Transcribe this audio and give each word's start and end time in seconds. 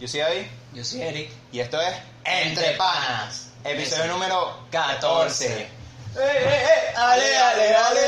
Yo 0.00 0.06
soy 0.08 0.20
David 0.20 0.46
Yo 0.74 0.84
soy 0.84 1.02
Eric. 1.02 1.30
y 1.52 1.60
esto 1.60 1.80
es 1.80 1.94
Entre 2.24 2.72
Panas, 2.72 3.48
episodio 3.64 4.06
número 4.12 4.66
14. 4.70 5.46
14. 5.46 5.62
¡Eh, 5.62 5.68
eh, 6.16 6.64
eh! 6.64 6.94
¡Ale, 6.96 7.36
ale, 7.36 7.76
ale! 7.76 8.00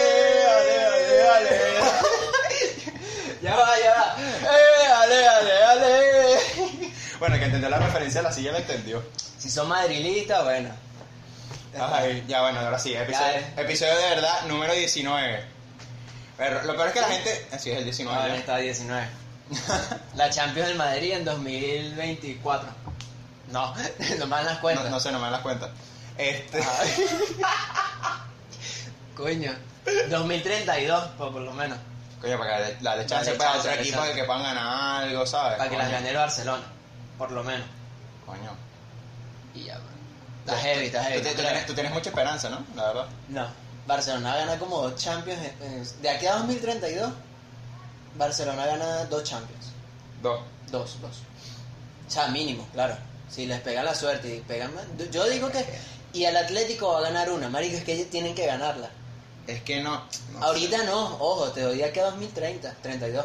¡Ale, 0.49 0.87
ale, 0.87 1.29
ale! 1.29 1.59
Ya 3.43 3.55
va, 3.55 3.79
ya 3.79 3.95
va. 3.95 4.17
¡Eh, 4.19 4.87
ale, 4.93 5.29
ale, 5.29 5.65
ale! 5.65 6.39
Bueno, 7.21 7.35
el 7.37 7.41
que 7.41 7.47
entendió 7.47 7.69
la 7.69 7.79
referencia 7.79 8.21
la 8.21 8.33
silla 8.33 8.53
la 8.53 8.59
entendió. 8.59 9.03
Si 9.39 9.49
son 9.49 9.69
madrilistas, 9.69 10.43
bueno. 10.43 10.71
Ay, 11.79 12.25
ya 12.27 12.43
bueno, 12.43 12.59
ahora 12.61 12.79
sí, 12.79 12.95
episodio, 12.95 13.41
Ya, 13.57 13.63
episodio 13.63 13.97
de 13.97 14.09
verdad 14.11 14.43
número 14.47 14.73
19. 14.75 15.45
Pero 16.37 16.63
lo 16.65 16.75
peor 16.75 16.89
es 16.89 16.95
que 16.95 17.01
la 17.01 17.09
gente... 17.09 17.47
Así 17.53 17.71
es 17.71 17.79
el 17.79 17.85
19. 17.85 18.21
Ahora 18.21 18.37
está 18.37 18.57
19. 18.57 19.07
La 20.17 20.31
Champions 20.31 20.69
del 20.69 20.77
Madrid 20.77 21.13
en 21.13 21.25
2024. 21.25 22.69
No, 23.51 23.75
no 24.19 24.27
me 24.27 24.37
dan 24.37 24.45
las 24.45 24.59
cuentas. 24.59 24.85
No, 24.85 24.91
no 24.91 25.01
sé, 25.01 25.13
no 25.13 25.19
me 25.19 25.25
dan 25.25 25.33
las 25.33 25.43
cuentas. 25.43 25.71
Este... 26.17 26.61
Coño. 29.17 29.53
2032, 30.11 31.11
pues, 31.17 31.33
por 31.33 31.41
lo 31.43 31.53
menos. 31.53 31.79
Coño, 32.21 32.39
para 32.39 32.67
que 32.67 32.77
la 32.83 32.97
de 32.97 33.07
chance 33.07 33.33
para 33.35 33.59
otro 33.59 33.71
equipo 33.73 34.03
que 34.15 34.25
puedan 34.25 34.43
ganar 34.43 35.03
algo, 35.05 35.25
¿sabes? 35.27 35.57
Para 35.57 35.71
que 35.71 35.77
las 35.77 35.91
gane 35.91 36.11
el 36.11 36.17
Barcelona. 36.17 36.65
Por 37.17 37.31
lo 37.33 37.43
menos. 37.43 37.67
Coño. 38.27 38.51
Y 39.55 39.65
ya, 39.65 39.75
bueno. 39.75 39.99
Está 40.45 40.59
heavy, 40.59 40.87
está 40.87 41.05
heavy. 41.05 41.23
Tú, 41.23 41.35
tienes, 41.35 41.67
tú 41.67 41.75
tienes 41.75 41.93
mucha 41.93 42.11
esperanza, 42.11 42.51
¿no? 42.51 42.65
La 42.75 42.89
verdad. 42.89 43.07
No. 43.29 43.47
Barcelona 43.87 44.37
gana 44.37 44.59
como 44.59 44.83
dos 44.83 44.97
Champions. 44.97 45.41
De 46.03 46.11
aquí 46.11 46.27
a 46.27 46.35
2032, 46.35 47.11
Barcelona 48.19 48.67
gana 48.67 49.05
dos 49.05 49.25
Champions. 49.25 49.67
Dos. 50.23 50.41
Dos, 50.71 51.01
dos. 51.01 51.23
O 52.07 52.11
sea, 52.11 52.29
mínimo, 52.29 52.67
claro. 52.73 52.97
Si 53.31 53.47
les 53.47 53.61
pega 53.61 53.83
la 53.83 53.95
suerte 53.95 54.37
y 54.37 54.41
pegan 54.41 54.75
más. 54.75 54.85
Yo 55.11 55.29
digo 55.29 55.51
que. 55.51 55.65
Y 56.13 56.25
el 56.25 56.37
Atlético 56.37 56.93
va 56.93 56.99
a 56.99 57.03
ganar 57.03 57.31
una, 57.31 57.49
marico, 57.49 57.77
es 57.77 57.85
que 57.85 57.93
ellos 57.93 58.11
tienen 58.11 58.35
que 58.35 58.47
ganarla. 58.47 58.91
Es 59.47 59.63
que 59.63 59.83
no. 59.83 60.03
no 60.33 60.43
Ahorita 60.43 60.83
no, 60.85 61.17
ojo, 61.19 61.51
te 61.53 61.63
doy 61.63 61.83
a 61.83 61.93
2030, 61.93 62.75
32. 62.83 63.25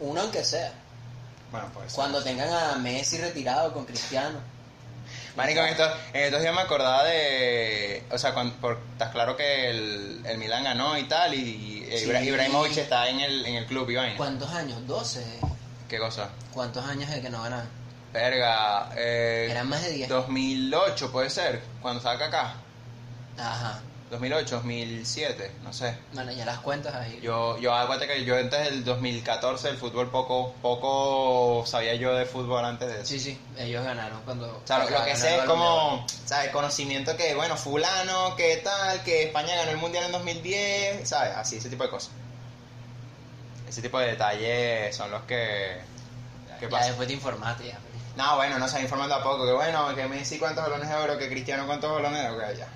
Uno 0.00 0.20
aunque 0.20 0.44
sea. 0.44 0.72
Bueno, 1.50 1.70
pues. 1.72 1.92
Cuando 1.92 2.22
tengan 2.22 2.50
a 2.50 2.76
Messi 2.76 3.18
retirado 3.18 3.72
con 3.72 3.84
Cristiano. 3.84 4.51
Marico, 5.36 5.60
en 5.60 5.66
estos, 5.68 5.90
en 6.12 6.22
estos 6.24 6.40
días 6.42 6.54
me 6.54 6.60
acordaba 6.60 7.04
de. 7.04 8.02
O 8.10 8.18
sea, 8.18 8.34
cuando, 8.34 8.54
por- 8.56 8.78
estás 8.92 9.10
claro 9.10 9.36
que 9.36 9.70
el, 9.70 10.20
el 10.26 10.38
Milan 10.38 10.64
ganó 10.64 10.96
y 10.98 11.04
tal, 11.04 11.32
y, 11.34 11.38
y 11.38 11.96
Sí. 11.98 12.04
Ibra- 12.06 12.22
Ibrahimovic 12.22 12.76
está 12.76 13.08
en 13.08 13.20
el, 13.20 13.46
en 13.46 13.54
el 13.56 13.66
club 13.66 13.88
y 13.90 13.94
vaina. 13.96 14.16
¿Cuántos 14.16 14.50
años? 14.52 14.86
12. 14.86 15.24
¿Qué 15.88 15.98
cosa? 15.98 16.28
¿Cuántos 16.52 16.84
años 16.86 17.08
de 17.10 17.20
que 17.22 17.30
no 17.30 17.42
ganan? 17.42 17.68
Verga. 18.12 18.90
Eh, 18.96 19.48
Eran 19.50 19.68
más 19.68 19.82
de 19.82 19.90
10. 19.92 20.08
2008 20.08 21.10
puede 21.12 21.30
ser, 21.30 21.62
cuando 21.80 21.98
estaba 21.98 22.24
acá. 22.26 22.54
Ajá. 23.38 23.80
2008, 24.12 24.56
2007, 24.56 25.52
no 25.62 25.72
sé. 25.72 25.96
Bueno, 26.12 26.32
ya 26.32 26.44
las 26.44 26.58
cuentas 26.58 26.94
ahí. 26.94 27.18
Yo, 27.22 27.58
yo 27.58 27.74
acuérdate 27.74 28.12
que 28.12 28.24
yo 28.26 28.36
antes 28.36 28.62
del 28.62 28.84
2014 28.84 29.70
el 29.70 29.78
fútbol 29.78 30.10
poco, 30.10 30.52
poco 30.60 31.64
sabía 31.66 31.94
yo 31.94 32.14
de 32.14 32.26
fútbol 32.26 32.62
antes 32.62 32.88
de 32.88 32.94
eso. 32.96 33.06
Sí, 33.06 33.18
sí, 33.18 33.40
ellos 33.56 33.82
ganaron 33.82 34.20
cuando. 34.26 34.48
O 34.48 34.66
sea, 34.66 34.84
lo, 34.84 35.04
que 35.04 35.16
sé 35.16 35.38
es 35.38 35.44
como, 35.44 36.06
¿sabes? 36.26 36.50
Conocimiento 36.50 37.16
que, 37.16 37.34
bueno, 37.34 37.56
fulano, 37.56 38.36
qué 38.36 38.58
tal, 38.58 39.02
que 39.02 39.24
España 39.24 39.56
ganó 39.56 39.70
el 39.70 39.78
Mundial 39.78 40.04
en 40.04 40.12
2010, 40.12 41.08
¿sabes? 41.08 41.34
Así, 41.34 41.56
ese 41.56 41.70
tipo 41.70 41.84
de 41.84 41.88
cosas. 41.88 42.10
Ese 43.66 43.80
tipo 43.80 43.98
de 43.98 44.08
detalles 44.08 44.94
son 44.94 45.10
los 45.10 45.22
que... 45.22 45.80
¿Qué 46.60 46.66
Ya 46.66 46.68
pasa? 46.68 46.88
después 46.88 47.08
te 47.08 47.14
informaste 47.14 47.68
ya. 47.68 47.78
No, 48.14 48.36
bueno, 48.36 48.58
no 48.58 48.68
se 48.68 48.76
ha 48.76 48.82
informado 48.82 49.14
a 49.14 49.22
poco, 49.22 49.46
que 49.46 49.52
bueno, 49.52 49.96
que 49.96 50.06
Messi 50.06 50.38
cuántos 50.38 50.64
balones 50.64 50.90
de 50.90 50.94
oro, 50.96 51.16
que 51.16 51.30
Cristiano 51.30 51.66
cuántos 51.66 51.90
balones 51.90 52.22
de 52.22 52.28
oro, 52.28 52.46
que 52.46 52.58
ya. 52.58 52.68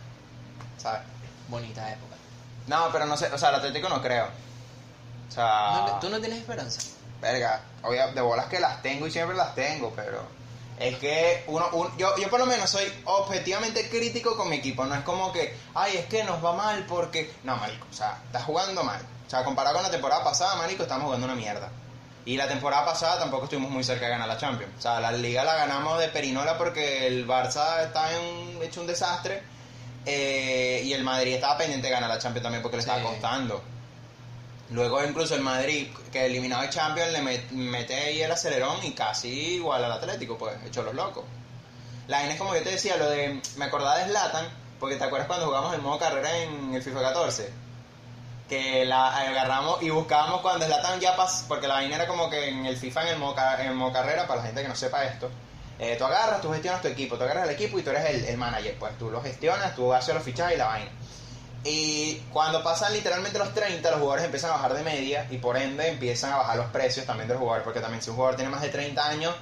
¿Sabes? 0.78 1.02
Bonita 1.48 1.92
época. 1.92 2.16
No, 2.66 2.88
pero 2.92 3.06
no 3.06 3.16
sé, 3.16 3.26
o 3.32 3.38
sea, 3.38 3.50
el 3.50 3.56
Atlético 3.56 3.88
no 3.88 4.02
creo. 4.02 4.26
O 5.28 5.32
sea... 5.32 5.84
No, 5.86 5.98
¿Tú 6.00 6.08
no 6.10 6.18
tienes 6.20 6.38
esperanza? 6.40 6.80
Verga, 7.20 7.60
obvia- 7.82 8.08
de 8.12 8.20
bolas 8.20 8.46
que 8.46 8.60
las 8.60 8.82
tengo 8.82 9.06
y 9.06 9.10
siempre 9.10 9.36
las 9.36 9.54
tengo, 9.54 9.92
pero 9.94 10.20
es 10.78 10.96
que 10.98 11.44
uno, 11.46 11.66
un- 11.72 11.96
yo, 11.96 12.14
yo 12.16 12.28
por 12.28 12.38
lo 12.40 12.46
menos 12.46 12.68
soy 12.68 12.84
objetivamente 13.04 13.88
crítico 13.88 14.36
con 14.36 14.48
mi 14.48 14.56
equipo, 14.56 14.84
no 14.84 14.94
es 14.94 15.02
como 15.02 15.32
que, 15.32 15.56
ay, 15.74 15.96
es 15.96 16.06
que 16.06 16.24
nos 16.24 16.44
va 16.44 16.52
mal 16.52 16.84
porque, 16.86 17.32
no, 17.44 17.56
marico, 17.56 17.86
o 17.90 17.94
sea, 17.94 18.18
estás 18.26 18.44
jugando 18.44 18.82
mal, 18.84 19.00
o 19.26 19.30
sea, 19.30 19.42
comparado 19.44 19.76
con 19.76 19.84
la 19.84 19.90
temporada 19.90 20.22
pasada, 20.22 20.56
marico, 20.56 20.82
estamos 20.82 21.04
jugando 21.06 21.26
una 21.26 21.34
mierda. 21.34 21.70
Y 22.26 22.36
la 22.36 22.48
temporada 22.48 22.84
pasada 22.84 23.20
tampoco 23.20 23.44
estuvimos 23.44 23.70
muy 23.70 23.84
cerca 23.84 24.06
de 24.06 24.10
ganar 24.10 24.26
la 24.26 24.36
Champions. 24.36 24.72
O 24.78 24.82
sea, 24.82 24.98
la 24.98 25.12
liga 25.12 25.44
la 25.44 25.54
ganamos 25.54 26.00
de 26.00 26.08
perinola 26.08 26.58
porque 26.58 27.06
el 27.06 27.24
Barça 27.26 27.84
está 27.84 28.12
en, 28.16 28.60
hecho 28.62 28.80
un 28.80 28.88
desastre 28.88 29.44
eh, 30.06 30.80
y 30.84 30.92
el 30.92 31.02
Madrid 31.04 31.34
estaba 31.34 31.58
pendiente 31.58 31.88
de 31.88 31.92
ganar 31.92 32.08
la 32.08 32.18
Champions 32.18 32.44
también 32.44 32.62
porque 32.62 32.76
le 32.78 32.82
Sí. 32.82 32.88
estaba 32.88 33.08
costando. 33.10 33.62
Luego 34.70 35.04
incluso 35.04 35.34
el 35.34 35.42
Madrid, 35.42 35.88
que 36.10 36.26
eliminado 36.26 36.62
de 36.62 36.70
Champions, 36.70 37.12
le 37.12 37.20
met- 37.22 37.50
mete 37.50 37.94
ahí 37.94 38.22
el 38.22 38.32
acelerón 38.32 38.84
y 38.84 38.92
casi 38.92 39.28
igual 39.56 39.84
al 39.84 39.92
Atlético, 39.92 40.36
pues, 40.38 40.54
hecho 40.64 40.82
los 40.82 40.94
locos. 40.94 41.24
La 42.08 42.18
vaina 42.18 42.32
es 42.32 42.38
como 42.38 42.54
yo 42.54 42.62
te 42.62 42.70
decía, 42.70 42.96
lo 42.96 43.08
de... 43.10 43.40
Me 43.56 43.64
acordaba 43.66 43.98
de 43.98 44.06
Zlatan, 44.06 44.48
porque 44.80 44.96
te 44.96 45.04
acuerdas 45.04 45.26
cuando 45.28 45.46
jugamos 45.46 45.74
el 45.74 45.82
modo 45.82 45.98
carrera 45.98 46.36
en 46.38 46.74
el 46.74 46.82
FIFA 46.82 47.00
14. 47.00 47.52
Que 48.48 48.84
la 48.84 49.08
agarramos 49.16 49.82
y 49.82 49.90
buscábamos 49.90 50.40
cuando 50.40 50.66
Zlatan 50.66 51.00
ya 51.00 51.16
pasó, 51.16 51.44
porque 51.48 51.66
la 51.68 51.74
vaina 51.74 51.96
era 51.96 52.06
como 52.06 52.30
que 52.30 52.48
en 52.48 52.64
el 52.66 52.76
FIFA, 52.76 53.02
en 53.02 53.08
el 53.08 53.18
modo, 53.18 53.34
en 53.58 53.66
el 53.68 53.74
modo 53.74 53.92
carrera, 53.92 54.26
para 54.26 54.40
la 54.40 54.46
gente 54.46 54.62
que 54.62 54.68
no 54.68 54.76
sepa 54.76 55.04
esto, 55.04 55.30
eh, 55.78 55.96
tú 55.98 56.04
agarras, 56.04 56.40
tú 56.40 56.52
gestionas 56.52 56.80
tu 56.82 56.88
equipo, 56.88 57.16
tú 57.16 57.24
agarras 57.24 57.44
el 57.44 57.50
equipo 57.54 57.78
y 57.78 57.82
tú 57.82 57.90
eres 57.90 58.04
el, 58.10 58.24
el 58.24 58.36
manager, 58.36 58.76
pues 58.78 58.96
tú 58.98 59.10
lo 59.10 59.22
gestionas, 59.22 59.74
tú 59.74 59.92
haces 59.92 60.14
los 60.14 60.22
fichajes 60.24 60.54
y 60.54 60.58
la 60.58 60.66
vaina. 60.66 60.90
Y 61.64 62.22
cuando 62.32 62.62
pasan 62.62 62.92
literalmente 62.92 63.38
los 63.38 63.52
30, 63.52 63.90
los 63.90 63.98
jugadores 63.98 64.24
empiezan 64.24 64.50
a 64.50 64.54
bajar 64.54 64.74
de 64.74 64.82
media 64.84 65.26
y 65.30 65.38
por 65.38 65.56
ende 65.56 65.88
empiezan 65.88 66.32
a 66.32 66.36
bajar 66.36 66.56
los 66.56 66.66
precios 66.66 67.04
también 67.06 67.28
del 67.28 67.38
jugador, 67.38 67.64
porque 67.64 67.80
también 67.80 68.00
si 68.02 68.10
un 68.10 68.16
jugador 68.16 68.36
tiene 68.36 68.50
más 68.50 68.62
de 68.62 68.68
30 68.68 69.04
años, 69.04 69.34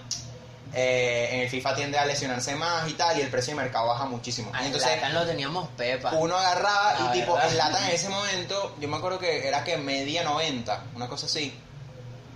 eh, 0.73 1.28
en 1.33 1.41
el 1.41 1.50
FIFA 1.50 1.75
tiende 1.77 1.99
a 1.99 2.06
lesionarse 2.06 2.56
más 2.56 2.89
y 2.89 2.94
tal, 2.94 3.19
y 3.19 3.21
el 3.23 3.28
precio 3.28 3.55
de 3.55 3.62
mercado 3.62 3.89
baja 3.89 4.06
muchísimo. 4.06 4.50
Ah, 4.55 4.65
Entonces, 4.65 4.91
Zlatan 4.91 5.15
lo 5.15 5.27
teníamos 5.27 5.69
pepa. 5.77 6.12
uno 6.15 6.37
agarraba 6.37 6.94
La 6.99 7.15
y 7.15 7.21
tipo, 7.21 7.34
verdad. 7.34 7.50
el 7.50 7.59
lata 7.59 7.89
en 7.89 7.94
ese 7.94 8.09
momento, 8.09 8.75
yo 8.81 8.89
me 8.89 8.97
acuerdo 8.97 9.19
que 9.19 9.47
era 9.47 9.62
que 9.62 9.77
media 9.77 10.25
90, 10.25 10.83
una 10.97 11.06
cosa 11.09 11.27
así. 11.27 11.56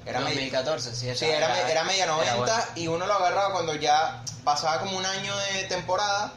Era 0.09 0.21
media, 0.21 0.41
2014, 0.41 0.95
sí. 0.95 1.15
Sí, 1.15 1.25
era, 1.27 1.71
era 1.71 1.85
media 1.85 2.07
90 2.07 2.37
bueno. 2.37 2.53
y 2.77 2.89
uno 2.89 3.07
lo 3.07 3.13
agarraba 3.13 3.53
cuando 3.53 3.75
ya 3.75 4.23
pasaba 4.43 4.81
como 4.81 4.97
un 4.97 5.05
año 5.05 5.37
de 5.37 5.65
temporada 5.65 6.33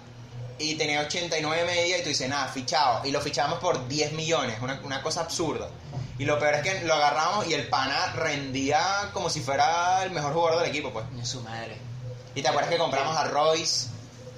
y 0.60 0.76
tenía 0.76 1.02
89 1.02 1.64
media 1.66 1.98
y 1.98 2.04
tú 2.04 2.10
dices, 2.10 2.28
nada, 2.28 2.48
fichado. 2.50 3.06
Y 3.06 3.12
lo 3.12 3.22
fichábamos 3.22 3.60
por 3.60 3.88
10 3.88 4.12
millones, 4.12 4.58
una, 4.62 4.80
una 4.84 5.02
cosa 5.02 5.22
absurda. 5.22 5.70
Y 6.18 6.26
lo 6.26 6.38
peor 6.38 6.56
es 6.56 6.62
que 6.62 6.82
lo 6.82 6.94
agarramos 6.94 7.48
y 7.48 7.54
el 7.54 7.68
pana 7.68 8.14
rendía 8.14 9.10
como 9.14 9.30
si 9.30 9.42
fuera 9.42 10.04
el 10.04 10.12
mejor 10.12 10.34
jugador 10.34 10.62
del 10.62 10.70
equipo, 10.70 10.92
pues. 10.92 11.06
Su 11.24 11.42
madre. 11.42 11.78
Y 12.36 12.42
te 12.42 12.48
acuerdas 12.48 12.70
que 12.70 12.78
compramos 12.78 13.16
a 13.16 13.24
Royce, 13.26 13.88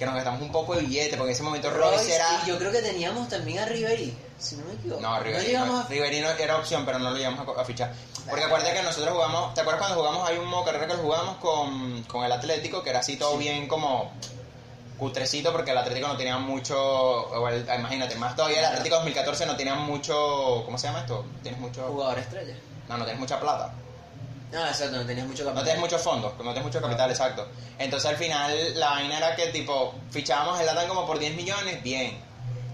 que 0.04 0.06
nos 0.08 0.16
gastamos 0.16 0.42
un 0.42 0.52
poco 0.52 0.76
de 0.76 0.82
billete, 0.82 1.16
porque 1.18 1.32
en 1.32 1.36
ese 1.36 1.44
momento 1.44 1.70
Royce, 1.70 1.96
Royce, 1.98 2.16
era... 2.16 2.28
Y 2.44 2.48
yo 2.48 2.58
creo 2.58 2.72
que 2.72 2.82
teníamos 2.82 3.28
también 3.30 3.60
a 3.60 3.66
Ribery, 3.66 4.16
si 4.38 4.56
no 4.58 4.66
me 4.66 4.74
equivoco. 4.74 5.02
No, 5.02 5.20
Ribery, 5.20 5.46
llegamos 5.46 5.86
a... 5.86 5.88
Ribery 5.88 6.22
no 6.22 6.30
era 6.32 6.58
opción, 6.58 6.86
pero 6.86 7.00
no 7.00 7.12
lo 7.12 7.18
llegamos 7.18 7.48
a, 7.58 7.62
a 7.62 7.66
fichar. 7.66 7.94
Porque 8.30 8.44
acuérdate 8.46 8.74
que 8.74 8.84
nosotros 8.84 9.14
jugamos, 9.14 9.54
¿te 9.54 9.62
acuerdas 9.62 9.82
cuando 9.82 9.98
jugamos? 10.02 10.30
Hay 10.30 10.38
un 10.38 10.46
modo 10.48 10.64
carrera 10.66 10.88
que 10.88 10.94
lo 10.94 11.00
jugamos 11.00 11.38
con, 11.38 12.04
con 12.04 12.24
el 12.24 12.32
Atlético, 12.32 12.84
que 12.84 12.90
era 12.90 13.00
así 13.00 13.18
todo 13.18 13.38
bien 13.38 13.68
como 13.68 14.12
cutrecito, 14.98 15.52
porque 15.52 15.72
el 15.72 15.78
Atlético 15.78 16.08
no 16.08 16.16
tenía 16.18 16.38
mucho, 16.38 16.78
o 16.80 17.48
el- 17.50 17.66
imagínate, 17.78 18.16
más 18.16 18.36
todavía 18.36 18.60
el 18.60 18.66
Atlético 18.66 18.96
2014 18.98 19.46
no 19.46 19.56
tenía 19.58 19.76
mucho, 19.76 20.62
¿cómo 20.66 20.78
se 20.78 20.88
llama 20.88 21.00
esto? 21.00 21.26
Tienes 21.42 21.60
mucho, 21.60 21.82
Jugador 21.88 22.20
estrella. 22.20 22.56
no, 22.88 22.98
no 22.98 23.04
tienes 23.04 23.20
mucha 23.20 23.40
plata. 23.40 23.74
No, 24.54 24.68
exacto, 24.68 24.98
no 24.98 25.06
tenías 25.06 25.28
mucho 25.28 25.44
No 25.44 25.50
capital. 25.50 25.64
tienes 25.66 25.82
muchos 25.82 26.02
fondos, 26.02 26.34
no 26.38 26.44
tienes 26.44 26.64
mucho 26.64 26.80
capital, 26.82 27.10
exacto. 27.10 27.48
Entonces 27.80 28.10
al 28.10 28.18
final 28.18 28.80
la 28.80 28.90
vaina 28.92 29.18
era 29.18 29.36
que 29.36 29.48
tipo, 29.48 29.96
fichábamos 30.12 30.60
el 30.60 30.66
Latan 30.68 30.88
como 30.88 31.06
por 31.08 31.18
10 31.18 31.36
millones, 31.36 31.82
bien. 31.82 32.18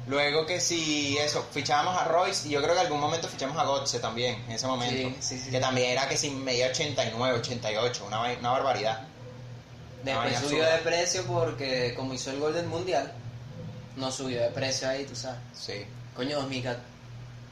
Luego 0.07 0.45
que 0.45 0.59
si 0.59 1.17
eso, 1.19 1.45
fichábamos 1.51 1.95
a 1.95 2.05
Royce 2.05 2.47
y 2.47 2.51
yo 2.51 2.61
creo 2.61 2.73
que 2.73 2.79
en 2.81 2.85
algún 2.87 2.99
momento 2.99 3.27
fichamos 3.27 3.55
a 3.57 3.63
Gotze 3.63 3.99
también, 3.99 4.43
en 4.47 4.51
ese 4.53 4.65
momento. 4.67 5.15
Sí, 5.21 5.37
sí, 5.37 5.39
sí. 5.45 5.51
Que 5.51 5.59
también 5.59 5.91
era 5.91 6.09
que 6.09 6.17
si 6.17 6.31
media 6.31 6.67
89, 6.67 7.37
88, 7.39 8.03
una, 8.07 8.21
una 8.23 8.49
barbaridad. 8.51 9.01
Después 10.03 10.15
vaina 10.17 10.39
subió 10.41 10.63
absurda. 10.63 10.75
de 10.77 10.81
precio 10.83 11.23
porque 11.27 11.93
como 11.95 12.13
hizo 12.13 12.31
el 12.31 12.39
gol 12.39 12.53
del 12.55 12.65
mundial, 12.65 13.13
no 13.97 14.11
subió 14.11 14.41
de 14.41 14.49
precio 14.49 14.89
ahí, 14.89 15.05
tú 15.05 15.15
sabes. 15.15 15.39
Sí, 15.53 15.85
Coño, 16.15 16.37
2014. 16.37 16.81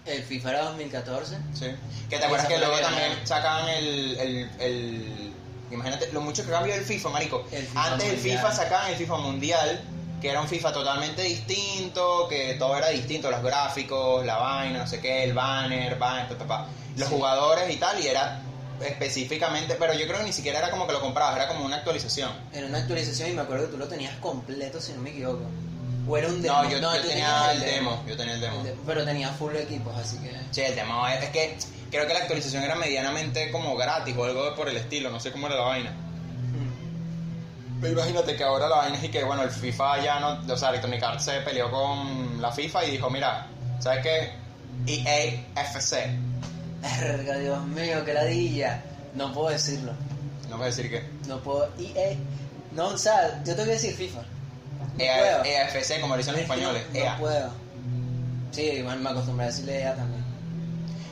El 0.08 0.24
FIFA 0.24 0.50
era 0.52 0.62
2014. 0.66 1.38
sí. 1.54 1.66
Que 2.10 2.18
te 2.18 2.26
acuerdas 2.26 2.48
que 2.48 2.58
luego 2.58 2.80
también 2.80 3.12
sacaban 3.26 3.68
el, 3.70 4.18
el, 4.20 4.50
el- 4.60 5.34
Imagínate 5.70 6.10
lo 6.14 6.22
mucho 6.22 6.46
que 6.46 6.50
cambió 6.52 6.74
el 6.74 6.86
FIFA, 6.86 7.10
marico. 7.10 7.46
El 7.52 7.66
FIFA 7.68 7.84
Antes 7.92 8.08
el 8.08 8.14
mundial. 8.16 8.38
FIFA 8.38 8.52
sacaban 8.56 8.90
el 8.92 8.96
FIFA 8.96 9.18
mundial, 9.18 9.82
que 10.22 10.30
era 10.30 10.40
un 10.40 10.48
FIFA 10.48 10.72
totalmente 10.72 11.22
distinto, 11.24 12.28
que 12.30 12.54
todo 12.54 12.78
era 12.78 12.88
distinto, 12.88 13.30
los 13.30 13.44
gráficos, 13.44 14.26
la 14.26 14.38
vaina, 14.38 14.80
no 14.80 14.88
sé 14.88 15.02
qué, 15.02 15.26
el 15.26 15.34
banner, 15.34 15.98
banner, 16.00 16.38
pa. 16.38 16.68
los 16.96 17.10
Sí. 17.10 17.14
jugadores 17.14 17.70
y 17.70 17.76
tal, 17.76 18.00
y 18.02 18.08
era 18.08 18.42
específicamente, 18.80 19.76
pero 19.76 19.94
yo 19.94 20.08
creo 20.08 20.20
que 20.20 20.26
ni 20.26 20.34
siquiera 20.34 20.60
era 20.60 20.72
como 20.72 20.88
que 20.88 20.94
lo 20.94 21.02
comprabas, 21.02 21.36
era 21.36 21.48
como 21.50 21.66
una 21.66 21.76
actualización. 21.78 22.32
Era 22.54 22.68
una 22.68 22.78
actualización 22.80 23.30
y 23.30 23.34
me 23.34 23.42
acuerdo 23.42 23.66
que 23.66 23.72
tú 23.72 23.78
lo 23.78 23.88
tenías 23.88 24.16
completo, 24.18 24.80
si 24.80 24.94
no 24.94 25.02
me 25.02 25.10
equivoco. 25.10 25.42
O 26.08 26.18
era 26.18 26.28
un 26.28 26.42
demo. 26.42 26.64
No, 26.64 26.70
yo, 26.70 26.80
tenía 27.02 27.52
el 27.52 27.60
demo, 27.60 28.04
yo 28.08 28.16
tenía 28.16 28.36
el 28.36 28.42
demo. 28.42 28.64
Pero 28.86 29.04
tenía 29.04 29.30
full 29.30 29.56
equipos, 29.56 29.96
así 29.98 30.18
que. 30.20 30.32
Sí, 30.52 30.62
el 30.62 30.76
demo 30.76 31.08
es, 31.08 31.24
es 31.24 31.30
que 31.32 31.58
creo 31.92 32.08
que 32.08 32.14
la 32.14 32.20
actualización 32.22 32.64
era 32.64 32.76
medianamente 32.76 33.52
como 33.52 33.76
gratis 33.76 34.16
o 34.18 34.24
algo 34.24 34.56
por 34.56 34.70
el 34.70 34.78
estilo, 34.78 35.10
no 35.10 35.20
sé 35.20 35.32
cómo 35.32 35.48
era 35.48 35.58
la 35.58 35.64
vaina. 35.64 35.92
Mm. 35.92 37.82
Pero 37.82 37.94
imagínate 37.94 38.36
que 38.36 38.44
ahora 38.44 38.68
la 38.70 38.78
vaina 38.78 38.98
es 38.98 39.04
y 39.04 39.10
que, 39.10 39.24
bueno, 39.24 39.44
el 39.44 39.52
FIFA 39.52 40.04
ya 40.04 40.20
no, 40.20 40.54
o 40.54 40.58
sea, 40.58 40.70
Electronic 40.70 41.04
Arts 41.04 41.26
se 41.26 41.42
peleó 41.42 41.70
con 41.70 42.42
la 42.42 42.52
FIFA 42.52 42.86
y 42.86 42.92
dijo, 42.92 43.10
mira, 43.10 43.48
¿sabes 43.80 44.04
qué? 44.04 44.32
EA 44.86 45.46
FC. 45.56 46.18
Verga, 46.82 47.38
Dios 47.38 47.66
mío, 47.66 48.06
qué 48.06 48.14
ladilla. 48.14 48.82
No 49.16 49.34
puedo 49.34 49.50
decirlo. 49.50 49.94
No 50.50 50.62
a 50.62 50.66
decir 50.66 50.90
que. 50.90 51.04
No 51.28 51.40
puedo. 51.40 51.70
EA. 51.78 52.16
No, 52.72 52.88
o 52.88 52.98
sea, 52.98 53.44
yo 53.44 53.56
te 53.56 53.62
voy 53.62 53.72
a 53.72 53.74
decir 53.74 53.94
FIFA. 53.94 54.22
EA. 55.00 55.44
EAFC, 55.46 56.02
como 56.02 56.18
dicen 56.18 56.34
los 56.34 56.42
españoles. 56.42 56.84
No, 56.94 57.00
EA. 57.00 57.18
puedo. 57.18 57.50
Sí, 58.52 58.82
bueno, 58.82 59.02
me 59.02 59.10
acostumbré 59.10 59.46
a 59.46 59.48
decirle 59.48 59.82
EA 59.82 59.96
también. 59.96 60.26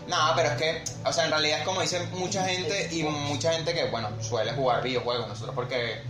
No, 0.08 0.18
pero 0.36 0.50
es 0.50 0.56
que, 0.56 0.84
o 1.04 1.12
sea, 1.12 1.26
en 1.26 1.32
realidad 1.32 1.60
es 1.60 1.66
como 1.66 1.82
dicen 1.82 2.08
mucha 2.14 2.46
gente 2.46 2.90
y 2.92 3.04
mucha 3.04 3.54
gente 3.54 3.74
que, 3.74 3.86
bueno, 3.86 4.10
suele 4.22 4.54
jugar 4.54 4.84
videojuegos. 4.84 5.28
Nosotros 5.28 5.56
porque 5.56 6.02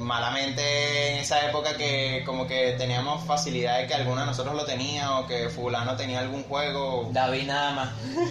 malamente 0.00 1.12
en 1.12 1.18
esa 1.18 1.46
época 1.46 1.76
que 1.76 2.22
como 2.24 2.46
que 2.46 2.72
teníamos 2.78 3.22
facilidad 3.24 3.78
de 3.78 3.86
que 3.86 3.94
alguno 3.94 4.20
de 4.20 4.26
nosotros 4.26 4.54
lo 4.54 4.64
tenía 4.64 5.18
o 5.18 5.26
que 5.26 5.48
fulano 5.50 5.96
tenía 5.96 6.20
algún 6.20 6.42
juego. 6.44 7.10
David 7.12 7.46
nada 7.46 7.72
más. 7.72 7.90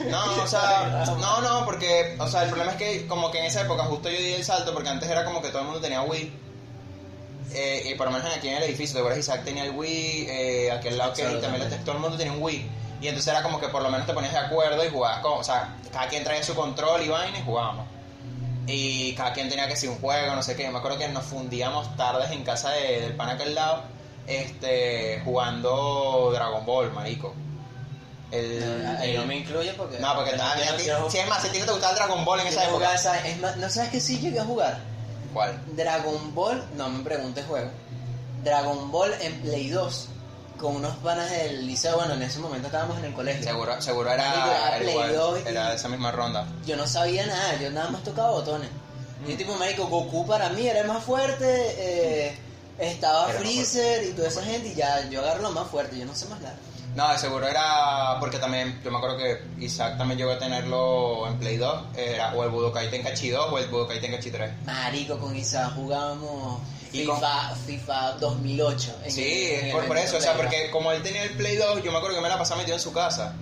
No, 0.09 0.43
o 0.43 0.47
sea, 0.47 1.05
no, 1.19 1.41
no, 1.41 1.65
porque, 1.65 2.15
o 2.19 2.27
sea, 2.27 2.43
el 2.43 2.49
problema 2.49 2.71
es 2.71 2.77
que 2.77 3.07
como 3.07 3.31
que 3.31 3.39
en 3.39 3.45
esa 3.45 3.61
época 3.61 3.83
justo 3.83 4.09
yo 4.09 4.17
di 4.17 4.33
el 4.33 4.43
salto 4.43 4.73
porque 4.73 4.89
antes 4.89 5.09
era 5.09 5.23
como 5.23 5.41
que 5.41 5.49
todo 5.49 5.59
el 5.59 5.65
mundo 5.65 5.81
tenía 5.81 6.01
Wii. 6.01 6.48
Eh, 7.53 7.89
y 7.91 7.95
por 7.95 8.07
lo 8.07 8.11
menos 8.13 8.31
aquí 8.35 8.47
en 8.47 8.57
el 8.57 8.63
edificio, 8.63 8.93
¿te 8.93 8.99
acuerdas? 8.99 9.19
Isaac 9.19 9.43
tenía 9.43 9.63
el 9.65 9.71
Wii, 9.71 10.27
eh, 10.29 10.71
aquel 10.71 10.97
lado 10.97 11.13
que 11.13 11.23
también 11.41 11.83
todo 11.83 11.95
el 11.95 12.01
mundo 12.01 12.17
tenía 12.17 12.33
un 12.33 12.41
Wii. 12.43 12.69
Y 13.01 13.07
entonces 13.07 13.31
era 13.31 13.41
como 13.41 13.59
que 13.59 13.69
por 13.69 13.81
lo 13.81 13.89
menos 13.89 14.05
te 14.05 14.13
ponías 14.13 14.33
de 14.33 14.39
acuerdo 14.39 14.85
y 14.85 14.89
jugabas 14.89 15.19
con, 15.21 15.39
o 15.39 15.43
sea, 15.43 15.75
cada 15.91 16.07
quien 16.09 16.23
traía 16.23 16.43
su 16.43 16.53
control 16.53 17.01
y 17.01 17.07
vaina 17.07 17.39
y 17.39 17.41
jugábamos. 17.43 17.85
Y 18.67 19.13
cada 19.15 19.33
quien 19.33 19.49
tenía 19.49 19.67
que 19.67 19.75
ser 19.75 19.89
un 19.89 19.99
juego, 19.99 20.35
no 20.35 20.43
sé 20.43 20.55
qué. 20.55 20.63
Yo 20.63 20.71
me 20.71 20.77
acuerdo 20.77 20.97
que 20.99 21.07
nos 21.07 21.23
fundíamos 21.25 21.95
tardes 21.97 22.29
en 22.31 22.43
casa 22.43 22.69
de- 22.71 23.01
del 23.01 23.13
pan 23.15 23.29
aquel 23.29 23.55
lado, 23.55 23.81
este, 24.27 25.21
jugando 25.25 26.31
Dragon 26.33 26.65
Ball, 26.65 26.91
marico. 26.91 27.33
El, 28.31 28.61
el- 29.01 29.15
no 29.17 29.25
me 29.25 29.37
incluye 29.37 29.73
porque. 29.73 29.97
no, 29.97 30.13
porque 30.13 30.35
a 30.35 30.75
ti- 30.77 30.83
quiero- 30.83 31.09
si 31.09 31.17
es 31.17 31.27
más, 31.27 31.41
si 31.41 31.47
a 31.47 31.51
ti 31.51 31.59
no 31.59 31.65
te 31.65 31.71
gustaba 31.71 31.93
el 31.93 31.97
Dragon 31.97 32.23
Ball 32.25 32.41
en 32.41 32.47
esa 32.47 32.65
época. 32.65 32.93
esa- 32.93 33.27
es 33.27 33.39
más, 33.39 33.57
¿No 33.57 33.69
sabes 33.69 33.89
que 33.89 33.99
sí 33.99 34.19
llegué 34.19 34.39
a 34.39 34.45
jugar? 34.45 34.77
¿Cuál? 35.33 35.59
Dragon 35.75 36.33
Ball, 36.33 36.63
no 36.75 36.89
me 36.89 37.03
preguntes 37.03 37.45
juego. 37.45 37.69
Dragon 38.43 38.91
Ball 38.91 39.13
en 39.21 39.41
Play 39.41 39.69
2 39.69 40.07
con 40.59 40.75
unos 40.77 40.95
panas 40.97 41.29
del 41.31 41.65
liceo. 41.67 41.95
Bueno, 41.97 42.13
en 42.15 42.23
ese 42.23 42.39
momento 42.39 42.67
estábamos 42.67 42.97
en 42.99 43.05
el 43.05 43.13
colegio. 43.13 43.43
Seguro, 43.43 43.81
seguro 43.81 44.11
era, 44.11 44.75
era 44.77 44.91
igual, 44.91 45.13
2 45.15 45.39
y- 45.45 45.49
era 45.49 45.73
esa 45.73 45.87
misma 45.89 46.11
ronda. 46.11 46.45
Yo 46.65 46.75
no 46.75 46.87
sabía 46.87 47.25
nada, 47.25 47.55
yo 47.59 47.69
nada 47.71 47.89
más 47.89 48.03
tocaba 48.03 48.31
botones. 48.31 48.69
Mm. 49.25 49.29
Yo 49.31 49.37
tipo, 49.37 49.55
marico, 49.55 49.87
Goku 49.87 50.25
para 50.25 50.49
mí 50.49 50.67
era 50.67 50.81
el 50.81 50.87
más 50.87 51.03
fuerte, 51.03 51.45
eh, 51.77 52.37
estaba 52.77 53.27
Freezer 53.29 54.05
y 54.05 54.11
toda 54.13 54.29
esa 54.29 54.41
gente 54.43 54.69
y 54.69 54.75
ya 54.75 55.07
yo 55.09 55.19
agarro 55.21 55.41
lo 55.43 55.51
más 55.51 55.67
fuerte, 55.69 55.97
yo 55.97 56.05
no 56.05 56.15
sé 56.15 56.25
más 56.27 56.39
nada. 56.41 56.55
No, 56.95 57.11
de 57.11 57.17
seguro 57.19 57.47
era 57.47 58.17
porque 58.19 58.39
también, 58.39 58.81
yo 58.83 58.91
me 58.91 58.97
acuerdo 58.97 59.17
que 59.17 59.41
Isaac 59.59 59.97
también 59.97 60.17
llegó 60.17 60.31
a 60.31 60.39
tenerlo 60.39 61.27
en 61.27 61.37
Play 61.37 61.57
2, 61.57 61.83
era 61.95 62.33
o 62.35 62.43
el 62.43 62.49
Budokai 62.49 62.89
Tenkaichi 62.89 63.29
2 63.29 63.47
o 63.51 63.57
el 63.59 63.67
Budokai 63.67 64.01
Tenkaichi 64.01 64.31
3. 64.31 64.51
Marico, 64.65 65.17
con 65.19 65.35
Isa 65.35 65.69
jugábamos 65.75 66.61
Y 66.91 67.01
FIFA, 67.01 67.55
FIFA 67.67 68.11
2008. 68.13 68.95
en 69.05 69.11
Sí, 69.11 69.21
el- 69.21 69.27
en 69.51 69.55
es 69.59 69.63
el 69.65 69.71
por, 69.71 69.87
por 69.87 69.97
eso, 69.97 70.17
o 70.17 70.21
sea, 70.21 70.33
porque 70.33 70.71
como 70.71 70.91
él 70.91 71.03
tenía 71.03 71.23
el 71.23 71.29
Play 71.31 71.55
2, 71.57 71.83
yo 71.83 71.91
me 71.91 71.97
acuerdo 71.99 72.15
que 72.17 72.23
me 72.23 72.29
la 72.29 72.37
pasaba 72.39 72.59
metido 72.59 72.75
en 72.75 72.81
su 72.81 72.91
casa. 72.91 73.35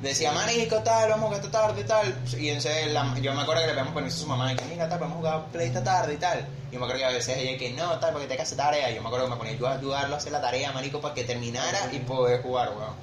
Decía, 0.00 0.32
marico, 0.32 0.76
tal, 0.82 1.10
vamos 1.10 1.24
a 1.24 1.26
jugar 1.34 1.44
esta 1.44 1.50
tarde 1.60 1.80
y 1.82 1.84
tal. 1.84 2.18
Y 2.38 2.48
entonces 2.48 2.90
la- 2.92 3.18
yo 3.20 3.34
me 3.34 3.42
acuerdo 3.42 3.60
que 3.62 3.66
le 3.66 3.72
pedíamos 3.74 3.92
permiso 3.94 4.16
a 4.16 4.20
su 4.20 4.26
mamá 4.26 4.52
y 4.52 4.56
que, 4.56 4.64
mira, 4.64 4.88
tal, 4.88 4.98
podemos 4.98 5.18
jugar 5.18 5.44
Play 5.52 5.66
esta 5.66 5.84
tarde 5.84 6.14
y 6.14 6.16
tal. 6.16 6.38
Y 6.70 6.74
yo 6.74 6.78
me 6.80 6.86
acuerdo 6.86 7.00
que 7.00 7.04
a 7.04 7.08
veces 7.10 7.36
ella 7.36 7.58
que 7.58 7.70
no, 7.72 7.98
tal, 7.98 8.12
porque 8.12 8.26
te 8.26 8.36
que 8.36 8.42
hacer 8.42 8.56
tarea. 8.56 8.90
Y 8.90 8.94
yo 8.94 9.02
me 9.02 9.08
acuerdo 9.08 9.26
que 9.26 9.30
me 9.32 9.36
ponía 9.36 9.52
yo 9.54 9.66
a 9.68 9.72
ayudarlo 9.72 10.14
a 10.14 10.18
hacer 10.18 10.32
la 10.32 10.40
tarea, 10.40 10.72
marico, 10.72 11.00
para 11.02 11.12
que 11.14 11.24
terminara 11.24 11.78
y 11.92 11.98
poder 11.98 12.40
jugar, 12.42 12.70
weón. 12.70 12.94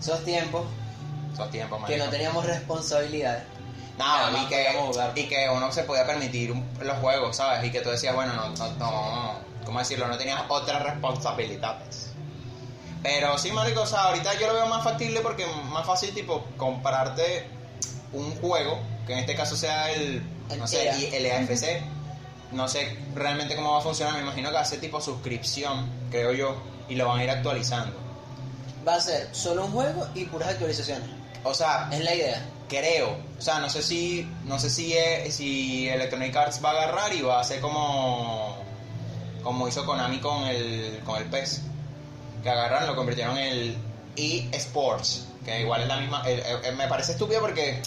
Esos 0.00 0.24
tiempos 0.24 0.64
Esos 1.32 1.50
tiempos, 1.50 1.78
que 1.78 1.82
marico. 1.82 2.04
no 2.06 2.10
teníamos 2.10 2.44
responsabilidades. 2.44 3.44
No, 3.96 4.04
más 4.04 4.42
y 4.42 4.46
que, 4.46 4.66
jugar. 4.76 5.12
y 5.14 5.28
que 5.28 5.48
uno 5.48 5.70
se 5.70 5.84
podía 5.84 6.04
permitir 6.04 6.52
los 6.80 6.98
juegos, 6.98 7.36
¿sabes? 7.36 7.62
Y 7.64 7.70
que 7.70 7.80
tú 7.80 7.90
decías, 7.90 8.12
bueno, 8.16 8.32
no, 8.34 8.48
no, 8.48 8.68
no, 8.80 9.34
¿cómo 9.64 9.78
decirlo? 9.78 10.08
No 10.08 10.18
tenías 10.18 10.42
otras 10.48 10.82
responsabilidades. 10.82 12.10
Pero 13.04 13.36
sí, 13.36 13.52
marico, 13.52 13.82
o 13.82 13.86
sea, 13.86 14.04
ahorita 14.04 14.32
yo 14.40 14.46
lo 14.46 14.54
veo 14.54 14.66
más 14.66 14.82
factible 14.82 15.20
porque 15.20 15.42
es 15.44 15.64
más 15.66 15.86
fácil, 15.86 16.14
tipo, 16.14 16.42
comprarte 16.56 17.46
un 18.14 18.34
juego, 18.36 18.78
que 19.06 19.12
en 19.12 19.18
este 19.18 19.36
caso 19.36 19.56
sea 19.56 19.92
el, 19.92 20.22
El 20.48 20.58
no 20.58 20.66
sé, 20.66 20.90
y 20.98 21.14
el 21.14 21.26
EAFC. 21.26 21.82
No 22.52 22.66
sé 22.66 22.96
realmente 23.14 23.56
cómo 23.56 23.72
va 23.72 23.78
a 23.78 23.82
funcionar, 23.82 24.14
me 24.14 24.20
imagino 24.20 24.48
que 24.48 24.54
va 24.54 24.62
a 24.62 24.64
ser 24.64 24.80
tipo 24.80 25.02
suscripción, 25.02 25.86
creo 26.10 26.32
yo, 26.32 26.56
y 26.88 26.94
lo 26.94 27.06
van 27.06 27.20
a 27.20 27.24
ir 27.24 27.30
actualizando. 27.30 27.94
Va 28.88 28.94
a 28.94 29.00
ser 29.00 29.28
solo 29.32 29.66
un 29.66 29.72
juego 29.72 30.08
y 30.14 30.24
puras 30.24 30.48
actualizaciones. 30.48 31.08
O 31.42 31.52
sea, 31.52 31.90
Es 31.92 32.02
la 32.02 32.14
idea. 32.14 32.42
creo 32.70 33.18
o 33.38 33.40
sea 33.42 33.58
no 33.58 33.68
sé 33.68 33.82
si 33.82 34.26
no 34.44 34.58
sé 34.58 34.70
si 34.70 34.94
eh, 34.94 35.30
si 35.30 35.86
Electronic 35.90 36.34
Arts 36.34 36.64
va 36.64 36.70
a 36.70 36.72
agarrar 36.72 37.12
y 37.12 37.20
va 37.20 37.36
a 37.36 37.40
hacer 37.42 37.60
como 37.60 38.56
como 39.42 39.68
hizo 39.68 39.84
Konami 39.84 40.20
con 40.20 40.44
el 40.44 41.00
con 41.04 41.20
el 41.20 41.28
PES 41.28 41.60
que 42.44 42.50
agarraron 42.50 42.86
lo 42.86 42.94
convirtieron 42.94 43.36
en 43.36 43.48
el 43.52 43.76
eSports 44.16 45.26
que 45.44 45.62
igual 45.62 45.82
es 45.82 45.88
la 45.88 45.96
misma 45.96 46.22
el- 46.26 46.40
el- 46.64 46.76
me 46.76 46.86
parece 46.86 47.12
estúpido 47.12 47.40
porque 47.40 47.82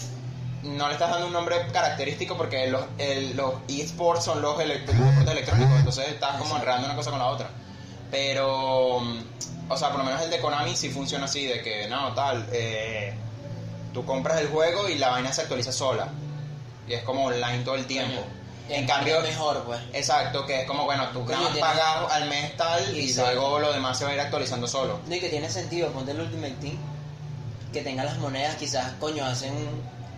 no 0.63 0.87
le 0.87 0.93
estás 0.93 1.09
dando 1.11 1.27
un 1.27 1.33
nombre 1.33 1.55
característico 1.71 2.35
porque 2.35 2.67
los 2.67 2.83
el- 2.97 3.37
los 3.37 3.53
eSports 3.69 4.25
son 4.25 4.41
los 4.41 4.57
deportes 4.57 5.27
electrónicos 5.31 5.77
entonces 5.79 6.09
estás 6.09 6.35
como 6.37 6.57
enredando 6.57 6.87
una 6.87 6.95
cosa 6.95 7.11
con 7.11 7.19
la 7.19 7.27
otra 7.27 7.49
pero 8.11 8.97
o 8.97 9.77
sea 9.77 9.89
por 9.89 9.99
lo 9.99 10.03
menos 10.03 10.21
el 10.21 10.29
de 10.29 10.39
Konami 10.39 10.75
sí 10.75 10.89
funciona 10.89 11.25
así 11.25 11.45
de 11.45 11.61
que 11.61 11.87
no 11.87 12.13
tal 12.13 12.45
eh, 12.51 13.13
tú 13.93 14.05
compras 14.05 14.39
el 14.41 14.47
juego 14.49 14.89
y 14.89 14.95
la 14.97 15.09
vaina 15.09 15.31
se 15.33 15.41
actualiza 15.41 15.71
sola. 15.71 16.07
Y 16.87 16.93
es 16.93 17.03
como 17.03 17.25
online 17.25 17.63
todo 17.63 17.75
el 17.75 17.85
tiempo. 17.85 18.21
En 18.69 18.85
cambio, 18.85 19.21
mejor, 19.21 19.63
pues. 19.63 19.79
exacto, 19.93 20.45
que 20.45 20.61
es 20.61 20.67
como, 20.67 20.83
bueno, 20.85 21.07
tú 21.13 21.25
tiene- 21.25 21.59
pagas 21.59 22.11
al 22.11 22.27
mes 22.27 22.55
tal 22.57 22.95
y 22.97 23.09
Exacto. 23.09 23.33
luego 23.35 23.59
lo 23.59 23.71
demás 23.73 23.97
se 23.97 24.03
va 24.05 24.11
a 24.11 24.13
ir 24.15 24.19
actualizando 24.19 24.67
solo. 24.67 24.99
No, 25.07 25.15
y 25.15 25.19
que 25.19 25.29
tiene 25.29 25.49
sentido, 25.49 25.89
ponte 25.91 26.11
el 26.11 26.19
Ultimate 26.21 26.55
Team, 26.61 26.77
que 27.71 27.81
tenga 27.81 28.03
las 28.03 28.17
monedas, 28.17 28.55
quizás, 28.55 28.93
coño, 28.99 29.25
hacen 29.25 29.53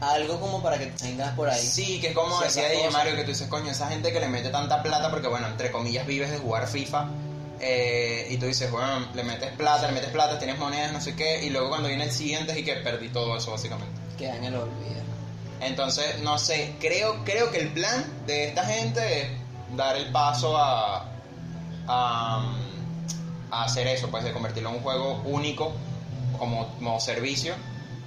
algo 0.01 0.39
como 0.39 0.63
para 0.63 0.77
que 0.77 0.87
tengas 0.87 1.33
por 1.35 1.49
ahí. 1.49 1.61
Sí, 1.61 1.99
que 1.99 2.07
es 2.09 2.13
como 2.15 2.39
decía 2.41 2.63
cosas. 2.73 2.93
Mario, 2.93 3.15
que 3.15 3.23
tú 3.23 3.29
dices, 3.29 3.47
coño, 3.49 3.69
esa 3.71 3.87
gente 3.89 4.11
que 4.13 4.19
le 4.19 4.27
mete 4.29 4.49
tanta 4.49 4.81
plata, 4.81 5.09
porque 5.11 5.27
bueno, 5.27 5.47
entre 5.47 5.71
comillas 5.71 6.07
vives 6.07 6.31
de 6.31 6.37
jugar 6.39 6.67
FIFA, 6.67 7.07
eh, 7.59 8.27
y 8.29 8.37
tú 8.37 8.45
dices, 8.45 8.71
bueno, 8.71 9.07
le 9.13 9.23
metes 9.23 9.51
plata, 9.57 9.87
le 9.87 9.93
metes 9.93 10.09
plata, 10.11 10.39
tienes 10.39 10.57
monedas, 10.57 10.93
no 10.93 11.01
sé 11.01 11.15
qué, 11.15 11.43
y 11.43 11.49
luego 11.49 11.69
cuando 11.69 11.89
viene 11.89 12.05
el 12.05 12.11
siguiente 12.11 12.53
es 12.53 12.59
y 12.59 12.63
que 12.63 12.75
perdí 12.75 13.09
todo 13.09 13.35
eso 13.37 13.51
básicamente. 13.51 13.99
Queda 14.17 14.37
en 14.37 14.45
el 14.45 14.55
olvido. 14.55 14.99
Entonces, 15.61 16.19
no 16.21 16.37
sé, 16.37 16.75
creo, 16.79 17.23
creo 17.25 17.51
que 17.51 17.59
el 17.59 17.69
plan 17.69 18.05
de 18.25 18.47
esta 18.47 18.65
gente 18.65 19.21
es 19.21 19.27
dar 19.75 19.95
el 19.97 20.11
paso 20.11 20.57
a, 20.57 21.05
a, 21.87 22.55
a 23.51 23.63
hacer 23.63 23.87
eso, 23.87 24.09
pues 24.09 24.23
de 24.23 24.31
convertirlo 24.31 24.69
en 24.69 24.75
un 24.75 24.81
juego 24.81 25.21
único 25.25 25.73
como, 26.37 26.67
como 26.75 26.99
servicio, 26.99 27.53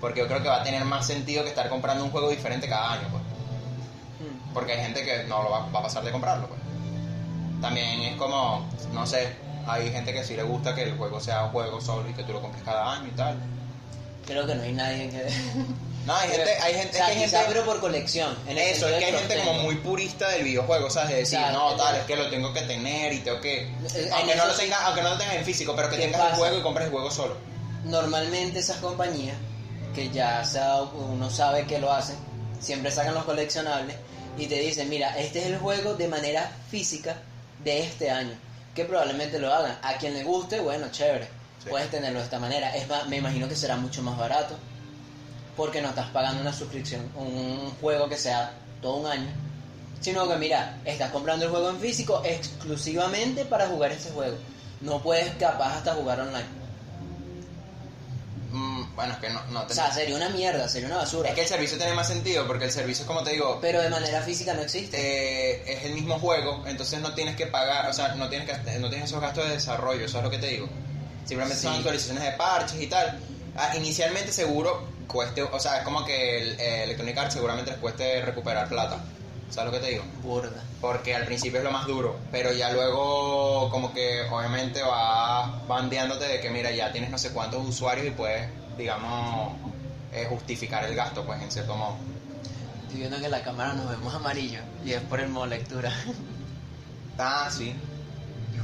porque 0.00 0.20
yo 0.20 0.28
creo 0.28 0.42
que 0.42 0.48
va 0.48 0.60
a 0.60 0.64
tener 0.64 0.84
más 0.84 1.06
sentido 1.06 1.44
que 1.44 1.50
estar 1.50 1.68
comprando 1.68 2.04
un 2.04 2.10
juego 2.10 2.30
diferente 2.30 2.68
cada 2.68 2.94
año, 2.94 3.08
pues. 3.10 3.22
Hmm. 3.22 4.52
Porque 4.54 4.72
hay 4.72 4.80
gente 4.80 5.04
que 5.04 5.24
no 5.24 5.42
lo 5.42 5.50
va, 5.50 5.66
va 5.66 5.80
a 5.80 5.82
pasar 5.82 6.04
de 6.04 6.10
comprarlo, 6.10 6.48
pues. 6.48 6.60
También 7.60 8.00
es 8.00 8.16
como, 8.16 8.66
no 8.92 9.06
sé, 9.06 9.36
hay 9.66 9.90
gente 9.90 10.12
que 10.12 10.24
sí 10.24 10.34
le 10.34 10.42
gusta 10.42 10.74
que 10.74 10.82
el 10.82 10.96
juego 10.96 11.20
sea 11.20 11.44
un 11.44 11.50
juego 11.50 11.80
solo 11.80 12.08
y 12.08 12.14
que 12.14 12.24
tú 12.24 12.32
lo 12.32 12.40
compres 12.40 12.62
cada 12.64 12.94
año 12.94 13.08
y 13.08 13.16
tal. 13.16 13.38
Creo 14.26 14.46
que 14.46 14.54
no 14.54 14.62
hay 14.62 14.72
nadie 14.72 15.10
que... 15.10 15.28
No, 16.06 16.16
hay 16.16 16.30
gente, 16.30 16.50
hay 16.60 16.74
gente, 16.74 16.90
o 16.90 16.92
sea, 16.94 17.06
que 17.06 17.12
hay 17.12 17.18
gente... 17.20 17.38
pero 17.46 17.64
por 17.64 17.80
colección. 17.80 18.36
en 18.48 18.58
Eso, 18.58 18.88
es 18.88 18.98
que 18.98 19.04
hay 19.04 19.12
gente 19.12 19.38
como 19.38 19.62
muy 19.62 19.76
purista 19.76 20.28
del 20.30 20.42
videojuego, 20.42 20.90
¿sabes? 20.90 21.10
De 21.10 21.16
decir, 21.18 21.38
no, 21.52 21.76
tal, 21.76 21.96
es 21.96 22.04
que 22.04 22.16
lo 22.16 22.28
tengo 22.28 22.52
que 22.52 22.62
tener 22.62 23.12
y 23.12 23.20
tengo 23.20 23.40
que... 23.40 23.72
Aunque 24.12 24.34
no, 24.34 24.46
lo 24.46 24.52
sí. 24.52 24.62
tenga, 24.62 24.84
aunque 24.86 25.02
no 25.02 25.10
lo 25.10 25.18
tengas 25.18 25.36
en 25.36 25.44
físico, 25.44 25.74
pero 25.76 25.88
que 25.90 25.96
¿Qué 25.96 26.02
tengas 26.08 26.30
el 26.30 26.36
juego 26.36 26.58
y 26.58 26.62
compres 26.62 26.86
el 26.86 26.92
juego 26.92 27.10
solo. 27.10 27.36
Normalmente 27.84 28.58
esas 28.58 28.78
compañías, 28.78 29.36
que 29.94 30.10
ya 30.10 30.44
sea, 30.44 30.82
uno 30.82 31.30
sabe 31.30 31.66
que 31.66 31.78
lo 31.78 31.92
hacen, 31.92 32.16
siempre 32.60 32.90
sacan 32.90 33.14
los 33.14 33.24
coleccionables 33.24 33.96
y 34.36 34.46
te 34.46 34.56
dicen, 34.56 34.88
mira, 34.88 35.16
este 35.18 35.40
es 35.40 35.46
el 35.46 35.58
juego 35.58 35.94
de 35.94 36.08
manera 36.08 36.50
física 36.70 37.16
de 37.62 37.80
este 37.80 38.10
año. 38.10 38.34
Que 38.74 38.84
probablemente 38.84 39.38
lo 39.38 39.52
hagan. 39.52 39.78
A 39.82 39.94
quien 39.98 40.14
le 40.14 40.24
guste, 40.24 40.60
bueno, 40.60 40.90
chévere. 40.90 41.26
Sí. 41.62 41.68
Puedes 41.68 41.90
tenerlo 41.90 42.18
de 42.18 42.24
esta 42.24 42.38
manera. 42.38 42.74
Es 42.74 42.88
más, 42.88 43.06
me 43.06 43.18
imagino 43.18 43.48
que 43.48 43.54
será 43.54 43.76
mucho 43.76 44.02
más 44.02 44.16
barato. 44.16 44.56
Porque 45.56 45.82
no 45.82 45.88
estás 45.90 46.08
pagando 46.10 46.40
una 46.40 46.52
suscripción, 46.52 47.02
un 47.16 47.72
juego 47.80 48.08
que 48.08 48.16
sea 48.16 48.52
todo 48.80 48.96
un 48.96 49.06
año, 49.06 49.28
sino 50.00 50.28
que 50.28 50.36
mira, 50.36 50.78
estás 50.84 51.10
comprando 51.10 51.44
el 51.44 51.50
juego 51.50 51.70
en 51.70 51.78
físico 51.78 52.22
exclusivamente 52.24 53.44
para 53.44 53.66
jugar 53.68 53.92
ese 53.92 54.10
juego. 54.10 54.36
No 54.80 55.00
puedes 55.02 55.32
capaz 55.34 55.76
hasta 55.76 55.94
jugar 55.94 56.20
online. 56.20 56.62
Mm, 58.50 58.94
bueno, 58.96 59.12
es 59.14 59.18
que 59.18 59.30
no, 59.30 59.42
no 59.46 59.62
te- 59.62 59.72
O 59.72 59.76
sea, 59.76 59.90
sería 59.92 60.14
una 60.16 60.28
mierda, 60.28 60.68
sería 60.68 60.88
una 60.88 60.98
basura. 60.98 61.30
Es 61.30 61.34
que 61.34 61.42
el 61.42 61.46
servicio 61.48 61.78
tiene 61.78 61.94
más 61.94 62.08
sentido 62.08 62.46
porque 62.46 62.66
el 62.66 62.70
servicio 62.70 63.02
es 63.02 63.06
como 63.08 63.22
te 63.22 63.30
digo, 63.32 63.58
Pero 63.62 63.80
de 63.80 63.88
manera 63.88 64.20
física 64.20 64.52
no 64.52 64.60
existe. 64.62 64.96
eh, 64.98 65.62
es 65.66 65.84
el 65.86 65.94
mismo 65.94 66.18
juego, 66.18 66.62
entonces 66.66 67.00
no 67.00 67.14
tienes 67.14 67.34
que 67.36 67.46
pagar, 67.46 67.88
o 67.88 67.94
sea, 67.94 68.14
no 68.14 68.28
tienes 68.28 68.50
que 68.50 68.78
no 68.78 68.90
tienes 68.90 69.08
esos 69.08 69.20
gastos 69.22 69.46
de 69.46 69.54
desarrollo, 69.54 70.04
eso 70.04 70.18
es 70.18 70.24
lo 70.24 70.30
que 70.30 70.38
te 70.38 70.48
digo. 70.48 70.68
Simplemente 71.24 71.62
son 71.62 71.72
Sí. 71.72 71.78
actualizaciones 71.78 72.24
de 72.24 72.32
parches 72.32 72.80
y 72.82 72.86
tal. 72.88 73.18
Ah, 73.56 73.74
inicialmente 73.76 74.32
seguro 74.32 74.82
cueste, 75.06 75.42
o 75.42 75.58
sea, 75.58 75.78
es 75.78 75.84
como 75.84 76.04
que 76.04 76.42
el, 76.42 76.60
eh, 76.60 76.84
Electronic 76.84 77.18
Arts 77.18 77.34
seguramente 77.34 77.70
les 77.70 77.80
cueste 77.80 78.22
recuperar 78.22 78.68
plata. 78.68 79.04
¿Sabes 79.50 79.72
lo 79.72 79.78
que 79.78 79.84
te 79.84 79.92
digo? 79.92 80.04
Burda. 80.22 80.62
Porque 80.80 81.14
al 81.14 81.26
principio 81.26 81.58
es 81.58 81.64
lo 81.64 81.70
más 81.70 81.86
duro, 81.86 82.16
pero 82.30 82.52
ya 82.52 82.72
luego 82.72 83.68
como 83.70 83.92
que 83.92 84.22
obviamente 84.30 84.82
va 84.82 85.62
bandeándote 85.68 86.26
de 86.26 86.40
que 86.40 86.50
mira, 86.50 86.70
ya 86.70 86.90
tienes 86.90 87.10
no 87.10 87.18
sé 87.18 87.32
cuántos 87.32 87.66
usuarios 87.68 88.06
y 88.06 88.10
puedes, 88.10 88.48
digamos, 88.78 89.52
eh, 90.12 90.26
justificar 90.28 90.84
el 90.84 90.94
gasto, 90.94 91.24
pues 91.24 91.42
en 91.42 91.50
cierto 91.50 91.76
modo. 91.76 91.96
Estoy 92.82 93.00
viendo 93.00 93.18
que 93.18 93.26
en 93.26 93.30
la 93.30 93.42
cámara 93.42 93.74
nos 93.74 93.90
vemos 93.90 94.14
amarillo 94.14 94.60
y 94.84 94.92
es 94.92 95.02
por 95.02 95.20
el 95.20 95.28
modo 95.28 95.46
lectura. 95.46 95.92
Ah, 97.18 97.48
sí. 97.50 97.74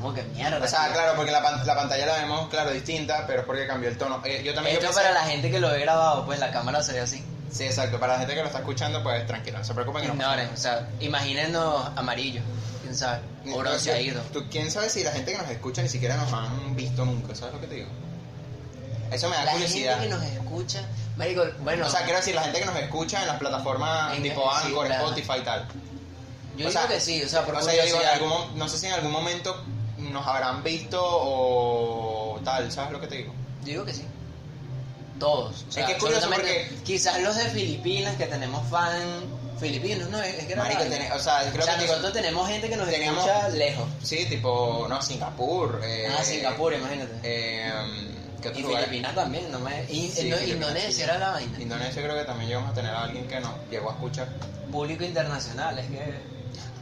Como 0.00 0.14
que 0.14 0.22
mierda. 0.22 0.64
O 0.64 0.68
sea, 0.68 0.92
claro, 0.92 1.14
porque 1.16 1.30
la, 1.32 1.42
pan- 1.42 1.66
la 1.66 1.74
pantalla 1.74 2.06
la 2.06 2.14
vemos, 2.18 2.48
claro, 2.48 2.70
distinta, 2.70 3.24
pero 3.26 3.40
es 3.40 3.46
porque 3.46 3.66
cambió 3.66 3.88
el 3.88 3.98
tono. 3.98 4.20
Eh, 4.24 4.42
yo 4.44 4.54
también 4.54 4.76
yo 4.76 4.80
Esto 4.80 4.92
pensé- 4.92 5.02
para 5.02 5.12
la 5.14 5.24
gente 5.24 5.50
que 5.50 5.58
lo 5.60 5.70
ve 5.70 5.80
grabado, 5.80 6.24
pues 6.24 6.38
la 6.38 6.50
cámara 6.50 6.82
se 6.82 6.92
ve 6.92 7.00
así. 7.00 7.24
Sí, 7.50 7.64
exacto. 7.64 7.98
Para 7.98 8.12
la 8.14 8.18
gente 8.20 8.34
que 8.34 8.40
lo 8.40 8.46
está 8.46 8.58
escuchando, 8.58 9.02
pues 9.02 9.26
tranquilo, 9.26 9.58
no 9.58 9.64
se 9.64 9.72
preocupen 9.74 10.02
que 10.02 10.08
no 10.08 10.14
pasa 10.14 10.28
Ignoren, 10.34 10.54
o 10.54 10.56
sea, 10.56 10.88
imagínenos 11.00 11.90
amarillo, 11.96 12.42
quién 12.82 12.94
sabe, 12.94 13.20
nada. 13.44 13.56
o 13.56 13.60
bronceado. 13.60 14.20
¿Tú, 14.32 14.44
¿Quién 14.50 14.70
sabe 14.70 14.90
si 14.90 15.02
la 15.02 15.12
gente 15.12 15.32
que 15.32 15.38
nos 15.38 15.50
escucha 15.50 15.82
ni 15.82 15.88
siquiera 15.88 16.16
nos 16.16 16.32
han 16.32 16.76
visto 16.76 17.04
nunca? 17.04 17.34
¿Sabes 17.34 17.54
lo 17.54 17.60
que 17.62 17.66
te 17.66 17.74
digo? 17.76 17.88
Eso 19.10 19.28
me 19.30 19.36
da 19.36 19.44
La 19.46 19.52
curiosidad. 19.52 19.98
gente 20.00 20.08
que 20.08 20.14
nos 20.14 20.22
escucha, 20.24 20.82
marico, 21.16 21.42
bueno, 21.60 21.86
O 21.86 21.90
sea, 21.90 22.02
quiero 22.02 22.18
decir, 22.18 22.34
la 22.34 22.42
gente 22.42 22.60
que 22.60 22.66
nos 22.66 22.76
escucha 22.76 23.22
en 23.22 23.28
las 23.28 23.38
plataformas 23.38 24.14
En- 24.16 24.22
tipo 24.22 24.42
sí, 24.42 24.66
Anchor, 24.66 24.86
claro. 24.86 25.04
Spotify 25.08 25.38
y 25.40 25.44
tal. 25.44 25.60
yo 25.66 25.66
o 25.68 26.56
digo 26.68 26.70
sea, 26.70 26.86
que 26.86 27.00
sí, 27.00 27.22
o 27.22 27.28
sea, 27.28 27.46
por 27.46 27.54
o 27.54 27.62
sea, 27.62 27.74
yo 27.74 27.82
digo, 27.84 27.96
en 27.96 28.02
curiosidad. 28.02 28.12
algún 28.12 28.28
mo- 28.28 28.56
no 28.56 28.68
sé 28.68 28.76
si 28.78 28.86
en 28.86 28.92
algún 28.92 29.12
momento 29.12 29.64
nos 30.12 30.26
habrán 30.26 30.62
visto 30.62 30.98
o 31.02 32.40
tal, 32.44 32.70
¿sabes 32.72 32.92
lo 32.92 33.00
que 33.00 33.06
te 33.06 33.16
digo? 33.16 33.32
Yo 33.62 33.66
digo 33.66 33.84
que 33.84 33.94
sí. 33.94 34.04
Todos. 35.18 35.64
O 35.68 35.72
sea, 35.72 35.84
que 35.86 35.92
es 35.92 35.98
curioso 35.98 36.26
absolutamente. 36.26 36.66
porque- 36.70 36.84
Quizás 36.84 37.20
los 37.22 37.34
de 37.36 37.44
Filipinas, 37.46 38.16
que 38.16 38.26
tenemos 38.26 38.66
fan 38.68 39.02
filipinos, 39.58 40.08
¿no? 40.10 40.22
Es 40.22 40.44
que 40.46 40.52
era 40.52 40.62
Marico, 40.62 40.82
tiene- 40.84 41.10
o 41.12 41.18
sea, 41.18 41.40
creo 41.50 41.62
o 41.64 41.66
sea, 41.66 41.76
que 41.78 41.86
nosotros 41.88 42.12
tenemos 42.12 42.48
gente 42.48 42.68
que 42.68 42.76
nos 42.76 42.88
teníamos- 42.88 43.26
escucha 43.26 43.48
lejos. 43.48 43.88
Sí, 44.04 44.24
tipo, 44.26 44.86
no, 44.88 45.02
Singapur. 45.02 45.80
Eh, 45.82 46.08
ah, 46.16 46.22
Singapur, 46.22 46.72
imagínate. 46.72 47.12
Eh, 47.24 47.72
¿qué 48.40 48.48
otro 48.50 48.60
y 48.60 48.62
lugar? 48.62 48.84
Filipinas 48.84 49.14
también, 49.16 49.50
no 49.50 49.58
me... 49.58 49.82
y- 49.90 50.08
Sí, 50.08 50.30
no, 50.30 50.36
Filipinas, 50.36 50.48
Indonesia 50.70 50.90
sí. 50.92 51.02
era 51.02 51.18
la 51.18 51.30
vaina. 51.32 51.60
Indonesia 51.60 52.02
creo 52.02 52.14
que 52.16 52.24
también 52.24 52.48
llegamos 52.50 52.70
a 52.70 52.74
tener 52.74 52.94
a 52.94 53.02
alguien 53.02 53.26
que 53.26 53.40
nos 53.40 53.50
llegó 53.68 53.90
a 53.90 53.94
escuchar. 53.94 54.28
Público 54.70 55.02
internacional, 55.02 55.76
es 55.80 55.86
que... 55.86 56.37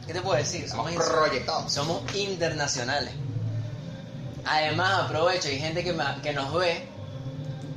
¿Qué 0.07 0.13
te 0.13 0.21
puedo 0.21 0.37
decir? 0.37 0.67
Somos 0.69 0.91
Somos, 0.93 1.05
proyectados. 1.09 1.71
somos 1.73 2.15
internacionales. 2.15 3.11
Además, 4.45 5.03
aprovecho, 5.05 5.49
hay 5.49 5.59
gente 5.59 5.83
que, 5.83 5.91
me- 5.93 6.21
que 6.23 6.31
nos 6.33 6.53
ve 6.53 6.87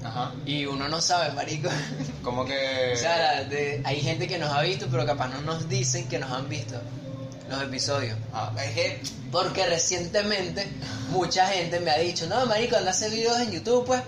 Ajá. 0.05 0.33
y 0.47 0.67
uno 0.67 0.89
no 0.89 1.01
sabe, 1.01 1.33
marico. 1.33 1.69
Como 2.23 2.45
que... 2.45 2.93
O 2.95 2.97
sea, 2.97 3.43
de- 3.45 3.83
hay 3.85 4.01
gente 4.01 4.29
que 4.29 4.39
nos 4.39 4.51
ha 4.53 4.61
visto, 4.63 4.87
pero 4.91 5.05
capaz 5.05 5.29
no 5.29 5.41
nos 5.41 5.69
dicen 5.69 6.09
que 6.09 6.19
nos 6.19 6.31
han 6.31 6.49
visto 6.49 6.81
los 7.49 7.61
episodios. 7.63 8.17
Ah, 8.33 8.53
es 8.65 8.71
que... 8.75 9.03
Porque 9.33 9.67
recientemente 9.67 10.69
mucha 11.11 11.47
gente 11.49 11.81
me 11.81 11.91
ha 11.91 11.99
dicho, 11.99 12.27
no, 12.29 12.47
marico, 12.47 12.77
anda 12.77 12.91
a 12.91 12.95
hacer 12.95 13.11
videos 13.11 13.39
en 13.41 13.51
YouTube, 13.53 13.85
pues. 13.87 14.03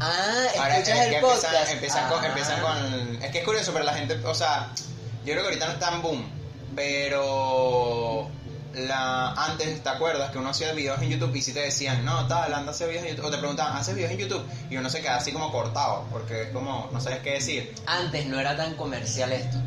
Ah, 0.00 0.46
Ahora 0.58 0.78
es 0.78 0.88
escuchas 0.88 1.06
que 1.08 1.16
el 1.16 1.20
podcast. 1.22 1.44
empiezan, 1.44 1.72
empiezan, 1.74 2.08
con, 2.10 2.24
Ah. 2.24 2.26
empiezan 2.28 2.60
con... 2.62 3.22
Es 3.22 3.30
que 3.30 3.38
es 3.40 3.44
curioso, 3.44 3.72
pero 3.74 3.84
la 3.84 3.92
gente... 3.94 4.14
O 4.24 4.34
sea, 4.34 4.70
yo 5.26 5.32
creo 5.32 5.40
que 5.42 5.48
ahorita 5.48 5.66
no 5.66 5.72
está 5.74 5.94
en 5.94 6.00
boom, 6.02 6.24
pero... 6.74 8.30
La, 8.72 9.32
antes, 9.32 9.82
¿te 9.82 9.88
acuerdas 9.88 10.30
que 10.30 10.38
uno 10.38 10.50
hacía 10.50 10.72
videos 10.72 11.02
en 11.02 11.10
YouTube 11.10 11.34
y 11.34 11.42
si 11.42 11.52
te 11.52 11.58
decían, 11.58 12.04
no, 12.04 12.28
tal, 12.28 12.54
anda 12.54 12.70
a 12.70 12.74
hacer 12.74 12.88
videos 12.88 13.04
en 13.04 13.10
YouTube? 13.10 13.26
O 13.26 13.30
te 13.32 13.38
preguntaban, 13.38 13.76
¿haces 13.76 13.96
videos 13.96 14.12
en 14.12 14.18
YouTube? 14.18 14.44
Y 14.70 14.76
uno 14.76 14.88
se 14.88 15.00
queda 15.00 15.16
así 15.16 15.32
como 15.32 15.50
cortado, 15.50 16.06
porque 16.12 16.42
es 16.42 16.48
como, 16.50 16.88
no 16.92 17.00
sabes 17.00 17.18
qué 17.18 17.32
decir. 17.32 17.74
Antes 17.86 18.26
no 18.26 18.38
era 18.38 18.56
tan 18.56 18.74
comercial 18.74 19.32
esto. 19.32 19.58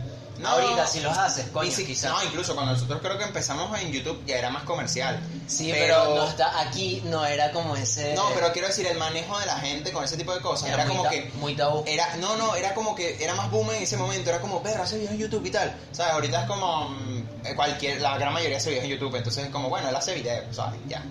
No. 0.44 0.50
Ahorita 0.50 0.86
si 0.88 1.00
los 1.00 1.18
haces, 1.18 1.48
coño, 1.52 1.72
si- 1.72 1.86
quizás. 1.86 2.12
No, 2.12 2.24
incluso 2.24 2.54
cuando 2.54 2.74
nosotros 2.74 3.00
creo 3.02 3.18
que 3.18 3.24
empezamos 3.24 3.80
en 3.80 3.92
YouTube 3.92 4.24
ya 4.26 4.38
era 4.38 4.50
más 4.50 4.64
comercial. 4.64 5.20
sí, 5.48 5.72
pero, 5.74 6.16
no 6.16 6.28
está 6.28 6.60
aquí, 6.62 7.02
no 7.06 7.26
era 7.26 7.52
como 7.52 7.76
ese. 7.76 8.14
No, 8.14 8.26
pero 8.36 8.52
quiero 8.52 8.68
decir, 8.68 8.86
el 8.88 8.98
manejo 8.98 9.40
de 9.40 9.46
la 9.46 9.58
gente 9.60 9.92
con 9.92 10.04
ese 10.04 10.18
tipo 10.18 10.34
de 10.34 10.42
cosas 10.42 10.70
era, 10.70 10.84
era, 10.84 10.88
como 10.92 11.04
ta- 11.04 11.10
que... 11.10 11.32
muy 11.36 11.56
tabú. 11.56 11.84
Era, 11.88 12.16
no, 12.18 12.36
no, 12.38 12.56
era 12.56 12.74
como 12.74 12.94
que 12.96 13.24
era 13.24 13.34
más 13.36 13.50
boom 13.50 13.72
en 13.72 13.84
ese 13.84 13.98
momento, 13.98 14.30
era 14.30 14.40
como, 14.42 14.62
ver, 14.62 14.80
hace 14.80 14.98
videos 14.98 15.14
en 15.14 15.20
YouTube 15.20 15.46
y 15.46 15.52
tal. 15.52 15.76
¿Sabes? 15.92 16.14
Ahorita 16.14 16.42
es 16.42 16.48
como 16.48 16.90
mm, 16.90 17.24
eh, 17.46 17.56
cualquier, 17.56 18.02
la 18.02 18.18
gran 18.18 18.34
mayoría 18.34 18.58
hace 18.58 18.70
videos 18.70 18.86
en 18.86 18.92
YouTube, 18.92 19.16
entonces 19.16 19.46
es 19.46 19.50
como, 19.52 19.70
bueno, 19.70 19.90
él 19.90 19.96
hace 19.96 20.14
videos, 20.14 20.56
¿sabes? 20.56 20.80
Ya. 20.88 21.02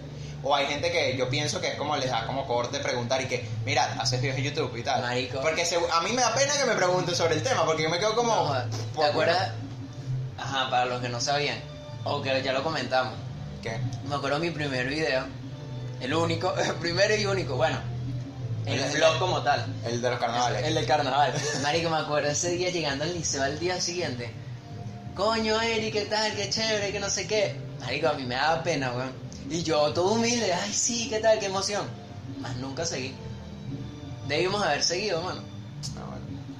O 0.44 0.54
hay 0.56 0.66
gente 0.66 0.90
que 0.90 1.16
yo 1.16 1.28
pienso 1.28 1.61
que 1.61 1.68
es 1.68 1.75
como 1.76 1.96
les 1.96 2.11
da 2.11 2.26
como 2.26 2.46
corte 2.46 2.80
preguntar 2.80 3.20
y 3.22 3.26
que, 3.26 3.46
mira, 3.64 3.94
haces 4.00 4.20
videos 4.20 4.38
en 4.38 4.44
YouTube 4.44 4.76
y 4.76 4.82
tal. 4.82 5.00
Marico. 5.00 5.40
Porque 5.40 5.64
se- 5.64 5.76
a 5.76 6.00
mí 6.00 6.11
me 6.12 6.20
da 6.22 6.34
pena 6.34 6.52
que 6.58 6.64
me 6.64 6.75
pregunten 6.75 7.14
sobre 7.14 7.34
el 7.37 7.42
tema, 7.42 7.64
porque 7.64 7.84
yo 7.84 7.90
me 7.90 7.99
quedo 8.00 8.16
como... 8.16 8.34
No, 8.34 8.64
¿Te 9.00 9.04
acuerdas? 9.04 9.52
Ajá, 10.38 10.68
para 10.70 10.87
los 10.87 11.00
que 11.00 11.08
no 11.08 11.20
sabían, 11.20 11.58
o 12.04 12.20
que 12.20 12.42
ya 12.42 12.52
lo 12.52 12.64
comentamos. 12.64 13.14
¿Qué? 13.62 13.78
Me 14.08 14.16
acuerdo 14.16 14.40
mi 14.40 14.50
primer 14.50 14.88
video, 14.88 15.25
el 16.00 16.12
único, 16.12 16.52
el 16.58 16.75
primero 16.75 17.14
y 17.14 17.25
único, 17.26 17.54
bueno, 17.54 17.78
el 18.66 18.80
El- 18.80 18.92
vlog 18.96 19.18
como 19.20 19.42
tal. 19.42 19.64
El 19.84 20.02
de 20.02 20.11
los 20.11 20.18
carnavales. 20.18 20.64
El 20.64 20.75
del 20.75 20.87
carnaval. 20.87 21.32
Marico, 21.62 21.88
me 21.90 21.99
acuerdo 21.99 22.28
ese 22.30 22.50
día 22.50 22.70
llegando 22.70 23.04
al 23.04 23.14
liceo 23.14 23.44
al 23.44 23.61
día 23.61 23.80
siguiente. 23.80 24.32
Coño, 25.14 25.61
Eri, 25.61 25.92
¿qué 25.92 26.02
tal? 26.06 26.34
Qué 26.34 26.50
chévere, 26.50 26.90
que 26.90 26.99
no 26.99 27.11
sé 27.11 27.28
qué. 27.28 27.54
Marico, 27.80 28.08
a 28.08 28.14
mí 28.14 28.25
me 28.25 28.34
daba 28.34 28.61
pena, 28.64 28.90
weón. 28.92 29.22
Y 29.50 29.62
yo, 29.62 29.92
todo 29.92 30.12
humilde, 30.12 30.52
ay, 30.52 30.72
sí, 30.72 31.08
¿qué 31.08 31.18
tal? 31.18 31.38
Qué 31.38 31.46
emoción. 31.46 31.87
Más 32.40 32.56
nunca 32.56 32.84
seguí. 32.84 33.14
Debimos 34.28 34.62
haber 34.62 34.82
seguido, 34.82 35.22
mano. 35.22 35.42
Bueno. 35.94 36.12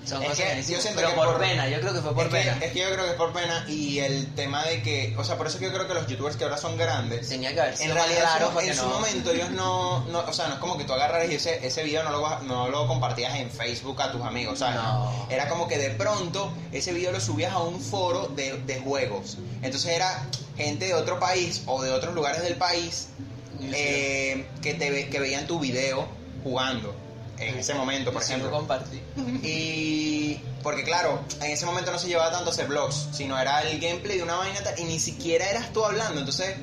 Son 0.05 0.21
Es 0.23 0.31
cosas 0.31 0.45
que 0.45 0.51
que, 0.63 0.73
yo 0.73 0.81
siento 0.81 0.97
pero 0.97 1.11
que 1.11 1.15
por, 1.15 1.27
por- 1.29 1.41
pena, 1.41 1.69
yo 1.69 1.81
creo 1.81 1.93
que 1.95 2.01
fue 2.01 2.13
por 2.13 2.27
es, 2.27 2.33
que, 2.33 2.39
pena. 2.39 2.59
es 2.65 2.73
que 2.73 2.79
yo 2.81 2.91
creo 2.91 3.05
que 3.05 3.11
es 3.13 3.17
por 3.17 3.33
pena 3.33 3.65
y 3.69 4.01
el 4.01 4.35
tema 4.35 4.65
de 4.65 4.83
que, 4.83 5.15
o 5.17 5.23
sea, 5.25 5.37
por 5.39 5.47
eso 5.47 5.59
que 5.61 5.67
yo 5.67 5.73
creo 5.73 5.87
que 5.87 5.95
los 5.95 6.07
youtubers 6.09 6.37
que 6.37 6.43
ahora 6.45 6.57
son 6.57 6.77
grandes, 6.77 7.29
Tenía 7.29 7.55
que 7.55 7.61
haber 7.61 7.77
sido 7.77 7.91
en 7.91 7.95
realidad 7.97 8.25
raro 8.41 8.61
en 8.61 8.75
su- 8.75 8.83
no- 8.83 8.89
momento 8.89 9.31
ellos 9.31 9.51
no, 9.51 10.01
no, 10.07 10.19
o 10.21 10.33
sea, 10.33 10.49
no 10.49 10.55
es 10.55 10.61
como 10.61 10.77
que 10.77 10.85
tú 10.85 10.93
agarras 10.93 11.31
y 11.31 11.37
ese, 11.37 11.65
ese 11.65 11.85
video 11.85 12.03
no 12.03 12.11
lo, 12.11 12.39
no 12.41 12.69
lo 12.69 12.89
compartías 12.89 13.37
en 13.37 13.49
Facebook 13.51 14.03
a 14.03 14.11
tus 14.11 14.23
amigos, 14.23 14.59
¿sabes? 14.59 14.75
No. 14.77 15.27
Era 15.31 15.49
como 15.49 15.69
que 15.69 15.79
de 15.79 15.91
pronto 15.91 16.53
ese 16.73 16.93
video 16.93 17.13
lo 17.13 17.21
subías 17.21 17.53
a 17.53 17.59
un 17.61 17.81
foro 17.81 18.27
de, 18.27 18.59
de 18.59 18.81
juegos. 18.81 19.39
Entonces 19.63 19.93
era 19.93 20.27
gente 20.57 20.87
de 20.87 20.95
otro 20.95 21.21
país 21.21 21.63
o 21.67 21.81
de 21.83 21.93
otros 21.93 22.13
lugares 22.15 22.43
del 22.43 22.57
país 22.57 23.07
eh, 23.61 24.47
que, 24.61 24.75
te, 24.75 24.91
ve- 24.91 25.09
que 25.09 25.21
veían 25.21 25.47
tu 25.47 25.61
video 25.61 26.09
jugando 26.43 26.95
en 27.49 27.59
ese 27.59 27.75
momento, 27.75 28.13
por 28.13 28.23
lo 28.23 28.27
ejemplo. 28.27 28.51
compartí. 28.51 29.01
Y 29.43 30.41
porque 30.63 30.85
claro, 30.85 31.21
en 31.41 31.51
ese 31.51 31.67
momento 31.67 31.91
no 31.93 31.99
se 31.99 32.09
llevaba 32.09 32.31
tanto 32.31 32.51
a 32.51 32.53
hacer 32.53 32.67
vlogs, 32.67 33.09
sino 33.13 33.39
era 33.39 33.63
el 33.63 33.81
gameplay 33.81 34.17
de 34.19 34.23
una 34.23 34.37
vaina 34.37 34.61
y 34.79 34.85
ni 34.85 34.99
siquiera 34.99 35.49
eras 35.51 35.73
tú 35.73 35.85
hablando. 35.85 36.21
Entonces, 36.21 36.55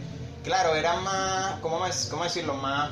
claro, 0.43 0.75
era 0.75 0.95
más, 1.01 1.59
¿cómo, 1.61 1.79
más- 1.79 2.07
cómo 2.09 2.23
decirlo? 2.23 2.53
Más, 2.55 2.91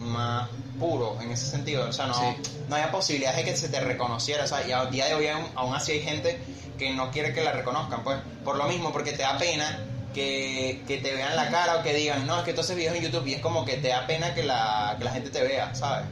más 0.00 0.48
puro 0.78 1.18
en 1.20 1.30
ese 1.30 1.46
sentido. 1.46 1.88
O 1.88 1.92
sea, 1.92 2.06
no, 2.06 2.14
Sí. 2.14 2.36
no 2.68 2.76
había 2.76 2.90
posibilidad 2.90 3.34
de 3.34 3.44
que 3.44 3.56
se 3.56 3.68
te 3.68 3.80
reconociera. 3.80 4.44
O 4.44 4.46
sea, 4.46 4.66
y 4.66 4.72
a 4.72 4.86
día 4.86 5.06
de 5.06 5.14
hoy 5.14 5.26
aún, 5.28 5.46
aún 5.54 5.74
así 5.74 5.92
hay 5.92 6.02
gente 6.02 6.38
que 6.78 6.92
no 6.94 7.10
quiere 7.10 7.32
que 7.32 7.42
la 7.42 7.52
reconozcan, 7.52 8.02
pues, 8.04 8.18
por 8.44 8.56
lo 8.56 8.64
mismo, 8.64 8.92
porque 8.92 9.12
te 9.12 9.22
da 9.22 9.36
pena. 9.38 9.84
Que, 10.14 10.82
que 10.88 10.96
te 10.96 11.12
vean 11.12 11.36
la 11.36 11.50
cara 11.50 11.76
o 11.76 11.82
que 11.82 11.92
digan, 11.92 12.26
no, 12.26 12.38
es 12.38 12.44
que 12.44 12.54
tú 12.54 12.62
haces 12.62 12.74
videos 12.74 12.96
en 12.96 13.02
YouTube 13.02 13.26
y 13.26 13.34
es 13.34 13.42
como 13.42 13.66
que 13.66 13.76
te 13.76 13.88
da 13.88 14.06
pena 14.06 14.32
que 14.34 14.42
la, 14.44 14.94
que 14.96 15.04
la 15.04 15.10
gente 15.10 15.28
te 15.28 15.42
vea, 15.42 15.74
¿sabes? 15.74 16.06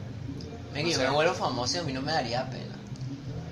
Venga, 0.75 0.89
O 0.89 0.91
yo 0.91 0.97
sea- 0.99 1.07
me 1.09 1.15
vuelvo 1.15 1.33
famoso 1.33 1.77
y 1.77 1.79
a 1.79 1.83
mí 1.83 1.93
no 1.93 2.01
me 2.01 2.11
daría 2.11 2.47
pena. 2.49 2.75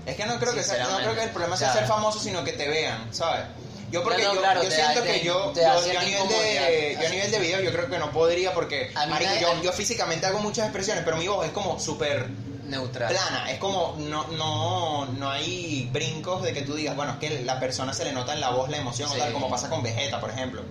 Es 0.05 0.15
que 0.17 0.25
no 0.25 0.37
creo 0.37 0.53
que 0.53 0.61
sea, 0.63 0.85
no 0.87 0.97
creo 0.97 1.15
que 1.15 1.23
el 1.23 1.29
problema 1.29 1.55
sea 1.57 1.71
ser 1.73 1.85
famoso, 1.87 2.19
sino 2.19 2.43
que 2.43 2.51
te 2.53 2.67
vean, 2.67 3.07
¿sabes? 3.13 3.45
Yo 3.89 4.03
porque 4.03 4.23
No, 4.23 4.29
no, 4.29 4.33
yo, 4.35 4.41
claro, 4.41 4.63
yo 4.63 4.69
te 4.69 4.75
siento 4.75 4.99
da- 4.99 5.05
que 5.05 5.13
te- 5.19 5.23
yo, 5.25 5.51
te 5.53 5.61
yo, 5.61 5.69
a 5.69 6.03
nivel 6.03 6.27
de 6.27 6.97
yo 6.99 7.07
a 7.07 7.09
nivel 7.11 7.31
de 7.31 7.39
video 7.39 7.61
yo 7.61 7.71
creo 7.71 7.89
que 7.89 7.99
no 7.99 8.11
podría 8.11 8.53
porque 8.53 8.91
marico, 9.07 9.31
yo, 9.39 9.61
yo 9.63 9.71
físicamente 9.71 10.25
hago 10.25 10.39
muchas 10.39 10.65
expresiones, 10.65 11.03
pero 11.05 11.15
mi 11.17 11.27
voz 11.27 11.45
es 11.45 11.51
como 11.53 11.79
súper 11.79 12.27
Neutral. 12.65 13.09
plana, 13.13 13.51
es 13.51 13.59
como 13.59 13.95
no 13.99 14.25
no 14.29 15.05
no 15.05 15.29
hay 15.29 15.89
brincos 15.93 16.41
de 16.41 16.53
que 16.53 16.63
tú 16.63 16.73
digas, 16.75 16.95
bueno, 16.95 17.13
es 17.13 17.17
que 17.19 17.43
la 17.43 17.59
persona 17.59 17.93
se 17.93 18.03
le 18.03 18.11
nota 18.13 18.33
en 18.33 18.41
la 18.41 18.49
voz 18.49 18.69
la 18.69 18.77
emoción 18.77 19.09
o 19.11 19.13
tal 19.15 19.31
como 19.31 19.47
pasa 19.49 19.69
con 19.69 19.83
Vegeta, 19.83 20.19
por 20.19 20.31
ejemplo. 20.31 20.63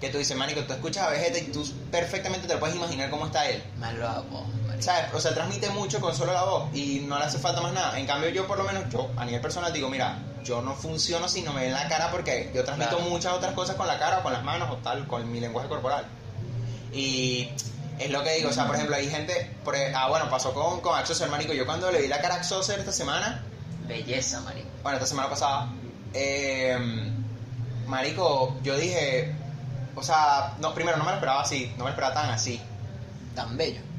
Que 0.00 0.08
tú 0.08 0.18
dices, 0.18 0.36
manico, 0.36 0.62
tú 0.64 0.72
escuchas 0.72 1.06
a 1.06 1.10
Vegeta 1.10 1.38
y 1.38 1.42
tú 1.52 1.64
perfectamente 1.90 2.46
te 2.48 2.54
lo 2.54 2.60
puedes 2.60 2.74
imaginar 2.76 3.10
cómo 3.10 3.26
está 3.26 3.48
él. 3.48 3.62
Malo 3.78 4.08
a 4.08 4.20
vos, 4.20 4.48
marico. 4.66 4.82
¿Sabes? 4.82 5.12
O 5.12 5.20
sea, 5.20 5.34
transmite 5.34 5.68
mucho 5.70 6.00
con 6.00 6.14
solo 6.16 6.32
la 6.32 6.44
voz 6.44 6.74
y 6.74 7.00
no 7.06 7.18
le 7.18 7.24
hace 7.26 7.38
falta 7.38 7.60
más 7.60 7.72
nada. 7.72 7.98
En 7.98 8.06
cambio, 8.06 8.30
yo 8.30 8.46
por 8.46 8.56
lo 8.58 8.64
menos, 8.64 8.84
yo 8.90 9.10
a 9.16 9.24
nivel 9.24 9.40
personal 9.42 9.72
digo, 9.72 9.88
mira, 9.90 10.18
yo 10.42 10.62
no 10.62 10.74
funciono 10.74 11.28
si 11.28 11.42
no 11.42 11.52
me 11.52 11.62
ven 11.62 11.72
la 11.74 11.86
cara 11.88 12.10
porque 12.10 12.50
yo 12.54 12.64
transmito 12.64 12.96
Claro. 12.96 13.10
muchas 13.10 13.32
otras 13.34 13.52
cosas 13.52 13.76
con 13.76 13.86
la 13.86 13.98
cara 13.98 14.20
o 14.20 14.22
con 14.22 14.32
las 14.32 14.42
manos 14.42 14.70
o 14.70 14.76
tal, 14.78 15.06
con 15.06 15.30
mi 15.30 15.38
lenguaje 15.38 15.68
corporal. 15.68 16.06
Y 16.92 17.50
es 17.98 18.10
lo 18.10 18.22
que 18.24 18.36
digo, 18.36 18.48
o 18.48 18.52
sea, 18.54 18.66
por 18.66 18.76
ejemplo, 18.76 18.96
hay 18.96 19.08
gente, 19.10 19.54
por 19.64 19.76
e- 19.76 19.94
ah, 19.94 20.08
bueno, 20.08 20.30
pasó 20.30 20.54
con, 20.54 20.80
con 20.80 20.98
Axoser, 20.98 21.28
marico, 21.28 21.52
yo 21.52 21.66
cuando 21.66 21.90
le 21.92 22.00
vi 22.00 22.08
la 22.08 22.20
cara 22.22 22.36
a 22.36 22.38
Axoser 22.38 22.78
esta 22.78 22.90
semana, 22.92 23.44
Belleza, 23.86 24.40
marico. 24.40 24.66
bueno, 24.82 24.96
esta 24.96 25.06
semana 25.06 25.28
pasada, 25.28 25.68
eh, 26.14 26.78
marico, 27.86 28.56
yo 28.62 28.76
dije, 28.76 29.34
o 29.94 30.02
sea, 30.02 30.54
no, 30.60 30.74
primero 30.74 30.96
no 30.96 31.04
me 31.04 31.10
lo 31.10 31.16
esperaba 31.16 31.42
así, 31.42 31.66
no 31.76 31.84
me 31.84 31.84
lo 31.84 31.88
esperaba 31.90 32.14
tan 32.14 32.30
así. 32.30 32.60
Tan 33.34 33.56
bello. 33.56 33.80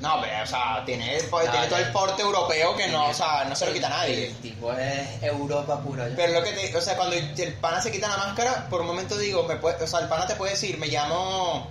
No, 0.00 0.20
pero, 0.20 0.42
o 0.42 0.46
sea, 0.46 0.82
tiene, 0.84 1.16
el- 1.16 1.30
tiene 1.30 1.66
todo 1.68 1.78
el 1.78 1.92
porte 1.92 2.22
europeo 2.22 2.74
que 2.76 2.88
no, 2.88 3.08
o 3.08 3.14
sea, 3.14 3.44
no 3.44 3.54
se 3.54 3.66
lo 3.66 3.72
quita 3.72 3.88
nadie. 3.88 4.28
El 4.28 4.34
tipo 4.36 4.72
es 4.72 5.22
Europa 5.22 5.80
pura. 5.80 6.08
Pero 6.16 6.32
lo 6.32 6.42
que 6.42 6.52
te, 6.52 6.76
o 6.76 6.80
sea, 6.80 6.96
cuando 6.96 7.14
el 7.16 7.54
pana 7.60 7.80
se 7.80 7.90
quita 7.92 8.08
la 8.08 8.16
máscara, 8.16 8.66
por 8.68 8.80
un 8.80 8.86
momento 8.88 9.16
digo, 9.16 9.44
me 9.44 9.56
puede, 9.56 9.82
o 9.82 9.86
sea, 9.86 10.00
el 10.00 10.08
pana 10.08 10.26
te 10.26 10.34
puede 10.34 10.52
decir, 10.52 10.76
me 10.78 10.88
llamo 10.88 11.68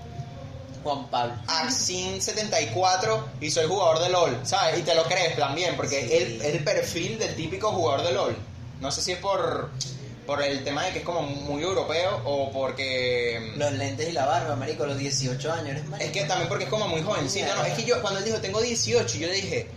Juan 0.84 1.08
Pablo. 1.08 1.34
Axin74 1.48 3.24
y 3.42 3.52
soy 3.52 3.68
jugador 3.68 4.00
de 4.00 4.10
LOL, 4.10 4.40
¿sabes? 4.44 4.80
Y 4.80 4.84
te 4.84 4.96
lo 4.96 5.04
crees 5.04 5.36
también, 5.38 5.76
porque 5.76 6.02
Sí. 6.08 6.14
él 6.14 6.42
es 6.42 6.56
el 6.56 6.64
perfil 6.64 7.20
del 7.20 7.36
típico 7.36 7.72
jugador 7.72 8.04
de 8.06 8.14
LOL. 8.14 8.38
No 8.80 8.92
sé 8.92 9.02
si 9.02 9.12
es 9.14 9.20
por, 9.20 9.70
por 10.26 10.42
el 10.42 10.64
tema 10.64 10.86
de 10.86 10.92
que 10.94 11.00
es 11.00 11.06
como 11.06 11.22
muy 11.22 11.62
europeo 11.64 12.22
o 12.26 12.52
porque... 12.52 13.54
Los 13.58 13.72
lentes 13.74 14.08
y 14.10 14.12
la 14.14 14.26
barba, 14.26 14.56
marico, 14.56 14.86
los 14.86 14.98
18 14.98 15.52
años, 15.54 15.68
eres 15.70 15.86
marico. 15.88 16.06
Es 16.06 16.12
que 16.14 16.24
también 16.26 16.48
porque 16.50 16.64
es 16.66 16.70
como 16.70 16.88
muy 16.88 17.02
jovencito, 17.02 17.54
¿no? 17.56 17.66
Es 17.66 17.74
que 17.74 17.84
yo, 17.84 18.02
cuando 18.02 18.20
él 18.20 18.26
dijo, 18.26 18.38
tengo 18.38 18.62
18, 18.62 19.18
yo 19.18 19.28
le 19.28 19.34
dije, 19.36 19.68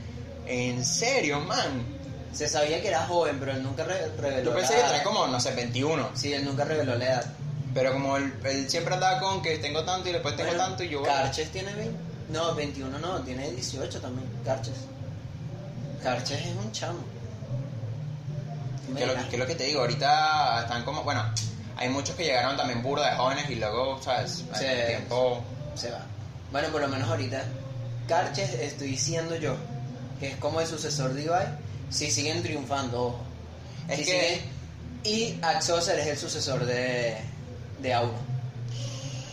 ¿en 0.46 0.84
serio, 0.84 1.40
man? 1.40 1.84
Se 2.32 2.48
sabía 2.48 2.80
que 2.82 2.88
era 2.88 3.06
joven, 3.06 3.38
pero 3.40 3.52
él 3.52 3.62
nunca 3.62 3.82
re- 3.84 4.08
reveló 4.18 4.50
Yo 4.50 4.56
pensé 4.56 4.74
la 4.76 4.82
que 4.82 4.88
trae 4.88 5.02
como, 5.02 5.26
no 5.26 5.40
sé, 5.40 5.52
21. 5.52 6.10
Sí, 6.14 6.32
él 6.32 6.44
nunca 6.44 6.64
reveló 6.64 6.94
la 6.96 7.04
edad. 7.06 7.24
Pero 7.74 7.92
como 7.92 8.16
él, 8.16 8.32
él 8.44 8.70
siempre 8.70 8.94
andaba 8.94 9.20
con 9.20 9.42
que 9.42 9.58
tengo 9.58 9.84
tanto 9.84 10.08
y 10.08 10.12
después 10.12 10.36
tengo 10.36 10.50
Bueno, 10.50 10.64
tanto 10.64 10.84
y 10.84 10.90
yo... 10.90 11.02
Carches 11.02 11.50
tiene 11.50 11.72
20. 11.74 11.94
No, 12.30 12.54
21 12.54 12.98
no, 12.98 13.20
tiene 13.22 13.50
18 13.50 14.00
también. 14.00 14.28
Carches. 14.44 14.74
Carches 16.02 16.38
es 16.40 16.54
un 16.56 16.70
chamo. 16.72 16.98
Que 18.94 19.06
lo, 19.06 19.28
que 19.28 19.36
lo 19.38 19.46
que 19.46 19.54
te 19.54 19.64
digo, 19.64 19.80
ahorita 19.80 20.60
están 20.62 20.84
como, 20.84 21.02
bueno, 21.02 21.22
hay 21.76 21.88
muchos 21.88 22.14
que 22.16 22.24
llegaron 22.24 22.56
también 22.56 22.82
burda 22.82 23.10
de 23.10 23.16
jóvenes 23.16 23.50
y 23.50 23.56
luego, 23.56 24.00
¿sabes? 24.02 24.44
Sí. 24.54 24.64
El 24.64 24.86
tiempo... 24.86 25.42
Se 25.74 25.90
va. 25.90 26.04
Bueno, 26.52 26.68
por 26.68 26.80
lo 26.80 26.88
menos 26.88 27.08
ahorita. 27.08 27.42
Carches, 28.08 28.50
estoy 28.54 28.88
diciendo 28.88 29.34
yo, 29.36 29.56
que 30.20 30.28
es 30.28 30.36
como 30.36 30.60
el 30.60 30.66
sucesor 30.66 31.12
de 31.12 31.24
Ibai, 31.24 31.46
si 31.90 32.10
siguen 32.10 32.42
triunfando, 32.42 33.06
ojo. 33.08 33.18
Es 33.88 33.98
Si 33.98 34.04
que- 34.04 34.12
siguen- 34.12 34.56
y 35.04 35.38
Axoser 35.42 35.98
es 35.98 36.06
el 36.06 36.16
sucesor 36.18 36.64
de, 36.64 37.16
de 37.80 37.94
Auro. 37.94 38.14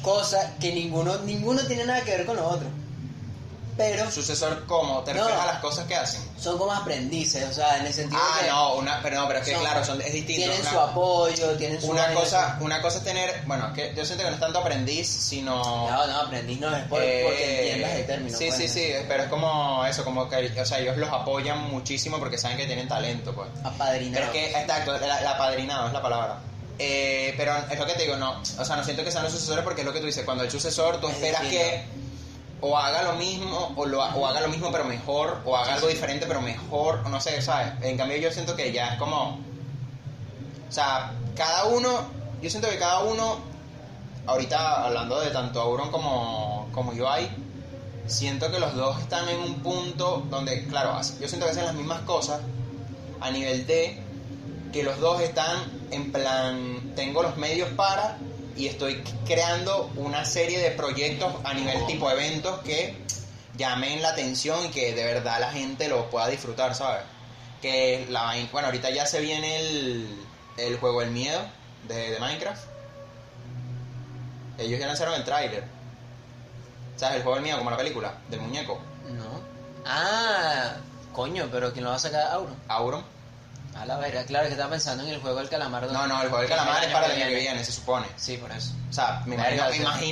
Cosa 0.01 0.55
que 0.59 0.73
ninguno, 0.73 1.17
ninguno 1.19 1.61
tiene 1.65 1.85
nada 1.85 2.01
que 2.03 2.11
ver 2.11 2.25
con 2.25 2.35
lo 2.35 2.47
otro. 2.47 2.67
Pero 3.75 4.11
Sucesor, 4.11 4.65
¿cómo? 4.67 5.01
¿Te 5.03 5.13
No. 5.13 5.21
refieres 5.23 5.43
a 5.43 5.53
las 5.53 5.59
cosas 5.61 5.85
que 5.87 5.95
hacen? 5.95 6.21
son 6.39 6.57
como 6.57 6.73
aprendices, 6.73 7.49
o 7.49 7.53
sea, 7.53 7.77
en 7.79 7.85
el 7.87 7.93
sentido 7.93 8.21
Ah, 8.21 8.37
de 8.39 8.43
que 8.45 8.51
no, 8.51 8.73
una, 8.75 8.99
pero 9.01 9.21
no, 9.21 9.27
pero 9.27 9.39
es 9.39 9.45
que 9.45 9.53
son- 9.53 9.61
claro, 9.61 9.85
son, 9.85 10.01
es 10.01 10.11
distinto. 10.13 10.41
tienen 10.41 10.59
una- 10.61 10.69
su 10.71 10.79
apoyo, 10.79 11.51
tienen 11.57 11.81
su 11.81 11.89
una 11.89 12.13
cosa, 12.13 12.57
una 12.59 12.81
cosa 12.81 12.97
es 12.97 13.03
tener, 13.05 13.41
bueno, 13.45 13.67
es 13.67 13.73
que 13.73 13.93
yo 13.95 14.05
siento 14.05 14.23
que 14.25 14.29
no 14.29 14.35
es 14.35 14.41
tanto 14.41 14.59
aprendiz, 14.59 15.07
sino... 15.07 15.55
No, 15.89 16.05
no, 16.07 16.19
aprendiz 16.21 16.59
no 16.59 16.75
es 16.75 16.83
por, 16.87 17.01
eh, 17.01 17.21
porque 17.25 17.59
entiendas 17.71 17.91
el 17.99 18.05
término. 18.05 18.37
Sí, 18.37 18.45
pues, 18.47 18.57
sí, 18.57 18.67
¿no? 18.67 18.73
sí, 18.73 19.05
pero 19.07 19.23
es 19.23 19.29
como 19.29 19.85
eso, 19.85 20.03
como 20.03 20.29
que, 20.29 20.51
o 20.61 20.65
sea, 20.65 20.79
ellos 20.79 20.97
los 20.97 21.09
apoyan 21.11 21.59
muchísimo 21.71 22.19
porque 22.19 22.37
saben 22.37 22.57
que 22.57 22.65
tienen 22.65 22.87
talento, 22.87 23.33
pues. 23.33 23.49
Apadrinado. 23.63 24.13
Pero 24.13 24.25
es 24.25 24.31
que, 24.53 24.59
exacto, 24.61 24.97
la, 24.99 25.21
la 25.21 25.31
apadrinado 25.31 25.87
es 25.87 25.93
la 25.93 26.01
palabra. 26.01 26.39
Eh, 26.77 27.33
pero 27.37 27.55
es 27.71 27.79
lo 27.79 27.85
que 27.85 27.93
te 27.93 28.03
digo, 28.03 28.17
no, 28.17 28.41
o 28.59 28.65
sea, 28.65 28.75
no 28.75 28.83
siento 28.83 29.03
que 29.05 29.11
sean 29.11 29.23
los 29.23 29.31
sucesores 29.31 29.63
porque 29.63 29.81
es 29.81 29.85
lo 29.87 29.93
que 29.93 29.99
tú 29.99 30.07
dices, 30.07 30.25
cuando 30.25 30.43
el 30.43 30.51
sucesor 30.51 30.99
tú 30.99 31.07
Es 31.07 31.13
esperas 31.15 31.43
que 31.43 31.85
o 32.65 32.77
haga 32.77 33.03
lo 33.03 33.13
mismo, 33.13 33.73
o, 33.75 33.85
lo, 33.85 33.99
o 33.99 34.25
haga 34.25 34.39
lo 34.39 34.47
mismo 34.47 34.71
pero 34.71 34.85
mejor, 34.85 35.41
o 35.43 35.57
haga 35.57 35.73
algo 35.73 35.87
diferente 35.87 36.25
pero 36.25 36.41
mejor, 36.41 37.01
o 37.05 37.09
no 37.09 37.19
sé, 37.19 37.41
¿sabes? 37.41 37.73
En 37.81 37.97
cambio 37.97 38.15
yo 38.17 38.31
siento 38.31 38.55
que 38.55 38.71
ya 38.71 38.93
es 38.93 38.99
como, 38.99 39.37
o 40.69 40.71
sea, 40.71 41.11
cada 41.35 41.65
uno, 41.65 41.89
yo 42.41 42.49
siento 42.49 42.69
que 42.69 42.77
cada 42.79 43.03
uno, 43.03 43.39
ahorita 44.25 44.85
hablando 44.85 45.19
de 45.19 45.31
tanto 45.31 45.59
Auron 45.59 45.91
como, 45.91 46.69
como 46.71 46.91
UI, 46.91 47.27
siento 48.07 48.49
que 48.49 48.59
los 48.59 48.73
dos 48.75 48.97
están 49.01 49.27
en 49.27 49.39
un 49.39 49.55
punto 49.55 50.23
donde, 50.29 50.65
claro, 50.67 50.97
yo 51.19 51.27
siento 51.27 51.45
que 51.45 51.51
hacen 51.51 51.65
las 51.65 51.75
mismas 51.75 52.03
cosas 52.03 52.39
a 53.19 53.29
nivel 53.29 53.67
de 53.67 54.01
que 54.71 54.83
los 54.83 54.97
dos 55.01 55.19
están 55.19 55.59
en 55.91 56.13
plan, 56.13 56.93
tengo 56.95 57.23
los 57.23 57.35
medios 57.35 57.67
para 57.71 58.17
y 58.55 58.67
estoy 58.67 59.03
creando 59.25 59.91
una 59.95 60.25
serie 60.25 60.59
de 60.59 60.71
proyectos 60.71 61.33
a 61.43 61.53
nivel 61.53 61.85
tipo 61.87 62.09
eventos 62.09 62.59
que 62.61 62.97
llamen 63.57 64.01
la 64.01 64.09
atención 64.09 64.65
y 64.65 64.69
que 64.69 64.93
de 64.93 65.03
verdad 65.03 65.39
la 65.39 65.51
gente 65.51 65.87
lo 65.87 66.09
pueda 66.09 66.27
disfrutar, 66.27 66.75
¿sabes? 66.75 67.03
Que 67.61 68.05
la 68.09 68.35
bueno, 68.51 68.67
ahorita 68.67 68.89
ya 68.89 69.05
se 69.05 69.21
viene 69.21 69.59
el, 69.59 70.25
el 70.57 70.77
juego 70.77 71.01
El 71.01 71.11
Miedo 71.11 71.41
de, 71.87 72.11
de 72.11 72.19
Minecraft. 72.19 72.63
Ellos 74.57 74.79
ya 74.79 74.87
lanzaron 74.87 75.15
el 75.15 75.23
tráiler. 75.23 75.63
¿Sabes? 76.95 77.17
El 77.17 77.23
juego 77.23 77.37
El 77.37 77.43
Miedo, 77.43 77.57
como 77.57 77.71
la 77.71 77.77
película, 77.77 78.13
del 78.29 78.41
muñeco. 78.41 78.79
No. 79.09 79.41
Ah, 79.85 80.75
coño, 81.11 81.49
pero 81.51 81.73
¿quién 81.73 81.83
lo 81.85 81.89
va 81.89 81.95
a 81.95 81.99
sacar? 81.99 82.31
Auro. 82.31 82.55
Auron. 82.67 83.03
A 83.75 83.85
la 83.85 83.97
verga, 83.97 84.23
claro 84.25 84.45
que 84.45 84.51
estaba 84.53 84.69
pensando 84.71 85.03
en 85.03 85.09
el 85.09 85.19
juego 85.19 85.39
del 85.39 85.49
calamar. 85.49 85.83
No, 85.91 86.07
no, 86.07 86.21
el 86.21 86.29
juego 86.29 86.39
del 86.41 86.49
calamar 86.49 86.83
es 86.83 86.91
para 86.91 87.07
el 87.07 87.13
año 87.13 87.25
que 87.31 87.35
viene, 87.39 87.65
se 87.65 87.71
supone. 87.71 88.05
Sí, 88.15 88.37
por 88.37 88.51
eso. 88.51 88.71
O 88.89 88.93
sea, 88.93 89.23
me 89.25 89.35
imagino, 89.35 89.63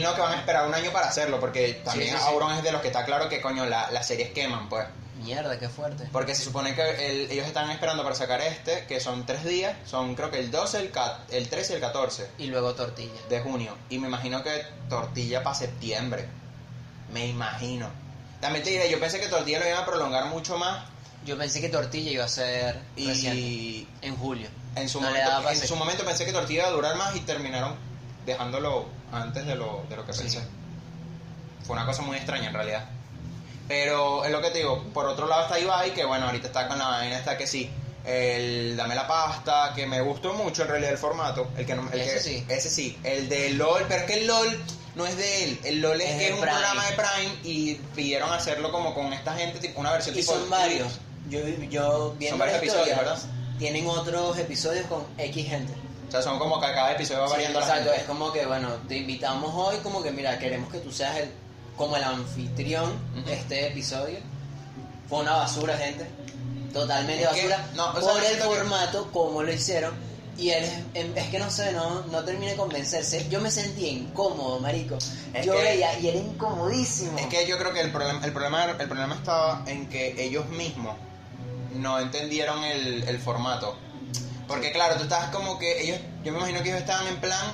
me 0.10 0.15
que 0.15 0.21
van 0.21 0.34
a 0.34 0.38
esperar 0.38 0.67
un 0.67 0.74
año 0.74 0.91
para 0.91 1.08
hacerlo, 1.08 1.39
porque 1.39 1.74
también 1.86 2.12
sí, 2.12 2.17
sí. 2.17 2.24
Auron 2.28 2.54
es 2.54 2.63
de 2.63 2.71
los 2.71 2.82
que 2.82 2.88
está 2.88 3.06
claro 3.06 3.30
que, 3.30 3.39
coño, 3.41 3.65
la- 3.65 3.91
las 3.91 4.08
series 4.08 4.32
queman, 4.32 4.67
pues. 4.67 4.86
Mierda, 5.24 5.60
qué 5.60 5.69
fuerte. 5.69 6.10
Porque 6.12 6.34
se 6.34 6.43
supone 6.43 6.74
que 6.74 6.82
el- 7.12 7.32
ellos 7.32 7.45
están 7.45 7.69
esperando 7.69 8.02
para 8.02 8.15
sacar 8.15 8.41
este, 8.41 8.88
que 8.88 9.00
son 9.00 9.26
tres 9.28 9.43
días, 9.43 9.78
son 9.86 10.15
creo 10.15 10.32
que 10.32 10.39
el 10.39 10.50
12, 10.50 10.80
el, 10.80 10.89
ca- 10.91 11.19
el 11.30 11.47
13 11.47 11.74
y 11.74 11.76
el 11.76 11.82
14 11.82 12.32
Y 12.39 12.47
luego 12.47 12.74
tortilla. 12.74 13.21
de 13.30 13.39
junio. 13.41 13.78
Y 13.89 14.00
me 14.00 14.08
imagino 14.08 14.41
que 14.41 14.65
tortilla 14.89 15.43
para 15.43 15.56
septiembre. 15.56 16.28
Me 17.13 17.28
imagino. 17.28 17.88
También 18.39 18.63
te 18.63 18.71
diré, 18.71 18.89
yo 18.89 19.00
pensé 19.00 19.19
que 19.19 19.28
tortilla 19.28 19.60
lo 19.60 19.67
iban 19.67 19.84
a 19.84 19.86
prolongar 19.86 20.26
mucho 20.26 20.58
más 20.58 20.86
Yo 21.25 21.38
pensé 21.38 21.62
que 21.62 21.69
tortilla 21.69 22.12
iba 22.12 22.25
a 22.25 22.27
ser 22.27 22.79
reciente, 22.97 23.39
y 23.39 23.88
en 24.01 24.15
julio. 24.17 24.49
en 24.75 24.89
su, 24.89 24.99
No 25.01 25.07
momento, 25.10 25.49
en 25.51 25.67
su 25.67 25.75
momento 25.75 26.03
pensé 26.05 26.25
que 26.25 26.31
tortilla 26.34 26.62
iba 26.62 26.69
a 26.69 26.71
durar 26.71 26.95
más 26.95 27.15
y 27.15 27.19
terminaron 27.21 27.75
dejándolo 28.25 28.88
antes 29.12 29.45
de 29.45 29.55
lo, 29.55 29.84
de 29.89 29.95
lo 29.97 30.05
que 30.05 30.13
Sí. 30.13 30.21
pensé. 30.21 30.39
Fue 31.65 31.75
una 31.75 31.86
cosa 31.86 32.01
muy 32.01 32.17
extraña 32.17 32.47
en 32.47 32.53
realidad. 32.53 32.86
Pero 33.67 34.25
es 34.25 34.31
lo 34.31 34.41
que 34.41 34.49
te 34.49 34.57
digo, 34.60 34.84
por 34.93 35.05
otro 35.05 35.27
lado 35.27 35.43
está 35.43 35.60
Ibai, 35.60 35.93
que 35.93 36.03
bueno, 36.05 36.25
ahorita 36.25 36.47
está 36.47 36.67
con 36.67 36.77
la 36.79 36.88
vaina 36.88 37.17
esta 37.19 37.38
que 37.38 37.45
sí, 37.47 37.69
el 38.05 38.75
Dame 38.75 38.95
la 38.95 39.07
pasta, 39.07 39.73
que 39.75 39.86
me 39.86 40.01
gustó 40.01 40.34
mucho 40.34 40.63
en 40.63 40.69
realidad 40.69 40.91
el 40.91 40.97
formato. 40.97 41.49
El 41.55 41.65
que 41.65 41.75
no, 41.75 41.88
el 41.93 41.99
Ese 42.01 42.13
que- 42.15 42.19
sí. 42.19 42.45
Ese 42.49 42.69
sí, 42.69 42.97
el 43.03 43.29
de 43.29 43.51
LOL, 43.51 43.86
pero 43.88 44.01
es 44.01 44.07
que 44.07 44.19
el 44.21 44.27
LOL 44.27 44.60
no 44.95 45.05
es 45.05 45.15
de 45.15 45.43
él, 45.45 45.60
el 45.63 45.81
LOL 45.81 46.01
es, 46.01 46.10
Es 46.10 46.17
que 46.17 46.27
es 46.29 46.34
un 46.34 46.41
Prime. 46.41 46.51
programa 46.53 46.86
de 46.86 46.95
Prime 46.95 47.39
y 47.43 47.75
pidieron 47.95 48.34
hacerlo 48.34 48.71
como 48.71 48.93
con 48.95 49.13
esta 49.13 49.36
gente, 49.36 49.60
tipo 49.60 49.79
una 49.79 49.91
versión 49.91 50.15
Y 50.15 50.19
tipo... 50.21 50.34
son 50.34 50.49
varios. 50.49 50.99
Yo, 51.29 51.39
yo 51.69 52.15
viendo 52.17 52.38
varios 52.38 52.57
la 52.60 52.63
episodios, 52.63 52.97
¿verdad? 52.97 53.17
Tienen 53.60 53.88
otros 53.88 54.38
episodios 54.38 54.86
con 54.88 55.03
X 55.17 55.47
gente. 55.47 55.73
O 56.07 56.12
sea, 56.12 56.21
son 56.21 56.39
como 56.39 56.60
que 56.60 56.67
cada 56.67 56.91
episodio 56.93 57.21
va 57.21 57.27
Sí, 57.27 57.34
variando 57.34 57.60
la 57.60 57.65
exacto, 57.65 57.86
gente. 57.89 58.01
es 58.01 58.07
como 58.07 58.31
que, 58.34 58.45
bueno, 58.45 58.69
te 58.88 58.97
invitamos 58.97 59.51
hoy, 59.55 59.77
como 59.77 60.03
que, 60.03 60.12
mira, 60.12 60.38
queremos 60.39 60.69
que 60.71 60.79
tú 60.79 60.91
seas 60.91 61.15
el, 61.17 61.31
como 61.77 61.95
el 61.95 62.03
anfitrión 62.03 62.91
Ujú. 63.15 63.25
de 63.25 63.34
este 63.34 63.67
episodio. 63.67 64.17
Fue 65.07 65.19
una 65.19 65.34
basura, 65.34 65.77
gente. 65.77 66.05
Totalmente 66.73 67.23
Es 67.23 67.29
que, 67.29 67.47
basura. 67.47 67.69
no, 67.75 67.89
o 67.89 67.93
sea, 67.93 68.01
por 68.01 68.12
yo 68.13 68.17
el 68.19 68.25
siento 68.25 68.49
que- 68.49 68.55
formato, 68.57 69.12
como 69.12 69.43
lo 69.43 69.53
hicieron. 69.53 69.93
Y 70.38 70.49
él 70.49 70.63
es, 70.63 70.73
em- 70.95 71.15
es 71.17 71.27
que 71.29 71.39
no 71.39 71.51
sé, 71.51 71.71
no, 71.73 72.01
no 72.07 72.23
terminé 72.23 72.51
de 72.51 72.57
convencerse. 72.57 73.27
Yo 73.29 73.39
me 73.41 73.51
sentí 73.51 73.88
incómodo, 73.88 74.60
marico. 74.60 74.95
Es 75.34 75.45
Yo 75.45 75.53
que- 75.55 75.62
veía 75.62 75.99
y 75.99 76.07
era 76.07 76.17
incomodísimo. 76.17 77.17
Es 77.19 77.27
que 77.27 77.45
yo 77.45 77.57
creo 77.57 77.73
que 77.73 77.81
el 77.81 77.91
problema, 77.91 78.25
el 78.25 78.31
problema, 78.34 78.65
el 78.79 78.88
problema 78.88 79.15
estaba 79.15 79.63
en 79.67 79.88
que 79.88 80.15
ellos 80.23 80.47
mismos 80.49 80.95
no 81.73 81.99
entendieron 81.99 82.63
el, 82.63 83.03
el 83.03 83.19
formato. 83.19 83.77
Porque 84.47 84.71
claro, 84.71 84.95
tú 84.95 85.03
estabas 85.03 85.29
como 85.29 85.57
que 85.57 85.81
ellos, 85.81 85.99
yo 86.23 86.31
me 86.31 86.39
imagino 86.39 86.62
que 86.62 86.69
ellos 86.69 86.81
estaban 86.81 87.07
en 87.07 87.17
plan, 87.21 87.53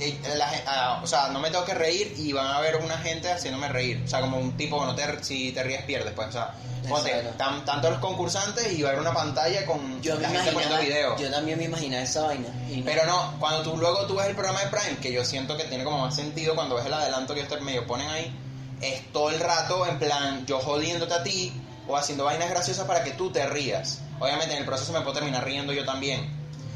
eh, 0.00 0.18
la 0.36 0.50
ah, 0.66 1.00
o 1.02 1.06
sea, 1.06 1.28
no 1.28 1.38
me 1.38 1.50
tengo 1.50 1.64
que 1.64 1.74
reír 1.74 2.14
y 2.16 2.32
van 2.32 2.46
a 2.46 2.56
haber 2.56 2.76
una 2.76 2.98
gente 2.98 3.30
haciéndome 3.30 3.68
reír. 3.68 4.02
O 4.04 4.08
sea, 4.08 4.20
como 4.20 4.38
un 4.38 4.56
tipo, 4.56 4.84
no 4.84 4.94
te, 4.94 5.22
si 5.22 5.52
te 5.52 5.62
ríes 5.62 5.82
pierdes, 5.84 6.12
pues. 6.14 6.28
O 6.28 6.32
sea, 6.32 6.54
ponte, 6.88 7.12
tan- 7.38 7.64
tanto 7.64 7.90
los 7.90 8.00
concursantes 8.00 8.72
y 8.72 8.82
va 8.82 8.88
a 8.88 8.92
haber 8.92 9.02
una 9.02 9.14
pantalla 9.14 9.64
con 9.66 10.02
Yo 10.02 10.16
la 10.18 10.28
gente 10.30 10.50
poniendo 10.50 10.78
videos. 10.78 11.20
yo 11.20 11.30
también 11.30 11.56
me 11.58 11.64
imaginaba 11.64 12.02
esa 12.02 12.22
vaina. 12.24 12.48
no. 12.48 12.84
Pero 12.84 13.06
no, 13.06 13.34
cuando 13.38 13.62
tú 13.62 13.76
luego 13.76 14.04
tú 14.06 14.16
ves 14.16 14.26
el 14.26 14.34
programa 14.34 14.62
de 14.62 14.66
Prime, 14.66 14.96
que 15.00 15.12
yo 15.12 15.24
siento 15.24 15.56
que 15.56 15.64
tiene 15.64 15.84
como 15.84 15.98
más 15.98 16.16
sentido 16.16 16.56
cuando 16.56 16.74
ves 16.74 16.86
el 16.86 16.92
adelanto 16.94 17.34
que 17.34 17.40
ellos 17.42 17.52
te 17.56 17.60
medio 17.60 17.86
ponen 17.86 18.08
ahí, 18.10 18.34
es 18.80 19.12
todo 19.12 19.30
el 19.30 19.38
rato 19.38 19.86
en 19.86 20.00
plan 20.00 20.44
yo 20.44 20.58
jodiéndote 20.58 21.14
a 21.14 21.22
ti 21.22 21.52
o 21.86 21.96
haciendo 21.96 22.24
vainas 22.24 22.50
graciosas 22.50 22.86
para 22.86 23.02
que 23.04 23.12
tú 23.12 23.30
te 23.30 23.44
rías. 23.46 24.00
Obviamente 24.18 24.52
en 24.54 24.60
el 24.60 24.66
proceso 24.66 24.92
me 24.92 25.00
puedo 25.00 25.14
terminar 25.14 25.44
riendo 25.44 25.72
yo 25.72 25.84
también. 25.84 26.30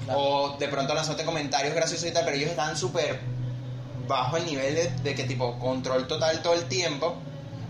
Claro. 0.04 0.20
O 0.20 0.56
de 0.58 0.68
pronto 0.68 0.94
lanzándote 0.94 1.24
comentarios 1.24 1.74
graciosos 1.74 2.08
y 2.08 2.12
tal, 2.12 2.24
pero 2.24 2.36
ellos 2.36 2.50
están 2.50 2.76
súper 2.76 3.20
bajo 4.06 4.36
el 4.36 4.46
nivel 4.46 4.74
de, 4.74 4.90
de 4.90 5.14
que 5.14 5.24
tipo 5.24 5.58
control 5.58 6.06
total 6.06 6.42
todo 6.42 6.54
el 6.54 6.64
tiempo. 6.66 7.16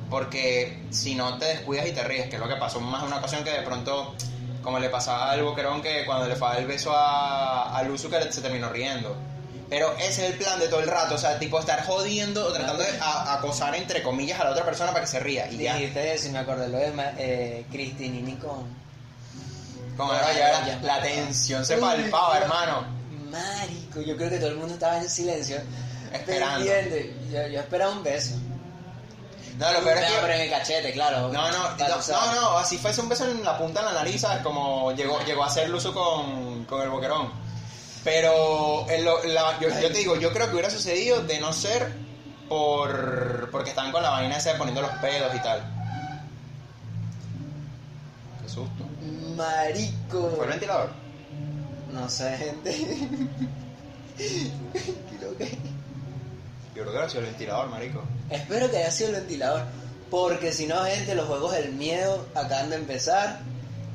Porque 0.08 0.84
si 0.90 1.14
no 1.14 1.36
te 1.38 1.46
descuidas 1.46 1.88
y 1.88 1.92
te 1.92 2.04
ríes, 2.04 2.28
que 2.28 2.36
es 2.36 2.40
lo 2.40 2.48
que 2.48 2.56
pasó 2.56 2.80
más 2.80 3.02
en 3.02 3.08
una 3.08 3.18
ocasión 3.18 3.42
que 3.42 3.50
de 3.50 3.62
pronto, 3.62 4.14
como 4.62 4.78
le 4.78 4.88
pasaba 4.88 5.32
al 5.32 5.42
Boquerón, 5.42 5.82
que 5.82 6.04
cuando 6.06 6.28
le 6.28 6.36
fue 6.36 6.58
el 6.58 6.66
beso 6.66 6.92
a, 6.94 7.76
a 7.76 7.82
Luzu, 7.82 8.08
que 8.08 8.32
se 8.32 8.40
terminó 8.40 8.68
riendo. 8.68 9.16
Pero 9.68 9.92
ese 9.98 10.26
es 10.26 10.32
el 10.32 10.38
plan 10.38 10.58
de 10.60 10.68
todo 10.68 10.78
el 10.80 10.86
rato, 10.88 11.16
o 11.16 11.18
sea, 11.18 11.38
tipo 11.40 11.58
estar 11.58 11.84
jodiendo 11.84 12.46
o 12.46 12.52
tratando 12.52 12.82
de 12.84 12.98
a- 13.00 13.34
acosar 13.34 13.74
entre 13.74 14.00
comillas 14.02 14.38
a 14.40 14.44
la 14.44 14.50
otra 14.50 14.64
persona 14.64 14.92
para 14.92 15.02
que 15.04 15.10
se 15.10 15.18
ría. 15.20 15.50
Y 15.50 15.56
ya. 15.58 15.74
Dijiste 15.74 16.14
eso 16.14 16.28
y 16.28 16.30
me 16.30 16.38
acordé 16.38 16.68
lo 16.68 16.78
de 16.78 16.92
ma- 16.92 17.12
eh, 17.18 17.66
Cristinini 17.70 18.36
con... 18.36 18.64
Como 19.96 20.12
Ah, 20.12 20.20
era, 20.32 20.60
ya 20.60 20.66
ya. 20.66 20.78
la 20.82 21.02
tensión 21.02 21.64
se 21.64 21.74
Uy, 21.76 21.80
palpaba, 21.80 22.38
hermano. 22.38 22.86
Marico, 23.30 24.00
yo 24.02 24.16
creo 24.16 24.30
que 24.30 24.38
todo 24.38 24.50
el 24.50 24.56
mundo 24.56 24.74
estaba 24.74 24.98
en 24.98 25.08
silencio. 25.10 25.58
Esperando. 26.12 26.64
pendiente. 26.64 27.14
Yo, 27.32 27.46
yo 27.48 27.60
esperaba 27.60 27.92
un 27.92 28.02
beso. 28.02 28.34
No, 29.58 29.72
lo 29.72 29.80
peor 29.80 29.96
es 29.98 30.04
que. 30.12 30.34
en 30.34 30.40
el 30.42 30.50
cachete, 30.50 30.92
claro. 30.92 31.32
No, 31.32 31.50
no, 31.50 31.76
Para 31.78 31.96
no, 31.96 32.02
sabes. 32.02 32.34
no, 32.36 32.40
no, 32.42 32.58
así 32.58 32.76
fuese 32.78 33.00
un 33.00 33.08
beso 33.08 33.24
en 33.24 33.42
la 33.42 33.56
punta 33.58 33.80
de 33.80 33.86
la 33.86 33.92
nariz, 33.94 34.20
¿sabes? 34.20 34.42
Como 34.42 34.92
llegó, 34.92 35.18
llegó 35.24 35.42
a 35.44 35.50
ser 35.50 35.70
Luzu 35.70 35.92
con, 35.94 36.64
con 36.66 36.82
el 36.82 36.90
boquerón. 36.90 37.32
Pero 38.06 38.88
en 38.88 39.04
lo- 39.04 39.22
la- 39.24 39.58
yo, 39.58 39.68
yo 39.68 39.88
te 39.90 39.98
digo, 39.98 40.14
yo 40.14 40.32
creo 40.32 40.46
que 40.46 40.52
hubiera 40.52 40.70
sucedido 40.70 41.22
de 41.24 41.40
no 41.40 41.52
ser 41.52 41.92
por 42.48 43.48
porque 43.50 43.70
estaban 43.70 43.90
con 43.90 44.00
la 44.00 44.10
vaina 44.10 44.36
esa 44.36 44.52
de 44.52 44.58
poniendo 44.58 44.80
los 44.80 44.92
pedos 45.00 45.34
y 45.34 45.40
tal. 45.42 45.60
Qué 48.42 48.48
susto. 48.48 48.84
Marico. 49.36 50.30
¿Fue 50.36 50.44
el 50.44 50.50
ventilador? 50.52 50.90
No 51.92 52.08
sé, 52.08 52.36
gente. 52.38 52.86
Creo 55.18 55.36
que... 55.36 55.58
Yo 56.74 56.82
creo 56.82 56.92
que 56.92 56.96
era 56.98 57.08
sido 57.08 57.20
el 57.22 57.26
ventilador, 57.26 57.68
marico. 57.70 58.02
Espero 58.30 58.70
que 58.70 58.76
haya 58.78 58.90
sido 58.92 59.08
el 59.10 59.16
ventilador. 59.16 59.62
Porque 60.10 60.52
si 60.52 60.66
no, 60.66 60.84
gente, 60.84 61.14
los 61.16 61.26
juegos 61.26 61.52
del 61.52 61.72
miedo 61.72 62.24
acaban 62.36 62.70
de 62.70 62.76
empezar. 62.76 63.40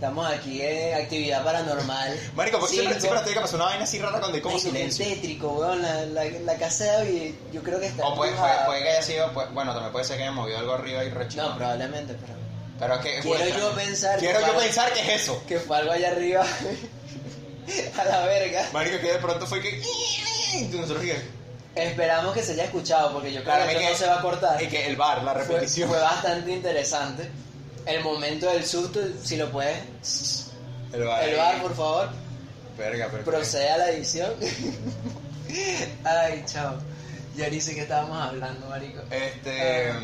Estamos 0.01 0.25
aquí 0.31 0.59
en 0.63 0.95
actividad 0.95 1.43
paranormal. 1.43 2.19
Marico, 2.33 2.57
porque 2.59 2.73
siempre, 2.73 2.99
siempre 2.99 3.33
que 3.33 3.39
pasar 3.39 3.55
una 3.57 3.65
vaina 3.65 3.83
así 3.83 3.99
rara 3.99 4.17
cuando 4.17 4.35
hay 4.35 4.41
como 4.41 4.55
Marico, 4.55 4.71
bien 4.73 4.91
silencio. 4.91 5.15
tétrico, 5.15 5.49
weón. 5.49 5.79
La, 5.83 6.05
la, 6.07 6.23
la 6.23 6.55
casa 6.55 6.85
de 6.85 6.89
David, 6.91 7.33
yo 7.53 7.61
creo 7.61 7.79
que 7.79 7.85
está. 7.85 8.07
O 8.07 8.15
puede, 8.15 8.31
puede, 8.31 8.51
puede 8.65 8.81
que 8.81 8.89
haya 8.89 9.03
sido, 9.03 9.31
pues, 9.31 9.53
bueno, 9.53 9.73
también 9.73 9.91
puede 9.91 10.03
ser 10.05 10.17
que 10.17 10.23
haya 10.23 10.31
movido 10.31 10.57
algo 10.57 10.73
arriba 10.73 11.03
y 11.03 11.09
rechino. 11.11 11.49
No, 11.49 11.55
probablemente, 11.55 12.15
pero. 12.19 12.33
Pero 12.79 12.95
es 12.95 13.01
que 13.01 13.19
Quiero 13.21 13.59
yo 13.59 13.75
pensar 13.75 14.15
que 14.15 14.25
Quiero 14.25 14.39
yo 14.39 14.47
para- 14.47 14.59
pensar 14.59 14.91
que 14.91 15.01
es 15.01 15.21
eso. 15.21 15.43
Que 15.47 15.59
fue 15.59 15.77
algo 15.77 15.91
allá 15.91 16.09
arriba. 16.09 16.43
a 17.99 18.03
la 18.03 18.25
verga. 18.25 18.69
Marico, 18.73 18.99
que 18.99 19.11
de 19.13 19.19
pronto 19.19 19.45
fue 19.45 19.61
que. 19.61 19.83
Y 20.55 20.63
nosotros 20.75 21.03
que. 21.03 21.15
Esperamos 21.75 22.33
que 22.33 22.41
se 22.41 22.53
haya 22.53 22.63
escuchado, 22.63 23.13
porque 23.13 23.31
yo 23.31 23.43
creo 23.43 23.53
Claro, 23.55 23.69
que 23.71 23.77
que- 23.77 23.89
no 23.91 23.95
se 23.95 24.07
va 24.07 24.17
a 24.17 24.21
cortar. 24.23 24.63
Y 24.63 24.67
que 24.67 24.87
el 24.87 24.95
bar, 24.95 25.21
la 25.23 25.33
Fue, 25.35 25.43
repetición. 25.43 25.89
fue 25.89 25.99
bastante 25.99 26.51
interesante. 26.51 27.29
El 27.85 28.03
momento 28.03 28.47
del 28.51 28.65
susto, 28.65 28.99
si 29.23 29.37
lo 29.37 29.51
puedes. 29.51 30.47
el 30.93 31.03
bar. 31.03 31.23
El 31.27 31.35
bar, 31.37 31.61
por 31.61 31.75
favor. 31.75 32.09
Verga, 32.77 33.07
pero. 33.11 33.23
Procede 33.23 33.69
a 33.69 33.77
la 33.77 33.89
edición. 33.89 34.31
Ay, 36.03 36.43
chao. 36.45 36.75
Ya 37.35 37.49
ni 37.49 37.61
sé 37.61 37.75
qué 37.75 37.81
estábamos 37.81 38.21
hablando, 38.21 38.67
marico. 38.67 39.01
Este. 39.09 39.89
Ah. 39.91 39.99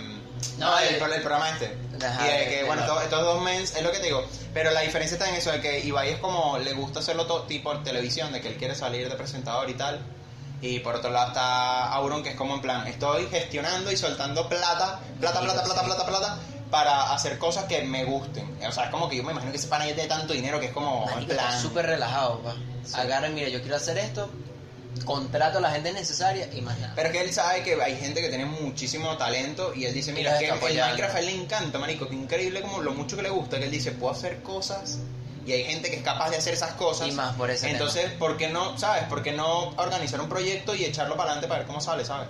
No, 0.59 0.69
No, 0.71 0.79
el, 0.79 0.95
el- 0.95 1.01
el 1.13 1.21
programa 1.21 1.49
este. 1.49 1.75
Ajá, 2.05 2.27
y 2.27 2.31
de 2.39 2.45
que, 2.45 2.59
el- 2.61 2.65
bueno, 2.67 2.81
estos, 2.83 3.03
estos 3.03 3.21
dos 3.21 3.41
mens, 3.41 3.75
es 3.75 3.81
lo 3.83 3.91
que 3.91 3.97
te 3.99 4.05
digo. 4.05 4.23
Pero 4.53 4.71
la 4.71 4.81
diferencia 4.81 5.15
está 5.15 5.27
en 5.29 5.35
eso, 5.35 5.51
de 5.51 5.61
que 5.61 5.79
Ibai 5.79 6.09
es 6.13 6.19
como, 6.19 6.57
le 6.59 6.73
gusta 6.73 6.99
hacerlo 6.99 7.25
todo 7.25 7.43
tipo 7.43 7.73
de 7.73 7.83
televisión, 7.83 8.31
de 8.31 8.41
que 8.41 8.49
él 8.49 8.57
quiere 8.57 8.75
salir 8.75 9.09
de 9.09 9.15
presentador 9.15 9.69
y 9.69 9.73
tal. 9.73 9.99
Y 10.61 10.79
por 10.79 10.95
otro 10.95 11.11
lado 11.11 11.27
está 11.29 11.91
Auron, 11.93 12.23
que 12.23 12.29
es 12.29 12.35
como 12.35 12.55
en 12.55 12.61
plan, 12.61 12.87
estoy 12.87 13.27
gestionando 13.27 13.91
y 13.91 13.97
soltando 13.97 14.47
plata, 14.49 14.99
plata, 15.19 15.39
plata, 15.41 15.63
plata, 15.63 15.83
plata, 15.83 16.05
plata, 16.05 16.37
para 16.69 17.13
hacer 17.13 17.37
cosas 17.37 17.65
que 17.65 17.81
me 17.83 18.03
gusten. 18.03 18.57
O 18.67 18.71
sea, 18.71 18.85
es 18.85 18.89
como 18.89 19.07
que 19.07 19.17
yo 19.17 19.23
me 19.23 19.31
imagino 19.31 19.51
que 19.51 19.57
ese 19.57 19.67
pana 19.67 19.87
ya 19.87 19.93
tiene 19.93 20.09
tanto 20.09 20.33
dinero 20.33 20.59
que 20.59 20.67
es 20.67 20.71
como, 20.71 21.09
en 21.17 21.25
plan... 21.25 21.61
súper 21.61 21.85
relajado, 21.85 22.39
pa. 22.41 22.55
Sí. 22.83 22.99
Agarra, 22.99 23.29
mira, 23.29 23.49
yo 23.49 23.61
quiero 23.61 23.75
hacer 23.75 23.97
esto, 23.97 24.29
contrato 25.05 25.57
a 25.57 25.61
la 25.61 25.71
gente 25.71 25.91
necesaria 25.91 26.49
y 26.53 26.61
más 26.61 26.77
nada. 26.79 26.93
Pero 26.95 27.09
es 27.09 27.15
que 27.15 27.21
él 27.21 27.33
sabe 27.33 27.63
que 27.63 27.81
hay 27.81 27.97
gente 27.97 28.21
que 28.21 28.29
tiene 28.29 28.45
muchísimo 28.45 29.17
talento 29.17 29.73
y 29.73 29.85
él 29.85 29.93
dice, 29.93 30.13
mira, 30.13 30.39
es 30.39 30.39
que 30.39 30.67
el. 30.67 30.77
Minecraft 30.77 31.15
a 31.15 31.19
él 31.19 31.25
le 31.25 31.35
encanta, 31.35 31.79
marico, 31.79 32.07
que 32.07 32.15
increíble 32.15 32.61
como 32.61 32.81
lo 32.81 32.93
mucho 32.93 33.15
que 33.15 33.23
le 33.23 33.29
gusta, 33.29 33.57
que 33.57 33.65
él 33.65 33.71
dice, 33.71 33.91
puedo 33.91 34.13
hacer 34.13 34.41
cosas 34.41 34.99
y 35.45 35.53
hay 35.53 35.63
gente 35.63 35.89
que 35.89 35.95
es 35.95 36.03
capaz 36.03 36.29
de 36.29 36.37
hacer 36.37 36.53
esas 36.53 36.73
cosas. 36.73 37.07
Y 37.07 37.11
más 37.13 37.33
por 37.35 37.49
ese 37.49 37.69
Entonces, 37.69 38.11
¿por 38.19 38.35
qué 38.35 38.49
no, 38.49 38.77
sabes? 38.77 39.03
¿Por 39.05 39.23
qué 39.23 39.31
no 39.31 39.69
organizar 39.77 40.19
un 40.19 40.27
proyecto 40.27 40.75
y 40.75 40.83
echarlo 40.83 41.15
para 41.15 41.31
adelante 41.31 41.47
para 41.47 41.59
ver 41.59 41.67
cómo 41.67 41.79
sale, 41.79 42.03
sabes? 42.03 42.27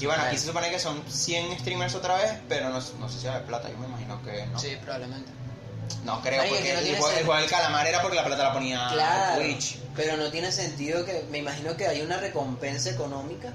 Y 0.00 0.06
bueno, 0.06 0.22
aquí 0.22 0.38
se 0.38 0.46
supone 0.46 0.70
que 0.70 0.78
son 0.78 1.02
100 1.08 1.58
streamers 1.60 1.94
otra 1.94 2.16
vez, 2.16 2.32
pero 2.48 2.68
no, 2.70 2.80
no 2.98 3.08
sé 3.08 3.20
si 3.20 3.26
hay 3.26 3.42
plata, 3.42 3.68
yo 3.70 3.76
me 3.78 3.86
imagino 3.86 4.22
que 4.22 4.46
no. 4.46 4.58
Sí, 4.58 4.76
probablemente. 4.82 5.30
No 6.04 6.20
creo, 6.22 6.38
Marico, 6.38 6.56
porque 6.56 6.68
que 6.68 6.74
no 6.74 6.80
el, 6.80 6.86
juego, 6.96 7.08
el 7.10 7.14
sen- 7.16 7.24
juego 7.26 7.40
del 7.40 7.50
calamar 7.50 7.86
era 7.86 8.00
porque 8.02 8.16
la 8.16 8.24
plata 8.24 8.42
la 8.44 8.52
ponía 8.52 8.88
Claro, 8.92 9.40
Twitch. 9.42 9.78
pero 9.94 10.16
no 10.16 10.30
tiene 10.30 10.50
sentido 10.52 11.04
que, 11.04 11.24
me 11.30 11.38
imagino 11.38 11.76
que 11.76 11.86
hay 11.86 12.00
una 12.00 12.16
recompensa 12.18 12.90
económica 12.90 13.52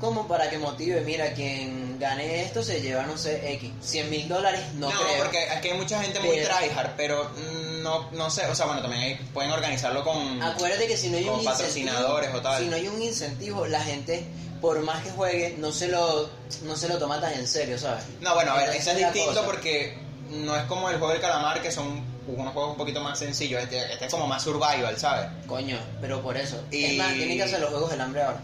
como 0.00 0.28
para 0.28 0.48
que 0.48 0.58
motive, 0.58 1.00
mira, 1.00 1.32
quien 1.34 1.98
gane 1.98 2.42
esto 2.44 2.62
se 2.62 2.80
lleva, 2.80 3.02
no 3.04 3.18
sé, 3.18 3.52
X, 3.54 3.70
100 3.80 4.10
mil 4.10 4.28
dólares, 4.28 4.60
no, 4.74 4.88
No, 4.92 5.00
creo. 5.00 5.24
porque 5.24 5.42
es 5.44 5.60
que 5.60 5.72
hay 5.72 5.76
mucha 5.78 6.00
gente 6.00 6.20
muy 6.20 6.36
tryhard, 6.40 6.90
pero 6.96 7.24
mm, 7.30 7.82
no, 7.82 8.08
no 8.12 8.30
sé, 8.30 8.46
o 8.46 8.54
sea, 8.54 8.66
bueno, 8.66 8.80
también 8.80 9.02
hay- 9.02 9.14
pueden 9.34 9.50
organizarlo 9.50 10.04
con... 10.04 10.40
Acuérdate 10.40 10.86
que 10.86 10.96
si 10.96 11.10
no 11.10 11.16
hay 11.18 11.24
Con 11.24 11.40
un 11.40 11.44
patrocinadores 11.44 12.32
o 12.32 12.40
tal. 12.40 12.62
si 12.62 12.68
no 12.68 12.76
hay 12.76 12.86
un 12.86 13.02
incentivo, 13.02 13.66
la 13.66 13.80
gente, 13.82 14.24
por 14.60 14.80
más 14.82 15.02
que 15.04 15.10
juegue, 15.10 15.56
no 15.58 15.72
se 15.72 15.88
lo, 15.88 16.28
no 16.64 16.76
se 16.76 16.88
lo 16.88 16.98
toma 16.98 17.20
tan 17.20 17.32
en 17.34 17.46
serio, 17.46 17.78
¿sabes? 17.78 18.04
No, 18.20 18.34
bueno, 18.34 18.52
a 18.52 18.56
ver, 18.56 18.64
Entonces, 18.70 18.86
eso 18.88 18.90
es 19.06 19.12
distinto 19.14 19.34
cosa. 19.40 19.46
porque 19.46 19.98
no 20.30 20.56
es 20.56 20.62
como 20.64 20.90
el 20.90 20.96
juego 20.98 21.12
del 21.12 21.20
calamar, 21.20 21.62
que 21.62 21.70
son 21.70 22.02
unos 22.26 22.52
juegos 22.52 22.72
un 22.72 22.76
poquito 22.76 23.00
más 23.00 23.18
sencillos, 23.18 23.62
este, 23.62 23.92
este 23.92 24.04
es 24.06 24.10
como 24.10 24.26
más 24.26 24.42
survival, 24.42 24.96
¿sabes? 24.98 25.26
Coño, 25.46 25.78
pero 26.00 26.20
por 26.22 26.36
eso. 26.36 26.62
Y- 26.70 26.84
Es 26.84 26.98
más, 26.98 27.14
tienen 27.14 27.36
que 27.36 27.44
hacer 27.44 27.60
los 27.60 27.70
juegos 27.70 27.90
del 27.90 28.00
hambre 28.00 28.22
ahora. 28.22 28.40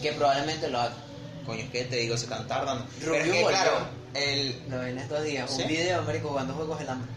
Que 0.00 0.12
probablemente 0.12 0.68
lo 0.70 0.80
hagan. 0.80 0.94
Coño, 1.44 1.62
es 1.64 1.70
que 1.70 1.84
te 1.84 1.96
digo, 1.96 2.16
se 2.16 2.24
están 2.24 2.46
tardando. 2.46 2.86
Pero 3.00 3.14
es 3.14 3.20
Rubio 3.22 3.32
que, 3.34 3.42
volvió. 3.42 3.58
claro, 3.60 3.86
el... 4.14 4.62
Lo 4.70 4.80
vi 4.82 4.90
en 4.90 4.98
estos 4.98 5.22
días. 5.24 5.50
¿Sí? 5.50 5.62
Un 5.62 5.68
video, 5.68 6.02
marico, 6.02 6.28
jugando 6.28 6.54
juegos 6.54 6.78
del 6.78 6.88
hambre. 6.88 7.10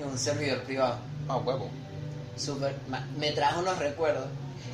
En 0.00 0.08
un 0.08 0.18
servidor 0.18 0.62
privado. 0.64 0.96
Ah, 1.28 1.36
huevo. 1.36 1.70
Súper. 2.36 2.74
ma- 2.88 3.06
Me 3.16 3.30
trajo 3.32 3.60
unos 3.60 3.78
recuerdos. 3.78 4.26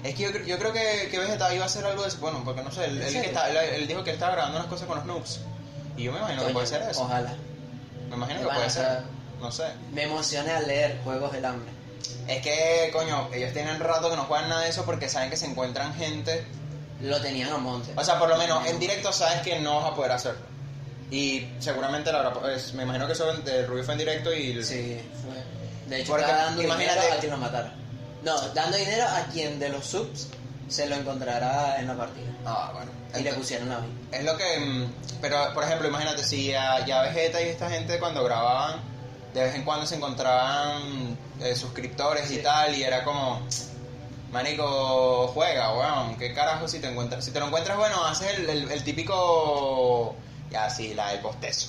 Es 0.04 0.14
que 0.14 0.22
yo, 0.22 0.30
yo 0.46 0.58
creo 0.58 0.72
que, 0.72 1.08
que 1.10 1.18
Vegeta 1.18 1.52
iba 1.54 1.64
a 1.64 1.66
hacer 1.66 1.84
algo 1.84 2.02
de 2.02 2.08
eso, 2.08 2.18
bueno, 2.20 2.42
porque 2.44 2.62
no 2.62 2.70
sé, 2.70 2.84
él, 2.84 2.96
¿En 2.98 3.02
él 3.02 3.06
serio? 3.08 3.22
que 3.22 3.26
está, 3.28 3.50
él, 3.50 3.56
él 3.56 3.88
dijo 3.88 4.04
que 4.04 4.10
estaba 4.12 4.32
grabando 4.32 4.58
unas 4.58 4.68
cosas 4.70 4.86
con 4.86 4.96
los 4.98 5.06
noobs. 5.06 5.40
Y 5.96 6.04
yo 6.04 6.12
me 6.12 6.18
imagino 6.18 6.38
que 6.40 6.44
Coño, 6.44 6.54
puede 6.54 6.66
ser 6.66 6.82
eso. 6.82 7.02
Ojalá. 7.02 7.34
Me 8.08 8.14
imagino 8.16 8.40
que 8.40 8.46
puede 8.54 8.70
ser. 8.70 9.02
No 9.40 9.50
sé. 9.52 9.64
Me 9.92 10.04
emocioné 10.04 10.52
al 10.52 10.66
leer 10.66 10.98
Juegos 11.04 11.32
del 11.32 11.44
Hambre. 11.44 11.70
Es 12.28 12.42
que, 12.42 12.90
coño, 12.92 13.28
ellos 13.32 13.52
tienen 13.52 13.80
rato 13.80 14.08
que 14.10 14.16
no 14.16 14.24
juegan 14.24 14.48
nada 14.48 14.62
de 14.62 14.68
eso 14.70 14.84
porque 14.84 15.08
saben 15.08 15.30
que 15.30 15.36
se 15.36 15.46
encuentran 15.46 15.94
gente. 15.94 16.44
Lo 17.00 17.20
tenían 17.20 17.50
a 17.52 17.58
monte. 17.58 17.92
O 17.96 18.04
sea, 18.04 18.18
por 18.18 18.28
lo 18.28 18.36
menos 18.36 18.64
en 18.66 18.78
directo 18.78 19.12
sabes 19.12 19.40
que 19.42 19.58
no 19.60 19.76
vas 19.80 19.92
a 19.92 19.94
poder 19.94 20.12
hacerlo. 20.12 20.40
Y 21.10 21.48
seguramente 21.58 22.12
la 22.12 22.20
habrá- 22.28 22.52
es- 22.54 22.74
me 22.74 22.82
imagino 22.82 23.06
que 23.06 23.12
eso 23.14 23.32
de 23.32 23.66
Rubio 23.66 23.82
fue 23.84 23.94
en 23.94 23.98
directo 23.98 24.32
y. 24.32 24.62
Sí, 24.64 25.00
fue. 25.22 25.88
De 25.88 26.02
hecho, 26.02 26.12
Porque, 26.12 26.26
dando 26.26 26.62
imagínate- 26.62 27.12
a 27.12 27.16
quien 27.18 27.30
lo 27.32 27.38
matara. 27.38 27.72
No, 28.22 28.38
dando 28.54 28.76
dinero 28.76 29.06
a 29.06 29.22
quien 29.32 29.58
de 29.58 29.68
los 29.68 29.84
subs 29.86 30.28
se 30.68 30.86
lo 30.86 30.96
encontrará 30.96 31.78
en 31.80 31.86
la 31.86 31.96
partida. 31.96 32.26
Ah, 32.44 32.70
bueno. 32.74 32.90
Y 33.18 33.22
le 33.22 33.32
pusieron 33.32 33.68
la 33.68 33.78
vida. 33.80 33.92
Es 34.12 34.24
lo 34.24 34.36
que. 34.36 34.58
mm, 34.60 34.92
Pero, 35.20 35.54
por 35.54 35.64
ejemplo, 35.64 35.88
imagínate, 35.88 36.22
si 36.24 36.48
ya, 36.48 36.84
ya 36.84 37.02
Vegeta 37.02 37.40
y 37.40 37.48
esta 37.48 37.70
gente 37.70 37.98
cuando 37.98 38.22
grababan, 38.24 38.80
de 39.34 39.42
vez 39.44 39.54
en 39.54 39.64
cuando 39.64 39.86
se 39.86 39.94
encontraban 39.96 41.16
eh, 41.40 41.54
suscriptores 41.54 42.30
y 42.30 42.38
tal, 42.38 42.74
y 42.74 42.82
era 42.82 43.04
como. 43.04 43.40
Manico, 44.30 45.28
juega, 45.28 45.72
weón. 45.74 46.16
¿Qué 46.18 46.34
carajo 46.34 46.68
si 46.68 46.80
te 46.80 46.88
encuentras? 46.88 47.24
Si 47.24 47.30
te 47.30 47.40
lo 47.40 47.46
encuentras, 47.46 47.78
bueno, 47.78 48.04
haces 48.04 48.38
el, 48.38 48.50
el- 48.50 48.70
el 48.70 48.84
típico. 48.84 50.14
Ya, 50.50 50.68
sí, 50.68 50.92
la 50.94 51.10
del 51.12 51.20
postezo. 51.20 51.68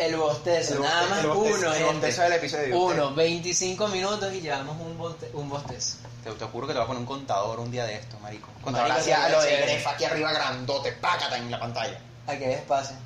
El 0.00 0.16
bostezo, 0.16 0.74
El 0.76 0.82
nada 0.82 1.06
más 1.08 1.18
el 1.24 1.30
bostezo- 1.30 1.58
uno, 1.58 1.74
el 1.74 1.84
bostezo 1.84 2.22
del 2.22 2.32
episodio. 2.32 2.78
Uno, 2.80 3.14
25 3.14 3.88
minutos 3.88 4.32
y 4.32 4.40
llevamos 4.40 4.76
un, 4.80 4.98
boste- 4.98 5.28
un 5.34 5.48
bostezo. 5.48 5.96
Te, 6.24 6.30
te 6.32 6.44
juro 6.46 6.66
que 6.66 6.72
te 6.72 6.78
voy 6.78 6.84
a 6.84 6.86
poner 6.86 7.00
un 7.00 7.06
contador 7.06 7.60
un 7.60 7.70
día 7.70 7.84
de 7.84 7.94
esto, 7.96 8.18
marico. 8.20 8.48
Contador 8.62 8.88
Marico, 8.88 9.00
hacia 9.12 9.28
lo 9.28 9.42
de. 9.42 9.56
Grefa 9.56 9.90
aquí 9.90 10.04
arriba 10.04 10.32
grandote, 10.32 10.92
pácata 10.92 11.36
en 11.36 11.50
la 11.50 11.60
pantalla. 11.60 11.98
Aquí 12.26 12.44
hay 12.44 12.52
espacio. 12.54 12.96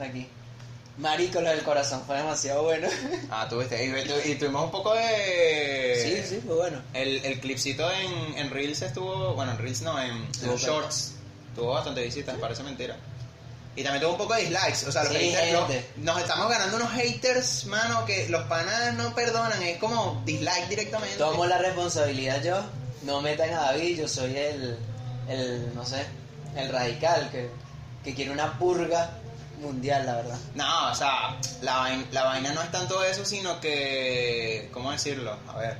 Aquí. 0.00 0.28
Marico, 0.98 1.40
lo 1.42 1.50
del 1.50 1.62
corazón 1.62 2.02
fue 2.06 2.16
demasiado 2.16 2.62
bueno. 2.62 2.88
Ah, 3.30 3.46
tú 3.48 3.58
viste. 3.58 3.84
Y, 3.84 4.30
y 4.30 4.34
tuvimos 4.36 4.64
un 4.64 4.70
poco 4.70 4.94
de. 4.94 6.22
sí, 6.24 6.34
sí, 6.36 6.42
fue 6.46 6.56
bueno. 6.56 6.80
El, 6.94 7.24
el 7.24 7.38
clipcito 7.40 7.88
en, 7.92 8.38
en 8.38 8.50
Reels 8.50 8.82
estuvo. 8.82 9.34
Bueno, 9.34 9.52
en 9.52 9.58
Reels 9.58 9.82
no, 9.82 10.00
en, 10.00 10.26
Shorts. 10.56 11.12
Tuvo 11.54 11.72
bastante 11.72 12.02
visitas, 12.02 12.36
parece 12.38 12.62
mentira. 12.62 12.96
Y 13.76 13.82
también 13.82 14.00
tuvo 14.02 14.12
un 14.12 14.18
poco 14.18 14.34
de 14.34 14.40
dislikes. 14.40 14.86
O 14.88 14.92
sea, 14.92 15.04
los 15.04 15.12
Sí, 15.12 15.18
haters. 15.30 15.52
los- 15.52 15.70
nos 15.98 16.18
estamos 16.20 16.48
ganando 16.48 16.76
unos 16.76 16.90
haters, 16.92 17.66
mano, 17.66 18.04
que 18.06 18.28
los 18.30 18.42
panas 18.44 18.94
no 18.94 19.14
perdonan. 19.14 19.62
Es 19.62 19.78
como 19.78 20.22
dislike 20.24 20.68
directamente. 20.68 21.16
Tomo 21.16 21.44
la 21.46 21.58
responsabilidad 21.58 22.42
yo. 22.42 22.60
No 23.02 23.20
metan 23.20 23.52
a 23.52 23.60
David, 23.72 24.00
yo 24.00 24.08
soy 24.08 24.34
el, 24.36 24.78
el 25.28 25.74
no 25.74 25.84
sé, 25.84 26.06
el 26.56 26.70
radical 26.72 27.28
que, 27.30 27.50
que 28.02 28.14
quiere 28.14 28.30
una 28.30 28.58
purga 28.58 29.10
mundial, 29.60 30.06
la 30.06 30.14
verdad. 30.16 30.38
No, 30.54 30.90
o 30.90 30.94
sea, 30.94 31.36
la 31.60 31.76
vaina, 31.76 32.04
la 32.12 32.24
vaina 32.24 32.52
no 32.52 32.62
es 32.62 32.70
tanto 32.72 33.04
eso, 33.04 33.24
sino 33.26 33.60
que. 33.60 34.70
¿Cómo 34.72 34.90
decirlo? 34.90 35.36
A 35.48 35.58
ver. 35.58 35.76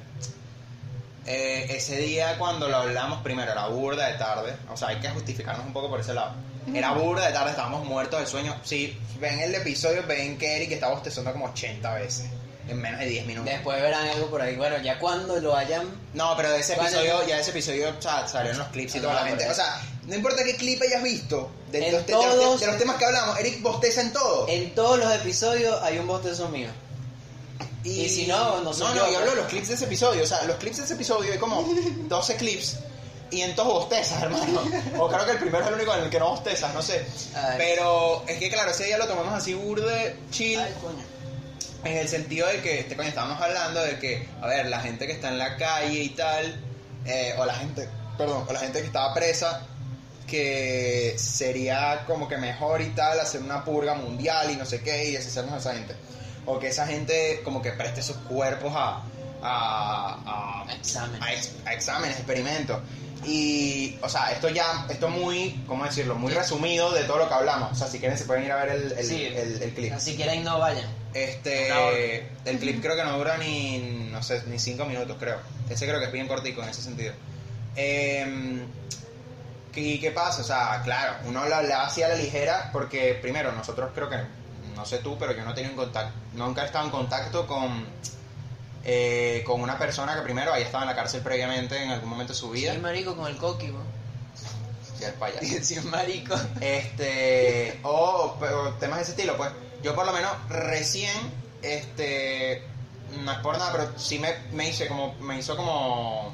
Eh, 1.25 1.67
ese 1.77 1.97
día 1.97 2.39
cuando 2.39 2.69
lo 2.69 2.77
hablamos 2.77 3.21
primero 3.23 3.51
era 3.51 3.67
burda 3.67 4.07
de 4.07 4.15
tarde, 4.19 4.55
o 4.71 4.77
sea, 4.77 4.89
hay 4.89 5.01
que 5.01 5.09
justificarnos 5.11 5.67
un 5.67 5.73
poco 5.73 5.89
por 5.89 5.99
ese 6.01 6.15
lado. 6.15 6.33
Era 6.75 6.93
burda 6.93 7.27
de 7.27 7.33
tarde, 7.33 7.51
estábamos 7.51 7.85
muertos 7.85 8.21
de 8.21 8.27
sueño. 8.27 8.57
Si 8.65 8.99
ven 9.21 9.39
el 9.41 9.55
episodio, 9.55 10.03
ven 10.07 10.37
que 10.39 10.57
Eric 10.57 10.73
está 10.73 10.89
bostezando 10.89 11.33
como 11.33 11.47
80 11.47 11.95
veces 11.95 12.27
en 12.69 12.81
menos 12.83 12.99
de 12.99 13.07
10 13.07 13.27
minutos. 13.27 13.53
Después 13.53 13.81
verán 13.81 14.09
algo 14.09 14.27
por 14.29 14.43
ahí. 14.43 14.57
Bueno, 14.57 14.77
ya 14.79 14.99
cuando 14.99 15.39
lo 15.41 15.55
hayan. 15.57 15.87
No, 16.15 16.37
pero 16.37 16.51
de 16.51 16.59
ese 16.61 16.73
episodio, 16.75 17.25
ya 17.27 17.37
de 17.37 17.43
ese 17.43 17.51
episodio 17.53 17.95
o 17.97 18.03
sea, 18.03 18.27
salieron 18.27 18.59
los 18.59 18.69
clips 18.69 18.97
y 18.97 18.99
Ah, 18.99 19.03
toda 19.03 19.15
la 19.15 19.21
por 19.21 19.29
gente. 19.29 19.49
O 19.51 19.55
sea, 19.55 19.81
no 20.07 20.15
importa 20.17 20.43
qué 20.43 20.57
clip 20.57 20.83
hayas 20.83 21.03
visto, 21.05 21.49
de, 21.71 21.87
En 21.87 21.93
los, 21.95 22.05
te- 22.07 22.13
de 22.13 22.19
los 22.19 22.25
te- 22.27 22.37
todos- 22.37 22.61
de 22.61 22.67
los 22.67 22.79
temas 22.79 22.97
que 22.97 23.05
hablamos, 23.05 23.39
Eric 23.39 23.63
bosteza 23.63 24.01
en 24.01 24.13
todo. 24.13 24.49
En 24.49 24.75
todos 24.75 24.99
los 24.99 25.15
episodios 25.15 25.81
hay 25.83 25.99
un 25.99 26.07
bostezo 26.09 26.49
mío. 26.49 26.69
Y 27.85 28.09
si 28.09 28.27
no, 28.27 28.61
no 28.63 28.73
soy 28.73 28.89
No, 28.89 28.95
yo, 28.97 29.07
no, 29.07 29.13
yo 29.13 29.19
hablo 29.19 29.31
de 29.31 29.37
pues. 29.37 29.37
los 29.43 29.47
clips 29.47 29.69
de 29.69 29.75
ese 29.75 29.85
episodio. 29.85 30.25
O 30.25 30.27
sea, 30.27 30.43
los 30.43 30.57
clips 30.57 30.79
de 30.79 30.83
ese 30.85 30.95
episodio 30.95 31.33
hay 31.33 31.39
como 31.39 31.63
12 32.09 32.35
clips. 32.37 32.79
Y 33.31 33.41
en 33.41 33.55
todos 33.57 33.73
bostezas, 33.73 34.23
hermano. 34.23 34.63
O 34.99 35.09
creo 35.09 35.25
que 35.25 35.33
el 35.33 35.39
primero 35.39 35.61
es 35.65 35.69
el 35.69 35.75
único 35.75 35.95
en 35.95 36.05
el 36.05 36.11
que 36.11 36.19
no 36.21 36.31
bostezas, 36.31 36.73
no 36.73 36.81
sé. 36.81 37.05
Ay. 37.35 37.55
Pero 37.59 38.23
es 38.29 38.39
que, 38.39 38.49
claro, 38.51 38.71
ese 38.71 38.85
día 38.85 38.99
lo 38.99 39.07
tomamos 39.09 39.35
así 39.35 39.53
burde, 39.55 40.17
chill. 40.31 40.61
Ay, 40.61 40.73
coño. 40.81 41.03
En 41.85 41.97
el 41.99 42.09
sentido 42.09 42.47
de 42.49 42.61
que, 42.63 42.81
este 42.81 42.97
coño, 42.97 43.09
estábamos 43.09 43.41
hablando 43.41 43.81
de 43.83 43.99
que, 43.99 44.29
a 44.41 44.47
ver, 44.47 44.67
la 44.67 44.81
gente 44.81 45.07
que 45.07 45.13
está 45.13 45.29
en 45.29 45.39
la 45.39 45.57
calle 45.57 46.03
y 46.03 46.09
tal, 46.11 46.61
eh, 47.05 47.35
o 47.39 47.45
la 47.45 47.55
gente, 47.55 47.89
perdón, 48.17 48.45
o 48.49 48.53
la 48.53 48.61
gente 48.61 48.81
que 48.81 48.87
estaba 48.87 49.13
presa, 49.13 49.63
que 50.27 51.15
sería 51.19 52.05
como 52.07 52.29
que 52.29 52.37
mejor 52.37 52.81
y 52.81 52.91
tal 52.91 53.19
hacer 53.21 53.41
una 53.43 53.65
purga 53.65 53.95
mundial 53.95 54.51
y 54.51 54.57
no 54.57 54.65
sé 54.67 54.83
qué, 54.83 55.05
y 55.05 55.13
deshacernos 55.13 55.53
de 55.55 55.59
esa 55.61 55.75
gente. 55.75 55.95
O 56.45 56.59
que 56.59 56.69
esa 56.69 56.87
gente 56.87 57.41
como 57.45 57.61
que 57.63 57.73
preste 57.73 58.03
sus 58.03 58.17
cuerpos 58.19 58.73
a, 58.75 59.03
a, 59.43 60.63
a, 60.63 60.65
a, 60.67 61.33
ex- 61.33 61.53
a 61.65 61.73
exámenes, 61.73 62.17
experimentos. 62.19 62.79
Y, 63.27 63.99
o 64.03 64.09
sea, 64.09 64.31
esto 64.31 64.49
ya, 64.49 64.87
esto 64.89 65.09
muy, 65.09 65.61
¿cómo 65.67 65.85
decirlo? 65.85 66.15
Muy 66.15 66.33
resumido 66.33 66.93
de 66.93 67.03
todo 67.05 67.19
lo 67.19 67.29
que 67.29 67.35
hablamos. 67.35 67.73
O 67.73 67.75
sea, 67.75 67.89
si 67.89 67.99
quieren 67.99 68.17
se 68.17 68.25
pueden 68.25 68.45
ir 68.45 68.53
a 68.53 68.65
ver 68.65 68.69
el, 68.77 68.93
el, 68.93 69.05
Sí. 69.07 69.25
el- 69.25 69.63
el 69.63 69.75
clip. 69.75 69.99
Si 69.99 70.15
quieren, 70.17 70.45
no 70.45 70.59
vayan. 70.61 70.87
Este, 71.13 71.69
el 72.45 72.59
clip 72.59 72.81
creo 72.81 72.95
que 72.95 73.03
no 73.03 73.19
dura 73.19 73.37
ni, 73.39 74.09
no 74.13 74.23
sé, 74.23 74.43
ni 74.47 74.59
cinco 74.61 74.85
minutos, 74.85 75.17
creo. 75.19 75.39
Ese 75.69 75.87
creo 75.87 75.99
que 75.99 76.07
es 76.07 76.13
bien 76.13 76.29
cortico 76.29 76.63
en 76.63 76.69
ese 76.69 76.83
sentido. 76.83 77.13
Eh, 77.75 78.65
¿Y 79.75 80.01
qué 80.01 80.11
pasa? 80.11 80.41
O 80.41 80.45
sea, 80.45 80.81
claro, 80.85 81.17
uno 81.27 81.45
lo 81.47 81.55
hablaba 81.57 81.87
así 81.87 82.03
a 82.03 82.09
la 82.09 82.15
ligera 82.15 82.71
porque, 82.73 83.19
primero, 83.21 83.53
nosotros 83.53 83.91
creo 83.95 84.09
que, 84.09 84.17
no 84.75 84.87
sé 84.87 84.99
tú, 84.99 85.19
pero 85.19 85.33
yo 85.33 85.45
no 85.45 85.51
he 85.51 85.55
tenido 85.55 85.73
en 85.73 85.77
contacto, 85.77 86.13
nunca 86.33 86.63
he 86.63 86.67
estado 86.67 86.87
en 86.87 86.91
contacto 86.93 87.47
con, 87.47 87.85
eh, 88.85 89.43
con 89.47 89.61
una 89.61 89.79
persona 89.79 90.15
que 90.15 90.23
primero 90.23 90.53
haya 90.53 90.65
estado 90.65 90.85
en 90.85 90.91
la 90.91 90.97
cárcel 90.97 91.21
previamente 91.23 91.83
en 91.83 91.91
algún 91.91 92.09
momento 92.11 92.33
de 92.33 92.39
su 92.39 92.51
vida. 92.51 92.73
Sí, 92.73 92.79
marico, 92.79 93.17
con 93.17 93.27
el 93.27 93.37
coqui, 93.37 93.71
bro. 93.71 93.83
Ya 95.01 95.09
es 95.09 95.15
payaso. 95.15 95.41
Sí, 95.63 95.77
marico. 95.81 96.35
Este, 96.61 97.81
o, 97.83 98.37
o 98.41 98.69
temas 98.75 98.99
de 98.99 99.03
ese 99.03 99.13
estilo, 99.13 99.37
pues. 99.37 99.51
Yo 99.83 99.95
por 99.95 100.07
lo 100.07 100.13
menos 100.13 100.33
recién, 100.49 101.13
este, 101.63 102.63
no 103.25 103.31
es 103.33 103.39
por 103.39 103.59
nada, 103.59 103.73
pero 103.73 103.99
sí 103.99 104.19
me, 104.19 104.35
me 104.53 104.69
hice 104.71 104.89
como, 104.89 105.15
me 105.21 105.39
hizo 105.39 105.57
como, 105.57 106.33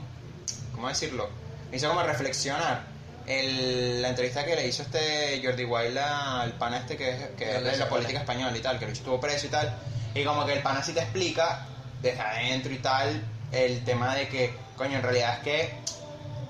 ¿cómo 0.74 0.88
decirlo? 0.88 1.28
Me 1.70 1.76
hizo 1.78 1.88
como 1.88 2.02
reflexionar 2.02 2.84
el- 3.26 4.00
la 4.02 4.08
entrevista 4.10 4.44
que 4.44 4.56
le 4.56 4.66
hizo 4.66 4.82
este 4.82 5.40
Jordi 5.44 5.64
Wild 5.64 5.98
al 5.98 6.52
pana 6.54 6.78
este 6.78 6.96
que 6.96 7.10
es, 7.10 7.28
que 7.36 7.56
es 7.56 7.64
de 7.64 7.76
la 7.76 7.88
política 7.88 8.20
española 8.20 8.56
y 8.56 8.60
tal, 8.60 8.78
que 8.78 8.86
lo 8.86 8.92
estuvo 8.92 9.20
preso 9.20 9.46
y 9.46 9.50
tal, 9.50 9.76
y 10.14 10.24
como 10.24 10.44
que 10.46 10.54
el 10.54 10.62
pana 10.62 10.82
sí 10.82 10.92
te 10.92 11.00
explica 11.00 11.66
desde 12.02 12.20
adentro 12.20 12.72
y 12.72 12.78
tal 12.78 13.22
el 13.52 13.84
tema 13.84 14.14
de 14.16 14.28
que, 14.28 14.54
coño, 14.76 14.96
en 14.96 15.02
realidad 15.02 15.34
es 15.38 15.42
que, 15.44 15.74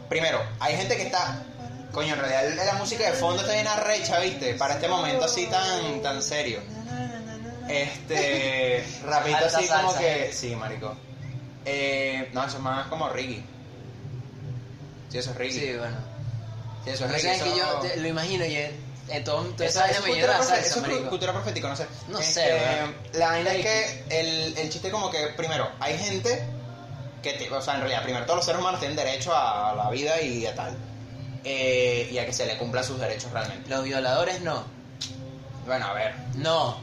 primero, 0.09 0.41
hay 0.61 0.77
gente 0.77 0.97
que 0.97 1.03
está 1.05 1.43
Coño, 1.93 2.15
en 2.15 2.21
realidad 2.21 2.65
la 2.65 2.73
música 2.79 3.05
de 3.05 3.13
fondo 3.13 3.43
está 3.43 3.53
bien 3.53 3.69
arrecha, 3.69 4.19
¿viste? 4.19 4.55
Para 4.55 4.75
este 4.75 4.89
momento 4.89 5.27
así 5.27 5.47
tan, 5.47 6.01
tan 6.01 6.23
serio. 6.23 6.61
Este. 7.69 8.83
Rapidito 9.05 9.45
Alta 9.45 9.59
así 9.59 9.69
como 9.69 9.95
que. 9.99 10.33
Sí, 10.33 10.57
marico. 10.57 10.95
Eh, 11.67 12.31
no, 12.33 12.45
eso 12.45 12.57
es 12.57 12.63
más 12.63 12.87
como 12.89 13.09
Ricky. 13.11 13.45
Sí, 15.11 15.19
eso 15.19 15.31
es 15.33 15.37
Ricky. 15.37 15.61
Sí, 15.61 15.75
bueno. 15.77 15.97
Sí, 16.85 16.91
eso 16.91 17.05
es 17.07 17.43
que 17.43 17.57
yo 17.57 17.67
te- 17.81 17.97
lo 17.99 18.09
imagino 18.09 18.45
y 18.47 18.57
toda 19.25 19.45
Esa, 19.67 19.87
es 19.91 19.99
cultura, 20.01 20.39
profe- 20.39 20.45
salsa, 20.45 20.59
eso 20.61 20.87
es 20.87 21.09
cultura 21.09 21.33
profética, 21.33 21.69
no 21.69 21.77
sé. 21.77 21.87
No 22.09 22.19
Este, 22.19 22.33
sé. 22.35 22.59
La 23.19 23.29
vaina 23.29 23.53
es 23.53 23.63
que 23.65 24.05
el, 24.21 24.59
el 24.59 24.71
chiste 24.71 24.91
como 24.91 25.11
que, 25.11 25.19
primero, 25.37 25.69
hay 25.81 25.99
gente 25.99 26.45
que, 27.23 27.33
te- 27.35 27.51
o 27.51 27.61
sea, 27.61 27.75
en 27.75 27.81
realidad, 27.81 28.03
primero, 28.05 28.25
todos 28.25 28.39
los 28.39 28.47
seres 28.47 28.61
humanos 28.61 28.81
tienen 28.81 28.97
derecho 28.97 29.35
a 29.35 29.75
la 29.77 29.91
vida 29.91 30.21
y 30.23 30.47
a 30.47 30.55
tal. 30.55 30.77
Eh, 31.45 32.09
y 32.13 32.19
a 32.19 32.25
que 32.27 32.33
se 32.33 32.47
le 32.47 32.57
cumplan 32.57 32.85
sus 32.85 32.99
derechos 33.01 33.31
realmente. 33.33 33.69
Los 33.69 33.83
violadores 33.85 34.41
no. 34.43 34.65
Bueno, 35.67 35.87
a 35.87 35.93
ver, 35.93 36.15
No. 36.37 36.81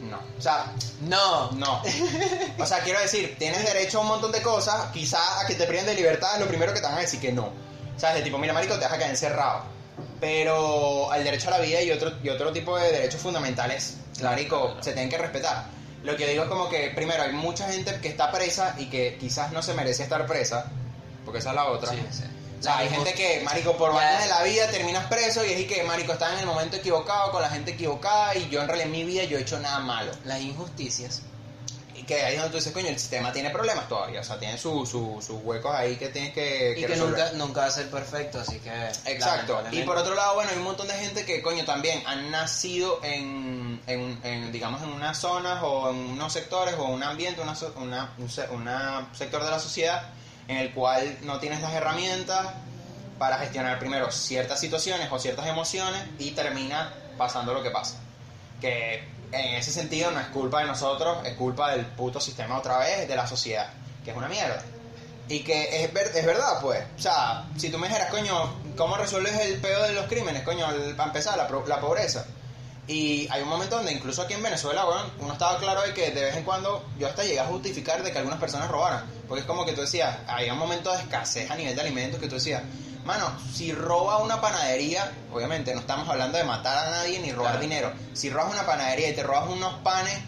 no. 0.00 0.18
O 0.38 0.40
sea, 0.42 0.72
No. 1.02 1.50
no. 1.52 1.82
O 2.58 2.66
sea, 2.66 2.80
quiero 2.80 3.00
decir, 3.00 3.36
tienes 3.38 3.62
derecho 3.64 3.98
a 3.98 4.00
un 4.00 4.08
montón 4.08 4.32
de 4.32 4.40
cosas, 4.42 4.90
quizá 4.92 5.40
a 5.40 5.46
que 5.46 5.54
te 5.54 5.66
priven 5.66 5.84
de 5.86 5.94
libertad 5.94 6.34
es 6.34 6.40
lo 6.40 6.48
primero 6.48 6.72
que 6.72 6.80
te 6.80 6.86
van 6.86 6.96
a 6.96 7.00
decir 7.02 7.20
que 7.20 7.32
no. 7.32 7.44
O 7.94 7.98
sea, 8.00 8.14
de 8.14 8.22
tipo, 8.22 8.38
mira, 8.38 8.52
marico, 8.52 8.74
te 8.78 8.84
vas 8.84 8.92
a 8.94 8.96
quedar 8.98 9.10
encerrado. 9.10 9.62
Pero 10.20 11.12
el 11.14 11.24
derecho 11.24 11.48
a 11.48 11.52
la 11.52 11.58
vida 11.58 11.82
y 11.82 11.90
otro, 11.90 12.12
y 12.22 12.28
otro 12.28 12.52
tipo 12.52 12.76
de 12.78 12.90
derechos 12.90 13.20
fundamentales, 13.20 13.96
marico, 14.22 14.76
se 14.80 14.92
tienen 14.92 15.10
que 15.10 15.18
respetar. 15.18 15.66
Lo 16.02 16.16
que 16.16 16.24
yo 16.24 16.30
digo 16.30 16.42
es 16.44 16.48
como 16.48 16.68
que, 16.68 16.90
primero, 16.94 17.22
hay 17.22 17.32
mucha 17.32 17.70
gente 17.70 17.98
que 18.00 18.08
está 18.08 18.30
presa 18.30 18.76
y 18.78 18.86
que 18.86 19.16
quizás 19.18 19.52
no 19.52 19.62
se 19.62 19.74
merece 19.74 20.04
estar 20.04 20.26
presa, 20.26 20.70
porque 21.24 21.40
esa 21.40 21.50
es 21.50 21.56
la 21.56 21.64
otra. 21.66 21.90
Sí, 21.90 21.98
sí. 22.10 22.22
O 22.58 22.62
sea, 22.62 22.78
hay 22.78 22.88
gente 22.88 23.12
que, 23.12 23.42
marico, 23.44 23.76
por 23.76 23.92
vainas 23.92 24.22
de 24.22 24.28
la 24.28 24.42
vida 24.42 24.66
terminas 24.68 25.06
preso 25.06 25.44
y 25.44 25.52
es 25.52 25.66
que, 25.66 25.82
marico, 25.82 26.12
estás 26.12 26.32
en 26.34 26.40
el 26.40 26.46
momento 26.46 26.76
equivocado, 26.76 27.30
con 27.30 27.42
la 27.42 27.50
gente 27.50 27.72
equivocada 27.72 28.34
y 28.36 28.48
yo 28.48 28.62
en 28.62 28.68
realidad 28.68 28.86
en 28.86 28.92
mi 28.92 29.04
vida 29.04 29.24
yo 29.24 29.36
he 29.36 29.42
hecho 29.42 29.58
nada 29.58 29.80
malo. 29.80 30.12
Las 30.24 30.40
injusticias. 30.40 31.22
Que 32.06 32.22
ahí 32.22 32.34
es 32.34 32.40
donde 32.40 32.50
tú 32.52 32.56
dices, 32.58 32.72
coño, 32.72 32.88
el 32.88 32.98
sistema 32.98 33.32
tiene 33.32 33.50
problemas 33.50 33.88
todavía, 33.88 34.20
o 34.20 34.24
sea, 34.24 34.38
tiene 34.38 34.56
su- 34.58 34.86
su- 34.86 35.20
sus 35.20 35.40
huecos 35.42 35.74
ahí 35.74 35.96
que 35.96 36.08
tienes 36.10 36.32
que, 36.32 36.74
Y 36.76 36.80
que 36.84 36.94
nunca, 36.96 37.32
nunca 37.32 37.60
va 37.62 37.66
a 37.66 37.70
ser 37.70 37.90
perfecto, 37.90 38.38
así 38.40 38.60
que. 38.60 38.70
Exacto. 39.06 39.60
Y 39.72 39.82
por 39.82 39.96
otro 39.96 40.14
lado, 40.14 40.34
bueno, 40.36 40.50
hay 40.52 40.56
un 40.58 40.64
montón 40.64 40.86
de 40.86 40.94
gente 40.94 41.24
que, 41.24 41.42
coño, 41.42 41.64
también 41.64 42.02
han 42.06 42.30
nacido 42.30 43.00
en, 43.02 43.80
en, 43.88 44.20
en, 44.22 44.52
digamos, 44.52 44.80
en 44.82 44.90
unas 44.90 45.18
zonas 45.18 45.58
o 45.62 45.90
en 45.90 45.96
unos 45.96 46.32
sectores 46.32 46.74
o 46.78 46.84
un 46.84 47.02
ambiente, 47.02 47.40
una, 47.40 47.54
una, 47.76 48.12
un 48.18 48.30
una 48.56 49.08
sector 49.12 49.42
de 49.44 49.50
la 49.50 49.58
sociedad 49.58 50.04
en 50.48 50.58
el 50.58 50.72
cual 50.72 51.18
no 51.22 51.40
tienes 51.40 51.60
las 51.60 51.72
herramientas 51.72 52.46
para 53.18 53.38
gestionar 53.38 53.78
primero 53.80 54.12
ciertas 54.12 54.60
situaciones 54.60 55.08
o 55.10 55.18
ciertas 55.18 55.46
emociones 55.48 56.00
y 56.20 56.30
termina 56.32 56.92
pasando 57.18 57.52
lo 57.52 57.62
que 57.64 57.70
pasa. 57.70 57.96
Que 58.60 59.02
en 59.32 59.54
ese 59.56 59.72
sentido 59.72 60.10
no 60.10 60.20
es 60.20 60.26
culpa 60.28 60.60
de 60.60 60.66
nosotros, 60.66 61.18
es 61.26 61.34
culpa 61.34 61.72
del 61.72 61.84
puto 61.86 62.20
sistema 62.20 62.58
otra 62.58 62.78
vez, 62.78 63.08
de 63.08 63.16
la 63.16 63.26
sociedad, 63.26 63.68
que 64.04 64.10
es 64.10 64.16
una 64.16 64.28
mierda. 64.28 64.62
Y 65.28 65.40
que 65.40 65.82
es, 65.84 65.92
ver- 65.92 66.12
es 66.14 66.24
verdad, 66.24 66.60
pues. 66.60 66.84
O 66.96 67.02
sea, 67.02 67.44
si 67.56 67.68
tú 67.70 67.78
me 67.78 67.88
dijeras, 67.88 68.10
coño, 68.10 68.54
¿cómo 68.76 68.96
resuelves 68.96 69.34
el 69.40 69.60
peor 69.60 69.86
de 69.88 69.92
los 69.94 70.06
crímenes? 70.06 70.42
Coño, 70.44 70.70
el- 70.70 70.94
para 70.94 71.08
empezar, 71.08 71.36
la, 71.36 71.48
la 71.66 71.80
pobreza. 71.80 72.24
Y 72.86 73.26
hay 73.32 73.42
un 73.42 73.48
momento 73.48 73.74
donde 73.76 73.90
incluso 73.92 74.22
aquí 74.22 74.34
en 74.34 74.42
Venezuela, 74.44 74.84
weón, 74.86 75.10
uno 75.18 75.32
estaba 75.32 75.58
claro 75.58 75.82
de 75.82 75.92
que 75.92 76.12
de 76.12 76.22
vez 76.26 76.36
en 76.36 76.44
cuando 76.44 76.84
yo 76.96 77.08
hasta 77.08 77.24
llegué 77.24 77.40
a 77.40 77.46
justificar 77.46 78.00
de 78.04 78.12
que 78.12 78.18
algunas 78.18 78.38
personas 78.38 78.70
robaran. 78.70 79.04
Porque 79.26 79.40
es 79.40 79.46
como 79.46 79.64
que 79.66 79.72
tú 79.72 79.80
decías, 79.80 80.16
había 80.28 80.52
un 80.52 80.60
momento 80.60 80.92
de 80.92 80.98
escasez 80.98 81.50
a 81.50 81.56
nivel 81.56 81.74
de 81.74 81.80
alimentos 81.80 82.20
que 82.20 82.28
tú 82.28 82.36
decías, 82.36 82.62
Mano, 83.06 83.32
si 83.54 83.72
roba 83.72 84.18
una 84.18 84.40
panadería, 84.40 85.10
obviamente 85.32 85.72
no 85.72 85.80
estamos 85.80 86.08
hablando 86.08 86.36
de 86.38 86.44
matar 86.44 86.88
a 86.88 86.90
nadie 86.90 87.20
ni 87.20 87.30
robar 87.32 87.52
Claro. 87.52 87.62
dinero. 87.62 87.92
Si 88.12 88.28
robas 88.30 88.52
una 88.52 88.66
panadería 88.66 89.08
y 89.10 89.14
te 89.14 89.22
robas 89.22 89.48
unos 89.48 89.74
panes 89.84 90.18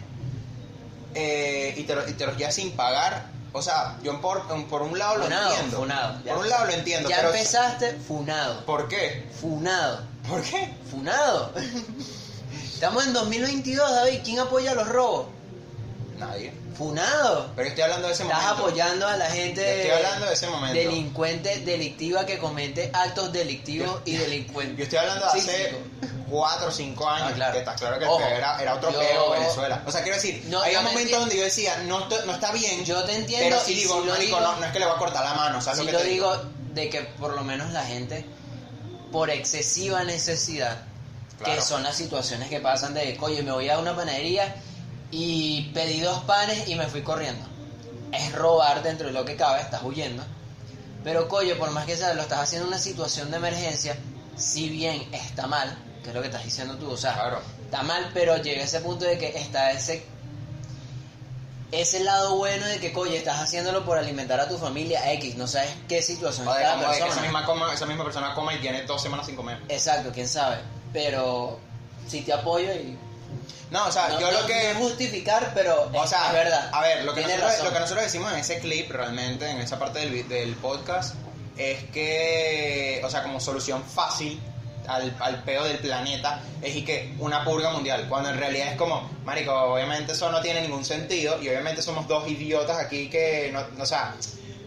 eh, 1.13 1.73
y, 1.77 1.83
te, 1.83 1.93
y 2.09 2.13
te 2.13 2.25
los 2.25 2.37
llevas 2.37 2.55
sin 2.55 2.71
pagar, 2.71 3.25
o 3.51 3.61
sea, 3.61 3.97
yo 4.03 4.21
por, 4.21 4.47
por 4.67 4.81
un 4.83 4.97
lado 4.97 5.17
lo 5.17 5.23
Funado, 5.25 5.51
entiendo. 5.51 5.77
funado. 5.77 6.23
Por 6.23 6.37
un 6.37 6.49
lado 6.49 6.65
lo 6.65 6.71
entiendo, 6.71 7.09
Ya 7.09 7.17
pero 7.17 7.29
empezaste 7.29 7.93
funado. 8.07 8.65
¿por 8.65 8.87
qué? 8.87 9.27
Funado. 9.41 10.03
¿Por 10.27 10.41
qué? 10.43 10.73
Funado. 10.89 11.51
Estamos 12.73 13.05
en 13.07 13.13
2022, 13.13 13.91
David. 13.91 14.19
¿Quién 14.23 14.39
apoya 14.39 14.73
los 14.73 14.87
robos? 14.87 15.27
Nadie. 16.19 16.51
Funado. 16.77 17.51
Pero 17.55 17.63
yo 17.65 17.69
estoy 17.69 17.83
hablando 17.83 18.07
de 18.07 18.13
ese 18.13 18.23
Estás 18.23 18.41
momento. 18.41 18.63
apoyando 18.63 19.07
a 19.07 19.17
la 19.17 19.25
gente 19.31 19.61
Yo 19.61 19.67
estoy 19.67 19.91
hablando 19.91 20.25
de 20.27 20.33
ese 20.33 20.47
momento. 20.47 20.73
delincuente 20.79 21.59
delictiva 21.59 22.25
que 22.25 22.37
comete 22.37 22.89
actos 22.93 23.31
delictivos 23.31 24.01
y 24.05 24.13
Yo 24.13 24.21
delincuentes. 24.21 24.83
estoy 24.83 24.99
hablando 24.99 25.25
de 25.25 25.39
hace 25.39 25.51
Físico. 25.69 25.77
4 26.29 26.67
o 26.67 26.71
5 26.71 27.09
años, 27.09 27.29
Ah, 27.31 27.35
claro. 27.35 27.53
que 27.53 27.59
está 27.59 27.73
claro 27.75 27.97
que 27.99 28.05
Ojo, 28.05 28.19
era, 28.21 28.61
era 28.61 28.75
otro 28.75 28.91
yo- 28.91 28.99
peo 28.99 29.31
Venezuela. 29.31 29.81
O 29.87 29.91
sea, 29.91 30.01
quiero 30.03 30.15
decir, 30.17 30.43
No, 30.47 30.61
hay 30.61 30.73
yo 30.73 30.79
un 30.79 30.85
momento 30.85 31.19
donde 31.19 31.37
yo 31.37 31.43
decía, 31.43 31.77
no, 31.87 32.07
no 32.07 32.33
está 32.33 32.51
bien, 32.51 32.85
Yo 32.85 33.03
te 33.03 33.15
entiendo 33.15 33.57
pero 33.57 33.69
y 33.71 33.73
digo, 33.79 33.93
si 34.01 34.05
lo 34.07 34.13
marico, 34.13 34.37
digo- 34.37 34.39
no, 34.51 34.55
no 34.59 34.65
es 34.65 34.71
que 34.71 34.79
le 34.79 34.85
voy 34.85 34.95
a 34.95 34.97
cortar 34.99 35.23
la 35.25 35.33
mano, 35.33 35.59
¿sabes 35.61 35.79
Si 35.79 35.85
lo 35.85 35.91
que 35.91 35.97
te 36.03 36.09
digo 36.09 36.37
de 36.73 36.89
que 36.89 37.01
por 37.01 37.33
lo 37.33 37.43
menos 37.43 37.71
la 37.71 37.83
gente, 37.83 38.25
por 39.11 39.29
excesiva 39.31 40.03
necesidad, 40.03 40.77
Claro. 41.39 41.55
que 41.55 41.61
son 41.61 41.81
las 41.83 41.95
situaciones 41.95 42.49
que 42.49 42.59
pasan 42.59 42.93
de, 42.93 43.17
oye, 43.21 43.41
me 43.41 43.51
voy 43.51 43.69
a 43.69 43.79
una 43.79 43.95
panadería 43.95 44.53
y 45.11 45.71
pedí 45.73 45.99
dos 46.01 46.23
panes 46.23 46.67
y 46.67 46.75
me 46.75 46.87
fui 46.87 47.01
corriendo. 47.01 47.45
Es 48.11 48.31
robar 48.33 48.81
dentro 48.83 49.07
de 49.07 49.13
lo 49.13 49.25
que 49.25 49.35
cabe, 49.35 49.61
estás 49.61 49.83
huyendo. 49.83 50.23
Pero, 51.03 51.27
coño, 51.27 51.55
por 51.57 51.71
más 51.71 51.85
que 51.85 51.95
sea, 51.95 52.13
lo 52.13 52.21
estás 52.23 52.39
haciendo 52.39 52.67
en 52.67 52.73
una 52.73 52.81
situación 52.81 53.31
de 53.31 53.37
emergencia, 53.37 53.95
si 54.35 54.69
bien 54.69 55.07
está 55.13 55.47
mal, 55.47 55.77
que 56.03 56.09
es 56.09 56.15
lo 56.15 56.21
que 56.21 56.27
estás 56.27 56.43
diciendo 56.43 56.75
tú, 56.77 56.91
o 56.91 56.97
sea, 56.97 57.13
Claro. 57.13 57.41
está 57.65 57.83
mal, 57.83 58.11
pero 58.13 58.37
llega 58.37 58.63
ese 58.63 58.81
punto 58.81 59.05
de 59.05 59.17
que 59.17 59.37
está 59.37 59.71
ese 59.71 60.05
ese 61.71 61.99
lado 62.03 62.35
bueno 62.37 62.65
de 62.65 62.79
que, 62.79 62.91
coño, 62.91 63.11
estás 63.13 63.39
haciéndolo 63.39 63.85
por 63.85 63.95
alimentar 63.97 64.39
a 64.39 64.49
tu 64.49 64.57
familia 64.57 65.11
X, 65.13 65.35
no 65.35 65.45
sabes 65.47 65.69
qué 65.87 66.01
situación 66.01 66.47
O 66.47 66.53
de 66.53 66.63
que 66.63 67.07
esa 67.07 67.21
misma, 67.21 67.45
coma- 67.45 67.71
esa 67.71 67.85
misma 67.85 68.03
persona 68.03 68.33
coma 68.33 68.55
y 68.55 68.59
tiene 68.59 68.81
dos 68.83 69.01
semanas 69.03 69.27
sin 69.27 69.35
comer. 69.35 69.59
Exacto, 69.69 70.09
quién 70.11 70.27
sabe. 70.27 70.57
Pero 70.91 71.59
sí 72.07 72.21
te 72.23 72.33
apoyo 72.33 72.71
y. 72.73 72.97
No, 73.71 73.85
o 73.87 73.91
sea, 73.91 74.07
no, 74.09 74.19
yo 74.19 74.31
no- 74.31 74.41
lo 74.41 74.47
que... 74.47 74.73
no 74.73 74.79
justificar, 74.79 75.51
pero 75.53 75.89
O 75.93 76.07
sea, 76.07 76.27
es 76.27 76.33
verdad. 76.33 76.69
a 76.73 76.81
ver, 76.81 77.05
lo 77.05 77.13
que, 77.13 77.21
nosotros, 77.21 77.49
razón. 77.51 77.65
lo 77.65 77.73
que 77.73 77.79
nosotros 77.79 78.03
decimos 78.05 78.33
en 78.33 78.39
ese 78.39 78.59
clip 78.59 78.89
realmente, 78.91 79.47
en 79.49 79.59
esa 79.59 79.77
parte 79.77 79.99
del, 79.99 80.27
del 80.27 80.55
podcast, 80.55 81.15
es 81.57 81.83
que, 81.91 83.01
o 83.03 83.09
sea, 83.09 83.21
como 83.23 83.39
solución 83.39 83.83
fácil 83.83 84.41
al, 84.87 85.15
al 85.19 85.43
peo 85.43 85.63
del 85.65 85.77
planeta, 85.77 86.41
es 86.63 86.75
y 86.75 86.83
que 86.83 87.13
una 87.19 87.43
purga 87.43 87.69
mundial, 87.71 88.07
cuando 88.09 88.29
en 88.31 88.37
realidad 88.39 88.69
es 88.71 88.75
como, 88.77 89.07
marico, 89.23 89.53
obviamente 89.53 90.13
eso 90.13 90.31
no 90.31 90.41
tiene 90.41 90.61
ningún 90.61 90.83
sentido 90.83 91.39
y 91.41 91.47
obviamente 91.49 91.81
somos 91.83 92.07
dos 92.07 92.27
idiotas 92.27 92.77
aquí 92.79 93.07
que, 93.09 93.51
no, 93.53 93.61
no, 93.77 93.83
o 93.83 93.85
sea, 93.85 94.15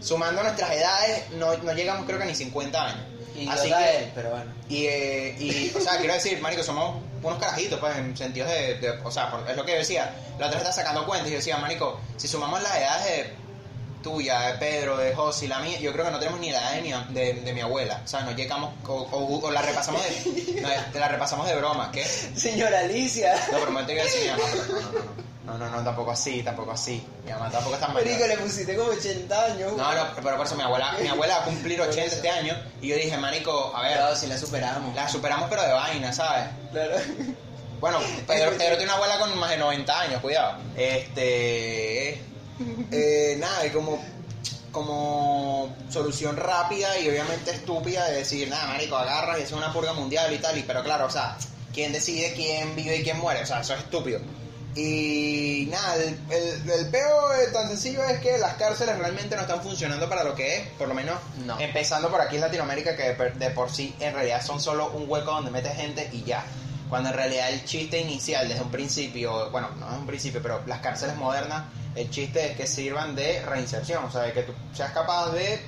sumando 0.01 0.43
nuestras 0.45 0.71
edades, 0.71 1.31
no, 1.31 1.57
no 1.57 1.73
llegamos 1.73 2.07
creo 2.07 2.19
que 2.21 2.27
ni 2.27 2.35
50 2.37 2.85
años. 2.85 3.05
Idiota 3.35 3.61
Así 3.61 3.69
que, 3.73 3.97
él, 3.99 4.13
pero 4.15 4.31
bueno. 4.31 4.53
y, 4.69 4.87
eh, 4.87 5.37
y, 5.39 5.73
o 5.77 5.81
sea, 5.81 5.97
quiero 5.99 6.15
decir, 6.15 6.41
marico, 6.41 6.63
somos 6.63 6.97
unos 7.23 7.39
carajitos, 7.39 7.79
pues, 7.81 7.97
en 7.97 8.17
sentidos 8.17 8.49
de, 8.51 8.75
de- 8.79 8.91
o 9.03 9.11
sea, 9.11 9.31
por- 9.31 9.49
es 9.49 9.57
lo 9.57 9.65
que 9.65 9.73
yo 9.73 9.79
decía, 9.79 10.15
la 10.39 10.47
otra 10.47 10.59
estaba 10.59 10.75
sacando 10.75 11.07
cuentas 11.07 11.29
y 11.29 11.33
yo 11.33 11.37
decía, 11.39 11.57
marico, 11.59 12.01
si 12.17 12.29
sumamos 12.29 12.63
las 12.63 12.77
edades 12.77 13.05
de 13.07 13.43
tuya, 14.03 14.41
de 14.41 14.55
Pedro, 14.59 14.97
de 14.97 15.15
José 15.15 15.45
y 15.45 15.49
la 15.49 15.61
mía, 15.61 15.79
yo 15.79 15.93
creo 15.93 16.05
que 16.05 16.11
no 16.11 16.19
tenemos 16.19 16.41
ni 16.41 16.51
la 16.51 16.59
edad 16.61 16.73
de 16.75 16.83
mi, 16.83 17.15
de, 17.15 17.33
de 17.35 17.53
mi 17.53 17.61
abuela, 17.61 18.01
o 18.05 18.09
sea, 18.09 18.23
nos 18.23 18.35
llegamos, 18.35 18.75
o, 18.87 18.95
o- 18.95 19.47
o 19.47 19.51
la 19.53 19.63
repasamos 19.63 20.03
de, 20.03 20.61
no, 20.61 20.69
la 20.99 21.09
repasamos 21.09 21.47
de 21.47 21.55
broma, 21.55 21.91
¿qué? 21.93 22.05
Señora 22.05 22.81
Alicia. 22.81 23.35
No, 23.53 23.59
pero 23.61 23.71
me 23.71 23.87
que 23.87 23.95
decir 23.95 24.33
pero 24.37 24.37
no, 24.37 24.65
no, 24.65 24.81
no, 24.91 25.32
no, 25.45 25.59
no, 25.59 25.69
no, 25.69 25.83
tampoco 25.83 26.13
así, 26.13 26.41
tampoco 26.43 26.71
así, 26.71 27.05
mi 27.25 27.33
mamá 27.33 27.51
tampoco 27.51 27.75
está 27.75 27.89
mal. 27.89 28.05
Marico, 28.05 28.27
le 28.27 28.39
pusiste 28.39 28.77
como 28.77 28.91
80 28.91 29.45
años. 29.45 29.73
No, 29.77 29.95
no, 29.95 30.07
pero 30.15 30.37
por 30.37 30.47
eso 30.47 30.55
mi 30.55 30.63
abuela, 30.63 30.97
mi 31.01 31.09
abuela 31.09 31.39
va 31.39 31.43
a 31.43 31.45
cumplir 31.47 31.81
80 31.81 32.03
este 32.03 32.31
año 32.31 32.57
y 32.81 32.89
yo 32.89 32.97
dije, 32.97 33.17
marico, 33.17 33.73
a 33.75 33.83
ver, 33.83 33.97
Claro, 33.97 34.15
si 34.15 34.29
la 34.29 34.39
superamos. 34.39 34.95
la 34.95 35.09
superamos 35.09 35.49
pero 35.51 35.63
de 35.63 35.73
vaina, 35.73 36.13
¿sabes? 36.13 36.49
Claro. 36.71 36.95
Bueno, 37.81 37.99
Pedro, 38.29 38.51
Pedro 38.57 38.77
tiene 38.77 38.85
una 38.85 38.95
abuela 38.95 39.19
con 39.19 39.37
más 39.37 39.51
de 39.51 39.57
90 39.59 40.01
años, 40.01 40.21
cuidado. 40.21 40.59
Este. 40.77 42.11
eh, 42.93 43.37
nada, 43.41 43.67
y 43.67 43.71
como, 43.71 44.01
como 44.71 45.75
solución 45.91 46.37
rápida 46.37 47.01
y 47.01 47.09
obviamente 47.09 47.51
estúpida 47.51 48.07
de 48.07 48.19
decir, 48.19 48.49
nada, 48.49 48.69
marico, 48.69 48.97
agarras 48.97 49.41
y 49.41 49.43
es 49.43 49.51
una 49.51 49.73
purga 49.73 49.93
mundial 49.93 50.33
y 50.33 50.39
tal, 50.39 50.57
y, 50.57 50.63
pero 50.63 50.85
claro, 50.85 51.07
o 51.07 51.11
sea, 51.11 51.37
¿quién 51.75 51.93
decide 51.93 52.33
quién 52.35 52.77
vive 52.77 52.99
y 52.99 53.03
quién 53.03 53.19
muere? 53.19 53.43
O 53.43 53.47
sea, 53.47 53.61
eso 53.61 53.75
es 53.75 53.81
estúpido. 53.81 54.21
Y 54.75 55.69
nada, 55.71 55.97
el, 55.97 56.19
el, 56.31 56.71
el 56.71 56.87
peo 56.89 57.33
eh, 57.35 57.49
tan 57.53 57.69
sencillo 57.69 58.03
es 58.05 58.21
que 58.21 58.39
las 58.39 58.55
cárceles 58.55 58.97
realmente 58.99 59.37
no 59.37 59.43
están 59.43 59.63
funcionando 59.63 60.09
para 60.09 60.25
lo 60.25 60.35
que 60.35 60.57
es, 60.57 60.69
por 60.79 60.89
lo 60.89 60.95
menos 60.95 61.19
No. 61.45 61.59
empezando 61.61 62.11
por 62.11 62.21
aquí 62.21 62.37
en 62.37 62.41
Latinoamérica, 62.43 62.97
que 62.97 63.13
de, 63.15 63.31
de 63.33 63.51
por 63.51 63.71
sí 63.71 63.95
en 64.01 64.15
realidad 64.15 64.43
son 64.45 64.61
solo 64.61 64.91
un 64.93 65.05
hueco 65.09 65.31
donde 65.31 65.51
metes 65.51 65.75
gente 65.77 66.09
y 66.13 66.23
ya. 66.25 66.45
Cuando 66.89 67.11
en 67.11 67.17
realidad 67.17 67.51
el 67.51 67.65
chiste 67.65 68.01
inicial 68.01 68.49
desde 68.49 68.63
un 68.63 68.71
principio, 68.71 69.51
bueno, 69.51 69.69
no 69.79 69.87
es 69.93 69.99
un 69.99 70.07
principio, 70.07 70.41
pero 70.43 70.63
las 70.67 70.81
cárceles 70.81 71.17
modernas, 71.17 71.65
el 71.95 72.09
chiste 72.11 72.51
es 72.51 72.57
que 72.57 72.67
sirvan 72.67 73.15
de 73.15 73.43
reinserción, 73.45 74.05
o 74.05 74.11
sea, 74.11 74.23
de 74.23 74.33
que 74.33 74.43
tú 74.43 74.53
seas 74.75 74.93
capaz 74.93 75.33
de, 75.33 75.61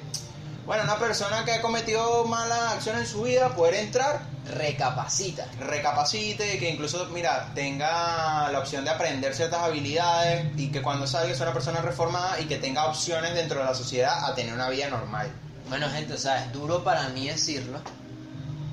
bueno, 0.66 0.84
una 0.84 0.98
persona 0.98 1.44
que 1.44 1.52
ha 1.52 1.62
cometido 1.62 2.24
malas 2.24 2.74
acciones 2.74 3.02
en 3.02 3.06
su 3.06 3.22
vida, 3.22 3.54
poder 3.54 3.74
entrar 3.74 4.34
Recapacita. 4.46 5.46
recapacite, 5.58 6.58
que 6.58 6.68
incluso, 6.68 7.06
mira, 7.06 7.50
tenga 7.54 8.50
la 8.50 8.58
opción 8.58 8.84
de 8.84 8.90
aprender 8.90 9.34
ciertas 9.34 9.60
habilidades 9.60 10.52
y 10.56 10.70
que 10.70 10.82
cuando 10.82 11.06
salga 11.06 11.34
sea 11.34 11.46
una 11.46 11.54
persona 11.54 11.80
reformada 11.80 12.38
y 12.40 12.44
que 12.44 12.58
tenga 12.58 12.86
opciones 12.86 13.34
dentro 13.34 13.60
de 13.60 13.64
la 13.64 13.74
sociedad 13.74 14.24
a 14.28 14.34
tener 14.34 14.52
una 14.52 14.68
vida 14.68 14.88
normal. 14.88 15.32
Bueno, 15.68 15.88
gente, 15.88 16.14
o 16.14 16.18
sea, 16.18 16.44
es 16.44 16.52
duro 16.52 16.84
para 16.84 17.08
mí 17.08 17.26
decirlo, 17.26 17.80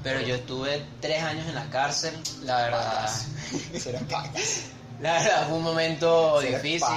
pero 0.03 0.19
yo 0.19 0.35
estuve 0.35 0.85
tres 0.99 1.23
años 1.23 1.47
en 1.47 1.55
la 1.55 1.69
cárcel, 1.69 2.13
la 2.43 2.57
verdad. 2.63 3.09
La 5.01 5.13
verdad 5.13 5.47
fue 5.47 5.57
un 5.57 5.63
momento 5.63 6.39
difícil. 6.41 6.87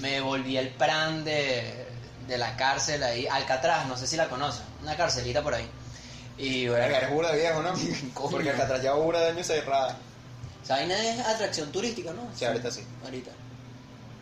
Me 0.00 0.22
volví 0.22 0.56
el 0.56 0.68
pran 0.70 1.22
de, 1.22 1.81
de 2.26 2.38
la 2.38 2.56
cárcel 2.56 3.02
ahí, 3.02 3.26
Alcatraz, 3.26 3.86
no 3.86 3.96
sé 3.96 4.06
si 4.06 4.16
la 4.16 4.28
conocen, 4.28 4.64
una 4.82 4.96
carcelita 4.96 5.42
por 5.42 5.54
ahí. 5.54 5.68
Y 6.38 6.66
bueno, 6.68 6.82
Verga, 6.82 6.98
eres 6.98 7.10
burda 7.10 7.32
de 7.32 7.38
viejo, 7.38 7.62
¿no? 7.62 7.72
Porque 8.30 8.50
Alcatraz 8.50 8.82
lleva 8.82 8.96
burda 8.96 9.20
de 9.20 9.30
años 9.30 9.46
cerrada. 9.46 9.96
esa 10.62 10.74
vaina 10.74 10.98
es 10.98 11.20
atracción 11.20 11.70
turística, 11.70 12.12
¿no? 12.12 12.22
Sí, 12.34 12.44
ahorita 12.44 12.70
sí. 12.70 12.84
Ahorita. 13.04 13.30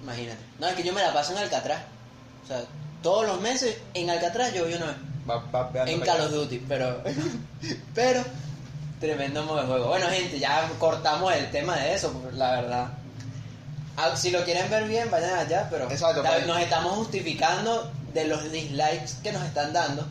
Imagínate. 0.02 0.40
No, 0.58 0.68
es 0.68 0.74
que 0.74 0.82
yo 0.82 0.92
me 0.92 1.02
la 1.02 1.12
paso 1.12 1.32
en 1.32 1.38
Alcatraz. 1.38 1.82
O 2.44 2.46
sea, 2.46 2.62
todos 3.02 3.26
los 3.26 3.40
meses 3.40 3.76
en 3.94 4.10
Alcatraz 4.10 4.52
yo 4.52 4.64
voy 4.64 4.74
una 4.74 4.86
vez. 4.86 4.96
Va, 5.28 5.36
va 5.36 5.70
pegando 5.70 5.92
En 5.92 6.00
Call 6.00 6.20
of 6.22 6.32
Duty, 6.32 6.64
pero. 6.68 7.02
pero. 7.94 8.24
Tremendo 8.98 9.42
modo 9.44 9.62
de 9.62 9.66
juego. 9.66 9.88
Bueno, 9.88 10.08
gente, 10.08 10.38
ya 10.38 10.68
cortamos 10.78 11.32
el 11.32 11.50
tema 11.50 11.76
de 11.76 11.94
eso, 11.94 12.12
la 12.34 12.50
verdad. 12.52 12.88
Ah, 14.02 14.16
Si 14.16 14.30
lo 14.30 14.44
quieren 14.44 14.70
ver 14.70 14.84
bien, 14.84 15.10
vayan 15.10 15.34
allá, 15.38 15.68
pero. 15.70 15.90
Exacto, 15.90 16.22
la- 16.22 16.38
nos 16.40 16.58
estamos 16.60 16.94
justificando 16.96 17.90
de 18.14 18.24
los 18.26 18.50
dislikes 18.50 19.14
que 19.22 19.32
nos 19.32 19.44
están 19.44 19.72
dando. 19.72 20.06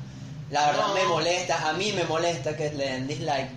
La 0.52 0.68
verdad 0.68 0.88
No. 0.88 0.94
me 0.96 1.04
molesta, 1.06 1.70
a 1.70 1.74
mí 1.74 1.92
me 1.94 2.04
molesta 2.06 2.56
que 2.56 2.72
le 2.72 2.86
den 2.86 3.08
dislike. 3.08 3.50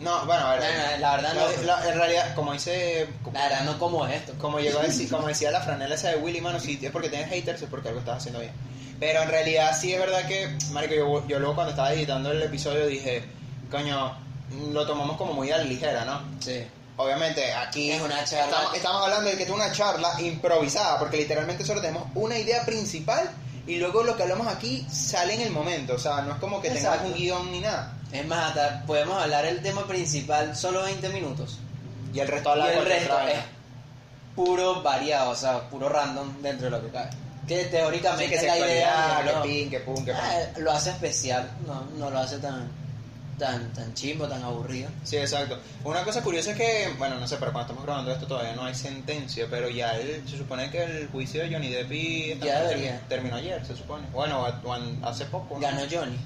No, 0.00 0.24
bueno, 0.26 0.44
a 0.46 0.56
ver. 0.56 0.62
No, 0.62 0.90
no, 0.92 0.98
la 0.98 1.16
verdad 1.16 1.34
no. 1.34 1.62
la- 1.64 1.80
la- 1.80 1.88
en 1.88 1.94
realidad, 1.98 2.34
como 2.34 2.52
dice. 2.52 3.06
La 3.32 3.42
verdad 3.48 3.64
no 3.64 3.78
como 3.78 4.06
esto. 4.06 4.32
Como 4.38 4.58
llegó 4.58 4.80
a 4.80 4.82
decir, 4.82 5.08
como 5.08 5.26
decía 5.28 5.50
la 5.50 5.60
franela 5.60 5.94
esa 5.94 6.08
de 6.10 6.16
Willy, 6.16 6.40
mano, 6.40 6.58
si 6.60 6.78
es 6.84 6.90
porque 6.90 7.08
tienes 7.08 7.28
haters 7.30 7.62
es 7.62 7.68
porque 7.68 7.88
algo 7.88 8.00
estás 8.00 8.18
haciendo 8.18 8.40
bien. 8.40 8.52
Pero 9.00 9.22
en 9.22 9.28
realidad 9.28 9.76
sí 9.80 9.92
es 9.92 10.00
verdad 10.00 10.26
que, 10.26 10.56
marico, 10.72 10.94
yo, 10.94 11.26
yo 11.28 11.38
luego 11.38 11.54
cuando 11.54 11.70
estaba 11.70 11.92
editando 11.92 12.30
el 12.32 12.42
episodio 12.42 12.86
dije, 12.86 13.24
coño, 13.70 14.16
lo 14.72 14.86
tomamos 14.86 15.16
como 15.16 15.32
muy 15.32 15.50
a 15.52 15.58
la 15.58 15.64
ligera, 15.64 16.04
¿no? 16.04 16.20
Sí. 16.40 16.64
Obviamente 16.96 17.52
aquí 17.52 17.90
Es 17.90 18.00
una 18.00 18.24
charla. 18.24 18.44
Estamos, 18.44 18.76
estamos 18.76 19.02
hablando 19.02 19.30
de 19.30 19.36
que 19.36 19.42
es 19.42 19.50
una 19.50 19.72
charla 19.72 20.20
improvisada, 20.20 20.98
porque 20.98 21.16
literalmente 21.16 21.64
solo 21.64 21.80
tenemos 21.80 22.04
una 22.14 22.38
idea 22.38 22.64
principal 22.64 23.30
y 23.66 23.76
luego 23.76 24.02
lo 24.02 24.16
que 24.16 24.22
hablamos 24.22 24.46
aquí 24.46 24.86
sale 24.90 25.34
en 25.34 25.40
el 25.40 25.50
momento, 25.50 25.94
o 25.94 25.98
sea, 25.98 26.20
no 26.20 26.32
es 26.34 26.38
como 26.38 26.60
que 26.60 26.68
tengamos 26.68 26.98
Exacto. 26.98 27.12
un 27.12 27.14
guion 27.14 27.52
ni 27.52 27.60
nada. 27.60 27.94
Es 28.12 28.26
más, 28.26 28.50
hasta 28.50 28.84
podemos 28.86 29.20
hablar 29.20 29.44
el 29.46 29.60
tema 29.62 29.86
principal 29.86 30.54
solo 30.56 30.82
20 30.82 31.08
minutos. 31.08 31.58
Y 32.12 32.20
el 32.20 32.28
resto 32.28 32.56
y 32.56 32.60
el 32.60 32.84
resto 32.84 33.18
es 33.20 33.38
puro 34.36 34.82
variado, 34.82 35.30
o 35.30 35.36
sea, 35.36 35.68
puro 35.68 35.88
random 35.88 36.42
dentro 36.42 36.66
de 36.66 36.70
lo 36.70 36.82
que 36.82 36.90
cabe. 36.90 37.10
Que 37.48 37.64
Sí, 37.64 37.70
teóricamente 37.70 38.38
que 38.38 38.46
la 38.46 38.58
idea 38.58 38.66
sexualidad, 38.66 39.24
que 39.24 39.32
no, 39.32 39.42
pin, 39.42 39.70
que 39.70 39.80
pum, 39.80 40.04
que 40.04 40.12
pam. 40.12 40.20
ah, 40.22 40.58
lo 40.58 40.70
hace 40.72 40.90
especial, 40.90 41.50
no, 41.66 41.84
no 41.98 42.10
lo 42.10 42.18
hace 42.18 42.38
tan 42.38 42.68
tan 43.38 43.72
tan 43.72 43.92
chimbo, 43.94 44.26
tan 44.28 44.42
aburrido. 44.42 44.88
Sí, 45.02 45.16
exacto. 45.16 45.58
Una 45.84 46.02
cosa 46.04 46.22
curiosa 46.22 46.52
es 46.52 46.56
que, 46.56 46.94
bueno, 46.98 47.18
no 47.18 47.26
sé, 47.26 47.36
pero 47.38 47.52
cuando 47.52 47.72
estamos 47.72 47.84
grabando 47.84 48.12
esto 48.12 48.26
todavía 48.26 48.54
no 48.54 48.64
hay 48.64 48.74
sentencia, 48.74 49.46
pero 49.50 49.68
ya 49.68 49.96
el- 49.98 50.26
se 50.28 50.36
supone 50.38 50.70
que 50.70 50.82
el 50.84 51.08
juicio 51.08 51.42
de 51.42 51.52
Johnny 51.52 51.68
Depp 51.68 51.92
y 51.92 52.38
Ya 52.40 52.62
debería. 52.62 53.00
terminó 53.08 53.36
ayer, 53.36 53.64
se 53.66 53.76
supone. 53.76 54.06
Bueno, 54.12 54.42
o- 54.42 54.68
o 54.68 55.06
hace 55.06 55.24
poco. 55.26 55.54
¿no? 55.56 55.60
Ganó 55.60 55.82
Johnny. 55.90 56.16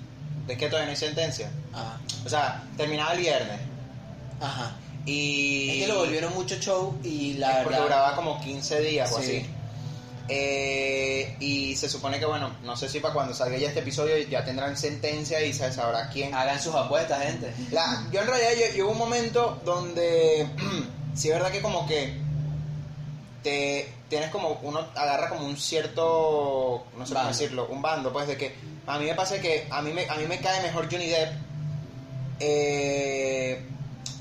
Es 0.48 0.56
que 0.56 0.66
todavía 0.66 0.86
no 0.86 0.90
hay 0.90 0.96
sentencia. 0.96 1.50
Ajá. 1.72 1.98
O 2.24 2.28
sea, 2.28 2.62
terminaba 2.76 3.12
el 3.12 3.20
viernes. 3.20 3.60
Ajá. 4.40 4.72
Y. 5.04 5.70
Es 5.80 5.86
que 5.86 5.92
lo 5.92 5.98
volvieron 6.00 6.34
mucho 6.34 6.56
show 6.56 6.98
y 7.02 7.34
la 7.34 7.50
Es 7.50 7.56
porque 7.64 7.70
verdad. 7.70 7.82
duraba 7.84 8.16
como 8.16 8.40
15 8.40 8.80
días 8.80 9.10
o 9.12 9.18
Sí. 9.20 9.22
así. 9.24 9.46
Eh, 10.30 11.36
y 11.40 11.74
se 11.74 11.88
supone 11.88 12.18
que, 12.18 12.26
bueno, 12.26 12.50
no 12.62 12.76
sé 12.76 12.88
si 12.88 13.00
para 13.00 13.14
cuando 13.14 13.32
salga 13.32 13.56
ya 13.56 13.68
este 13.68 13.80
episodio 13.80 14.18
ya 14.28 14.44
tendrán 14.44 14.76
sentencia 14.76 15.42
y 15.42 15.52
se 15.52 15.72
sabrá 15.72 16.10
quién. 16.10 16.34
Hagan 16.34 16.60
sus 16.60 16.74
apuestas, 16.74 17.22
gente. 17.22 17.54
La, 17.70 18.06
yo 18.12 18.20
en 18.20 18.26
realidad 18.26 18.50
yo, 18.52 18.76
yo 18.76 18.84
hubo 18.84 18.92
un 18.92 18.98
momento 18.98 19.60
donde 19.64 20.46
sí 21.14 21.28
es 21.28 21.34
verdad 21.34 21.50
que 21.50 21.62
como 21.62 21.86
que 21.86 22.28
te 23.42 23.88
tienes 24.08 24.30
como 24.30 24.58
uno 24.62 24.80
agarra 24.94 25.28
como 25.28 25.46
un 25.46 25.56
cierto 25.56 26.86
no 26.96 27.06
sé 27.06 27.14
cómo 27.14 27.28
decirlo 27.28 27.66
un 27.70 27.82
bando 27.82 28.12
pues 28.12 28.26
de 28.26 28.36
que 28.36 28.54
a 28.86 28.98
mí 28.98 29.04
me 29.04 29.14
pasa 29.14 29.38
que 29.40 29.66
a 29.70 29.82
mí 29.82 29.92
me 29.92 30.08
a 30.08 30.16
mí 30.16 30.26
me 30.26 30.40
cae 30.40 30.62
mejor 30.62 30.88
Johnny 30.90 31.08
Depp 31.08 31.32
eh, 32.40 33.66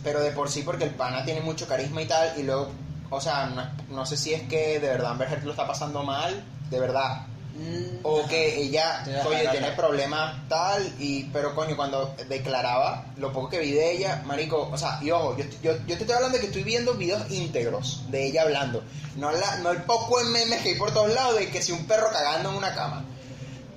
pero 0.03 0.21
de 0.21 0.31
por 0.31 0.49
sí 0.49 0.61
porque 0.63 0.83
el 0.83 0.91
pana 0.91 1.23
tiene 1.23 1.41
mucho 1.41 1.67
carisma 1.67 2.01
y 2.01 2.05
tal 2.05 2.37
y 2.37 2.43
luego 2.43 2.69
o 3.09 3.21
sea 3.21 3.47
no, 3.47 3.95
no 3.95 4.05
sé 4.05 4.17
si 4.17 4.33
es 4.33 4.43
que 4.43 4.79
de 4.79 4.87
verdad 4.89 5.11
Amber 5.11 5.29
Heard 5.29 5.43
lo 5.43 5.51
está 5.51 5.67
pasando 5.67 6.03
mal 6.03 6.43
de 6.69 6.79
verdad. 6.79 7.25
Mm, 7.55 7.99
o 8.03 8.19
ajá. 8.19 8.29
que 8.29 8.61
ella 8.61 9.03
oye 9.25 9.47
tiene 9.49 9.71
problemas 9.71 10.47
tal 10.47 10.93
y 10.99 11.23
pero 11.33 11.55
coño 11.55 11.75
cuando 11.75 12.13
declaraba 12.29 13.05
lo 13.17 13.33
poco 13.33 13.49
que 13.49 13.57
vi 13.57 13.71
de 13.71 13.93
ella 13.93 14.21
marico 14.27 14.69
o 14.71 14.77
sea 14.77 14.99
y 15.01 15.09
ojo 15.09 15.35
yo, 15.35 15.43
yo, 15.63 15.71
yo 15.71 15.97
te 15.97 16.03
estoy 16.03 16.11
hablando 16.11 16.37
de 16.37 16.41
que 16.41 16.47
estoy 16.47 16.61
viendo 16.61 16.93
videos 16.93 17.31
íntegros 17.31 18.03
de 18.11 18.27
ella 18.27 18.43
hablando. 18.43 18.83
No 19.15 19.31
la, 19.31 19.55
no 19.57 19.71
el 19.71 19.81
poco 19.81 20.21
en 20.21 20.31
memes 20.31 20.61
que 20.61 20.69
hay 20.69 20.75
por 20.75 20.91
todos 20.91 21.11
lados 21.11 21.39
de 21.39 21.49
que 21.49 21.63
si 21.63 21.71
un 21.71 21.87
perro 21.87 22.11
cagando 22.11 22.51
en 22.51 22.57
una 22.57 22.75
cama 22.75 23.03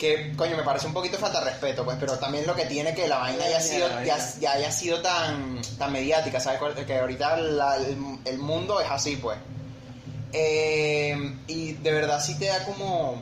que 0.01 0.33
coño 0.37 0.57
me 0.57 0.63
parece 0.65 0.87
un 0.87 0.95
poquito 0.95 1.19
falta 1.19 1.39
de 1.45 1.51
respeto 1.51 1.85
pues 1.85 1.97
pero 2.01 2.19
también 2.19 2.47
lo 2.47 2.55
que 2.57 2.65
tiene 2.65 2.95
que 2.95 3.07
la 3.07 3.19
vaina 3.19 3.45
haya 3.45 3.59
Ya, 3.59 3.61
sido 3.61 3.89
ya, 4.05 4.19
ya 4.41 4.53
haya 4.53 4.73
sido 4.73 5.01
tan 5.03 5.61
tan 5.79 5.93
mediática 5.93 6.41
sabes 6.41 6.59
que 6.87 6.99
ahorita 6.99 7.37
la- 7.37 7.77
el, 7.77 7.97
el 8.25 8.39
mundo 8.39 8.81
es 8.81 8.91
así 8.91 9.17
pues 9.17 9.39
eh, 10.33 11.37
y 11.47 11.73
de 11.73 11.91
verdad 11.93 12.23
sí 12.23 12.39
te 12.39 12.47
da 12.47 12.65
como, 12.65 13.21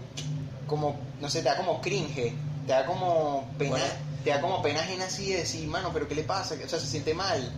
como, 0.66 0.98
no 1.20 1.30
sé, 1.30 1.38
te 1.42 1.48
da 1.48 1.56
como 1.56 1.80
cringe, 1.80 2.34
te 2.66 2.72
da 2.72 2.84
como 2.84 3.48
pena, 3.58 3.70
Bueno. 3.70 3.84
te 4.24 4.30
da 4.30 4.40
como 4.40 4.60
pena 4.62 4.80
ajena 4.80 5.06
así 5.06 5.30
de 5.32 5.38
decir, 5.38 5.66
mano, 5.68 5.90
pero 5.92 6.06
¿qué 6.06 6.14
le 6.14 6.24
pasa? 6.24 6.54
O 6.62 6.68
sea, 6.68 6.78
se 6.78 6.86
siente 6.86 7.14
mal. 7.14 7.50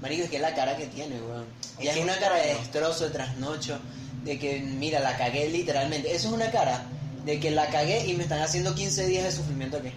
Marico, 0.00 0.24
es 0.24 0.30
que 0.30 0.36
es 0.36 0.42
la 0.42 0.54
cara 0.54 0.76
que 0.76 0.86
tiene, 0.86 1.20
weón. 1.20 1.44
Es 1.78 1.84
Ya 1.86 1.92
es 1.92 1.98
una 1.98 2.16
cara 2.18 2.36
de 2.36 2.54
destrozo, 2.54 3.04
de 3.04 3.10
trasnocho, 3.10 3.78
de 4.22 4.38
que, 4.38 4.60
mira, 4.60 5.00
la 5.00 5.16
cagué 5.16 5.48
literalmente. 5.48 6.14
Eso 6.14 6.28
es 6.28 6.34
una 6.34 6.50
cara 6.52 6.84
de 7.24 7.40
que 7.40 7.50
la 7.50 7.66
cagué 7.68 8.06
y 8.06 8.14
me 8.14 8.24
están 8.24 8.40
haciendo 8.42 8.74
15 8.74 9.06
días 9.06 9.24
de 9.24 9.32
sufrimiento 9.32 9.78
aquí. 9.78 9.92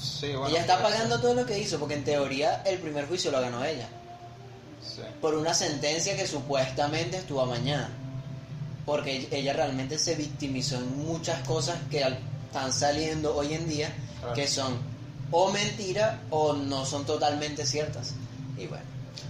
Sí, 0.00 0.28
bueno. 0.28 0.48
ella 0.48 0.60
está 0.60 0.82
pagando 0.82 1.20
todo 1.20 1.34
lo 1.34 1.44
que 1.46 1.58
hizo, 1.58 1.78
porque 1.78 1.94
en 1.94 2.04
teoría 2.04 2.62
el 2.64 2.78
primer 2.78 3.06
juicio 3.06 3.30
lo 3.30 3.40
ganó 3.40 3.64
ella. 3.64 3.88
Sí. 4.82 5.02
Por 5.20 5.34
una 5.34 5.52
sentencia 5.52 6.16
que 6.16 6.26
supuestamente 6.26 7.18
estuvo 7.18 7.44
mañana. 7.46 7.88
Porque 8.86 9.28
ella 9.30 9.52
realmente 9.52 9.98
se 9.98 10.14
victimizó 10.14 10.76
en 10.76 11.06
muchas 11.06 11.46
cosas 11.46 11.76
que 11.90 11.98
están 12.46 12.72
saliendo 12.72 13.36
hoy 13.36 13.54
en 13.54 13.68
día, 13.68 13.92
Claro. 14.20 14.34
que 14.34 14.46
son 14.48 14.78
o 15.30 15.50
mentira 15.52 16.20
o 16.30 16.54
no 16.54 16.84
son 16.86 17.04
totalmente 17.06 17.64
ciertas. 17.66 18.14
Y 18.58 18.66
bueno, 18.66 18.84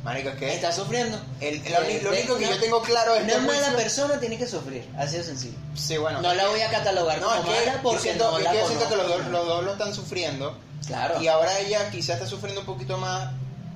Marico, 0.04 0.30
es 0.30 0.36
que 0.36 0.54
está 0.54 0.72
sufriendo. 0.72 1.18
el, 1.40 1.58
lo, 1.58 1.82
Eh, 1.82 2.00
lo 2.02 2.10
único 2.10 2.36
que 2.38 2.48
yo 2.48 2.58
tengo 2.58 2.82
claro 2.82 3.14
es 3.14 3.24
Una 3.24 3.32
que 3.34 3.40
mala 3.40 3.76
persona 3.76 4.18
tiene 4.18 4.38
que 4.38 4.46
sufrir, 4.46 4.88
así 4.96 5.16
de 5.16 5.24
sencillo. 5.24 5.58
Sí, 5.74 5.96
bueno. 5.98 6.20
No 6.22 6.32
la 6.34 6.48
voy 6.48 6.60
a 6.60 6.70
catalogar 6.70 7.20
No, 7.20 7.28
como 7.28 7.40
es 7.40 7.46
que 7.46 7.66
mala 7.66 7.72
yo 7.76 7.82
porque 7.82 7.98
siento, 8.00 8.30
no 8.30 8.38
es 8.38 8.44
la 8.44 8.50
que 8.52 8.58
yo 8.58 8.66
siento 8.66 8.88
que 8.88 8.96
los 8.96 9.08
dos, 9.08 9.26
los 9.26 9.46
dos 9.46 9.64
lo 9.64 9.72
están 9.72 9.94
sufriendo. 9.94 10.56
Claro, 10.86 11.22
Y 11.22 11.28
ahora 11.28 11.58
ella 11.60 11.90
quizás 11.90 12.16
está 12.16 12.26
sufriendo 12.26 12.60
un 12.62 12.66
poquito 12.66 12.96
más 12.98 13.30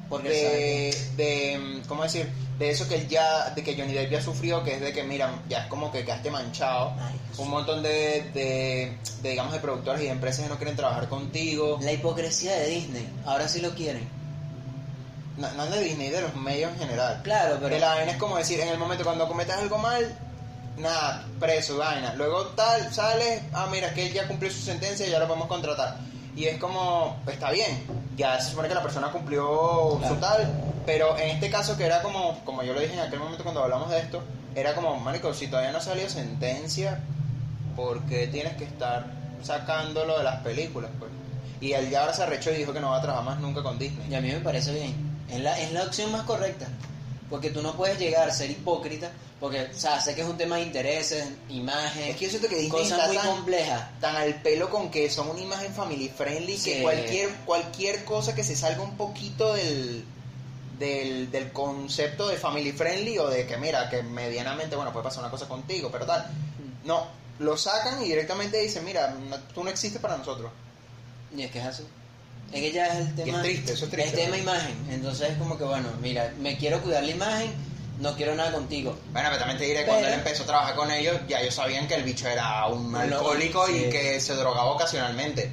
porque 0.09 0.95
de, 1.17 1.25
de, 1.25 1.83
¿cómo 1.89 2.03
decir? 2.03 2.31
De 2.59 2.71
eso 2.71 2.87
que 2.87 2.95
él 2.97 3.09
ya, 3.09 3.51
de 3.51 3.63
que 3.65 3.77
Johnny 3.77 3.93
Depp 3.95 4.11
ya 4.13 4.23
sufrió, 4.23 4.63
que 4.63 4.75
es 4.75 4.81
de 4.81 4.93
que, 4.93 5.03
mira, 5.03 5.43
ya 5.49 5.61
es 5.61 5.67
como 5.67 5.91
que 5.91 6.05
quedaste 6.05 6.31
manchado. 6.31 6.93
Ay, 7.01 7.19
Un 7.39 7.51
montón 7.51 7.83
de, 7.83 8.31
de, 8.33 8.97
de, 9.23 9.31
digamos, 9.31 9.53
de 9.53 9.61
productores 9.61 10.03
y 10.03 10.05
de 10.05 10.11
empresas 10.11 10.45
que 10.45 10.49
no 10.49 10.57
quieren 10.57 10.77
trabajar 10.77 11.09
contigo. 11.09 11.79
la 11.83 11.93
hipocresía 11.93 12.55
de 12.55 12.69
Disney, 12.69 13.09
ahora 13.27 13.49
sí 13.49 13.61
lo 13.61 13.75
quieren. 13.75 14.09
No, 15.37 15.51
no 15.53 15.67
de 15.67 15.81
Disney, 15.81 16.11
de 16.11 16.21
los 16.21 16.35
medios 16.37 16.73
en 16.73 16.79
general. 16.79 17.21
Claro, 17.25 17.57
pero 17.61 17.69
Que 17.71 17.81
la 17.81 17.95
vaina 17.95 18.13
es 18.13 18.19
como 18.19 18.37
decir, 18.37 18.61
en 18.61 18.69
el 18.69 18.79
momento 18.79 19.03
cuando 19.05 19.27
cometas 19.27 19.59
algo 19.59 19.79
mal, 19.79 20.17
nada, 20.79 21.25
preso, 21.41 21.77
vaina. 21.79 22.15
Luego 22.15 22.47
tal, 22.49 22.93
sales, 22.95 23.43
ah, 23.53 23.67
mira, 23.71 23.93
que 23.95 24.07
él 24.07 24.13
ya 24.13 24.29
cumplió 24.29 24.51
su 24.53 24.61
sentencia, 24.61 25.07
ya 25.07 25.19
lo 25.19 25.27
podemos 25.27 25.49
contratar. 25.49 25.97
Y 26.37 26.47
es 26.47 26.59
como, 26.59 27.17
está 27.27 27.51
bien, 27.51 27.85
ya 28.17 28.41
se 28.41 28.51
supone 28.51 28.69
que 28.69 28.75
la 28.75 28.83
persona 28.83 29.11
cumplió 29.11 29.99
Claro. 29.99 30.15
su 30.15 30.21
tal, 30.21 30.53
pero 30.87 31.17
en 31.19 31.31
este 31.31 31.51
caso 31.51 31.77
que 31.77 31.85
era 31.87 32.03
como, 32.03 32.39
como 32.45 32.63
yo 32.63 32.73
lo 32.73 32.81
dije 32.81 32.95
en 32.95 33.01
aquel 33.01 33.19
momento 33.21 33.43
cuando 33.43 33.63
hablamos 33.63 33.91
de 33.91 33.99
esto, 33.99 34.23
era 34.55 34.75
como, 34.75 34.97
marico, 34.97 35.33
si 35.35 35.49
todavía 35.49 35.73
no 35.73 35.81
salió 35.81 36.09
sentencia, 36.09 37.01
¿por 37.75 38.03
qué 38.05 38.29
tienes 38.29 38.57
que 38.57 38.65
estar 38.65 39.07
sacándolo 39.43 40.19
de 40.19 40.25
las 40.25 40.41
películas? 40.43 40.91
Pues? 40.99 41.11
Y 41.61 41.73
él 41.73 41.91
ya 41.91 42.01
ahora 42.03 42.13
se 42.13 42.23
arrechó 42.23 42.51
y 42.53 42.57
dijo 42.57 42.73
que 42.73 42.81
no 42.81 42.91
va 42.91 42.99
a 42.99 43.03
trabajar 43.03 43.25
más 43.25 43.41
nunca 43.41 43.63
con 43.63 43.79
Disney. 43.79 44.09
Y 44.11 44.15
a 44.15 44.21
mí 44.21 44.31
me 44.31 44.41
parece 44.41 44.73
bien. 44.73 45.14
Es 45.31 45.41
la, 45.41 45.59
es 45.61 45.73
la 45.73 45.85
opción 45.85 46.13
más 46.13 46.25
correcta. 46.25 46.67
Porque 47.31 47.51
tú 47.51 47.63
no 47.63 47.75
puedes 47.77 47.99
llegar 47.99 48.29
a 48.29 48.33
ser 48.33 48.51
hipócrita. 48.51 49.11
Porque, 49.41 49.63
o 49.63 49.75
sea, 49.79 50.01
sé 50.01 50.15
que 50.15 50.23
es 50.23 50.27
un 50.29 50.37
tema 50.39 50.57
de 50.57 50.63
intereses, 50.63 51.27
imagen, 51.49 52.05
Es 52.11 52.17
que 52.17 52.25
yo 52.27 52.31
siento 52.31 52.49
que 52.49 52.55
Disney 52.57 52.71
cosas 52.71 52.93
está 52.99 53.07
muy 53.09 53.17
tan- 53.17 53.27
complejas. 53.27 54.01
tan 54.01 54.17
al 54.17 54.35
pelo 54.43 54.71
con 54.71 54.91
que 54.91 55.11
son 55.11 55.29
una 55.29 55.41
imagen 55.41 55.73
family 55.75 56.09
friendly 56.09 56.57
Sí. 56.57 56.73
que 56.75 56.83
cualquier 56.83 57.31
cualquier 57.45 58.05
cosa 58.05 58.35
que 58.35 58.45
se 58.45 58.55
salga 58.57 58.83
un 58.83 58.97
poquito 58.97 59.53
del, 59.55 60.05
del 60.79 61.31
del 61.31 61.53
concepto 61.53 62.29
de 62.29 62.37
family 62.37 62.73
friendly 62.73 63.19
o 63.19 63.29
de 63.29 63.47
que 63.47 63.57
mira 63.59 63.91
que 63.91 64.03
medianamente 64.03 64.77
bueno 64.77 64.93
puede 64.93 65.05
pasar 65.05 65.21
una 65.25 65.31
cosa 65.31 65.47
contigo 65.49 65.91
pero 65.93 66.07
tal 66.07 66.27
no 66.85 67.07
lo 67.41 67.57
sacan 67.57 68.03
y 68.03 68.07
directamente 68.07 68.59
dicen 68.61 68.85
mira 68.85 69.09
no- 69.11 69.39
tú 69.53 69.63
no 69.63 69.69
existes 69.71 70.01
para 70.01 70.17
nosotros 70.17 70.51
Y 71.37 71.43
es 71.43 71.51
que 71.51 71.59
es 71.59 71.65
así. 71.67 71.83
Es 72.53 72.61
que 72.61 72.73
ya 72.73 72.87
es 72.87 72.95
el 73.01 73.15
tema. 73.17 73.39
es 73.39 73.43
triste, 73.45 73.73
eso 73.73 73.85
es 73.87 73.91
triste, 73.91 74.11
Es 74.21 74.25
tema 74.27 74.37
imagen. 74.39 74.77
Entonces 74.91 75.31
es 75.31 75.39
como 75.39 75.59
que, 75.59 75.65
bueno, 75.65 75.89
mira, 76.01 76.33
me 76.39 76.57
quiero 76.57 76.81
cuidar 76.83 77.03
la 77.03 77.11
imagen, 77.11 77.53
no 78.01 78.15
quiero 78.17 78.35
nada 78.37 78.53
contigo. 78.53 78.97
bueno 79.13 79.29
pero 79.29 79.39
también 79.39 79.59
te 79.59 79.65
diré 79.65 79.85
cuando 79.85 80.03
Pero- 80.05 80.15
él 80.15 80.19
empezó 80.21 80.43
a 80.45 80.47
trabajar 80.47 80.75
con 80.77 80.91
ellos 80.91 81.17
ya 81.29 81.41
ellos 81.41 81.55
sabían 81.55 81.87
que 81.89 81.95
el 81.95 82.03
bicho 82.05 82.27
era 82.29 82.67
un 82.67 82.95
alcohólico 82.95 83.67
sí. 83.69 83.85
y 83.87 83.91
que 83.91 84.21
se 84.21 84.35
drogaba 84.35 84.73
ocasionalmente 84.73 85.53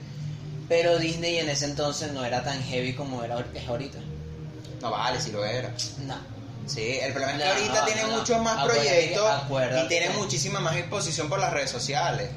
Pero 0.67 0.97
Disney 0.97 1.37
en 1.37 1.49
ese 1.49 1.65
entonces 1.65 2.11
no 2.13 2.25
era 2.25 2.43
tan 2.43 2.61
heavy 2.63 2.93
como 2.93 3.23
era, 3.23 3.43
es 3.53 3.67
ahorita. 3.67 3.99
no 4.81 4.89
vale 4.91 5.21
si 5.21 5.31
lo 5.31 5.45
era 5.45 5.69
No. 6.05 6.15
Sí, 6.65 6.97
el 7.01 7.11
problema 7.13 7.33
es 7.33 7.37
que 7.39 7.45
No, 7.45 7.53
ahorita 7.53 7.85
tiene 7.85 8.01
no, 8.03 8.17
muchos 8.17 8.41
más 8.41 8.57
Acuérdate 8.57 8.87
proyectos 8.89 9.29
acuérdate 9.31 9.85
y 9.85 9.87
tiene 9.87 10.09
muchísima 10.11 10.59
más 10.59 10.75
exposición 10.77 11.29
por 11.29 11.39
las 11.39 11.51
redes 11.53 11.69
sociales. 11.69 12.29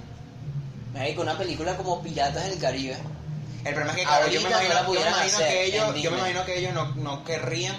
Marico, 0.93 1.23
una 1.23 1.37
película 1.39 1.77
como 1.77 2.03
Piratas 2.03 2.45
del 2.49 2.59
Caribe. 2.59 2.97
El 3.65 3.75
problema 3.75 3.93
es 3.93 3.99
que, 3.99 4.05
claro, 4.05 4.27
yo 4.29 4.41
me 4.43 4.51
no 4.51 4.57
imagino, 4.63 4.95
yo 4.95 5.39
me 5.39 5.45
que 5.45 5.65
ellos, 5.65 5.95
yo 5.97 6.11
me 6.11 6.19
imagino 6.19 6.45
que 6.45 6.59
ellos 6.59 6.75
no, 6.75 6.95
no 6.97 7.25
querrían. 7.25 7.77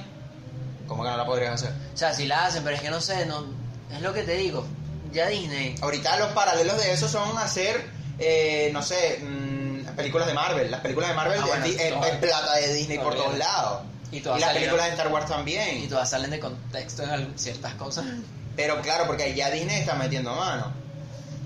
¿Cómo 0.88 1.04
que 1.04 1.10
no 1.10 1.18
la 1.18 1.26
podrían 1.26 1.54
hacer? 1.54 1.72
O 1.94 1.98
sea, 1.98 2.14
sí 2.14 2.26
la 2.26 2.46
hacen, 2.46 2.64
pero 2.64 2.76
es 2.76 2.82
que 2.82 2.90
no 2.90 3.02
sé, 3.02 3.26
no, 3.26 3.46
es 3.92 4.02
lo 4.02 4.14
que 4.14 4.24
te 4.24 4.36
digo. 4.36 4.66
Ya 5.12 5.28
Disney. 5.28 5.76
Ahorita 5.82 6.18
los 6.18 6.30
paralelos 6.30 6.78
de 6.78 6.92
eso 6.92 7.08
son 7.08 7.38
hacer, 7.38 7.86
eh, 8.20 8.70
no 8.74 8.82
sé, 8.82 9.20
mm, 9.24 9.96
películas 9.96 10.28
de 10.28 10.34
Marvel. 10.34 10.70
Las 10.70 10.82
películas 10.82 11.10
de 11.10 11.16
Marvel 11.16 11.40
Ah, 11.42 11.46
bueno, 11.46 11.66
es, 11.66 11.80
es- 11.80 11.94
todo. 11.94 12.06
es 12.06 12.16
plata 12.18 12.56
de 12.56 12.74
Disney 12.74 12.98
por 13.00 13.16
todos 13.16 13.38
lados. 13.38 13.84
Y 14.12 14.18
Y, 14.18 14.22
las 14.22 14.54
películas 14.54 14.86
de 14.86 14.92
Star 14.92 15.08
Wars 15.12 15.26
también. 15.28 15.78
Y 15.84 15.88
todas 15.88 16.10
salen 16.10 16.32
de 16.32 16.40
contexto 16.40 17.04
en 17.04 17.38
ciertas 17.38 17.74
cosas. 17.76 18.06
Pero 18.56 18.82
claro, 18.82 19.06
porque 19.08 19.34
ya 19.34 19.50
Disney 19.50 19.80
está 19.80 19.96
metiendo 19.96 20.34
mano. 20.36 20.72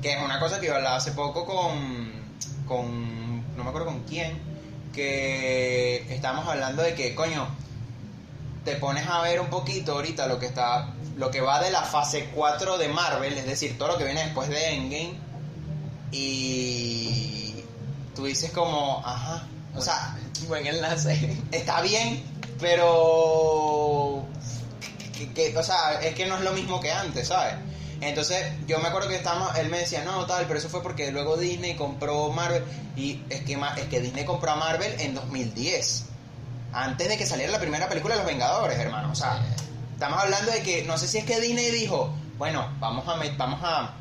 Que 0.02 0.14
es 0.14 0.22
una 0.22 0.40
cosa 0.40 0.60
que 0.60 0.68
yo 0.68 0.76
hablaba 0.76 0.98
hace 0.98 1.12
poco 1.12 1.46
con. 1.46 2.12
con. 2.68 3.29
No 3.58 3.64
me 3.64 3.70
acuerdo 3.70 3.88
con 3.88 4.02
quién. 4.04 4.38
Que 4.94 6.06
estábamos 6.14 6.48
hablando 6.48 6.82
de 6.82 6.94
que, 6.96 7.14
coño, 7.16 7.48
te 8.66 8.76
pones 8.76 9.08
a 9.08 9.22
ver 9.22 9.40
un 9.40 9.48
poquito 9.48 9.94
ahorita 9.94 10.28
lo 10.28 10.40
que 10.40 10.48
está. 10.48 10.94
lo 11.16 11.30
que 11.32 11.42
va 11.42 11.62
de 11.62 11.70
la 11.72 11.84
fase 11.84 12.30
4 12.34 12.78
de 12.78 12.88
Marvel, 12.90 13.34
es 13.38 13.46
decir, 13.46 13.78
todo 13.78 13.90
lo 13.90 13.98
que 13.98 14.06
viene 14.06 14.24
después 14.24 14.50
de 14.50 14.74
Endgame. 14.76 15.14
Y. 16.12 17.56
tú 18.16 18.26
dices 18.26 18.52
como, 18.52 19.02
ajá. 19.06 19.44
O 19.76 19.82
sea, 19.82 20.18
Buen 20.48 20.66
enlace. 20.66 21.38
está 21.52 21.82
bien, 21.82 22.24
pero 22.60 24.24
que, 25.18 25.32
que- 25.34 25.58
o 25.58 25.64
sea, 25.64 26.02
es 26.02 26.16
que 26.16 26.26
no 26.26 26.38
es 26.38 26.42
lo 26.44 26.52
mismo 26.54 26.80
que 26.80 26.92
antes, 26.92 27.28
¿sabes? 27.28 27.56
Entonces, 28.02 28.46
yo 28.68 28.80
me 28.80 28.88
acuerdo 28.88 29.10
que 29.10 29.16
estábamos, 29.16 29.58
él 29.58 29.70
me 29.70 29.80
decía, 29.80 30.04
no, 30.04 30.26
tal, 30.26 30.46
pero 30.48 30.60
eso 30.60 30.70
fue 30.70 30.82
porque 30.82 31.12
luego 31.12 31.38
Disney 31.38 31.76
compró 31.76 32.30
Marvel, 32.30 32.64
y 32.96 33.22
es 33.30 33.42
que, 33.42 33.60
es 33.78 33.86
que 33.90 34.00
Disney 34.00 34.26
compró 34.26 34.52
a 34.52 34.56
Marvel 34.56 35.00
en 35.00 35.16
2010, 35.16 36.06
antes 36.72 37.10
de 37.10 37.18
que 37.18 37.26
saliera 37.26 37.52
la 37.52 37.60
primera 37.60 37.90
película 37.90 38.16
de 38.16 38.22
Los 38.22 38.28
Vengadores, 38.28 38.78
hermano, 38.78 39.12
o 39.12 39.16
sea, 39.16 39.42
estamos 39.94 40.20
hablando 40.20 40.52
de 40.52 40.62
que, 40.62 40.84
no 40.84 40.98
sé 40.98 41.08
si 41.08 41.18
es 41.18 41.26
que 41.26 41.42
Disney 41.42 41.72
dijo, 41.72 42.14
bueno, 42.38 42.70
vamos 42.80 43.08
a, 43.08 43.20
vamos 43.38 43.60
a, 43.64 43.94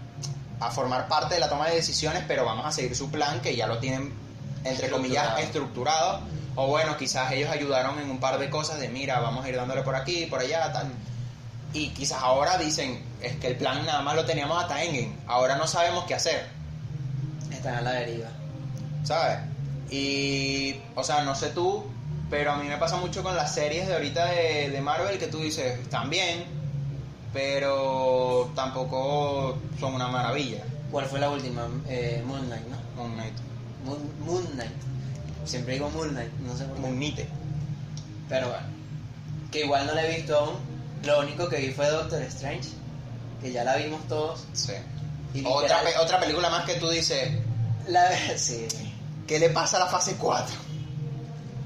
a 0.60 0.70
formar 0.70 1.08
parte 1.08 1.34
de 1.34 1.40
la 1.40 1.48
toma 1.48 1.68
de 1.68 1.74
decisiones, 1.74 2.22
pero 2.28 2.44
vamos 2.44 2.66
a 2.66 2.72
seguir 2.72 2.94
su 2.94 3.10
plan, 3.10 3.40
que 3.40 3.56
ya 3.56 3.66
lo 3.66 3.78
tienen 3.78 4.12
entre 4.64 4.90
comillas, 4.90 5.38
Estructurado. 5.40 6.18
estructurado. 6.18 6.38
O 6.56 6.66
bueno, 6.66 6.96
quizás 6.96 7.30
ellos 7.32 7.50
ayudaron 7.50 7.98
en 8.00 8.10
un 8.10 8.18
par 8.18 8.38
de 8.38 8.50
cosas 8.50 8.80
de, 8.80 8.88
mira, 8.88 9.20
vamos 9.20 9.44
a 9.44 9.48
ir 9.48 9.56
dándole 9.56 9.82
por 9.82 9.94
aquí, 9.94 10.26
por 10.26 10.40
allá, 10.40 10.72
tal. 10.72 10.90
Y 11.72 11.90
quizás 11.90 12.22
ahora 12.22 12.56
dicen, 12.58 13.02
es 13.20 13.36
que 13.36 13.48
el 13.48 13.56
plan 13.56 13.84
nada 13.84 14.02
más 14.02 14.16
lo 14.16 14.24
teníamos 14.24 14.62
hasta 14.62 14.82
Endgame. 14.82 15.14
Ahora 15.26 15.56
no 15.56 15.66
sabemos 15.66 16.04
qué 16.04 16.14
hacer. 16.14 16.48
Están 17.50 17.74
a 17.74 17.80
la 17.82 17.92
deriva. 17.92 18.28
¿sabes? 19.08 19.38
Y, 19.90 20.76
o 20.94 21.02
sea, 21.02 21.22
no 21.22 21.34
sé 21.34 21.48
tú, 21.48 21.84
pero 22.28 22.52
a 22.52 22.56
mí 22.56 22.68
me 22.68 22.76
pasa 22.76 22.96
mucho 22.96 23.22
con 23.22 23.34
las 23.34 23.54
series 23.54 23.86
de 23.86 23.94
ahorita 23.94 24.26
de, 24.26 24.70
de 24.70 24.80
Marvel 24.82 25.18
que 25.18 25.28
tú 25.28 25.38
dices, 25.38 25.78
están 25.80 26.10
bien, 26.10 26.44
pero 27.32 28.50
tampoco 28.54 29.58
son 29.80 29.94
una 29.94 30.08
maravilla. 30.08 30.62
¿Cuál 30.90 31.06
fue 31.06 31.20
la 31.20 31.30
última? 31.30 31.66
Eh, 31.88 32.22
Moon 32.26 32.46
Knight, 32.46 32.66
¿no? 32.66 32.76
Moon 33.02 33.14
Knight. 33.14 33.34
Moon, 33.84 33.98
Moon 34.26 34.44
Knight. 34.52 34.72
Siempre 35.44 35.74
digo 35.74 35.88
Moon 35.90 36.10
Knight, 36.10 36.32
no 36.40 36.56
sé 36.56 36.64
por 36.64 36.76
qué. 36.76 36.82
Moon 36.82 36.96
Knight. 36.96 37.18
Pero 38.28 38.48
bueno, 38.48 38.66
que 39.50 39.64
igual 39.64 39.86
no 39.86 39.94
la 39.94 40.06
he 40.06 40.16
visto 40.16 40.36
aún. 40.38 40.56
Lo 41.04 41.20
único 41.20 41.48
que 41.48 41.56
vi 41.58 41.70
fue 41.72 41.88
Doctor 41.90 42.22
Strange, 42.22 42.68
que 43.40 43.52
ya 43.52 43.64
la 43.64 43.76
vimos 43.76 44.06
todos. 44.08 44.44
Sí. 44.52 44.72
Y 45.34 45.44
Otra, 45.46 45.82
pe- 45.82 45.96
otra 45.98 46.18
película 46.20 46.48
más 46.50 46.64
que 46.64 46.74
tú 46.74 46.88
dices, 46.90 47.30
La 47.88 48.08
sí, 48.36 48.66
¿qué 49.26 49.38
le 49.38 49.50
pasa 49.50 49.76
a 49.76 49.80
la 49.80 49.86
fase 49.86 50.16
4? 50.16 50.54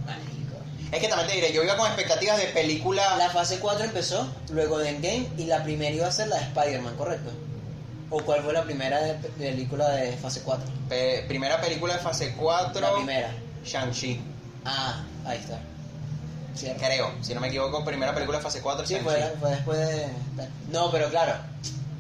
marico. 0.07 0.57
Es 0.91 1.01
que 1.01 1.09
también 1.09 1.29
te 1.29 1.35
diré, 1.37 1.53
yo 1.53 1.63
iba 1.63 1.77
con 1.77 1.87
expectativas 1.87 2.39
de 2.39 2.47
película... 2.49 3.17
La 3.17 3.31
fase 3.31 3.59
4 3.59 3.85
empezó, 3.85 4.29
luego 4.51 4.79
de 4.79 4.91
Endgame, 4.91 5.29
y 5.39 5.45
la 5.45 5.63
primera 5.63 5.95
iba 5.95 6.07
a 6.09 6.13
ser 6.13 6.29
la 6.29 6.37
de 6.37 6.43
Spider-Man, 6.45 6.97
¿correcto? 6.97 7.31
¿O 8.11 8.21
cuál 8.23 8.43
fue 8.43 8.53
la 8.53 8.63
primera 8.65 9.01
de- 9.01 9.15
película 9.15 9.89
de 9.91 10.13
fase 10.17 10.43
4? 10.43 10.65
pe- 10.89 11.25
primera 11.29 11.61
película 11.61 11.95
de 11.95 12.01
fase 12.01 12.35
4, 12.37 12.81
La 12.81 12.95
primera. 12.95 13.33
Shang-Chi. 13.65 14.21
Ah, 14.65 15.03
ahí 15.25 15.39
está. 15.39 15.59
Cierto. 16.55 16.85
Creo, 16.85 17.13
si 17.23 17.35
no 17.35 17.41
me 17.41 17.49
equivoco, 17.49 17.85
primera 17.85 18.15
película 18.15 18.39
de 18.39 18.45
fase 18.45 18.61
4, 18.61 18.87
Sí, 18.87 18.97
fue, 19.03 19.15
fue 19.41 19.51
después 19.51 19.79
de... 19.79 20.07
No, 20.71 20.91
pero 20.91 21.09
claro, 21.09 21.35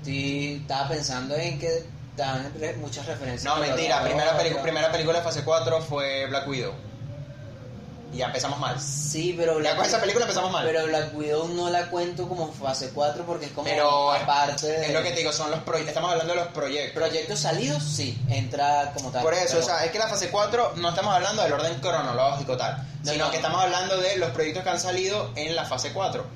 sí, 0.02 0.58
estaba 0.62 0.88
pensando 0.88 1.34
en 1.36 1.58
que 1.58 1.84
dan 2.16 2.52
muchas 2.80 3.06
referencias. 3.06 3.44
No, 3.44 3.60
mentira, 3.60 4.02
primera, 4.04 4.38
pelicu- 4.38 4.60
primera 4.62 4.92
película 4.92 5.18
de 5.18 5.24
fase 5.24 5.42
4 5.44 5.80
fue 5.82 6.26
Black 6.26 6.46
Widow. 6.48 6.72
Y 8.12 8.18
ya 8.18 8.26
empezamos 8.26 8.58
mal. 8.58 8.78
Sí, 8.78 9.34
pero 9.38 9.58
Ya 9.62 9.74
con 9.74 9.86
esa 9.86 9.98
película 9.98 10.24
empezamos 10.26 10.50
mal. 10.52 10.66
Pero 10.66 10.84
Black 10.86 11.16
Widow 11.16 11.48
no 11.48 11.70
la 11.70 11.86
cuento 11.88 12.28
como 12.28 12.52
fase 12.52 12.90
4 12.90 13.24
porque 13.24 13.46
es 13.46 13.52
como 13.52 13.64
Pero 13.64 14.12
aparte 14.12 14.66
de... 14.66 14.86
Es 14.86 14.92
lo 14.92 15.02
que 15.02 15.10
te 15.12 15.20
digo, 15.20 15.32
son 15.32 15.50
los 15.50 15.60
proyectos. 15.60 15.88
Estamos 15.88 16.10
hablando 16.12 16.34
de 16.34 16.40
los 16.40 16.48
proyectos. 16.48 16.92
Proyectos 17.02 17.40
salidos, 17.40 17.82
sí, 17.82 18.20
entra 18.28 18.92
como 18.94 19.10
tal. 19.10 19.22
Por 19.22 19.32
eso, 19.32 19.44
pero- 19.48 19.60
o 19.60 19.62
sea, 19.62 19.84
es 19.86 19.90
que 19.92 19.98
la 19.98 20.08
fase 20.08 20.28
4 20.30 20.72
no 20.76 20.90
estamos 20.90 21.14
hablando 21.14 21.42
del 21.42 21.52
orden 21.54 21.80
cronológico 21.80 22.56
tal, 22.58 22.86
No, 23.02 23.12
sino 23.12 23.24
no. 23.24 23.30
que 23.30 23.36
estamos 23.38 23.62
hablando 23.62 23.96
de 23.96 24.18
los 24.18 24.30
proyectos 24.30 24.62
que 24.62 24.68
han 24.70 24.80
salido 24.80 25.30
en 25.34 25.56
la 25.56 25.64
fase 25.64 25.92
4. 25.94 26.26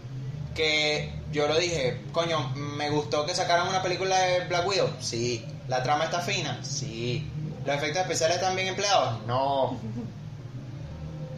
Que 0.54 1.12
yo 1.32 1.46
lo 1.46 1.56
dije, 1.58 2.00
coño, 2.12 2.48
me 2.54 2.88
gustó 2.88 3.26
que 3.26 3.34
sacaran 3.34 3.68
una 3.68 3.82
película 3.82 4.18
de 4.18 4.40
Black 4.46 4.66
Widow. 4.66 4.88
Sí. 5.00 5.44
¿La 5.68 5.82
trama 5.82 6.04
está 6.04 6.20
fina? 6.20 6.58
Sí. 6.62 7.28
¿Los 7.66 7.76
efectos 7.76 8.00
especiales 8.02 8.36
están 8.36 8.56
bien 8.56 8.68
empleados? 8.68 9.20
No. 9.26 9.78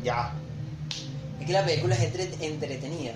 Ya. 0.08 0.32
Es 1.40 1.46
que 1.46 1.52
la 1.52 1.64
película 1.64 1.94
es 1.94 2.00
entre- 2.02 2.46
entretenida, 2.46 3.12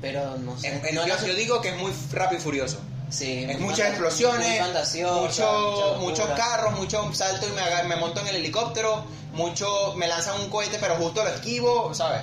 pero 0.00 0.36
no 0.38 0.58
sé. 0.58 0.80
No 0.92 1.06
yo, 1.06 1.14
la- 1.16 1.26
yo 1.26 1.34
digo 1.34 1.60
que 1.60 1.70
es 1.70 1.76
muy 1.76 1.92
rápido 2.12 2.40
y 2.40 2.42
furioso. 2.44 2.78
sí, 3.10 3.44
Es 3.48 3.58
muchas 3.58 3.88
fanta- 3.88 3.88
explosiones, 3.88 4.62
mucho, 5.04 5.96
muchos 6.00 6.26
carros, 6.36 6.78
mucho 6.78 7.12
salto 7.14 7.46
y 7.48 7.86
me, 7.88 7.96
monto 7.96 8.20
en 8.20 8.28
el 8.28 8.36
helicóptero, 8.36 9.04
mucho 9.32 9.94
me 9.96 10.06
lanzan 10.06 10.40
un 10.40 10.48
cohete 10.50 10.78
pero 10.78 10.94
justo 10.96 11.24
lo 11.24 11.30
esquivo, 11.30 11.92
¿sabes? 11.94 12.22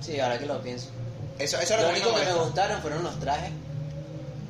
Sí, 0.00 0.18
ahora 0.20 0.38
que 0.38 0.46
lo 0.46 0.60
pienso. 0.60 0.88
Eso, 1.38 1.58
eso 1.60 1.74
es 1.74 1.82
Lo 1.82 1.88
único 1.90 2.14
que 2.14 2.24
me 2.24 2.32
gustaron 2.34 2.80
fueron 2.82 3.02
los 3.04 3.18
trajes. 3.20 3.50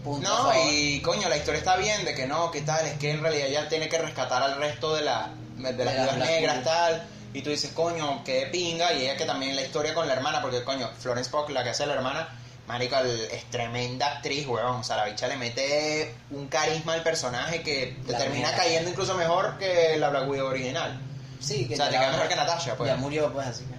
Punto 0.05 0.29
No, 0.29 0.53
y 0.71 1.01
coño, 1.01 1.29
la 1.29 1.37
historia 1.37 1.59
está 1.59 1.77
bien 1.77 2.05
de 2.05 2.15
que 2.15 2.27
no, 2.27 2.51
que 2.51 2.61
tal, 2.61 2.85
es 2.87 2.95
que 2.99 3.11
en 3.13 3.23
realidad 3.23 3.47
ya 3.49 3.69
tiene 3.69 3.89
que 3.89 3.97
rescatar 3.99 4.43
al 4.43 4.57
resto 4.57 4.95
de, 4.95 5.03
la, 5.03 5.31
de 5.57 5.85
las 5.85 6.13
De 6.19 6.19
negras, 6.27 6.63
tal. 6.65 7.09
Y 7.35 7.43
tú 7.43 7.51
dices, 7.51 7.73
coño, 7.73 8.23
de 8.25 8.47
pinga. 8.47 8.93
Y 8.95 9.03
ella 9.03 9.17
que 9.17 9.25
también 9.27 9.55
la 9.57 9.63
historia 9.63 9.93
con 9.93 10.07
la 10.09 10.15
hermana, 10.15 10.41
porque 10.41 10.65
coño, 10.65 10.89
Florence 10.99 11.31
Pugh, 11.31 11.51
la 11.51 11.63
que 11.65 11.71
hace 11.71 11.85
la 11.85 11.95
hermana, 11.95 12.29
marica, 12.67 13.01
el- 13.01 13.21
es 13.31 13.45
tremenda 13.51 14.07
actriz, 14.07 14.47
weón. 14.47 14.77
O 14.77 14.85
sea, 14.85 14.97
la 14.97 15.05
bicha 15.05 15.27
le 15.27 15.37
mete 15.37 16.15
un 16.31 16.47
carisma 16.49 16.95
al 16.95 17.03
personaje 17.03 17.63
que 17.63 17.99
te 18.07 18.13
La 18.13 18.19
termina 18.19 18.53
cayendo 18.55 18.89
incluso 18.89 19.15
mejor 19.15 19.59
que 19.59 19.97
la 19.99 20.09
Black 20.11 20.29
Widow 20.29 20.47
original. 20.47 20.99
Sí, 21.41 21.67
que 21.69 21.75
o 21.75 21.77
sea, 21.77 21.91
te 21.91 21.97
cae 21.97 22.11
mejor 22.11 22.29
que 22.29 22.37
Natasha, 22.37 22.75
pues. 22.77 22.89
Ya 22.89 22.97
murió, 22.97 23.31
pues, 23.33 23.47
así 23.49 23.65
que... 23.65 23.75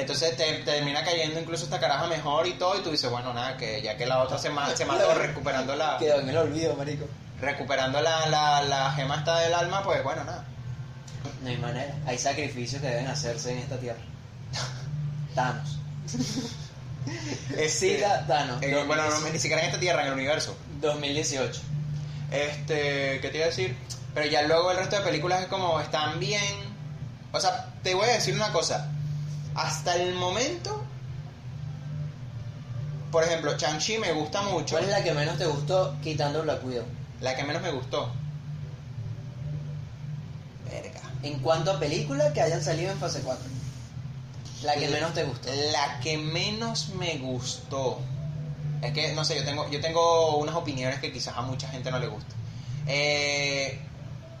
Entonces 0.00 0.36
te, 0.36 0.44
te 0.44 0.62
termina 0.64 1.02
cayendo 1.02 1.40
incluso 1.40 1.64
esta 1.64 1.80
caraja 1.80 2.06
mejor 2.08 2.46
y 2.46 2.52
todo. 2.54 2.76
Y 2.78 2.82
tú 2.82 2.90
dices, 2.90 3.08
bueno, 3.10 3.32
nada, 3.32 3.56
que 3.56 3.80
ya 3.80 3.96
que 3.96 4.04
la 4.04 4.18
otra 4.22 4.36
se, 4.36 4.50
ma- 4.50 4.74
se 4.76 4.84
mató 4.84 5.14
recuperando 5.18 5.74
la... 5.76 5.96
Quedó 5.98 6.20
en 6.20 6.28
el 6.28 6.36
olvido, 6.36 6.74
marico. 6.74 7.06
recuperando 7.40 8.00
la, 8.02 8.26
la, 8.26 8.62
la 8.62 8.92
gema 8.92 9.16
esta 9.16 9.38
del 9.40 9.54
alma, 9.54 9.82
pues 9.82 10.02
bueno, 10.04 10.24
nada. 10.24 10.44
No 11.42 11.48
hay 11.48 11.56
manera. 11.58 11.94
Hay 12.06 12.18
sacrificios 12.18 12.80
que 12.80 12.88
deben 12.88 13.06
hacerse 13.06 13.52
en 13.52 13.58
esta 13.58 13.76
tierra. 13.78 14.00
Thanos. 15.34 15.78
Este, 17.56 18.04
Thanos. 18.26 18.62
en- 18.62 18.86
bueno, 18.86 19.08
no, 19.08 19.30
ni 19.30 19.38
siquiera 19.38 19.62
en 19.62 19.68
esta 19.68 19.80
tierra, 19.80 20.02
en 20.02 20.08
el 20.08 20.12
universo. 20.14 20.54
2018. 20.82 21.60
Este, 22.30 23.18
¿qué 23.22 23.28
te 23.30 23.36
iba 23.38 23.46
a 23.46 23.48
decir? 23.48 23.74
Pero 24.14 24.26
ya 24.26 24.42
luego 24.42 24.70
el 24.72 24.76
resto 24.76 24.96
de 24.96 25.02
películas 25.02 25.40
es 25.40 25.46
como 25.48 25.80
están 25.80 26.20
bien. 26.20 26.42
O 27.32 27.40
sea, 27.40 27.72
te 27.82 27.94
voy 27.94 28.08
a 28.10 28.12
decir 28.12 28.34
una 28.34 28.52
cosa. 28.52 28.90
Hasta 29.54 29.94
el 29.96 30.14
momento, 30.16 30.82
por 33.10 33.24
ejemplo, 33.24 33.56
Chang-Chi 33.56 33.96
me 33.98 34.12
gusta 34.12 34.42
mucho. 34.42 34.74
¿Cuál 34.74 34.84
es 34.84 34.90
la 34.90 35.02
que 35.02 35.12
menos 35.14 35.38
te 35.38 35.46
gustó 35.46 35.96
quitando 36.02 36.42
Black 36.42 36.62
Widow? 36.64 36.84
La 37.22 37.34
que 37.36 37.44
menos 37.44 37.62
me 37.62 37.70
gustó. 37.70 38.12
Verga. 40.70 41.00
En 41.22 41.38
cuanto 41.40 41.72
a 41.72 41.78
película 41.80 42.32
que 42.32 42.40
hayan 42.40 42.62
salido 42.62 42.92
en 42.92 42.98
fase 42.98 43.20
4. 43.20 43.44
La 44.62 44.74
que 44.74 44.88
menos 44.88 45.14
te 45.14 45.24
gustó. 45.24 45.48
La 45.72 46.00
que 46.00 46.18
menos 46.18 46.90
me 46.90 47.18
gustó. 47.18 48.00
Es 48.82 48.92
que, 48.92 49.12
no 49.12 49.24
sé, 49.24 49.36
yo 49.36 49.44
tengo, 49.44 49.68
yo 49.70 49.80
tengo 49.80 50.36
unas 50.36 50.54
opiniones 50.54 51.00
que 51.00 51.12
quizás 51.12 51.36
a 51.36 51.42
mucha 51.42 51.68
gente 51.68 51.90
no 51.90 51.98
le 51.98 52.06
gusta. 52.06 52.34
Eh, 52.86 53.78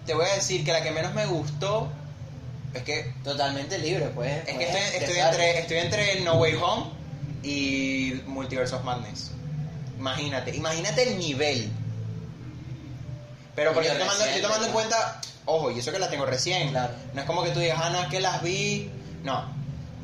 te 0.06 0.14
voy 0.14 0.26
a 0.26 0.34
decir 0.34 0.64
que 0.64 0.72
la 0.72 0.82
que 0.82 0.90
menos 0.90 1.14
me 1.14 1.26
gustó 1.26 1.88
es 2.74 2.82
que, 2.82 3.12
Totalmente 3.24 3.78
libre, 3.78 4.06
pues. 4.14 4.32
es 4.46 4.58
que 4.58 4.66
puedes 4.66 4.94
estoy, 4.94 5.18
entre, 5.18 5.58
estoy 5.58 5.78
entre 5.78 6.20
No 6.20 6.34
Way 6.34 6.54
Home 6.54 6.86
y 7.42 8.20
Multiverse 8.26 8.74
of 8.74 8.84
Madness. 8.84 9.32
Imagínate, 9.98 10.54
imagínate 10.54 11.02
el 11.02 11.18
nivel. 11.18 11.70
Pero 13.54 13.72
porque 13.72 13.88
Y 13.88 13.90
estoy 13.90 14.06
tomando, 14.06 14.40
tomando 14.40 14.66
en 14.66 14.72
cuenta, 14.72 15.20
ojo, 15.48 15.70
y 15.70 15.78
eso 15.78 15.90
que 15.92 15.98
las 15.98 16.10
tengo 16.10 16.26
recién. 16.26 16.70
Claro. 16.70 16.92
No 17.14 17.20
es 17.20 17.26
como 17.26 17.42
que 17.42 17.50
tú 17.50 17.60
digas, 17.60 17.78
ah, 17.82 17.90
no, 17.90 18.00
es 18.02 18.08
que 18.08 18.20
las 18.20 18.42
vi. 18.42 18.90
No. 19.24 19.44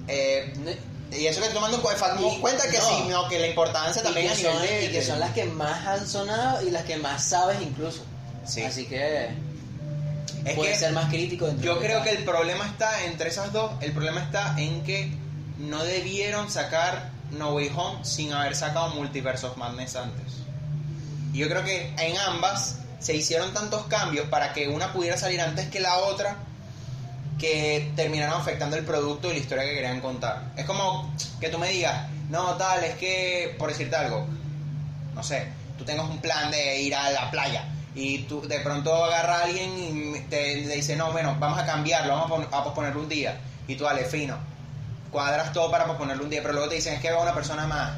Eh, 0.08 0.52
y 1.12 1.26
eso 1.26 1.40
que 1.40 1.48
tomando 1.48 1.78
Y- 1.78 2.40
cuenta 2.40 2.68
que 2.68 2.78
no. 2.78 2.84
sí, 2.84 3.04
no, 3.08 3.28
que 3.28 3.38
la 3.38 3.46
importancia 3.46 4.00
y 4.00 4.04
también 4.04 4.26
que 4.26 4.32
a 4.32 4.36
nivel 4.36 4.52
son, 4.52 4.62
de... 4.66 4.84
y 4.86 4.88
que 4.90 5.02
son 5.02 5.20
las 5.20 5.30
que 5.32 5.44
más 5.44 5.86
han 5.86 6.06
sonado 6.08 6.66
y 6.66 6.70
las 6.70 6.82
que 6.84 6.96
más 6.96 7.22
sabes 7.24 7.62
incluso. 7.62 8.02
Sí. 8.44 8.62
Así 8.62 8.86
que 8.86 9.26
Es 10.44 10.54
puedes 10.56 10.72
que 10.74 10.78
ser 10.80 10.92
más 10.92 11.08
crítico. 11.08 11.48
yo 11.60 11.78
creo 11.78 12.02
que 12.02 12.10
el 12.10 12.24
problema 12.24 12.66
está 12.66 13.04
entre 13.04 13.28
esas 13.28 13.52
dos, 13.52 13.70
el 13.80 13.92
problema 13.92 14.22
está 14.22 14.54
en 14.58 14.82
que 14.82 15.12
no 15.58 15.84
debieron 15.84 16.50
sacar 16.50 17.10
No 17.30 17.54
Way 17.54 17.70
Home 17.76 18.04
sin 18.04 18.32
haber 18.32 18.54
sacado 18.56 18.88
Multiverse 18.94 19.46
of 19.46 19.56
Madness 19.56 19.94
antes. 19.96 20.32
Y 21.32 21.38
yo 21.38 21.48
creo 21.48 21.64
que 21.64 21.94
en 21.98 22.18
ambas 22.18 22.80
se 23.04 23.14
hicieron 23.14 23.52
tantos 23.52 23.84
cambios 23.84 24.26
para 24.28 24.54
que 24.54 24.66
una 24.66 24.90
pudiera 24.92 25.18
salir 25.18 25.38
antes 25.40 25.68
que 25.68 25.78
la 25.78 25.98
otra 25.98 26.36
que 27.38 27.92
terminaron 27.96 28.40
afectando 28.40 28.76
el 28.76 28.84
producto 28.84 29.28
y 29.30 29.34
la 29.34 29.38
historia 29.40 29.64
que 29.64 29.74
querían 29.74 30.00
contar. 30.00 30.52
Es 30.56 30.64
como 30.64 31.12
que 31.38 31.50
tú 31.50 31.58
me 31.58 31.68
digas, 31.68 32.08
no, 32.30 32.54
tal, 32.54 32.82
es 32.84 32.94
que, 32.94 33.54
por 33.58 33.68
decirte 33.68 33.94
algo, 33.96 34.26
no 35.14 35.22
sé, 35.22 35.48
tú 35.76 35.84
tengas 35.84 36.08
un 36.08 36.18
plan 36.20 36.50
de 36.50 36.80
ir 36.80 36.94
a 36.94 37.10
la 37.10 37.30
playa 37.30 37.68
y 37.94 38.20
tú 38.20 38.40
de 38.48 38.60
pronto 38.60 39.04
agarra 39.04 39.40
a 39.40 39.42
alguien 39.44 39.70
y 39.76 40.20
te, 40.30 40.62
te 40.62 40.74
dice, 40.76 40.96
no, 40.96 41.12
bueno, 41.12 41.36
vamos 41.38 41.58
a 41.58 41.66
cambiarlo, 41.66 42.14
vamos 42.14 42.26
a, 42.26 42.34
pon- 42.34 42.48
a 42.50 42.64
posponerlo 42.64 43.00
un 43.00 43.08
día. 43.08 43.38
Y 43.68 43.74
tú, 43.76 43.84
dale, 43.84 44.04
fino, 44.04 44.38
cuadras 45.10 45.52
todo 45.52 45.70
para 45.70 45.84
posponerlo 45.86 46.24
un 46.24 46.30
día, 46.30 46.40
pero 46.40 46.54
luego 46.54 46.68
te 46.70 46.76
dicen, 46.76 46.94
es 46.94 47.00
que 47.00 47.10
va 47.12 47.20
una 47.22 47.34
persona 47.34 47.66
más. 47.66 47.92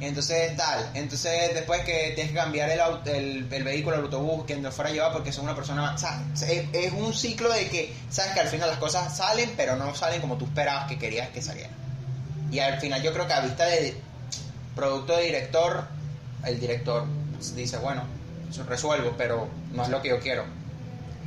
Entonces 0.00 0.56
tal, 0.56 0.90
entonces 0.94 1.54
después 1.54 1.80
que 1.82 2.12
tienes 2.14 2.30
que 2.32 2.38
cambiar 2.38 2.70
el, 2.70 2.78
aut- 2.78 3.06
el, 3.08 3.48
el 3.50 3.64
vehículo, 3.64 3.96
el 3.96 4.02
autobús, 4.04 4.44
quien 4.46 4.62
te 4.62 4.70
fuera 4.70 4.90
a 4.90 4.92
llevar 4.92 5.12
porque 5.12 5.32
son 5.32 5.44
una 5.44 5.56
persona 5.56 5.82
más. 5.82 5.96
O 6.02 6.36
sea, 6.36 6.48
es, 6.48 6.66
es 6.72 6.92
un 6.92 7.12
ciclo 7.12 7.52
de 7.52 7.68
que 7.68 7.92
sabes 8.08 8.32
que 8.32 8.40
al 8.40 8.46
final 8.48 8.68
las 8.70 8.78
cosas 8.78 9.16
salen, 9.16 9.52
pero 9.56 9.74
no 9.74 9.92
salen 9.96 10.20
como 10.20 10.36
tú 10.38 10.44
esperabas 10.44 10.86
que 10.88 10.98
querías 10.98 11.28
que 11.30 11.42
salieran. 11.42 11.72
Y 12.52 12.60
al 12.60 12.78
final 12.80 13.02
yo 13.02 13.12
creo 13.12 13.26
que 13.26 13.32
a 13.32 13.40
vista 13.40 13.66
de 13.66 13.96
producto 14.76 15.16
de 15.16 15.24
director, 15.24 15.84
el 16.44 16.60
director 16.60 17.04
dice, 17.56 17.76
bueno, 17.78 18.04
eso 18.48 18.62
resuelvo, 18.64 19.14
pero 19.18 19.48
no 19.72 19.82
es 19.82 19.88
lo 19.88 20.00
que 20.00 20.10
yo 20.10 20.20
quiero. 20.20 20.44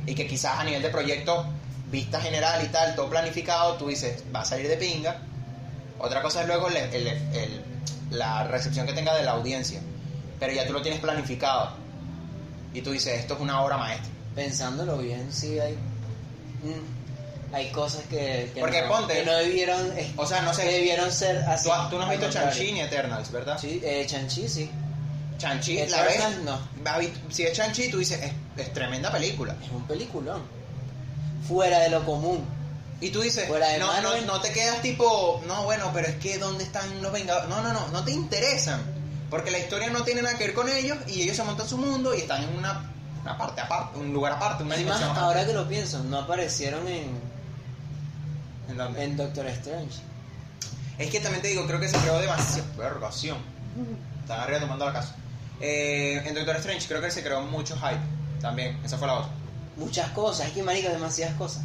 Y 0.06 0.14
que 0.14 0.26
quizás 0.26 0.58
a 0.58 0.64
nivel 0.64 0.80
de 0.82 0.88
proyecto 0.88 1.44
vista 1.90 2.20
general 2.22 2.64
y 2.64 2.68
tal, 2.68 2.94
todo 2.94 3.10
planificado, 3.10 3.74
tú 3.74 3.88
dices, 3.88 4.24
va 4.34 4.40
a 4.40 4.44
salir 4.46 4.66
de 4.66 4.78
pinga. 4.78 5.18
Otra 5.98 6.22
cosa 6.22 6.40
es 6.40 6.46
luego 6.46 6.68
el- 6.68 6.76
el- 6.78 7.06
el- 7.06 7.64
la 8.12 8.44
recepción 8.44 8.86
que 8.86 8.92
tenga 8.92 9.14
de 9.14 9.22
la 9.24 9.32
audiencia. 9.32 9.80
Pero 10.38 10.52
ya 10.52 10.66
tú 10.66 10.72
lo 10.72 10.82
tienes 10.82 11.00
planificado. 11.00 11.70
Y 12.74 12.80
tú 12.82 12.90
dices, 12.92 13.20
esto 13.20 13.34
es 13.34 13.40
una 13.40 13.60
obra 13.62 13.76
maestra. 13.76 14.10
Pensándolo 14.34 14.98
bien, 14.98 15.30
sí 15.32 15.58
hay. 15.58 15.74
mm, 16.62 17.54
hay 17.54 17.70
cosas 17.70 18.02
que, 18.08 18.50
que 18.54 18.60
Porque 18.60 18.80
no, 18.82 18.88
ponte- 18.88 19.14
que 19.14 19.24
no 19.26 19.32
debieron. 19.34 19.92
O 20.16 20.26
sea, 20.26 20.40
no 20.42 20.54
sé. 20.54 20.62
que 20.62 20.72
debieron 20.72 21.12
ser 21.12 21.36
así. 21.44 21.68
Tú, 21.68 21.74
tú 21.90 21.98
no 21.98 22.04
has 22.04 22.10
visto. 22.10 22.30
Chanchi 22.30 22.72
ni 22.72 22.80
Eternals, 22.80 23.30
¿verdad? 23.30 23.58
Sí, 23.58 23.80
eh, 23.84 24.06
Chanchi 24.08 24.48
sí. 24.48 24.70
Chanchi, 25.38 25.76
la 25.88 26.02
ves. 26.02 26.38
No. 26.44 26.58
Si 27.30 27.42
es 27.42 27.52
Chanchi, 27.52 27.90
tú 27.90 27.98
dices, 27.98 28.22
es, 28.22 28.32
es 28.56 28.72
tremenda 28.72 29.10
película. 29.12 29.54
Es 29.62 29.70
un 29.70 29.86
peliculón. 29.86 30.42
Fuera 31.46 31.80
de 31.80 31.90
lo 31.90 32.04
común. 32.06 32.44
Y 33.02 33.10
tú 33.10 33.20
dices, 33.20 33.48
Fuera 33.48 33.68
de 33.68 33.78
no, 33.78 34.00
no, 34.00 34.20
no 34.20 34.40
te 34.40 34.52
quedas 34.52 34.80
tipo, 34.80 35.42
no, 35.48 35.64
bueno, 35.64 35.90
pero 35.92 36.06
es 36.06 36.14
que 36.16 36.38
¿dónde 36.38 36.62
están 36.62 37.02
los 37.02 37.10
Vengadores? 37.10 37.48
No, 37.48 37.60
no, 37.60 37.72
no, 37.72 37.88
no 37.88 38.04
te 38.04 38.12
interesan. 38.12 38.80
Porque 39.28 39.50
la 39.50 39.58
historia 39.58 39.90
no 39.90 40.04
tiene 40.04 40.22
nada 40.22 40.38
que 40.38 40.44
ver 40.46 40.54
con 40.54 40.68
ellos 40.68 40.96
y 41.08 41.22
ellos 41.22 41.36
se 41.36 41.42
montan 41.42 41.68
su 41.68 41.78
mundo 41.78 42.14
y 42.14 42.18
están 42.18 42.44
en 42.44 42.56
una, 42.56 42.92
una 43.22 43.36
parte 43.36 43.60
aparte, 43.60 43.98
un 43.98 44.12
lugar 44.12 44.34
aparte, 44.34 44.62
una 44.62 44.76
más, 44.76 44.78
dimensión 44.78 45.10
aparte. 45.10 45.24
ahora 45.24 45.44
que 45.44 45.52
lo 45.52 45.66
pienso, 45.66 46.04
no 46.04 46.20
aparecieron 46.20 46.86
en, 46.86 47.18
¿En 48.68 48.76
dónde? 48.76 49.02
en 49.02 49.16
Doctor 49.16 49.46
Strange. 49.48 49.98
Es 50.96 51.10
que 51.10 51.18
también 51.18 51.42
te 51.42 51.48
digo, 51.48 51.66
creo 51.66 51.80
que 51.80 51.88
se 51.88 51.96
creó 51.96 52.20
demasiado. 52.20 52.68
Vergación. 52.76 53.38
Están 54.20 54.38
arriba 54.38 54.60
tomando 54.60 54.86
la 54.86 54.92
casa. 54.92 55.16
Eh, 55.60 56.22
en 56.24 56.34
Doctor 56.34 56.54
Strange 56.56 56.86
creo 56.86 57.00
que 57.00 57.10
se 57.10 57.24
creó 57.24 57.42
mucho 57.42 57.74
hype. 57.74 58.00
También, 58.40 58.78
esa 58.84 58.96
fue 58.96 59.08
la 59.08 59.14
otra. 59.14 59.32
Muchas 59.76 60.10
cosas, 60.10 60.46
es 60.46 60.52
que 60.52 60.62
marico, 60.62 60.88
demasiadas 60.88 61.34
cosas. 61.34 61.64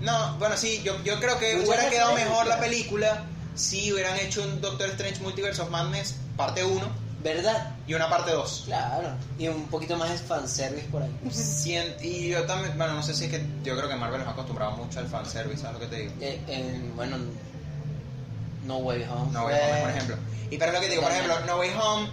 No, 0.00 0.36
bueno, 0.38 0.56
sí, 0.56 0.82
yo, 0.84 1.02
yo 1.04 1.18
creo 1.20 1.38
que 1.38 1.54
Muchas 1.56 1.68
hubiera 1.68 1.90
quedado 1.90 2.14
mejor 2.14 2.46
la 2.46 2.60
película 2.60 3.24
si 3.54 3.92
hubieran 3.92 4.16
hecho 4.18 4.42
un 4.42 4.60
Doctor 4.60 4.88
Strange 4.90 5.20
Multiverse 5.22 5.62
of 5.62 5.70
Madness 5.70 6.16
parte 6.36 6.62
1 6.64 7.06
¿Verdad? 7.22 7.74
y 7.88 7.94
una 7.94 8.08
parte 8.10 8.30
2. 8.32 8.64
Claro. 8.66 9.08
Y 9.38 9.48
un 9.48 9.66
poquito 9.68 9.96
más 9.96 10.10
de 10.10 10.18
fanservice 10.18 10.86
por 10.88 11.02
ahí. 11.02 11.10
Cien- 11.30 11.96
y 12.02 12.28
yo 12.28 12.44
también, 12.44 12.76
bueno, 12.76 12.92
no 12.94 13.02
sé 13.02 13.14
si 13.14 13.24
es 13.24 13.30
que 13.30 13.44
yo 13.64 13.76
creo 13.76 13.88
que 13.88 13.96
Marvel 13.96 14.20
nos 14.20 14.28
ha 14.28 14.32
acostumbrado 14.32 14.72
mucho 14.72 15.00
al 15.00 15.08
fanservice, 15.08 15.62
¿sabes 15.62 15.74
lo 15.74 15.80
que 15.80 15.86
te 15.86 16.02
digo? 16.02 16.12
Eh, 16.20 16.40
en- 16.46 16.94
bueno, 16.94 17.16
No 18.64 18.76
Way 18.78 19.04
Home. 19.10 19.32
No 19.32 19.46
Way 19.46 19.54
Home, 19.70 19.80
por 19.80 19.90
ejemplo. 19.90 20.16
Y 20.50 20.58
pero 20.58 20.72
lo 20.72 20.80
que 20.80 20.86
te 20.86 20.90
digo, 20.92 21.02
por 21.02 21.12
ejemplo. 21.12 21.40
No 21.46 21.58
Way 21.58 21.70
Home, 21.80 22.08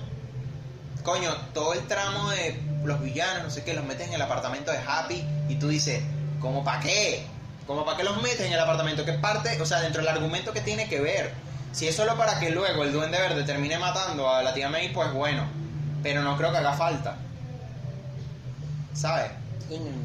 coño, 1.04 1.36
todo 1.54 1.74
el 1.74 1.86
tramo 1.88 2.30
de 2.32 2.60
los 2.84 3.02
villanos, 3.02 3.44
no 3.44 3.50
sé 3.50 3.64
qué, 3.64 3.74
los 3.74 3.86
metes 3.86 4.08
en 4.08 4.14
el 4.14 4.22
apartamento 4.22 4.72
de 4.72 4.78
Happy 4.80 5.24
y 5.50 5.56
tú 5.56 5.68
dices, 5.68 6.02
¿cómo 6.40 6.64
para 6.64 6.80
qué? 6.80 7.26
¿Cómo 7.68 7.86
para 7.86 7.98
qué 7.98 8.04
los 8.04 8.22
metes 8.22 8.42
en 8.42 8.54
el 8.54 8.60
apartamento? 8.60 9.06
¿Qué 9.06 9.14
parte? 9.14 9.62
O 9.62 9.66
sea, 9.66 9.82
dentro 9.82 10.02
del 10.02 10.10
argumento 10.10 10.52
que 10.52 10.62
tiene 10.62 10.88
que 10.88 11.00
ver. 11.00 11.34
Si 11.72 11.88
es 11.88 11.96
solo 11.96 12.18
para 12.18 12.40
que 12.40 12.52
luego 12.52 12.84
el 12.84 12.92
Duende 12.92 13.18
Verde 13.18 13.44
termine 13.44 13.78
matando 13.80 14.30
a 14.30 14.44
la 14.44 14.54
tía 14.54 14.70
May, 14.70 14.90
pues 14.90 15.12
bueno. 15.14 15.46
Pero 16.02 16.22
no 16.22 16.38
creo 16.38 16.52
que 16.52 16.58
haga 16.58 16.74
falta. 16.74 17.16
¿Sabes? 18.94 19.32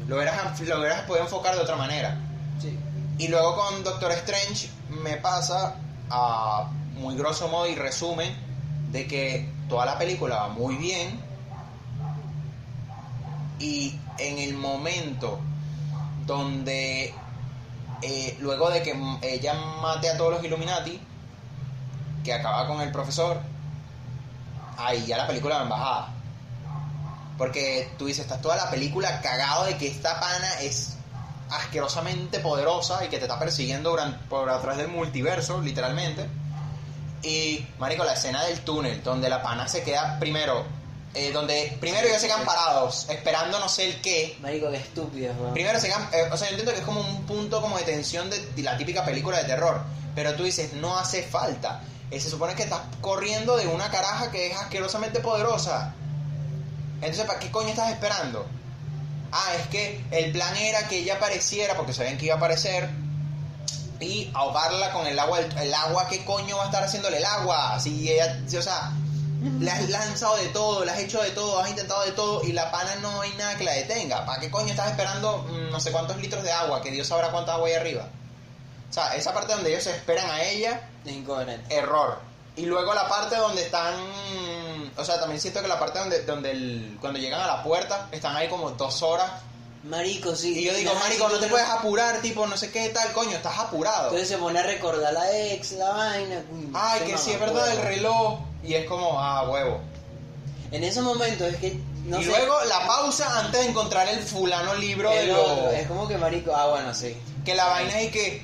Lo 0.07 0.15
hubieras, 0.15 0.59
lo 0.61 0.79
hubieras 0.79 1.01
podido 1.01 1.25
enfocar 1.25 1.55
de 1.55 1.61
otra 1.61 1.75
manera. 1.75 2.17
sí. 2.61 2.77
Y 3.19 3.27
luego 3.27 3.55
con 3.55 3.83
Doctor 3.83 4.13
Strange 4.13 4.69
me 4.89 5.17
pasa 5.17 5.75
a 6.09 6.69
muy 6.93 7.15
grosso 7.17 7.49
modo 7.49 7.67
y 7.67 7.75
resumen 7.75 8.33
de 8.91 9.07
que 9.07 9.49
toda 9.67 9.85
la 9.85 9.97
película 9.97 10.37
va 10.37 10.47
muy 10.47 10.75
bien 10.75 11.19
y 13.59 13.99
en 14.17 14.39
el 14.39 14.53
momento 14.55 15.39
donde 16.25 17.13
eh, 18.01 18.37
luego 18.39 18.69
de 18.69 18.81
que 18.81 18.95
ella 19.21 19.53
mate 19.53 20.09
a 20.09 20.17
todos 20.17 20.33
los 20.33 20.43
Illuminati 20.43 20.99
que 22.23 22.33
acaba 22.33 22.67
con 22.67 22.81
el 22.81 22.91
profesor 22.91 23.39
ahí 24.77 25.05
ya 25.05 25.17
la 25.17 25.27
película 25.27 25.57
va 25.57 25.63
en 25.63 25.69
bajada 25.69 26.13
porque 27.37 27.89
tú 27.97 28.05
dices 28.05 28.25
estás 28.25 28.41
toda 28.41 28.57
la 28.57 28.69
película 28.69 29.21
cagado 29.21 29.65
de 29.65 29.77
que 29.77 29.87
esta 29.87 30.19
pana 30.19 30.59
es 30.61 30.97
asquerosamente 31.49 32.39
poderosa 32.39 33.03
y 33.05 33.07
que 33.07 33.17
te 33.17 33.23
está 33.23 33.39
persiguiendo 33.39 33.97
por 34.29 34.49
atrás 34.49 34.77
del 34.77 34.89
multiverso, 34.89 35.61
literalmente. 35.61 36.27
Y, 37.23 37.65
marico, 37.79 38.03
la 38.03 38.13
escena 38.13 38.43
del 38.43 38.59
túnel, 38.61 39.03
donde 39.03 39.29
la 39.29 39.41
pana 39.41 39.67
se 39.67 39.83
queda 39.83 40.19
primero, 40.19 40.65
eh, 41.13 41.31
donde 41.31 41.75
primero 41.79 42.07
ellos 42.07 42.21
se 42.21 42.27
quedan 42.27 42.45
parados, 42.45 43.07
esperando 43.09 43.59
no 43.59 43.67
sé 43.67 43.87
el 43.87 44.01
qué. 44.01 44.37
Marico, 44.41 44.69
qué 44.69 44.77
estúpido, 44.77 45.33
weón. 45.39 45.53
Primero 45.53 45.79
se 45.79 45.87
quedan, 45.87 46.09
eh, 46.13 46.29
o 46.31 46.37
sea, 46.37 46.47
yo 46.47 46.51
entiendo 46.51 46.73
que 46.73 46.79
es 46.79 46.85
como 46.85 47.01
un 47.01 47.25
punto 47.25 47.61
como 47.61 47.77
de 47.77 47.83
tensión 47.83 48.29
de, 48.29 48.39
de 48.39 48.61
la 48.61 48.77
típica 48.77 49.03
película 49.03 49.37
de 49.39 49.45
terror, 49.45 49.81
pero 50.15 50.35
tú 50.35 50.43
dices, 50.43 50.73
no 50.73 50.97
hace 50.97 51.23
falta. 51.23 51.81
Eh, 52.11 52.19
se 52.19 52.29
supone 52.29 52.55
que 52.55 52.63
estás 52.63 52.81
corriendo 53.01 53.57
de 53.57 53.67
una 53.67 53.89
caraja 53.89 54.31
que 54.31 54.47
es 54.47 54.57
asquerosamente 54.57 55.19
poderosa. 55.19 55.93
Entonces, 56.95 57.25
¿para 57.25 57.39
qué 57.39 57.51
coño 57.51 57.69
estás 57.69 57.91
esperando? 57.91 58.45
Ah, 59.31 59.53
es 59.59 59.67
que 59.67 60.03
el 60.11 60.31
plan 60.31 60.55
era 60.57 60.87
que 60.87 60.97
ella 60.97 61.15
apareciera, 61.15 61.75
porque 61.75 61.93
sabían 61.93 62.17
que 62.17 62.25
iba 62.25 62.35
a 62.35 62.37
aparecer, 62.37 62.89
y 63.99 64.31
ahogarla 64.33 64.91
con 64.91 65.05
el 65.05 65.17
agua. 65.19 65.39
El, 65.39 65.57
el 65.57 65.73
agua, 65.73 66.07
¿qué 66.07 66.23
coño 66.25 66.57
va 66.57 66.63
a 66.63 66.65
estar 66.65 66.83
haciéndole 66.83 67.17
el 67.17 67.25
agua? 67.25 67.79
Si 67.79 68.11
ella, 68.11 68.41
si, 68.47 68.57
o 68.57 68.61
sea, 68.61 68.91
le 69.41 69.71
has 69.71 69.89
lanzado 69.89 70.35
de 70.37 70.47
todo, 70.49 70.83
le 70.83 70.91
has 70.91 70.99
hecho 70.99 71.21
de 71.21 71.31
todo, 71.31 71.59
has 71.59 71.69
intentado 71.69 72.03
de 72.03 72.11
todo, 72.11 72.43
y 72.43 72.51
la 72.51 72.71
pana 72.71 72.95
no 73.01 73.21
hay 73.21 73.31
nada 73.33 73.57
que 73.57 73.63
la 73.63 73.73
detenga. 73.73 74.25
¿Para 74.25 74.39
qué 74.39 74.51
coño 74.51 74.69
estás 74.69 74.89
esperando 74.89 75.39
mm, 75.49 75.71
no 75.71 75.79
sé 75.79 75.91
cuántos 75.91 76.17
litros 76.17 76.43
de 76.43 76.51
agua? 76.51 76.81
Que 76.81 76.91
Dios 76.91 77.07
sabrá 77.07 77.31
cuánta 77.31 77.53
agua 77.53 77.67
hay 77.67 77.75
arriba. 77.75 78.07
O 78.89 78.93
sea, 78.93 79.15
esa 79.15 79.33
parte 79.33 79.53
donde 79.53 79.69
ellos 79.69 79.83
se 79.83 79.91
esperan 79.91 80.29
a 80.29 80.43
ella, 80.43 80.89
incoherente. 81.05 81.75
error. 81.75 82.19
Y 82.55 82.65
luego 82.65 82.93
la 82.93 83.07
parte 83.07 83.35
donde 83.37 83.61
están. 83.61 83.93
O 84.97 85.05
sea, 85.05 85.19
también 85.19 85.39
siento 85.39 85.61
que 85.61 85.67
la 85.67 85.79
parte 85.79 85.99
donde, 85.99 86.23
donde 86.23 86.51
el, 86.51 86.97
cuando 86.99 87.19
llegan 87.19 87.39
a 87.39 87.47
la 87.47 87.63
puerta, 87.63 88.09
están 88.11 88.35
ahí 88.35 88.49
como 88.49 88.71
dos 88.71 89.01
horas. 89.01 89.31
Marico, 89.83 90.35
sí. 90.35 90.59
Y 90.59 90.65
yo 90.65 90.73
digo, 90.73 90.93
Marico, 90.95 91.29
no 91.29 91.39
te 91.39 91.47
puedes 91.47 91.69
apurar, 91.69 92.19
tipo, 92.21 92.45
no 92.45 92.57
sé 92.57 92.69
qué 92.69 92.89
tal, 92.89 93.13
coño, 93.13 93.37
estás 93.37 93.57
apurado. 93.59 94.05
Entonces 94.05 94.27
se 94.27 94.37
pone 94.37 94.59
a 94.59 94.63
recordar 94.63 95.13
la 95.13 95.31
ex, 95.37 95.71
la 95.73 95.89
vaina. 95.91 96.43
Ay, 96.73 97.01
que 97.01 97.17
sí, 97.17 97.31
es 97.31 97.39
verdad, 97.39 97.71
el 97.71 97.81
reloj. 97.83 98.39
Y 98.63 98.73
es 98.73 98.85
como, 98.85 99.19
ah, 99.19 99.49
huevo. 99.49 99.79
En 100.71 100.83
ese 100.83 101.01
momento 101.01 101.45
es 101.45 101.55
que. 101.57 101.79
No 102.05 102.19
y 102.19 102.23
sé, 102.23 102.29
luego 102.29 102.55
la 102.67 102.87
pausa 102.87 103.39
antes 103.39 103.61
de 103.61 103.69
encontrar 103.69 104.07
el 104.09 104.19
fulano 104.19 104.75
libro 104.75 105.09
de 105.11 105.27
lo. 105.27 105.41
otro, 105.41 105.71
Es 105.71 105.87
como 105.87 106.07
que, 106.07 106.17
Marico, 106.17 106.55
ah, 106.55 106.67
bueno, 106.67 106.93
sí. 106.93 107.15
Que 107.45 107.55
la 107.55 107.65
vaina 107.65 108.01
y 108.01 108.09
que. 108.09 108.41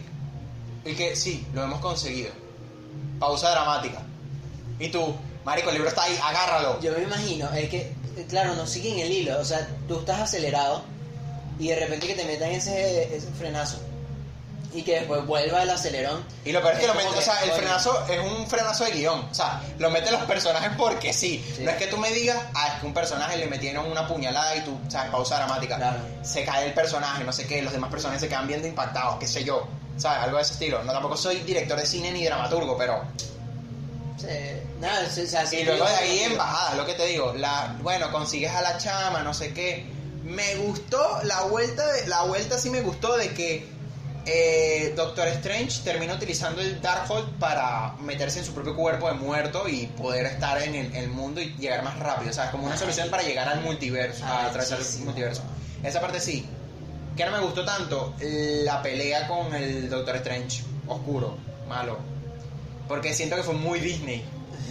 Y 0.86 0.93
que 0.93 1.16
sí, 1.16 1.45
lo 1.53 1.63
hemos 1.63 1.80
conseguido. 1.80 2.32
Pausa 3.20 3.51
dramática. 3.51 4.01
Y 4.80 4.89
tú, 4.89 5.16
Marico, 5.43 5.70
el 5.70 5.76
libro 5.76 5.89
está 5.89 6.03
ahí, 6.03 6.18
agárralo. 6.22 6.80
Yo 6.82 6.91
me 6.91 7.03
imagino, 7.03 7.49
es 7.53 7.70
que, 7.70 7.93
claro, 8.30 8.55
no 8.55 8.68
siguen 8.68 8.99
el 8.99 9.11
hilo. 9.11 9.39
O 9.39 9.45
sea, 9.45 9.68
tú 9.88 9.99
estás 9.99 10.20
acelerado 10.22 10.84
y 11.57 11.70
de 11.70 11.76
repente 11.76 12.07
que 12.07 12.13
te 12.13 12.26
metan 12.26 12.51
ese, 12.51 13.16
ese 13.16 13.28
frenazo 13.32 13.80
y 14.76 14.84
que 14.84 14.96
después 15.00 15.26
vuelva 15.26 15.64
el 15.64 15.70
acelerón. 15.70 16.24
Y 16.44 16.52
lo 16.52 16.60
peor 16.62 16.74
es 16.74 16.80
que 16.80 16.86
Es 16.86 16.88
lo 16.90 16.96
como 16.96 17.08
mete, 17.10 17.20
o 17.20 17.22
sea, 17.24 17.44
el 17.44 17.52
frenazo 17.52 18.06
es 18.08 18.20
un 18.20 18.46
frenazo 18.48 18.84
de 18.84 18.92
guion. 18.92 19.20
O 19.32 19.34
sea, 19.34 19.62
lo 19.80 19.90
meten 19.90 20.12
los 20.14 20.24
personajes 20.24 20.72
porque 20.78 21.14
sí. 21.14 21.44
Sí. 21.56 21.64
No 21.64 21.72
es 21.72 21.78
que 21.78 21.88
tú 21.88 21.98
me 21.98 22.12
digas, 22.12 22.38
ah, 22.54 22.68
es 22.74 22.82
que 22.82 22.86
un 22.86 22.94
personaje 22.94 23.38
le 23.38 23.48
metieron 23.48 23.90
una 23.90 24.06
puñalada 24.08 24.56
y 24.58 24.62
tú, 24.62 24.78
sabes, 24.90 25.12
pausa 25.12 25.38
dramática. 25.38 25.78
Claro. 25.78 25.98
Se 26.24 26.44
cae 26.44 26.66
el 26.68 26.74
personaje, 26.74 27.24
no 27.24 27.32
sé 27.32 27.48
qué, 27.48 27.62
los 27.62 27.72
demás 27.72 27.90
personajes 27.90 28.22
se 28.22 28.28
quedan 28.28 28.48
viendo 28.48 28.68
impactados, 28.68 29.18
qué 29.18 29.28
sé 29.28 29.44
yo. 29.44 29.66
¿Sabes? 29.98 30.24
Algo 30.24 30.36
de 30.38 30.44
ese 30.44 30.54
estilo. 30.54 30.84
No, 30.84 30.92
tampoco 30.92 31.16
soy 31.16 31.38
director 31.38 31.80
de 31.80 31.86
cine 31.86 32.12
ni 32.12 32.26
dramaturgo, 32.26 32.78
pero. 32.78 33.02
Se- 34.18 34.62
nada, 34.80 35.10
se- 35.10 35.24
o 35.24 35.28
sea, 35.28 35.46
sí 35.46 35.58
Y 35.58 35.64
luego 35.64 35.86
de 35.88 35.96
ahí 35.96 36.20
en 36.20 36.38
bajada, 36.38 36.76
lo 36.76 36.86
que 36.86 36.94
te 36.94 37.06
digo. 37.06 37.34
La, 37.34 37.76
bueno, 37.82 38.12
consigues 38.12 38.52
a 38.54 38.62
la 38.62 38.78
chama, 38.78 39.24
no 39.24 39.34
sé 39.34 39.54
qué. 39.54 39.86
Me 40.24 40.56
gustó 40.56 41.20
la 41.24 41.44
vuelta, 41.44 41.86
de, 41.94 42.08
la 42.08 42.24
vuelta 42.24 42.58
sí 42.58 42.70
me 42.70 42.82
gustó 42.82 43.16
de 43.16 43.34
que 43.34 43.68
eh, 44.26 44.94
Doctor 44.96 45.28
Strange 45.28 45.82
termina 45.84 46.14
utilizando 46.16 46.62
el 46.62 46.82
Darkhold 46.82 47.38
para 47.40 47.94
meterse 48.02 48.40
en 48.40 48.46
su 48.46 48.54
propio 48.54 48.76
cuerpo 48.76 49.08
de 49.08 49.14
muerto 49.14 49.68
y 49.70 49.88
poder 49.88 50.26
estar 50.26 50.62
en 50.62 50.76
el, 50.76 50.96
el 50.96 51.10
mundo 51.10 51.42
y 51.42 51.54
llegar 51.58 51.84
más 51.84 51.98
rápido. 52.00 52.32
O 52.32 52.34
sea, 52.34 52.46
es 52.46 52.52
como 52.52 52.66
una 52.66 52.78
solución 52.78 53.10
para 53.10 53.24
llegar 53.24 53.48
al 53.48 53.62
multiverso, 53.62 54.24
Ah, 54.26 54.44
a 54.44 54.46
atravesar 54.48 54.80
sí, 54.80 54.94
sí. 54.94 54.98
el 55.00 55.06
multiverso. 55.06 55.42
Esa 55.84 56.02
parte 56.02 56.20
sí. 56.20 56.46
Que 57.16 57.26
no 57.26 57.32
me 57.32 57.40
gustó 57.40 57.64
tanto 57.64 58.14
la 58.20 58.82
pelea 58.82 59.28
con 59.28 59.54
el 59.56 59.90
Doctor 59.90 60.16
Strange, 60.18 60.64
oscuro, 60.88 61.38
malo. 61.70 61.98
Porque 62.88 63.14
siento 63.14 63.36
que 63.36 63.44
fue 63.44 63.54
muy 63.54 63.80
Disney. 63.80 64.24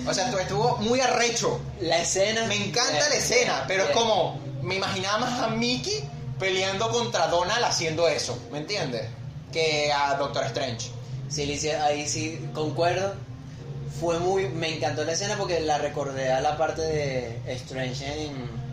O 0.07 0.13
sea, 0.13 0.29
estuvo- 0.29 0.77
muy 0.79 1.01
arrecho. 1.01 1.61
La 1.81 1.99
escena. 1.99 2.47
Me 2.47 2.57
encanta 2.57 3.09
la 3.09 3.15
escena, 3.15 3.65
pero 3.67 3.85
es 3.85 3.91
como. 3.91 4.39
Me 4.63 4.77
imaginaba 4.77 5.19
más 5.19 5.41
a 5.43 5.49
Mickey 5.49 6.09
peleando 6.39 6.89
contra 6.91 7.27
Donald 7.29 7.63
haciendo 7.65 8.09
eso, 8.09 8.39
¿me 8.51 8.59
entiendes? 8.59 9.07
Que 9.55 9.93
a 9.93 10.17
Doctor 10.17 10.45
Strange. 10.47 10.91
Sí, 11.29 11.69
ahí 11.69 12.09
sí 12.09 12.41
concuerdo. 12.53 13.15
Fue 14.01 14.19
muy. 14.19 14.49
Me 14.49 14.75
encantó 14.75 15.05
la 15.05 15.13
escena 15.13 15.37
porque 15.39 15.61
la 15.61 15.79
recordé 15.79 16.33
a 16.33 16.41
la 16.41 16.59
parte 16.59 16.83
de 16.83 17.41
Strange 17.55 18.25
en. 18.25 18.64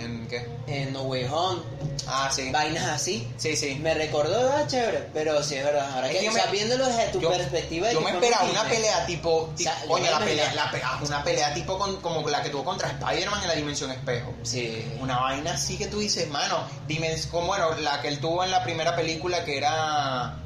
¿En 0.00 0.26
qué? 0.28 0.46
En 0.66 0.92
No 0.92 1.02
Way 1.02 1.26
Home, 1.30 1.60
Ah, 2.06 2.30
sí. 2.34 2.50
vainas 2.50 2.84
así. 2.86 3.28
Sí, 3.36 3.56
sí. 3.56 3.76
Me 3.82 3.94
recordó, 3.94 4.52
ah, 4.56 4.66
chévere, 4.66 5.08
pero 5.12 5.42
sí 5.42 5.56
es 5.56 5.64
verdad. 5.64 5.90
Ahora 5.94 6.06
Es 6.08 6.12
que, 6.14 6.18
que 6.20 6.24
yo 6.26 6.30
o 6.30 6.34
sea, 6.34 6.46
me- 6.46 6.52
viéndolo 6.52 6.86
desde 6.86 7.08
tu 7.08 7.20
yo- 7.20 7.30
perspectiva 7.30 7.92
Yo 7.92 8.00
me 8.00 8.10
esperaba 8.10 8.44
una 8.50 8.64
pelea 8.64 9.06
tipo, 9.06 9.50
sea, 9.56 9.76
me 9.92 10.10
la 10.10 10.18
pelea, 10.18 10.54
la 10.54 10.72
ah, 10.84 11.00
una 11.04 11.22
pelea 11.22 11.52
tipo 11.54 11.78
con, 11.78 11.96
como 12.00 12.26
la 12.28 12.42
que 12.42 12.48
tuvo 12.50 12.64
contra 12.64 12.88
Spider-Man 12.88 13.42
en 13.42 13.48
la 13.48 13.54
Dimensión 13.54 13.90
Espejo. 13.90 14.32
Sí. 14.42 14.84
Una 15.00 15.18
vaina 15.20 15.52
así 15.52 15.76
que 15.76 15.86
tú 15.86 15.98
dices, 16.00 16.28
mano, 16.30 16.64
dimens 16.86 17.26
como 17.26 17.48
bueno, 17.48 17.74
la 17.78 18.00
que 18.00 18.08
él 18.08 18.18
tuvo 18.20 18.42
en 18.44 18.50
la 18.50 18.62
primera 18.64 18.96
película 18.96 19.44
que 19.44 19.56
era 19.58 20.36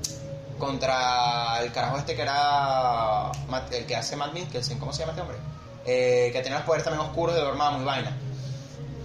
contra 0.59 1.61
el 1.63 1.73
carajo 1.73 1.99
este 1.99 2.15
que 2.15 2.23
era 2.23 3.31
Matt- 3.49 3.73
el 3.73 3.87
que 3.87 3.97
hace 3.97 4.17
Matt 4.17 4.33
Mikkelsen, 4.33 4.79
¿cómo 4.79 4.93
se 4.93 5.01
llama 5.01 5.13
este 5.13 5.23
hombre? 5.23 5.37
Eh, 5.87 6.31
que 6.33 6.41
tenía 6.43 6.59
los 6.59 6.67
poderes 6.67 6.85
también 6.85 7.07
oscuros 7.07 7.35
de 7.35 7.41
Dormammu 7.43 7.83
y 7.83 7.85
vaina. 7.85 8.17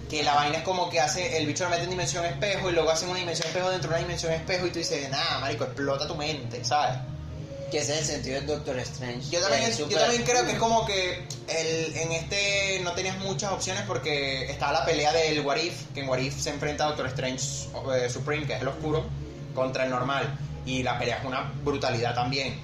Que 0.09 0.23
la 0.23 0.33
vaina 0.33 0.57
es 0.57 0.63
como 0.63 0.89
que 0.89 0.99
hace, 0.99 1.37
el 1.37 1.45
bicho 1.45 1.63
lo 1.65 1.69
mete 1.69 1.83
en 1.83 1.91
dimensión 1.91 2.25
espejo 2.25 2.69
y 2.69 2.73
luego 2.73 2.89
hace 2.89 3.05
una 3.05 3.19
dimensión 3.19 3.47
espejo 3.47 3.69
dentro 3.69 3.89
de 3.89 3.95
una 3.95 4.01
dimensión 4.03 4.33
espejo 4.33 4.65
y 4.65 4.71
tú 4.71 4.79
dices, 4.79 5.07
nah, 5.11 5.39
marico, 5.39 5.65
explota 5.65 6.07
tu 6.07 6.15
mente, 6.15 6.65
¿sabes? 6.65 6.97
Que 7.69 7.77
ese 7.77 7.93
es 7.93 7.99
el 7.99 8.05
sentido 8.05 8.41
de 8.41 8.47
Doctor 8.47 8.79
Strange. 8.79 9.29
Yo 9.29 9.39
también, 9.41 9.61
Es 9.69 9.77
yo 9.77 9.99
también 9.99 10.23
creo 10.23 10.43
que 10.45 10.53
es 10.53 10.57
como 10.57 10.83
que 10.87 11.27
el, 11.47 11.95
en 11.95 12.11
este 12.13 12.79
no 12.83 12.93
tenías 12.93 13.19
muchas 13.19 13.51
opciones 13.51 13.83
porque 13.85 14.49
estaba 14.49 14.71
la 14.73 14.85
pelea 14.85 15.13
del 15.13 15.41
What 15.45 15.57
If, 15.57 15.83
que 15.93 15.99
en 15.99 16.09
What 16.09 16.17
If 16.17 16.39
se 16.41 16.49
enfrenta 16.49 16.85
a 16.85 16.87
Doctor 16.87 17.05
Strange 17.07 17.43
eh, 17.95 18.09
Supreme, 18.09 18.47
que 18.47 18.53
es 18.53 18.61
el 18.61 18.67
oscuro, 18.69 19.05
contra 19.53 19.83
el 19.83 19.91
normal. 19.91 20.35
Y 20.65 20.81
la 20.81 20.97
pelea 20.97 21.19
es 21.19 21.25
una 21.25 21.51
brutalidad 21.63 22.15
también. 22.15 22.59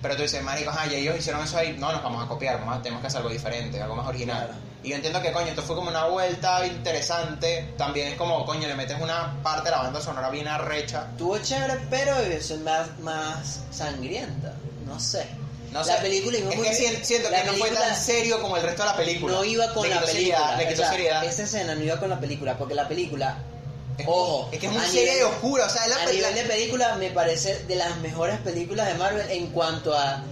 Pero 0.00 0.16
tú 0.16 0.22
dices, 0.22 0.42
marico, 0.42 0.70
ajá, 0.70 0.86
y 0.90 0.94
ellos 0.94 1.18
hicieron 1.18 1.44
eso 1.44 1.58
ahí, 1.58 1.76
no, 1.78 1.92
nos 1.92 2.02
vamos 2.02 2.24
a 2.24 2.26
copiar, 2.26 2.58
vamos 2.60 2.78
a- 2.78 2.82
tenemos 2.82 3.02
que 3.02 3.08
hacer 3.08 3.18
algo 3.18 3.28
diferente, 3.30 3.82
algo 3.82 3.94
más 3.96 4.06
original. 4.08 4.46
Claro. 4.46 4.69
Y 4.82 4.90
yo 4.90 4.96
entiendo 4.96 5.20
que, 5.20 5.30
coño, 5.32 5.48
esto 5.48 5.62
fue 5.62 5.76
como 5.76 5.90
una 5.90 6.06
vuelta 6.06 6.66
interesante. 6.66 7.74
También 7.76 8.08
es 8.08 8.14
como, 8.14 8.46
coño, 8.46 8.66
le 8.66 8.74
metes 8.74 8.98
una 9.00 9.36
parte 9.42 9.64
de 9.64 9.76
la 9.76 9.82
banda 9.82 10.00
sonora 10.00 10.30
bien 10.30 10.48
arrecha. 10.48 11.08
Tuvo 11.18 11.38
chévere, 11.38 11.78
pero 11.90 12.16
es 12.18 12.58
más, 12.60 12.98
más 13.00 13.60
sangrienta. 13.70 14.54
No 14.86 14.98
sé. 14.98 15.26
No 15.72 15.84
la 15.84 15.96
sé, 15.96 16.02
película 16.02 16.38
iba 16.38 16.50
es 16.50 16.56
muy 16.56 16.68
que 16.68 16.76
bien. 16.78 17.04
siento 17.04 17.30
La 17.30 17.42
que 17.42 17.44
no 17.44 17.52
fue 17.52 17.68
película 17.68 17.86
tan 17.88 17.96
serio 17.96 18.40
como 18.40 18.56
el 18.56 18.62
resto 18.62 18.82
de 18.82 18.88
la 18.88 18.96
película. 18.96 19.34
No 19.34 19.44
iba 19.44 19.72
con 19.72 19.88
Le 19.88 19.94
la 19.94 20.00
película. 20.00 20.56
o 20.56 20.76
sea, 20.76 20.90
seriedad. 20.90 21.24
Esa 21.24 21.42
escena 21.44 21.74
no 21.74 21.84
iba 21.84 21.96
con 21.98 22.10
la 22.10 22.18
película, 22.18 22.58
porque 22.58 22.74
la 22.74 22.88
película. 22.88 23.38
Es, 23.96 24.06
ojo. 24.08 24.48
es 24.50 24.58
que 24.58 24.66
es 24.66 24.72
muy 24.72 24.84
seria 24.86 25.18
y 25.18 25.22
oscura. 25.22 25.66
O 25.66 25.68
sea, 25.68 25.82
es 25.84 25.90
la 25.90 25.96
a 26.02 26.04
película. 26.06 26.30
nivel 26.30 26.48
de 26.48 26.54
película 26.54 26.96
me 26.96 27.10
parece 27.10 27.64
de 27.64 27.76
las 27.76 27.96
mejores 27.98 28.38
películas 28.40 28.88
de 28.88 28.94
Marvel 28.94 29.30
en 29.30 29.46
cuanto 29.48 29.94
a 29.96 30.24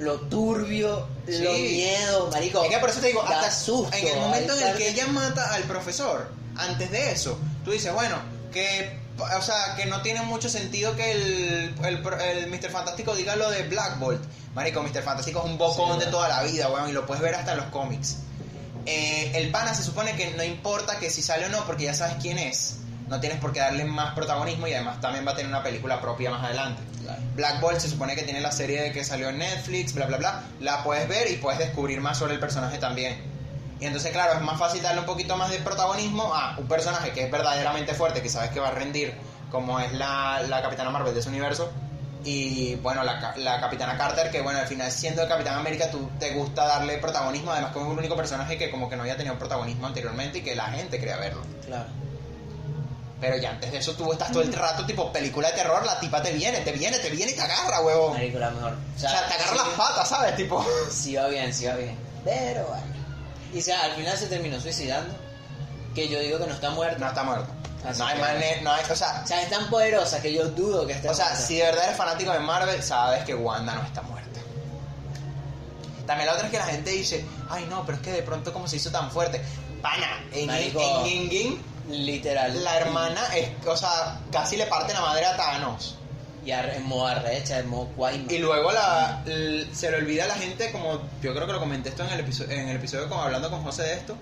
lo 0.00 0.18
turbio, 0.22 1.06
Sí. 1.28 1.38
los 1.44 1.56
miedos, 1.58 2.30
marico. 2.32 2.64
Es 2.64 2.70
que 2.70 2.78
por 2.78 2.90
eso 2.90 3.00
te 3.00 3.06
digo, 3.08 3.22
hasta 3.22 3.50
susto, 3.52 3.96
en 3.96 4.06
el 4.08 4.18
momento 4.18 4.58
en 4.58 4.66
el 4.68 4.76
que 4.76 4.88
ella 4.88 5.06
mata 5.06 5.54
al 5.54 5.62
profesor, 5.64 6.32
antes 6.56 6.90
de 6.90 7.12
eso, 7.12 7.38
tú 7.64 7.70
dices, 7.70 7.92
bueno, 7.94 8.16
que, 8.52 8.98
o 9.18 9.42
sea, 9.42 9.76
que 9.76 9.86
no 9.86 10.02
tiene 10.02 10.22
mucho 10.22 10.48
sentido 10.48 10.96
que 10.96 11.12
el, 11.12 11.74
el, 11.84 12.02
el 12.22 12.46
Mr. 12.50 12.70
Fantástico 12.70 13.14
diga 13.14 13.36
lo 13.36 13.50
de 13.50 13.62
Black 13.68 13.98
Bolt. 13.98 14.20
Marico, 14.54 14.82
Mr. 14.82 15.02
Fantástico 15.02 15.38
es 15.40 15.44
un 15.44 15.56
bocón 15.58 15.98
Sí, 16.00 16.06
de 16.06 16.10
toda 16.10 16.28
la 16.28 16.42
vida, 16.42 16.68
weón, 16.68 16.88
y 16.88 16.92
lo 16.92 17.06
puedes 17.06 17.22
ver 17.22 17.34
hasta 17.36 17.52
en 17.52 17.58
los 17.58 17.66
cómics. 17.66 18.16
Eh, 18.86 19.32
el 19.34 19.50
pana 19.50 19.74
se 19.74 19.82
supone 19.84 20.16
que 20.16 20.30
no 20.32 20.42
importa 20.42 20.98
que 20.98 21.10
si 21.10 21.22
sale 21.22 21.46
o 21.46 21.48
no, 21.50 21.64
porque 21.66 21.84
ya 21.84 21.94
sabes 21.94 22.16
quién 22.20 22.38
es. 22.38 22.76
No 23.10 23.18
tienes 23.18 23.40
por 23.40 23.52
qué 23.52 23.58
darle 23.58 23.84
más 23.84 24.14
protagonismo 24.14 24.68
y 24.68 24.72
además 24.72 25.00
también 25.00 25.26
va 25.26 25.32
a 25.32 25.34
tener 25.34 25.50
una 25.50 25.64
película 25.64 26.00
propia 26.00 26.30
más 26.30 26.44
adelante. 26.44 26.80
Claro. 27.02 27.20
Black 27.34 27.60
Bolt 27.60 27.80
se 27.80 27.88
supone 27.88 28.14
que 28.14 28.22
tiene 28.22 28.40
la 28.40 28.52
serie 28.52 28.80
de 28.80 28.92
que 28.92 29.02
salió 29.02 29.30
en 29.30 29.38
Netflix, 29.38 29.92
bla, 29.94 30.06
bla, 30.06 30.16
bla. 30.16 30.42
La 30.60 30.84
puedes 30.84 31.08
ver 31.08 31.28
y 31.28 31.36
puedes 31.36 31.58
descubrir 31.58 32.00
más 32.00 32.18
sobre 32.18 32.34
el 32.34 32.40
personaje 32.40 32.78
también. 32.78 33.20
Y 33.80 33.86
entonces, 33.86 34.12
claro, 34.12 34.34
es 34.34 34.40
más 34.42 34.56
fácil 34.58 34.80
darle 34.80 35.00
un 35.00 35.06
poquito 35.06 35.36
más 35.36 35.50
de 35.50 35.58
protagonismo 35.58 36.32
a 36.32 36.56
un 36.56 36.68
personaje 36.68 37.10
que 37.10 37.24
es 37.24 37.30
verdaderamente 37.32 37.94
fuerte, 37.94 38.22
que 38.22 38.28
sabes 38.28 38.50
que 38.50 38.60
va 38.60 38.68
a 38.68 38.72
rendir, 38.72 39.12
como 39.50 39.80
es 39.80 39.92
la, 39.92 40.42
la 40.48 40.62
Capitana 40.62 40.90
Marvel 40.90 41.12
de 41.12 41.18
ese 41.18 41.30
universo. 41.30 41.72
Y 42.22 42.76
bueno, 42.76 43.02
la, 43.02 43.34
la 43.38 43.60
Capitana 43.60 43.96
Carter, 43.96 44.30
que 44.30 44.40
bueno, 44.40 44.60
al 44.60 44.66
final 44.68 44.92
siendo 44.92 45.22
el 45.22 45.28
Capitán 45.28 45.58
América, 45.58 45.90
tú 45.90 46.08
te 46.20 46.30
gusta 46.32 46.64
darle 46.64 46.98
protagonismo, 46.98 47.50
además 47.50 47.72
como 47.72 47.86
es 47.86 47.92
el 47.92 47.98
único 47.98 48.14
personaje 48.14 48.56
que 48.56 48.70
como 48.70 48.88
que 48.88 48.94
no 48.94 49.02
había 49.02 49.16
tenido 49.16 49.36
protagonismo 49.36 49.86
anteriormente 49.86 50.38
y 50.38 50.42
que 50.42 50.54
la 50.54 50.66
gente 50.66 51.00
quería 51.00 51.16
verlo. 51.16 51.42
Claro. 51.66 51.86
Pero 53.20 53.36
ya 53.36 53.50
antes 53.50 53.70
de 53.70 53.78
eso 53.78 53.92
tú 53.92 54.10
estás 54.12 54.32
todo 54.32 54.42
el 54.42 54.52
rato 54.52 54.86
tipo 54.86 55.12
película 55.12 55.48
de 55.50 55.54
terror, 55.56 55.84
la 55.84 56.00
tipa 56.00 56.22
te 56.22 56.32
viene, 56.32 56.60
te 56.60 56.72
viene, 56.72 56.98
te 56.98 57.10
viene 57.10 57.32
y 57.32 57.34
te 57.34 57.42
agarra, 57.42 57.82
huevón. 57.82 58.14
Marico, 58.14 58.38
la 58.38 58.50
mejor. 58.50 58.72
O 58.96 58.98
sea, 58.98 59.28
te 59.28 59.34
agarra 59.34 59.50
sí- 59.50 59.56
las 59.56 59.68
patas, 59.76 60.08
¿sabes? 60.08 60.36
Tipo. 60.36 60.64
Sí 60.90 61.16
va 61.16 61.26
bien, 61.28 61.52
sí 61.52 61.66
va 61.66 61.74
bien. 61.74 61.98
Pero 62.24 62.64
bueno. 62.66 62.82
Y 63.52 63.58
o 63.58 63.62
sea, 63.62 63.82
al 63.84 63.92
final 63.92 64.16
se 64.16 64.26
terminó 64.26 64.58
suicidando. 64.60 65.14
Que 65.94 66.08
yo 66.08 66.18
digo 66.20 66.38
que 66.38 66.46
no 66.46 66.54
está 66.54 66.70
muerta. 66.70 66.98
No 66.98 67.08
está 67.08 67.22
muerto. 67.24 67.52
Así 67.86 67.98
no 67.98 68.06
hay 68.06 68.18
manera, 68.20 68.60
no 68.62 68.72
hay, 68.72 68.84
o 68.90 68.94
sea, 68.94 69.22
O 69.24 69.26
sea, 69.26 69.42
es 69.42 69.50
tan 69.50 69.68
poderosa 69.70 70.20
que 70.22 70.32
yo 70.32 70.46
dudo 70.50 70.86
que 70.86 70.92
esté 70.92 71.08
o 71.08 71.14
sea, 71.14 71.26
muerta. 71.26 71.42
si 71.46 71.56
de 71.56 71.62
verdad 71.64 71.84
eres 71.84 71.96
fanático 71.96 72.30
de 72.32 72.38
Marvel, 72.40 72.82
sabes 72.82 73.24
que 73.24 73.34
Wanda 73.34 73.74
no 73.74 73.82
está 73.82 74.02
muerta. 74.02 74.40
También 76.06 76.26
la 76.26 76.34
otra 76.34 76.46
es 76.46 76.50
que 76.52 76.58
la 76.58 76.66
gente 76.66 76.90
dice, 76.90 77.24
ay 77.48 77.66
no, 77.70 77.84
pero 77.86 77.96
es 77.96 78.02
que 78.04 78.12
de 78.12 78.22
pronto 78.22 78.52
como 78.52 78.66
se 78.68 78.76
hizo 78.76 78.90
tan 78.90 79.10
fuerte. 79.10 79.40
Pana, 79.80 80.22
en, 80.32 80.50
en, 80.50 80.60
en 80.78 81.06
Endgame, 81.06 81.58
Literal. 81.88 82.62
la 82.62 82.76
hermana 82.78 83.20
es, 83.36 83.48
o 83.66 83.76
sea, 83.76 84.18
casi 84.30 84.56
le 84.56 84.66
parte 84.66 84.92
la 84.92 85.00
madre 85.00 85.24
a 85.26 85.36
Thanos. 85.36 85.96
Y 86.44 86.52
ar- 86.52 86.70
en 86.74 86.84
modo 86.86 87.06
arrecha, 87.06 87.58
en 87.58 87.68
modo 87.68 87.88
Quaima. 87.96 88.32
Y 88.32 88.38
luego 88.38 88.72
la, 88.72 89.22
l- 89.26 89.66
se 89.74 89.90
le 89.90 89.98
olvida 89.98 90.24
a 90.24 90.28
la 90.28 90.34
gente, 90.36 90.72
como 90.72 90.94
yo 91.20 91.34
creo 91.34 91.46
que 91.46 91.52
lo 91.52 91.58
comenté 91.60 91.90
esto 91.90 92.02
en 92.04 92.10
el 92.10 92.20
episodio, 92.20 92.50
en 92.52 92.68
el 92.68 92.76
episodio 92.76 93.08
como 93.08 93.22
hablando 93.22 93.50
con 93.50 93.62
José 93.62 93.82
de 93.82 93.92
esto, 93.94 94.16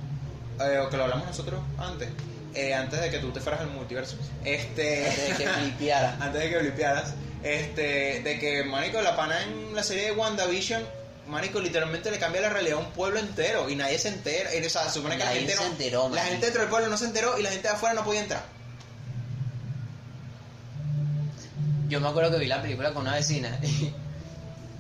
eh, 0.60 0.78
o 0.78 0.88
que 0.90 0.96
lo 0.96 1.04
hablamos 1.04 1.26
nosotros 1.28 1.60
antes, 1.78 2.08
eh, 2.54 2.74
antes 2.74 3.00
de 3.00 3.10
que 3.10 3.18
tú 3.18 3.30
te 3.30 3.40
fueras 3.40 3.60
al 3.60 3.68
multiverso. 3.68 4.16
Este, 4.44 5.06
Antes 5.08 5.28
de 5.28 5.34
que 5.44 5.48
flipeara. 5.60 6.16
antes 6.20 6.40
de 6.42 6.50
que 6.50 6.58
blipearas, 6.58 7.14
este, 7.44 8.20
de 8.24 8.38
que, 8.40 8.64
Marico, 8.64 9.00
la 9.00 9.14
pana 9.14 9.40
en 9.42 9.74
la 9.76 9.82
serie 9.84 10.06
de 10.06 10.12
WandaVision, 10.12 10.82
Marico, 11.28 11.60
literalmente 11.60 12.10
le 12.10 12.18
cambia 12.18 12.40
la 12.40 12.48
realidad 12.50 12.78
a 12.78 12.80
un 12.80 12.90
pueblo 12.92 13.18
entero 13.20 13.68
y 13.68 13.76
nadie 13.76 13.98
se 13.98 14.08
entera. 14.08 14.54
Y, 14.54 14.64
o 14.64 14.70
sea, 14.70 14.84
se 14.84 14.92
supone 14.94 15.16
que 15.18 15.24
la 15.24 15.32
gente 15.32 15.52
se 15.52 15.60
no. 15.64 15.70
enteró, 15.70 16.02
la 16.04 16.16
marico. 16.16 16.30
gente 16.30 16.46
dentro 16.46 16.62
del 16.62 16.70
pueblo 16.70 16.88
no 16.88 16.96
se 16.96 17.04
enteró 17.04 17.38
y 17.38 17.42
la 17.42 17.50
gente 17.50 17.68
de 17.68 17.74
afuera 17.74 17.94
no 17.94 18.04
podía 18.04 18.20
entrar. 18.20 18.42
Yo 21.88 22.00
me 22.00 22.08
acuerdo 22.08 22.30
que 22.32 22.38
vi 22.38 22.46
la 22.46 22.60
película 22.60 22.92
con 22.92 23.02
una 23.02 23.14
vecina 23.14 23.58
y, 23.62 23.94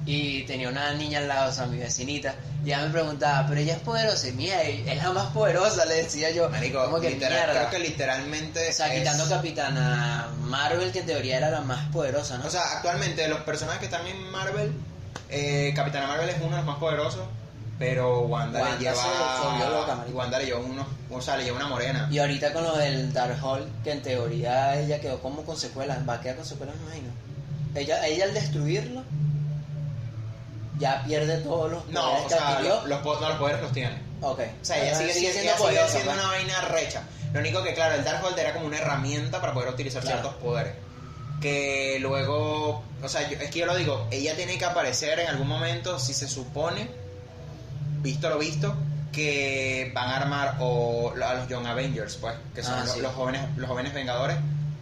y 0.06 0.42
tenía 0.44 0.68
una 0.68 0.92
niña 0.94 1.18
al 1.20 1.28
lado, 1.28 1.50
o 1.50 1.52
sea, 1.52 1.66
mi 1.66 1.78
vecinita. 1.78 2.34
Y 2.64 2.68
ella 2.68 2.80
me 2.84 2.90
preguntaba, 2.90 3.46
pero 3.48 3.60
ella 3.60 3.74
es 3.74 3.80
poderosa. 3.80 4.28
Y 4.28 4.32
mira, 4.32 4.62
es 4.62 4.96
la 5.02 5.10
más 5.12 5.30
poderosa, 5.32 5.84
le 5.86 6.02
decía 6.02 6.30
yo. 6.30 6.48
Marico, 6.50 6.84
¿Cómo 6.84 7.00
que 7.00 7.10
literal, 7.10 7.50
creo 7.50 7.70
que 7.70 7.78
literalmente. 7.78 8.68
O 8.68 8.72
sea, 8.72 8.92
es- 8.92 9.00
quitando 9.00 9.28
Capitana 9.28 10.28
Marvel, 10.42 10.92
que 10.92 11.00
en 11.00 11.06
teoría 11.06 11.38
era 11.38 11.50
la 11.50 11.60
más 11.60 11.90
poderosa, 11.92 12.36
¿no? 12.38 12.46
O 12.46 12.50
sea, 12.50 12.62
actualmente 12.76 13.22
de 13.22 13.28
los 13.28 13.40
personajes 13.40 13.80
que 13.80 13.86
están 13.86 14.06
en 14.06 14.20
Marvel, 14.30 14.72
eh, 15.30 15.72
Capitana 15.74 16.06
Marvel 16.06 16.28
es 16.28 16.36
uno 16.40 16.50
de 16.50 16.56
los 16.56 16.64
más 16.64 16.78
poderosos, 16.78 17.22
pero 17.78 18.20
Wanda, 18.22 18.60
Wanda 18.60 18.76
le 18.78 18.84
lleva. 18.84 18.96
se 18.96 19.46
volvió 19.48 19.70
loca, 19.70 19.94
marico. 19.94 20.18
Wanda 20.18 20.38
le 20.38 20.44
lleva 20.46 20.60
uno, 20.60 20.86
o 21.10 21.20
sea, 21.20 21.36
le 21.36 21.44
lleva 21.44 21.56
una 21.58 21.68
morena. 21.68 22.08
y 22.10 22.18
ahorita 22.18 22.52
con 22.52 22.64
lo 22.64 22.76
del 22.76 23.12
Darkhold, 23.12 23.82
que 23.84 23.92
en 23.92 24.02
teoría 24.02 24.78
ella 24.80 25.00
quedó 25.00 25.20
como 25.20 25.42
con 25.44 25.56
secuelas, 25.56 25.98
va 26.08 26.14
a 26.14 26.20
quedar 26.20 26.36
con 26.36 26.44
secuelas, 26.44 26.74
me 26.76 26.82
imagino. 26.86 27.08
Ella, 27.74 28.06
ella 28.06 28.24
al 28.24 28.34
destruirlo, 28.34 29.02
ya 30.78 31.02
pierde 31.04 31.38
todos 31.38 31.70
los 31.70 31.86
No, 31.88 32.00
poderes 32.02 32.24
o 32.24 32.28
que 32.28 32.34
sea, 32.34 32.48
adquirió. 32.48 32.86
los, 32.86 32.98
po- 33.00 33.20
no, 33.20 33.28
los 33.28 33.38
poderes 33.38 33.62
los 33.62 33.72
tiene. 33.72 33.98
Ok. 34.20 34.40
O 34.40 34.64
sea, 34.64 34.82
ella 34.82 34.92
Ah, 34.94 34.98
sigue, 34.98 35.12
siendo, 35.12 35.28
ella 35.40 35.52
sigue 35.52 35.54
poderosa, 35.62 35.88
siendo 35.92 36.10
pues. 36.12 36.22
una 36.24 36.28
vaina 36.32 36.60
recha. 36.62 37.02
Lo 37.32 37.40
único 37.40 37.62
que, 37.62 37.74
claro, 37.74 37.94
el 37.94 38.04
Darkhold 38.04 38.38
era 38.38 38.52
como 38.54 38.66
una 38.66 38.78
herramienta 38.78 39.40
para 39.40 39.52
poder 39.52 39.68
utilizar 39.70 40.02
Claro. 40.02 40.20
ciertos 40.20 40.42
poderes. 40.42 40.72
Que 41.40 41.98
luego, 42.00 42.82
o 43.02 43.08
sea, 43.08 43.28
yo- 43.30 43.38
es 43.38 43.50
que 43.50 43.60
yo 43.60 43.66
lo 43.66 43.76
digo, 43.76 44.08
ella 44.10 44.34
tiene 44.36 44.58
que 44.58 44.64
aparecer 44.64 45.18
en 45.20 45.28
algún 45.28 45.46
momento, 45.48 45.98
si 45.98 46.12
se 46.14 46.26
supone, 46.28 46.88
visto 48.02 48.28
lo 48.28 48.38
visto, 48.38 48.74
que 49.12 49.90
van 49.94 50.08
a 50.10 50.16
armar 50.16 50.56
o 50.60 51.12
a 51.24 51.34
los 51.34 51.48
Young 51.48 51.66
Avengers, 51.66 52.16
pues, 52.16 52.34
que 52.54 52.62
son 52.62 52.74
Ah, 52.74 52.80
los, 52.84 52.92
sí. 52.94 53.00
los 53.00 53.12
jóvenes, 53.14 53.42
los 53.56 53.68
jóvenes 53.68 53.94
Vengadores, 53.94 54.36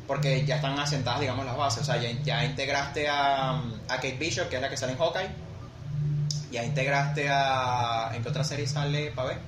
porque 0.07 0.45
ya 0.47 0.57
están 0.57 0.79
asentadas, 0.79 1.21
digamos, 1.21 1.45
las 1.47 1.57
bases. 1.57 1.83
O 1.83 1.85
sea, 1.85 1.97
ya, 2.01 2.11
ya 2.23 2.45
integraste 2.45 3.09
a, 3.09 3.51
a 3.57 3.95
Kate 3.97 4.17
Bishop, 4.19 4.49
que 4.49 4.57
es 4.57 4.63
la 4.63 4.69
que 4.71 4.77
sale 4.77 4.93
en 4.93 4.99
Hawkeye. 4.99 5.29
Ya 6.51 6.65
integraste 6.65 7.29
a. 7.29 8.13
¿En 8.15 8.23
qué 8.23 8.29
otra 8.29 8.45
serie 8.45 8.67
sale, 8.67 9.11
pa' 9.11 9.25
ver? 9.25 9.39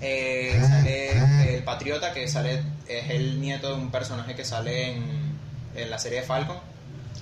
Eh, 0.00 0.56
sale 0.66 1.56
El 1.56 1.64
Patriota, 1.64 2.12
que 2.12 2.28
sale 2.28 2.62
es 2.86 3.10
el 3.10 3.40
nieto 3.40 3.68
de 3.68 3.74
un 3.74 3.90
personaje 3.90 4.34
que 4.34 4.44
sale 4.44 4.92
en, 4.92 5.27
en 5.78 5.90
la 5.90 5.98
serie 5.98 6.20
de 6.20 6.26
Falcon. 6.26 6.56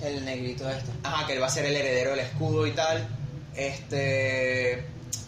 El 0.03 0.23
negrito 0.25 0.69
este. 0.69 0.91
Ajá, 1.03 1.25
que 1.25 1.33
él 1.33 1.41
va 1.41 1.47
a 1.47 1.49
ser 1.49 1.65
el 1.65 1.75
heredero 1.75 2.11
del 2.11 2.19
escudo 2.19 2.67
y 2.67 2.71
tal. 2.71 3.07
Este. 3.55 4.85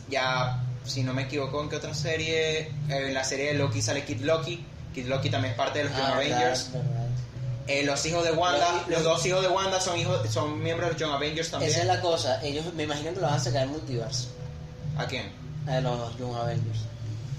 Ya, 0.09 0.63
si 0.85 1.03
no 1.03 1.13
me 1.13 1.23
equivoco, 1.23 1.61
¿en 1.61 1.69
qué 1.69 1.75
otra 1.75 1.93
serie? 1.93 2.71
En 2.89 3.13
la 3.13 3.23
serie 3.23 3.47
de 3.47 3.53
Loki 3.55 3.81
sale 3.81 4.03
Kid 4.05 4.21
Loki. 4.21 4.65
Kid 4.93 5.05
Loki 5.07 5.29
también 5.29 5.51
es 5.51 5.57
parte 5.57 5.79
de 5.79 5.85
los 5.85 5.93
Young 5.93 6.05
Ah, 6.07 6.15
Avengers. 6.15 6.71
verdad, 6.73 6.87
verdad. 6.89 7.05
Eh, 7.67 7.83
los 7.83 8.03
hijos 8.07 8.23
de 8.23 8.31
Wanda, 8.31 8.71
Los- 8.73 8.87
los 8.89 9.03
dos 9.03 9.25
hijos 9.27 9.41
de 9.43 9.47
Wanda 9.49 9.79
son 9.79 9.99
hijos 9.99 10.27
son 10.31 10.61
miembros 10.63 10.87
de 10.89 10.93
los 10.93 10.99
Young 11.01 11.11
Avengers 11.13 11.51
también. 11.51 11.71
Esa 11.71 11.81
es 11.81 11.85
la 11.87 12.01
cosa, 12.01 12.43
ellos 12.43 12.65
me 12.73 12.83
imagino 12.83 13.11
que 13.13 13.19
lo 13.19 13.27
van 13.27 13.35
a 13.35 13.39
sacar 13.39 13.63
en 13.63 13.69
multiverso, 13.69 14.29
¿A 14.97 15.05
quién? 15.05 15.31
a 15.67 15.79
los 15.79 16.17
Young 16.17 16.35
Avengers. 16.35 16.79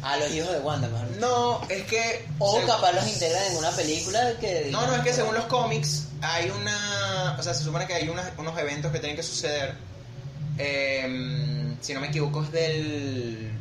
A 0.03 0.17
los 0.17 0.33
hijos 0.33 0.51
de 0.51 0.61
Wanda, 0.61 0.89
mejor. 0.89 1.09
No, 1.19 1.61
es 1.69 1.83
que... 1.85 2.27
O 2.39 2.59
capaz 2.67 2.93
los 2.93 3.07
integran 3.07 3.45
en 3.53 3.57
una 3.59 3.71
película 3.71 4.33
que... 4.41 4.69
No, 4.73 4.87
no, 4.87 4.97
es 4.97 5.03
que 5.03 5.13
según 5.13 5.35
los 5.35 5.45
cómics 5.45 6.07
hay 6.23 6.49
una... 6.51 7.37
O 7.39 7.43
sea, 7.43 7.53
se 7.53 7.63
supone 7.65 7.87
que 7.87 7.95
hay 7.95 8.09
unas- 8.09 8.33
unos 8.39 8.59
eventos 8.59 8.91
que 8.93 8.99
tienen 8.99 9.17
que 9.17 9.23
suceder. 9.23 9.75
eh, 10.59 11.75
si 11.83 11.93
no 11.95 12.01
me 12.01 12.09
equivoco 12.09 12.43
es 12.45 12.53
del... 12.53 13.53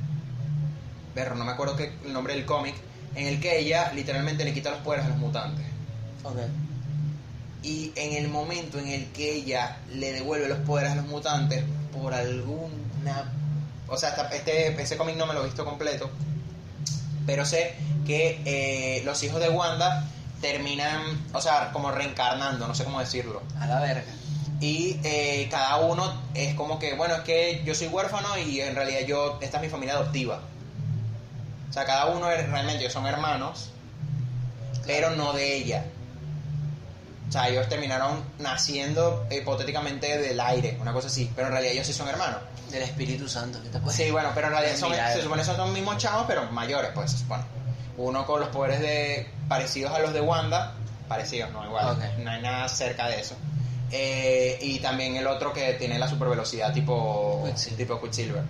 Perro, 1.14 1.36
no 1.36 1.44
me 1.44 1.52
acuerdo 1.52 1.76
qué, 1.76 1.94
el 2.06 2.14
nombre 2.14 2.34
del 2.36 2.46
cómic. 2.46 2.76
En 3.16 3.28
el 3.28 3.42
que 3.42 3.60
ella 3.60 3.92
literalmente 3.94 4.46
le 4.46 4.54
quita 4.54 4.70
los 4.72 4.80
poderes 4.80 5.06
a 5.06 5.10
los 5.10 5.18
mutantes. 5.18 5.66
Ok. 6.24 6.38
Y 7.64 7.92
en 7.96 8.14
el 8.14 8.30
momento 8.30 8.80
en 8.80 8.88
el 8.88 9.08
que 9.12 9.34
ella 9.36 9.78
le 9.94 10.14
devuelve 10.14 10.48
los 10.48 10.60
poderes 10.60 10.92
a 10.94 10.96
los 10.96 11.06
mutantes, 11.08 11.64
por 11.92 12.14
alguna... 12.14 13.34
O 13.90 13.98
sea, 13.98 14.10
hasta 14.10 14.30
este, 14.36 14.82
ese 14.82 14.98
cómic 14.98 15.16
no 15.16 15.26
me 15.26 15.34
lo 15.34 15.42
he 15.42 15.46
visto 15.46 15.66
completo. 15.66 16.10
Pero 17.26 17.46
sé 17.46 17.76
que 18.06 18.42
eh, 18.46 19.02
los 19.04 19.22
hijos 19.24 19.40
de 19.40 19.50
Wanda 19.50 20.08
terminan, 20.42 21.02
o 21.34 21.42
sea, 21.42 21.72
como 21.72 21.92
reencarnando, 21.92 22.68
no 22.68 22.76
sé 22.76 22.84
cómo 22.84 23.00
decirlo. 23.00 23.42
A 23.60 23.68
la 23.68 23.80
verga. 23.80 24.12
Y 24.60 25.00
eh, 25.04 25.48
cada 25.50 25.78
uno 25.78 26.22
es 26.34 26.54
como 26.56 26.80
que, 26.80 26.96
bueno, 26.96 27.16
es 27.16 27.22
que 27.22 27.62
yo 27.66 27.74
soy 27.76 27.88
huérfano 27.88 28.38
y 28.38 28.60
en 28.62 28.76
realidad 28.76 29.02
yo, 29.08 29.38
esta 29.42 29.58
es 29.58 29.64
mi 29.64 29.70
familia 29.70 29.96
adoptiva. 29.96 30.42
O 31.70 31.74
sea, 31.74 31.86
cada 31.86 32.08
uno 32.08 32.30
es, 32.32 32.50
realmente 32.50 32.90
son 32.90 33.06
hermanos, 33.06 33.70
pero 34.86 35.12
no 35.12 35.34
de 35.34 35.56
ella. 35.56 35.86
O 37.30 37.32
sea, 37.32 37.47
ellos 37.47 37.69
terminaron 37.69 38.23
naciendo 38.39 39.27
hipotéticamente 39.30 40.17
del 40.17 40.39
aire, 40.39 40.77
una 40.82 40.91
cosa 40.91 41.07
así, 41.07 41.32
pero 41.36 41.47
en 41.47 41.53
realidad 41.53 41.73
ellos 41.73 41.86
sí 41.86 41.93
son 41.93 42.07
hermanos. 42.07 42.39
Del 42.71 42.82
Espíritu 42.82 43.30
Santo, 43.30 43.61
¿qué 43.61 43.69
te 43.69 43.80
puede 43.80 43.95
Sí, 43.95 44.09
bueno, 44.09 44.32
pero 44.34 44.47
en 44.47 44.53
realidad 44.53 44.75
son, 44.75 44.93
se 44.93 45.21
supone 45.21 45.41
que 45.41 45.45
son 45.45 45.57
los 45.57 45.69
mismos 45.69 45.97
chavos, 45.97 46.25
pero 46.27 46.51
mayores, 46.51 46.89
pues, 46.93 47.11
se 47.11 47.19
supone. 47.19 47.43
Uno 47.97 48.25
con 48.25 48.39
los 48.39 48.49
poderes 48.49 48.80
de 48.80 49.30
parecidos 49.47 49.93
a 49.93 49.99
los 49.99 50.11
de 50.11 50.21
Wanda, 50.21 50.73
parecidos, 51.07 51.51
no 51.51 51.65
igual, 51.65 51.97
no 52.19 52.32
hay 52.32 52.41
nada 52.41 52.67
cerca 52.67 53.07
de 53.07 53.19
eso. 53.19 53.36
Eh, 53.91 54.57
y 54.61 54.80
también 54.80 55.15
el 55.15 55.27
otro 55.27 55.53
que 55.53 55.73
tiene 55.73 55.97
la 55.97 56.07
super 56.07 56.30
velocidad 56.30 56.73
tipo 56.73 57.43
Quicksilver. 57.45 57.77
tipo 57.77 58.01
Quicksilver. 58.01 58.43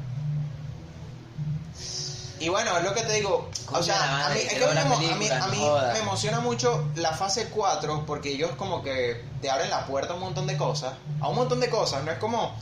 Y 2.40 2.48
bueno, 2.50 2.78
es 2.78 2.84
lo 2.84 2.94
que 2.94 3.02
te 3.04 3.14
digo, 3.14 3.50
o 3.72 3.84
sea, 3.84 4.26
a 4.26 4.30
mí, 4.30 4.40
es 4.40 4.54
que 4.54 4.60
me, 4.74 4.80
a 5.12 5.16
mí, 5.16 5.26
a 5.42 5.48
me 5.94 6.00
emociona 6.00 6.40
mucho 6.40 6.88
la 6.96 7.12
fase 7.12 7.50
4 7.50 8.06
porque 8.06 8.30
ellos 8.32 8.52
como 8.58 8.82
que 8.82 9.26
te 9.42 9.50
abren 9.50 9.70
la 9.70 9.86
puerta 9.86 10.14
a 10.14 10.16
un 10.16 10.22
montón 10.22 10.48
de 10.48 10.56
cosas, 10.58 10.94
a 11.22 11.28
un 11.28 11.36
montón 11.36 11.60
de 11.60 11.70
cosas, 11.70 12.04
no 12.04 12.12
es 12.12 12.18
como, 12.18 12.56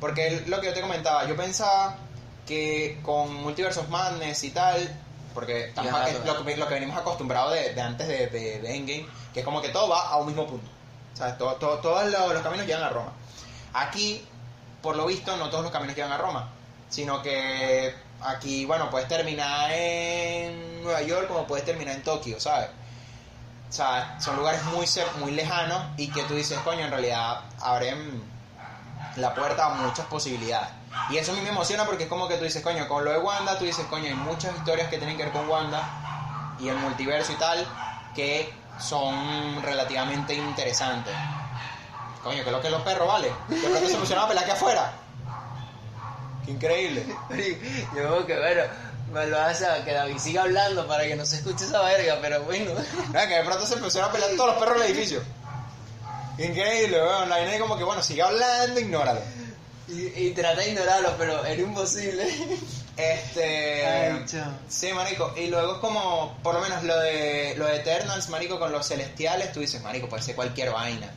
porque 0.00 0.26
es 0.34 0.48
lo 0.48 0.60
que 0.60 0.66
yo 0.68 0.74
te 0.74 0.80
comentaba, 0.80 1.26
yo 1.26 1.36
pensaba 1.36 1.96
que 2.46 2.98
con 3.04 3.32
Multiverse 3.34 3.78
of 3.80 3.88
Madness 3.88 4.42
y 4.44 4.50
tal, 4.50 5.00
porque 5.32 5.72
ya. 5.84 5.90
lo, 6.26 6.44
que, 6.44 6.56
lo 6.56 6.66
que 6.68 6.74
venimos 6.74 6.96
acostumbrados 6.98 7.52
de, 7.54 7.72
de 7.74 7.80
antes 7.80 8.08
de, 8.08 8.26
de, 8.26 8.60
de 8.60 8.76
Endgame, 8.76 9.06
que 9.32 9.40
es 9.40 9.44
como 9.44 9.62
que 9.62 9.68
todo 9.68 9.88
va 9.88 10.08
a 10.08 10.16
un 10.16 10.26
mismo 10.26 10.46
punto, 10.46 10.68
¿sabes? 11.14 11.38
Todo, 11.38 11.54
todo- 11.54 11.78
todos 11.78 12.04
los, 12.10 12.32
los 12.32 12.42
caminos 12.42 12.66
llegan 12.66 12.82
a 12.82 12.88
Roma. 12.88 13.12
Aquí, 13.74 14.26
por 14.82 14.96
lo 14.96 15.06
visto, 15.06 15.36
no 15.36 15.48
todos 15.50 15.62
los 15.62 15.72
caminos 15.72 15.94
llegan 15.94 16.10
a 16.10 16.18
Roma, 16.18 16.48
sino 16.88 17.22
que 17.22 17.94
aquí, 18.22 18.64
bueno, 18.64 18.90
puedes 18.90 19.08
terminar 19.08 19.70
en 19.72 20.82
Nueva 20.82 21.02
York 21.02 21.28
como 21.28 21.46
puedes 21.46 21.64
terminar 21.64 21.94
en 21.94 22.02
Tokio, 22.02 22.40
¿sabes? 22.40 22.68
Sea, 23.68 24.16
son 24.20 24.36
lugares 24.36 24.62
muy, 24.64 24.86
muy 25.18 25.32
lejanos 25.32 25.82
y 25.96 26.10
que 26.10 26.22
tú 26.24 26.34
dices, 26.34 26.58
coño, 26.60 26.84
en 26.84 26.90
realidad 26.90 27.42
abren 27.60 28.22
la 29.16 29.34
puerta 29.34 29.66
a 29.66 29.74
muchas 29.74 30.06
posibilidades. 30.06 30.68
Y 31.10 31.18
eso 31.18 31.32
a 31.32 31.34
mí 31.36 31.40
me 31.40 31.50
emociona 31.50 31.84
porque 31.84 32.04
es 32.04 32.08
como 32.08 32.26
que 32.26 32.36
tú 32.36 32.44
dices, 32.44 32.62
coño, 32.62 32.88
con 32.88 33.04
lo 33.04 33.12
de 33.12 33.18
Wanda, 33.18 33.58
tú 33.58 33.64
dices, 33.64 33.86
coño, 33.86 34.06
hay 34.06 34.14
muchas 34.14 34.56
historias 34.56 34.88
que 34.88 34.98
tienen 34.98 35.16
que 35.16 35.24
ver 35.24 35.32
con 35.32 35.48
Wanda 35.48 36.56
y 36.58 36.68
el 36.68 36.76
multiverso 36.76 37.32
y 37.32 37.36
tal 37.36 37.66
que 38.14 38.52
son 38.78 39.62
relativamente 39.62 40.34
interesantes. 40.34 41.14
Coño, 42.22 42.44
que 42.44 42.50
lo 42.50 42.60
que 42.60 42.70
los 42.70 42.82
perros, 42.82 43.06
¿vale? 43.06 43.32
De 43.48 43.68
pronto 43.68 43.88
se 43.88 43.96
pusieron 43.96 44.24
a 44.24 44.28
pelear 44.28 44.44
aquí 44.44 44.52
afuera. 44.52 44.92
Increíble. 46.50 47.04
Yo 47.96 48.08
como 48.08 48.26
que, 48.26 48.36
bueno, 48.36 48.62
me 49.12 49.26
lo 49.26 49.40
hace 49.40 49.66
a 49.66 49.84
que 49.84 49.92
David 49.92 50.18
siga 50.18 50.42
hablando 50.42 50.86
para 50.86 51.04
que 51.04 51.16
no 51.16 51.26
se 51.26 51.36
escuche 51.36 51.64
esa 51.64 51.82
verga, 51.82 52.18
pero 52.20 52.42
bueno. 52.44 52.72
Que 53.12 53.34
de 53.34 53.44
pronto 53.44 53.66
se 53.66 53.76
pusieron 53.76 54.10
a 54.10 54.12
pelear 54.12 54.30
todos 54.36 54.50
los 54.50 54.58
perros 54.58 54.80
del 54.80 54.90
edificio. 54.90 55.22
Increíble, 56.38 57.02
weón. 57.02 57.28
La 57.28 57.36
vaina 57.36 57.54
es 57.54 57.60
como 57.60 57.76
que, 57.76 57.84
bueno, 57.84 58.02
sigue 58.02 58.22
hablando, 58.22 58.80
ignóralo. 58.80 59.20
Y, 59.88 60.26
y 60.26 60.30
trata 60.30 60.60
de 60.60 60.70
ignorarlo, 60.70 61.14
pero 61.18 61.44
era 61.44 61.60
imposible. 61.60 62.26
Este. 62.96 63.86
Ay, 63.86 64.26
sí, 64.68 64.92
marico. 64.92 65.32
Y 65.34 65.46
luego 65.46 65.74
es 65.74 65.78
como, 65.78 66.36
por 66.42 66.54
lo 66.54 66.60
menos 66.60 66.82
lo 66.82 66.98
de, 66.98 67.54
lo 67.56 67.64
de 67.64 67.76
Eternals, 67.76 68.28
marico, 68.28 68.58
con 68.58 68.72
los 68.72 68.86
celestiales, 68.86 69.52
tú 69.52 69.60
dices, 69.60 69.82
marico, 69.82 70.06
puede 70.06 70.22
ser 70.22 70.34
cualquier 70.34 70.70
vaina. 70.70 71.10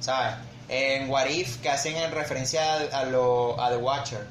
¿Sabes? 0.00 0.34
En 0.68 1.08
What 1.08 1.26
If, 1.26 1.58
que 1.58 1.70
hacen 1.70 1.96
en 1.96 2.10
referencia 2.10 2.74
a, 2.74 3.00
a 3.00 3.04
lo, 3.04 3.60
a 3.62 3.70
The 3.70 3.76
Watcher, 3.76 4.26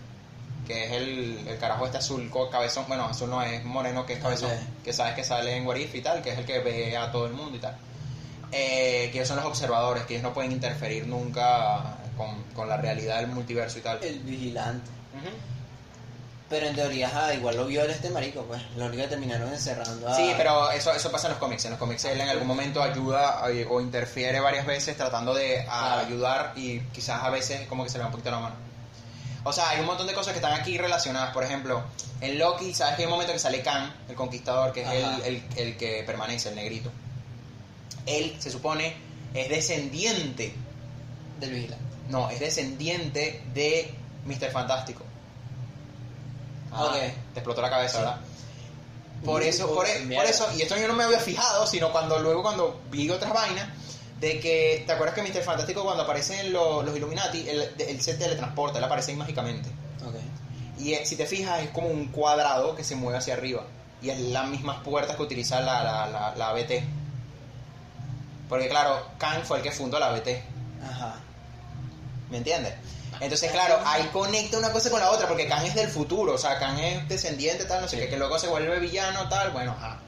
que 0.67 0.85
es 0.85 0.91
el, 0.91 1.47
el 1.47 1.57
carajo 1.57 1.85
este 1.85 1.97
azul, 1.99 2.29
cabezón. 2.51 2.85
Bueno, 2.87 3.05
azul 3.05 3.29
no 3.29 3.41
es 3.41 3.63
moreno, 3.63 4.05
que 4.05 4.13
es 4.13 4.19
cabezón. 4.19 4.51
Ok. 4.51 4.83
Que 4.83 4.93
sabes 4.93 5.15
que 5.15 5.23
sale 5.23 5.55
en 5.55 5.65
What 5.65 5.77
If 5.77 5.95
y 5.95 6.01
tal, 6.01 6.21
que 6.21 6.31
es 6.31 6.37
el 6.37 6.45
que 6.45 6.59
ve 6.59 6.95
a 6.97 7.11
todo 7.11 7.25
el 7.25 7.33
mundo 7.33 7.55
y 7.57 7.59
tal. 7.59 7.75
Eh, 8.51 9.09
que 9.11 9.17
ellos 9.19 9.27
son 9.27 9.37
los 9.37 9.45
observadores, 9.45 10.03
que 10.03 10.13
ellos 10.15 10.23
no 10.23 10.33
pueden 10.33 10.51
interferir 10.51 11.07
nunca 11.07 11.97
con, 12.15 12.43
con 12.53 12.69
la 12.69 12.77
realidad 12.77 13.17
del 13.17 13.27
multiverso 13.27 13.79
y 13.79 13.81
tal. 13.81 14.03
El 14.03 14.19
vigilante. 14.19 14.89
Ujú. 15.19 15.29
Pero 16.49 16.65
en 16.67 16.75
teoría, 16.75 17.07
ajá, 17.07 17.33
igual 17.33 17.57
lo 17.57 17.65
viola 17.65 17.91
este 17.91 18.09
marico, 18.09 18.41
pues. 18.43 18.61
Lo 18.77 18.85
único 18.85 19.01
que 19.03 19.09
terminaron 19.09 19.49
encerrando 19.51 20.07
a... 20.07 20.15
Sí, 20.15 20.31
pero 20.37 20.71
eso, 20.71 20.93
eso 20.93 21.11
pasa 21.11 21.27
en 21.27 21.31
los 21.31 21.39
cómics. 21.41 21.65
En 21.65 21.71
los 21.71 21.79
cómics 21.79 22.05
él 22.05 22.21
en 22.21 22.29
algún 22.29 22.47
momento 22.47 22.81
ayuda 22.81 23.41
eh, 23.51 23.67
o 23.69 23.81
interfiere 23.81 24.39
varias 24.39 24.65
veces 24.65 24.95
tratando 24.95 25.33
de 25.33 25.59
a- 25.61 25.63
Claro. 25.65 26.07
ayudar 26.07 26.53
y 26.55 26.79
quizás 26.93 27.21
a 27.21 27.29
veces 27.29 27.67
como 27.67 27.83
que 27.83 27.89
se 27.89 27.97
le 27.97 28.03
va 28.03 28.07
un 28.07 28.11
poquito 28.13 28.31
la 28.31 28.39
mano. 28.39 28.55
O 29.47 29.53
sea, 29.53 29.69
hay 29.69 29.79
un 29.79 29.85
montón 29.85 30.07
de 30.07 30.13
cosas 30.13 30.33
que 30.33 30.39
están 30.39 30.53
aquí 30.59 30.77
relacionadas. 30.77 31.33
Por 31.33 31.43
ejemplo, 31.43 31.81
en 32.21 32.37
Loki, 32.37 32.73
¿sabes 32.73 32.95
que 32.95 33.01
hay 33.03 33.05
un 33.05 33.11
momento 33.11 33.31
que 33.33 33.39
sale 33.39 33.61
Khan, 33.61 33.93
el 34.09 34.15
conquistador, 34.15 34.73
que 34.73 34.81
es 34.81 34.89
el, 34.89 35.21
el- 35.23 35.43
el 35.55 35.77
que 35.77 36.03
permanece, 36.05 36.49
el 36.49 36.55
negrito? 36.55 36.91
Él, 38.05 38.35
se 38.39 38.49
supone, 38.51 38.95
es 39.33 39.49
descendiente, 39.49 40.53
Del 41.39 41.51
vigilante. 41.51 41.83
no, 42.09 42.29
es 42.29 42.39
descendiente 42.39 43.43
de 43.53 43.93
Mr. 44.25 44.51
Fantástico. 44.51 45.03
Ah, 46.71 46.85
Ok. 46.85 46.93
Te 47.33 47.39
explotó 47.39 47.61
la 47.61 47.69
cabeza, 47.69 47.93
Sí. 47.93 47.99
¿verdad? 47.99 48.17
Por 49.25 49.41
eso, 49.41 49.73
por, 49.73 49.87
e- 49.87 50.15
por 50.15 50.25
eso, 50.25 50.47
y 50.55 50.61
esto 50.61 50.77
yo 50.77 50.87
no 50.87 50.93
me 50.93 51.03
había 51.03 51.19
fijado, 51.19 51.65
sino 51.65 51.91
cuando 51.91 52.19
luego 52.19 52.43
cuando 52.43 52.79
vi 52.91 53.09
otras 53.09 53.33
vainas, 53.33 53.67
de 54.19 54.39
que, 54.39 54.83
¿te 54.85 54.93
acuerdas 54.93 55.15
que 55.15 55.21
Mr. 55.21 55.43
Fantástico 55.43 55.83
cuando 55.83 56.03
aparecen 56.03 56.51
los, 56.51 56.83
los 56.83 56.95
Illuminati, 56.95 57.47
él, 57.47 57.71
él 57.77 58.01
se 58.01 58.15
teletransporta, 58.15 58.79
él 58.79 58.83
aparece 58.83 59.11
ahí 59.11 59.17
mágicamente? 59.17 59.69
Y 60.79 60.93
eh, 60.93 61.05
si 61.05 61.15
te 61.15 61.25
fijas, 61.25 61.61
es 61.61 61.69
como 61.71 61.87
un 61.87 62.07
cuadrado 62.07 62.75
que 62.75 62.83
se 62.83 62.95
mueve 62.95 63.17
hacia 63.17 63.33
arriba. 63.33 63.63
Y 64.01 64.09
es 64.09 64.19
las 64.19 64.47
mismas 64.47 64.83
puertas 64.83 65.15
que 65.15 65.23
utiliza 65.23 65.59
la, 65.59 65.83
la, 65.83 66.07
la, 66.07 66.35
la 66.35 66.49
ABT. 66.49 66.83
Porque 68.47 68.69
claro, 68.69 69.07
Kang 69.17 69.43
fue 69.43 69.57
el 69.57 69.63
que 69.63 69.71
fundó 69.71 69.99
la 69.99 70.09
ABT. 70.09 70.27
Ajá. 70.83 71.15
¿Me 72.29 72.37
entiendes? 72.37 72.75
Entonces, 73.19 73.51
claro, 73.51 73.79
ahí 73.85 74.03
conecta 74.13 74.59
una 74.59 74.71
cosa 74.71 74.91
con 74.91 74.99
la 74.99 75.09
otra, 75.09 75.27
porque 75.27 75.47
Kang 75.47 75.65
es 75.65 75.73
del 75.73 75.89
futuro, 75.89 76.33
o 76.33 76.37
sea, 76.37 76.59
Kang 76.59 76.77
es 76.79 77.07
descendiente, 77.07 77.65
tal, 77.65 77.81
no 77.81 77.87
sé 77.87 77.97
qué, 77.97 78.09
que 78.09 78.17
luego 78.17 78.37
se 78.37 78.47
vuelve 78.47 78.79
villano, 78.79 79.27
tal, 79.27 79.51
bueno, 79.51 79.71
ajá. 79.71 79.99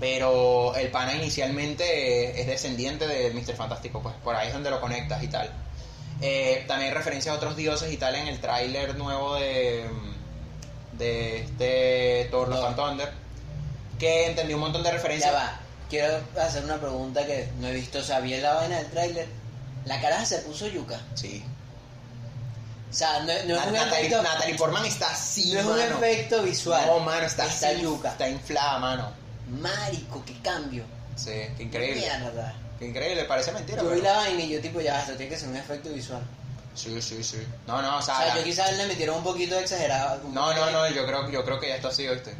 Pero 0.00 0.74
el 0.74 0.90
pana 0.90 1.14
inicialmente 1.14 2.40
es 2.40 2.46
descendiente 2.46 3.06
de 3.06 3.30
Mr. 3.32 3.54
Fantástico, 3.54 4.02
pues 4.02 4.14
por 4.24 4.34
ahí 4.34 4.48
es 4.48 4.54
donde 4.54 4.70
lo 4.70 4.80
conectas 4.80 5.22
y 5.22 5.28
tal. 5.28 5.50
Eh, 6.20 6.64
también 6.66 6.90
hay 6.90 6.96
referencias 6.96 7.32
a 7.34 7.36
otros 7.36 7.56
dioses 7.56 7.92
y 7.92 7.96
tal 7.96 8.14
en 8.14 8.26
el 8.28 8.40
tráiler 8.40 8.96
nuevo 8.96 9.34
de, 9.36 9.84
de 10.98 11.42
este 11.42 12.28
Thor 12.30 12.48
Love 12.48 12.64
and 12.66 12.76
Thunder, 12.76 13.12
que 13.98 14.26
entendí 14.26 14.54
un 14.54 14.60
montón 14.60 14.82
de 14.82 14.88
Ya 14.88 14.94
referencias. 14.94 15.34
va. 15.34 15.60
Quiero 15.88 16.18
hacer 16.40 16.64
una 16.64 16.78
pregunta 16.78 17.24
que 17.26 17.48
no 17.60 17.68
he 17.68 17.72
visto. 17.72 17.98
O 18.00 18.02
sea, 18.02 18.18
en 18.18 18.42
la 18.42 18.54
vaina 18.54 18.78
del 18.78 18.90
tráiler. 18.90 19.26
La 19.84 20.00
cara 20.00 20.24
se 20.24 20.38
puso 20.38 20.66
yuca. 20.66 20.98
Sí. 21.14 21.44
O 22.90 22.96
sea, 22.96 23.20
no, 23.20 23.26
no 23.26 23.32
es 23.60 23.66
un 23.66 23.72
Natalie, 23.74 24.06
efecto... 24.06 24.22
Natalie 24.22 24.54
Portman 24.54 24.84
está 24.86 25.10
así, 25.10 25.52
no 25.52 25.60
es 25.60 25.66
un 25.66 25.76
mano. 25.76 25.96
efecto 25.98 26.42
visual. 26.42 26.86
No, 26.86 27.00
mano, 27.00 27.26
está, 27.26 27.44
Está 27.46 27.68
así, 27.68 27.82
yuca. 27.82 28.10
Está 28.12 28.28
inflada, 28.28 28.78
mano. 28.78 29.23
Marico, 29.48 30.22
qué 30.24 30.34
cambio. 30.42 30.84
Sí, 31.16 31.32
qué 31.56 31.62
increíble. 31.64 32.00
Mierda. 32.00 32.54
Qué 32.78 32.86
increíble, 32.86 33.24
parece 33.24 33.52
mentira. 33.52 33.82
Yo 33.82 33.90
vi 33.90 34.00
la 34.00 34.12
vaina 34.16 34.42
y 34.42 34.48
yo 34.48 34.60
tipo, 34.60 34.80
ya, 34.80 35.00
esto 35.00 35.14
tiene 35.14 35.30
que 35.32 35.38
ser 35.38 35.48
un 35.48 35.56
efecto 35.56 35.90
visual. 35.90 36.22
Sí, 36.74 37.00
sí, 37.00 37.22
sí. 37.22 37.38
No, 37.68 37.80
no, 37.80 37.98
o 37.98 38.02
sea, 38.02 38.14
O 38.14 38.18
sea, 38.18 38.28
la- 38.28 38.36
yo 38.38 38.44
quizás 38.44 38.76
le 38.76 38.86
metieron 38.86 39.18
un 39.18 39.24
poquito 39.24 39.56
exagerado. 39.58 40.20
un 40.26 40.34
no, 40.34 40.46
poquito 40.46 40.66
no, 40.66 40.72
no, 40.72 40.88
yo 40.90 41.06
creo, 41.06 41.30
yo 41.30 41.44
creo 41.44 41.60
que 41.60 41.68
ya 41.68 41.76
esto 41.76 41.88
ha 41.88 41.92
sido, 41.92 42.14
¿viste? 42.14 42.34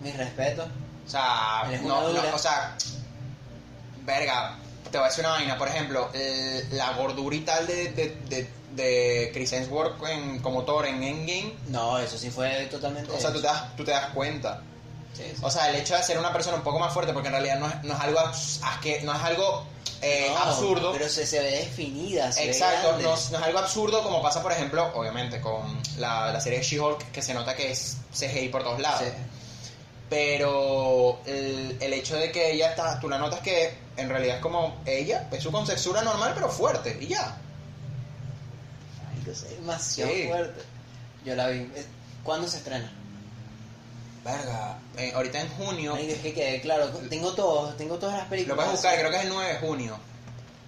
Mis 0.00 0.16
respetos. 0.16 0.68
O 1.06 1.10
sea, 1.10 1.64
no, 1.82 2.12
no, 2.12 2.34
o 2.34 2.38
sea, 2.38 2.76
verga, 4.04 4.56
te 4.90 4.98
voy 4.98 5.06
a 5.06 5.08
decir 5.08 5.24
una 5.24 5.32
vaina, 5.34 5.58
por 5.58 5.68
ejemplo, 5.68 6.10
el- 6.14 6.76
la 6.76 6.92
gordura 6.92 7.34
y 7.36 7.40
tal 7.40 7.66
de, 7.66 7.88
de, 7.92 8.16
de, 8.28 8.50
de 8.74 9.30
Chris 9.32 9.52
Hemsworth 9.52 10.00
en, 10.06 10.38
como 10.40 10.62
Thor 10.64 10.86
en 10.86 11.02
Endgame, 11.02 11.54
No, 11.68 11.98
eso 11.98 12.16
sí 12.18 12.30
fue 12.30 12.66
totalmente... 12.70 13.10
o 13.10 13.18
sea, 13.20 13.32
tú 13.32 13.40
te 13.40 13.46
das, 13.48 13.76
tú 13.76 13.84
te 13.84 13.90
das 13.90 14.06
cuenta. 14.14 14.62
Sí, 15.14 15.24
sí. 15.34 15.40
O 15.42 15.50
sea, 15.50 15.68
el 15.70 15.76
hecho 15.76 15.94
de 15.96 16.02
ser 16.02 16.18
una 16.18 16.32
persona 16.32 16.56
un 16.56 16.62
poco 16.62 16.78
más 16.78 16.92
fuerte, 16.94 17.12
porque 17.12 17.28
en 17.28 17.32
realidad 17.34 17.58
no 17.58 17.68
es, 17.68 17.82
no 17.84 17.94
es 17.94 18.00
algo, 18.00 18.20
asque- 18.20 19.02
no 19.02 19.12
es 19.14 19.22
algo 19.22 19.66
eh, 20.02 20.28
No, 20.32 20.38
absurdo. 20.38 20.92
Pero 20.92 21.08
se, 21.08 21.26
se 21.26 21.40
ve 21.40 21.50
definida. 21.50 22.32
Se 22.32 22.44
ve 22.46 22.52
Exacto, 22.52 22.88
grande. 22.88 23.04
no, 23.04 23.10
no 23.10 23.16
es 23.16 23.32
algo 23.44 23.58
absurdo 23.58 24.02
como 24.02 24.22
pasa, 24.22 24.42
por 24.42 24.52
ejemplo, 24.52 24.90
obviamente, 24.94 25.40
con 25.42 25.78
la, 25.98 26.32
la 26.32 26.40
serie 26.40 26.62
She-Hulk, 26.62 27.10
que 27.12 27.20
se 27.20 27.34
nota 27.34 27.54
que 27.54 27.70
es 27.72 27.98
CGI 28.18 28.48
por 28.48 28.62
todos 28.62 28.80
lados. 28.80 29.02
Sí. 29.04 29.12
Pero 30.08 31.20
el, 31.26 31.76
el 31.80 31.92
hecho 31.92 32.16
de 32.16 32.32
que 32.32 32.52
ella 32.52 32.70
está, 32.70 32.98
tú 32.98 33.08
la 33.08 33.18
notas 33.18 33.40
que 33.40 33.74
en 33.96 34.08
realidad 34.08 34.36
es 34.36 34.42
como 34.42 34.80
ella, 34.86 35.28
es 35.30 35.42
su 35.42 35.52
conceptura 35.52 36.02
normal 36.02 36.32
pero 36.34 36.48
fuerte, 36.48 36.96
y 37.00 37.06
ya. 37.08 37.36
Marico, 39.06 39.30
es 39.30 39.48
demasiado 39.50 40.10
Sí. 40.10 40.26
fuerte. 40.28 40.62
Yo 41.24 41.34
la 41.36 41.48
vi. 41.48 41.58
eh, 41.60 41.86
¿Cuándo 42.24 42.48
se 42.48 42.56
estrena? 42.58 42.90
Verga, 44.24 44.78
eh, 44.98 45.12
ahorita 45.14 45.40
en 45.40 45.48
junio, 45.48 45.92
Marico, 45.92 46.12
es 46.12 46.18
que 46.18 46.34
quede 46.34 46.60
claro. 46.60 46.88
Tengo 47.08 47.32
todo, 47.32 47.72
tengo 47.74 47.98
todas 47.98 48.16
las 48.16 48.24
lo 48.24 48.30
películas. 48.30 48.56
puedes 48.56 48.72
buscar, 48.72 48.98
creo 48.98 49.10
que 49.10 49.16
es 49.16 49.22
el 49.22 49.28
9 49.30 49.52
de 49.52 49.58
junio. 49.58 49.98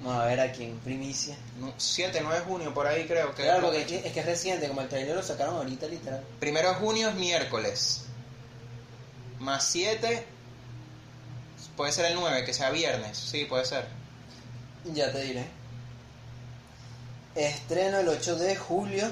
Vamos 0.01 0.23
a 0.23 0.25
ver 0.27 0.41
aquí 0.41 0.65
en 0.65 0.79
primicia. 0.79 1.37
No, 1.61 1.73
7, 1.77 2.21
9 2.23 2.39
de 2.41 2.45
junio, 2.45 2.75
por 2.75 2.87
ahí 2.87 3.07
creo 3.07 3.35
que. 3.35 3.43
Claro, 3.43 3.63
porque 3.63 3.83
es 3.83 3.87
que, 3.87 3.97
es 3.99 4.13
que 4.13 4.21
es 4.21 4.27
reciente, 4.27 4.69
como 4.69 4.81
el 4.81 4.89
trailer 4.89 5.15
lo 5.15 5.23
sacaron 5.23 5.57
ahorita 5.57 5.87
literal. 5.87 6.25
Primero 6.41 6.71
de 6.71 6.75
junio 6.77 7.11
es 7.11 7.15
miércoles. 7.15 8.05
Más 9.39 9.65
7. 9.65 10.27
Puede 11.77 11.93
ser 11.93 12.07
el 12.07 12.15
9, 12.15 12.45
que 12.45 12.55
sea 12.55 12.71
viernes. 12.71 13.17
Sí, 13.19 13.45
puede 13.45 13.65
ser. 13.65 13.87
Ya 14.93 15.13
te 15.13 15.23
diré. 15.23 15.45
Estreno 17.35 17.99
el 17.99 18.09
8 18.09 18.37
de 18.37 18.57
julio. 18.57 19.11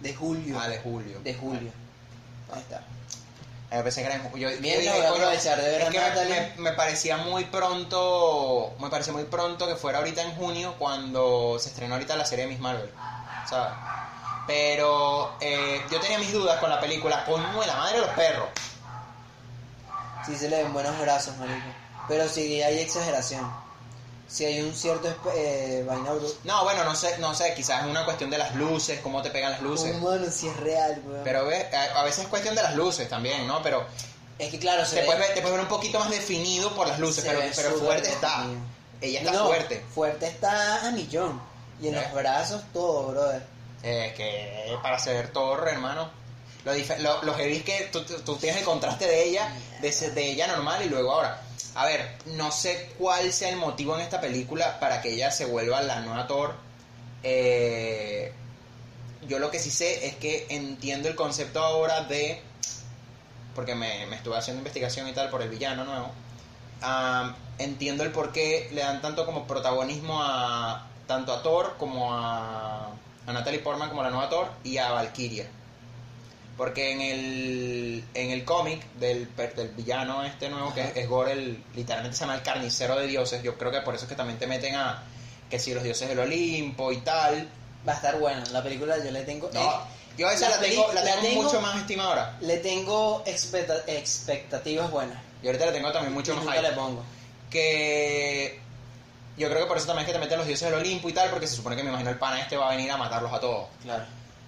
De 0.00 0.14
julio. 0.14 0.58
Ah, 0.58 0.68
de 0.68 0.78
julio. 0.78 1.20
De 1.20 1.34
julio. 1.34 1.70
Ahí 2.52 2.60
está. 2.60 2.84
Pensé 3.82 4.00
que 4.02 4.06
era 4.06 4.14
en 4.16 4.22
ju- 4.30 4.36
yo, 4.38 4.48
Bien, 4.60 4.80
yo 4.82 4.92
voy 4.92 5.00
a 5.00 5.08
coño, 5.08 5.22
aprovechar 5.24 5.60
de 5.60 5.68
ver 5.70 5.80
es 5.82 5.88
a 5.88 5.90
que 5.90 5.98
me- 6.00 6.40
me, 6.56 6.70
me 6.70 6.72
parecía 6.72 7.16
muy 7.16 7.44
pronto, 7.44 8.74
me 8.78 8.88
parecía 8.90 9.12
muy 9.12 9.24
pronto 9.24 9.66
que 9.66 9.74
fuera 9.76 9.98
ahorita 9.98 10.22
en 10.22 10.34
junio 10.36 10.74
cuando 10.78 11.58
se 11.58 11.70
estrenó 11.70 11.94
ahorita 11.94 12.14
la 12.16 12.24
serie 12.26 12.44
de 12.44 12.50
Miss 12.52 12.60
Marvel, 12.60 12.90
¿sabes? 13.48 13.72
Pero 14.46 15.36
eh, 15.40 15.82
yo 15.90 15.98
tenía 16.00 16.18
mis 16.18 16.32
dudas 16.32 16.58
con 16.60 16.68
la 16.70 16.78
película, 16.78 17.24
coño 17.24 17.60
de 17.60 17.66
la 17.66 17.76
madre 17.76 18.00
de 18.00 18.06
los 18.06 18.14
perros. 18.14 18.48
Sí 20.26 20.36
se 20.36 20.48
le 20.48 20.62
ven 20.62 20.72
buenos 20.72 20.98
brazos, 21.00 21.36
marico. 21.38 21.66
Pero 22.08 22.28
sí 22.28 22.62
hay 22.62 22.78
exageración. 22.80 23.50
Si 24.28 24.44
hay 24.44 24.60
un 24.62 24.74
cierto 24.74 25.14
eh, 25.34 25.84
vaina 25.86 26.10
No, 26.44 26.64
bueno, 26.64 26.82
no 26.84 26.94
sé, 26.96 27.18
no 27.18 27.34
sé, 27.34 27.54
quizás 27.54 27.84
es 27.84 27.90
una 27.90 28.04
cuestión 28.04 28.30
de 28.30 28.38
las 28.38 28.54
luces, 28.56 29.00
cómo 29.00 29.22
te 29.22 29.30
pegan 29.30 29.52
las 29.52 29.60
luces. 29.62 29.94
Humano, 29.96 30.26
si 30.30 30.48
es 30.48 30.56
real, 30.56 31.02
weón. 31.06 31.20
Pero 31.24 31.46
ve, 31.46 31.68
a, 31.72 32.00
a 32.00 32.04
veces 32.04 32.24
es 32.24 32.28
cuestión 32.28 32.54
de 32.54 32.62
las 32.62 32.74
luces 32.74 33.08
también, 33.08 33.46
¿no? 33.46 33.62
Pero 33.62 33.86
es 34.38 34.50
que 34.50 34.58
claro, 34.58 34.84
se 34.84 34.96
te 34.96 35.00
ve, 35.02 35.06
puedes, 35.06 35.20
ver, 35.20 35.34
te 35.34 35.40
puedes 35.42 35.56
ver 35.56 35.60
un 35.64 35.68
poquito 35.68 35.98
más 36.00 36.10
definido 36.10 36.74
por 36.74 36.88
las 36.88 36.98
luces, 36.98 37.24
pero, 37.26 37.40
pero 37.54 37.70
fuerte 37.78 38.08
está. 38.08 38.46
Ella 39.00 39.20
está 39.20 39.32
No, 39.32 39.46
fuerte. 39.46 39.84
Fuerte 39.94 40.26
está 40.26 40.86
a 40.86 40.90
millón. 40.90 41.40
Y 41.80 41.88
en 41.88 41.94
Eh. 41.94 42.02
los 42.02 42.12
brazos 42.14 42.62
todo, 42.72 43.08
brother. 43.08 43.42
Eh, 43.82 44.14
que 44.16 44.76
para 44.82 44.98
ser 44.98 45.30
Thor, 45.32 45.68
hermano. 45.68 46.10
Lo, 46.64 46.72
lo, 46.98 47.22
lo 47.22 47.34
heavy 47.34 47.58
es 47.58 47.62
que 47.62 47.90
tú, 47.92 48.02
tienes 48.36 48.60
el 48.60 48.64
contraste 48.64 49.06
de 49.06 49.24
ella, 49.24 49.52
de, 49.82 49.90
de 49.90 50.30
ella 50.30 50.46
normal 50.46 50.82
y 50.82 50.88
luego 50.88 51.12
ahora. 51.12 51.42
A 51.74 51.86
ver, 51.86 52.08
no 52.26 52.52
sé 52.52 52.90
cuál 52.98 53.32
sea 53.32 53.48
el 53.48 53.56
motivo 53.56 53.96
en 53.96 54.02
esta 54.02 54.20
película 54.20 54.78
para 54.78 55.02
que 55.02 55.12
ella 55.12 55.30
se 55.30 55.44
vuelva 55.44 55.82
la 55.82 56.00
nueva 56.00 56.26
Thor. 56.26 56.54
Eh, 57.24 58.32
yo 59.26 59.38
lo 59.38 59.50
que 59.50 59.58
sí 59.58 59.70
sé 59.70 60.06
es 60.06 60.14
que 60.16 60.46
entiendo 60.50 61.08
el 61.08 61.16
concepto 61.16 61.60
ahora 61.60 62.04
de. 62.04 62.40
Porque 63.54 63.74
me, 63.74 64.06
me 64.06 64.16
estuve 64.16 64.36
haciendo 64.36 64.60
investigación 64.60 65.08
y 65.08 65.12
tal 65.12 65.30
por 65.30 65.42
el 65.42 65.48
villano 65.48 65.84
nuevo. 65.84 66.12
Entiendo 67.58 68.04
el 68.04 68.10
por 68.12 68.32
qué 68.32 68.68
le 68.72 68.82
dan 68.82 69.00
tanto 69.00 69.26
como 69.26 69.46
protagonismo 69.46 70.22
a 70.22 70.86
tanto 71.06 71.32
a 71.32 71.42
Thor 71.42 71.76
como 71.78 72.14
a, 72.14 72.88
a 73.26 73.32
Natalie 73.32 73.60
Portman 73.60 73.88
como 73.88 74.02
la 74.02 74.10
nueva 74.10 74.28
Thor 74.28 74.48
y 74.64 74.78
a 74.78 74.90
Valkyria. 74.90 75.46
Porque 76.56 76.92
en 76.92 77.00
el, 77.00 78.04
en 78.14 78.30
el 78.30 78.44
cómic 78.44 78.80
del, 78.94 79.28
del 79.56 79.68
villano 79.70 80.22
este 80.22 80.48
nuevo, 80.48 80.72
que 80.72 80.92
es, 80.94 81.08
Gore, 81.08 81.32
el, 81.32 81.62
literalmente 81.74 82.16
se 82.16 82.20
llama 82.24 82.36
el 82.36 82.42
carnicero 82.42 82.94
de 82.96 83.08
dioses, 83.08 83.42
yo 83.42 83.58
creo 83.58 83.72
que 83.72 83.80
por 83.80 83.94
eso 83.96 84.04
es 84.04 84.08
que 84.08 84.14
también 84.14 84.38
te 84.38 84.46
meten 84.46 84.76
a 84.76 85.02
que 85.50 85.58
si 85.58 85.74
los 85.74 85.82
dioses 85.82 86.08
del 86.08 86.18
Olimpo 86.20 86.92
y 86.92 86.98
tal. 86.98 87.48
Va 87.86 87.92
a 87.92 87.96
estar 87.96 88.18
buena. 88.20 88.44
La 88.52 88.62
película 88.62 88.96
yo 89.04 89.10
le 89.10 89.22
tengo. 89.24 89.50
No, 89.52 89.60
eh, 89.60 89.74
yo 90.16 90.28
a 90.28 90.32
esa 90.32 90.48
la 90.48 90.56
la, 90.56 90.62
tengo, 90.62 90.92
la 90.92 91.02
la 91.04 91.20
tengo 91.20 91.42
mucho 91.42 91.60
más 91.60 91.76
estima 91.76 92.04
ahora. 92.04 92.36
le 92.40 92.56
tengo 92.58 93.24
expecta- 93.26 93.82
expectativas 93.88 94.90
buenas. 94.92 95.18
Y 95.42 95.46
ahorita 95.48 95.66
la 95.66 95.72
tengo 95.72 95.90
también 95.92 96.14
mucho 96.14 96.32
Y 96.40 96.44
más 96.46 96.62
le 96.62 96.70
pongo. 96.72 97.02
que 97.50 98.58
yo 99.36 99.48
creo 99.48 99.62
que 99.62 99.66
por 99.66 99.76
eso 99.76 99.86
también 99.86 100.06
es 100.06 100.12
que 100.12 100.18
te 100.18 100.24
meten 100.24 100.38
los 100.38 100.46
dioses 100.46 100.70
del 100.70 100.78
Olimpo 100.78 101.08
y 101.08 101.12
tal, 101.12 101.30
porque 101.30 101.46
se 101.48 101.56
supone 101.56 101.74
que 101.76 101.82
me 101.82 101.88
imagino 101.90 102.10
el 102.10 102.18
pana 102.18 102.40
este 102.40 102.56
va 102.56 102.68
a 102.68 102.76
venir 102.76 102.90
a 102.92 102.96
matarlos 102.96 103.32
a 103.32 103.40
todos. 103.40 103.66
Claro. 103.82 104.04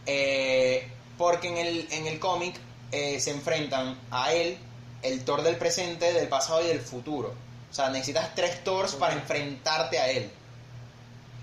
Eh, 0.06 0.88
porque 1.18 1.48
en 1.48 1.56
el, 1.58 1.88
en 1.90 2.06
el 2.06 2.18
cómic 2.18 2.56
eh, 2.92 3.18
se 3.20 3.30
enfrentan 3.30 3.98
a 4.10 4.32
él, 4.32 4.58
el 5.02 5.24
Thor 5.24 5.42
del 5.42 5.56
presente, 5.56 6.12
del 6.12 6.28
pasado 6.28 6.62
y 6.64 6.68
del 6.68 6.80
futuro. 6.80 7.34
O 7.70 7.74
sea, 7.74 7.90
necesitas 7.90 8.34
tres 8.34 8.62
Thors 8.64 8.94
para 8.94 9.14
enfrentarte 9.14 9.98
a 9.98 10.08
él. 10.10 10.30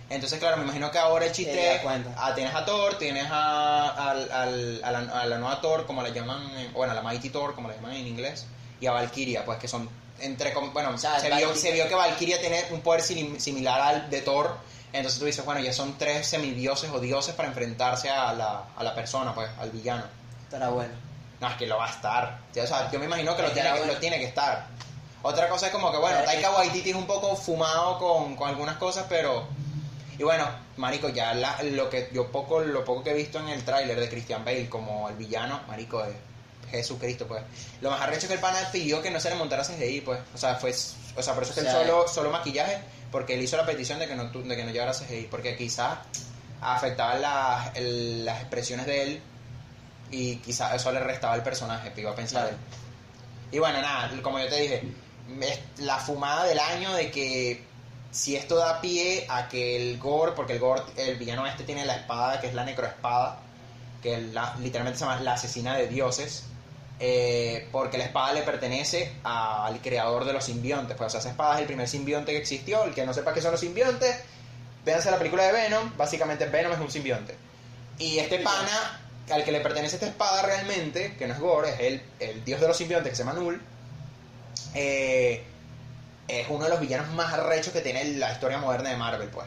Entonces, 0.09 0.37
claro, 0.39 0.57
me 0.57 0.63
imagino 0.63 0.91
que 0.91 0.99
ahora 0.99 1.25
el 1.25 1.31
Te 1.31 1.37
chiste 1.37 1.75
es, 1.75 1.81
ah, 2.17 2.35
tienes 2.35 2.53
a 2.53 2.65
Thor, 2.65 2.97
tienes 2.97 3.25
a, 3.29 4.11
a, 4.11 4.13
la, 4.15 4.99
a 5.21 5.25
la 5.25 5.37
nueva 5.37 5.59
Thor, 5.61 5.85
como 5.85 6.03
la 6.03 6.09
llaman, 6.09 6.55
en- 6.57 6.73
bueno, 6.73 6.91
a 6.91 6.95
la 6.95 7.01
Mighty 7.01 7.29
Thor, 7.29 7.55
como 7.55 7.67
la 7.67 7.75
llaman 7.75 7.93
en 7.93 8.07
inglés, 8.07 8.45
y 8.79 8.85
a 8.85 8.91
Valkyria, 8.91 9.43
pues 9.45 9.57
que 9.59 9.67
son 9.67 9.89
entre, 10.19 10.53
bueno, 10.53 10.91
O 10.91 10.97
sea, 10.97 11.19
se, 11.19 11.29
vio, 11.37 11.55
se 11.55 11.71
vio 11.71 11.87
que 11.87 11.95
Valkyria 11.95 12.39
tiene 12.39 12.63
un 12.71 12.81
poder 12.81 13.01
sim- 13.01 13.39
similar 13.39 13.81
al 13.81 14.09
de 14.09 14.21
Thor, 14.21 14.55
entonces 14.93 15.19
tú 15.19 15.25
dices, 15.25 15.43
bueno, 15.43 15.59
ya 15.61 15.73
son 15.73 15.97
tres 15.97 16.27
semidioses 16.27 16.89
o 16.91 16.99
dioses 16.99 17.33
para 17.35 17.49
enfrentarse 17.49 18.09
a 18.09 18.31
la, 18.33 18.63
a 18.77 18.83
la 18.83 18.93
persona, 18.95 19.33
pues, 19.33 19.49
al 19.59 19.71
villano. 19.71 20.03
Estará 20.43 20.69
bueno. 20.69 20.93
No, 21.41 21.49
es 21.49 21.55
que 21.55 21.67
lo 21.67 21.77
va 21.77 21.87
a 21.87 21.91
estar. 21.91 22.39
O 22.51 22.67
sea, 22.67 22.89
yo 22.91 22.99
me 22.99 23.05
imagino 23.05 23.35
que 23.35 23.41
lo, 23.41 23.51
tiene, 23.51 23.69
que 23.71 23.77
bueno. 23.79 23.93
lo 23.93 23.99
tiene 23.99 24.17
que 24.19 24.25
estar. 24.25 24.67
Otra 25.23 25.49
cosa 25.49 25.65
es 25.67 25.71
como 25.71 25.91
que, 25.91 25.97
bueno, 25.97 26.19
Taika 26.23 26.49
es- 26.51 26.55
Waititi 26.57 26.91
es 26.91 26.95
un 26.95 27.07
poco 27.07 27.35
fumado 27.35 27.97
con, 27.97 28.35
con 28.35 28.49
algunas 28.49 28.77
cosas, 28.77 29.05
pero... 29.09 29.47
Y 30.17 30.23
bueno, 30.23 30.47
marico, 30.77 31.09
ya 31.09 31.33
la- 31.33 31.61
lo 31.63 31.89
que 31.89 32.09
yo 32.13 32.31
poco 32.31 32.59
lo 32.61 32.85
poco 32.85 33.03
que 33.03 33.11
he 33.11 33.13
visto 33.15 33.39
en 33.39 33.49
el 33.49 33.63
tráiler 33.65 33.99
de 33.99 34.09
Christian 34.09 34.45
Bale 34.45 34.69
como 34.69 35.09
el 35.09 35.15
villano, 35.15 35.61
marico, 35.67 36.03
de 36.03 36.13
Jesucristo, 36.69 37.27
pues. 37.27 37.41
Lo 37.81 37.89
más 37.89 38.01
arrecho 38.01 38.21
es 38.21 38.27
que 38.27 38.33
el 38.35 38.39
pana 38.39 38.59
pidió 38.71 39.01
que 39.01 39.09
no 39.11 39.19
se 39.19 39.29
le 39.29 39.35
montara 39.35 39.63
CGI, 39.63 40.01
pues. 40.01 40.19
O 40.33 40.37
sea, 40.37 40.55
fue... 40.55 40.71
O 41.15 41.21
sea, 41.23 41.33
por 41.33 41.43
eso 41.43 41.53
es 41.53 41.59
que 41.59 41.61
O 41.67 41.71
sea, 41.71 41.81
él 41.81 41.87
solo, 41.87 42.07
solo 42.07 42.29
maquillaje, 42.31 42.79
porque 43.13 43.35
él 43.35 43.41
hizo 43.43 43.55
la 43.55 43.65
petición 43.65 43.99
de 43.99 44.07
que 44.07 44.15
no, 44.15 44.25
de 44.25 44.55
que 44.57 44.63
no 44.65 44.71
llevara 44.71 44.91
CGI, 44.91 45.27
porque 45.29 45.55
quizás 45.55 45.99
afectaban 46.59 47.21
las, 47.21 47.75
el- 47.75 48.25
las 48.25 48.41
expresiones 48.41 48.87
de 48.87 49.03
él 49.03 49.21
y 50.11 50.37
quizás 50.37 50.73
eso 50.73 50.91
le 50.91 50.99
restaba 50.99 51.33
al 51.35 51.43
personaje, 51.43 51.91
te 51.91 52.01
iba 52.01 52.11
a 52.11 52.15
pensar 52.15 52.41
Claro. 52.41 52.55
él. 52.57 53.55
Y 53.55 53.59
bueno, 53.59 53.79
nada, 53.81 54.09
como 54.23 54.39
yo 54.39 54.49
te 54.49 54.59
dije, 54.59 54.81
es 55.41 55.59
la 55.77 55.97
fumada 55.99 56.43
del 56.45 56.57
año 56.57 56.91
de 56.93 57.11
que 57.11 57.63
si 58.11 58.35
esto 58.35 58.55
da 58.55 58.81
pie 58.81 59.27
a 59.29 59.47
que 59.47 59.75
el 59.75 59.99
Gore, 59.99 60.31
porque 60.31 60.53
el 60.53 60.59
Gore, 60.59 60.81
el 60.97 61.15
villano 61.17 61.45
este 61.45 61.63
tiene 61.63 61.85
la 61.85 61.95
espada, 61.95 62.41
que 62.41 62.47
es 62.47 62.55
la 62.55 62.63
necroespada, 62.65 63.39
que 64.01 64.19
la- 64.21 64.55
literalmente 64.59 64.97
se 64.99 65.05
llama 65.05 65.21
la 65.21 65.33
asesina 65.33 65.75
de 65.77 65.87
dioses, 65.87 66.45
eh, 67.05 67.67
porque 67.69 67.97
la 67.97 68.05
espada 68.05 68.31
le 68.31 68.43
pertenece 68.43 69.11
al 69.25 69.81
creador 69.81 70.23
de 70.23 70.31
los 70.31 70.45
simbiontes. 70.45 70.95
Pues, 70.95 71.07
o 71.07 71.09
sea, 71.09 71.19
esa 71.19 71.31
espada 71.31 71.55
es 71.55 71.59
el 71.59 71.65
primer 71.67 71.89
simbionte 71.89 72.31
que 72.31 72.37
existió. 72.37 72.85
El 72.85 72.93
que 72.93 73.05
no 73.05 73.13
sepa 73.13 73.33
qué 73.33 73.41
son 73.41 73.51
los 73.51 73.59
simbiontes, 73.59 74.15
véanse 74.85 75.11
la 75.11 75.17
película 75.17 75.43
de 75.43 75.51
Venom. 75.51 75.91
Básicamente, 75.97 76.45
Venom 76.45 76.71
es 76.71 76.79
un 76.79 76.89
simbionte. 76.89 77.35
Y 77.99 78.19
este 78.19 78.39
pana, 78.39 79.01
al 79.31 79.43
que 79.43 79.51
le 79.51 79.59
pertenece 79.59 79.97
esta 79.97 80.07
espada 80.07 80.43
realmente, 80.43 81.17
que 81.17 81.27
no 81.27 81.33
es 81.33 81.41
Gore, 81.41 81.71
es 81.71 81.79
el, 81.81 82.01
el 82.21 82.45
dios 82.45 82.61
de 82.61 82.69
los 82.69 82.77
simbiontes 82.77 83.09
que 83.09 83.15
se 83.17 83.25
llama 83.25 83.37
Null, 83.37 83.61
eh, 84.73 85.43
es 86.29 86.47
uno 86.47 86.63
de 86.63 86.69
los 86.69 86.79
villanos 86.79 87.09
más 87.15 87.33
arrechos 87.33 87.73
que 87.73 87.81
tiene 87.81 88.05
la 88.13 88.31
historia 88.31 88.59
moderna 88.59 88.91
de 88.91 88.95
Marvel, 88.95 89.27
pues. 89.27 89.45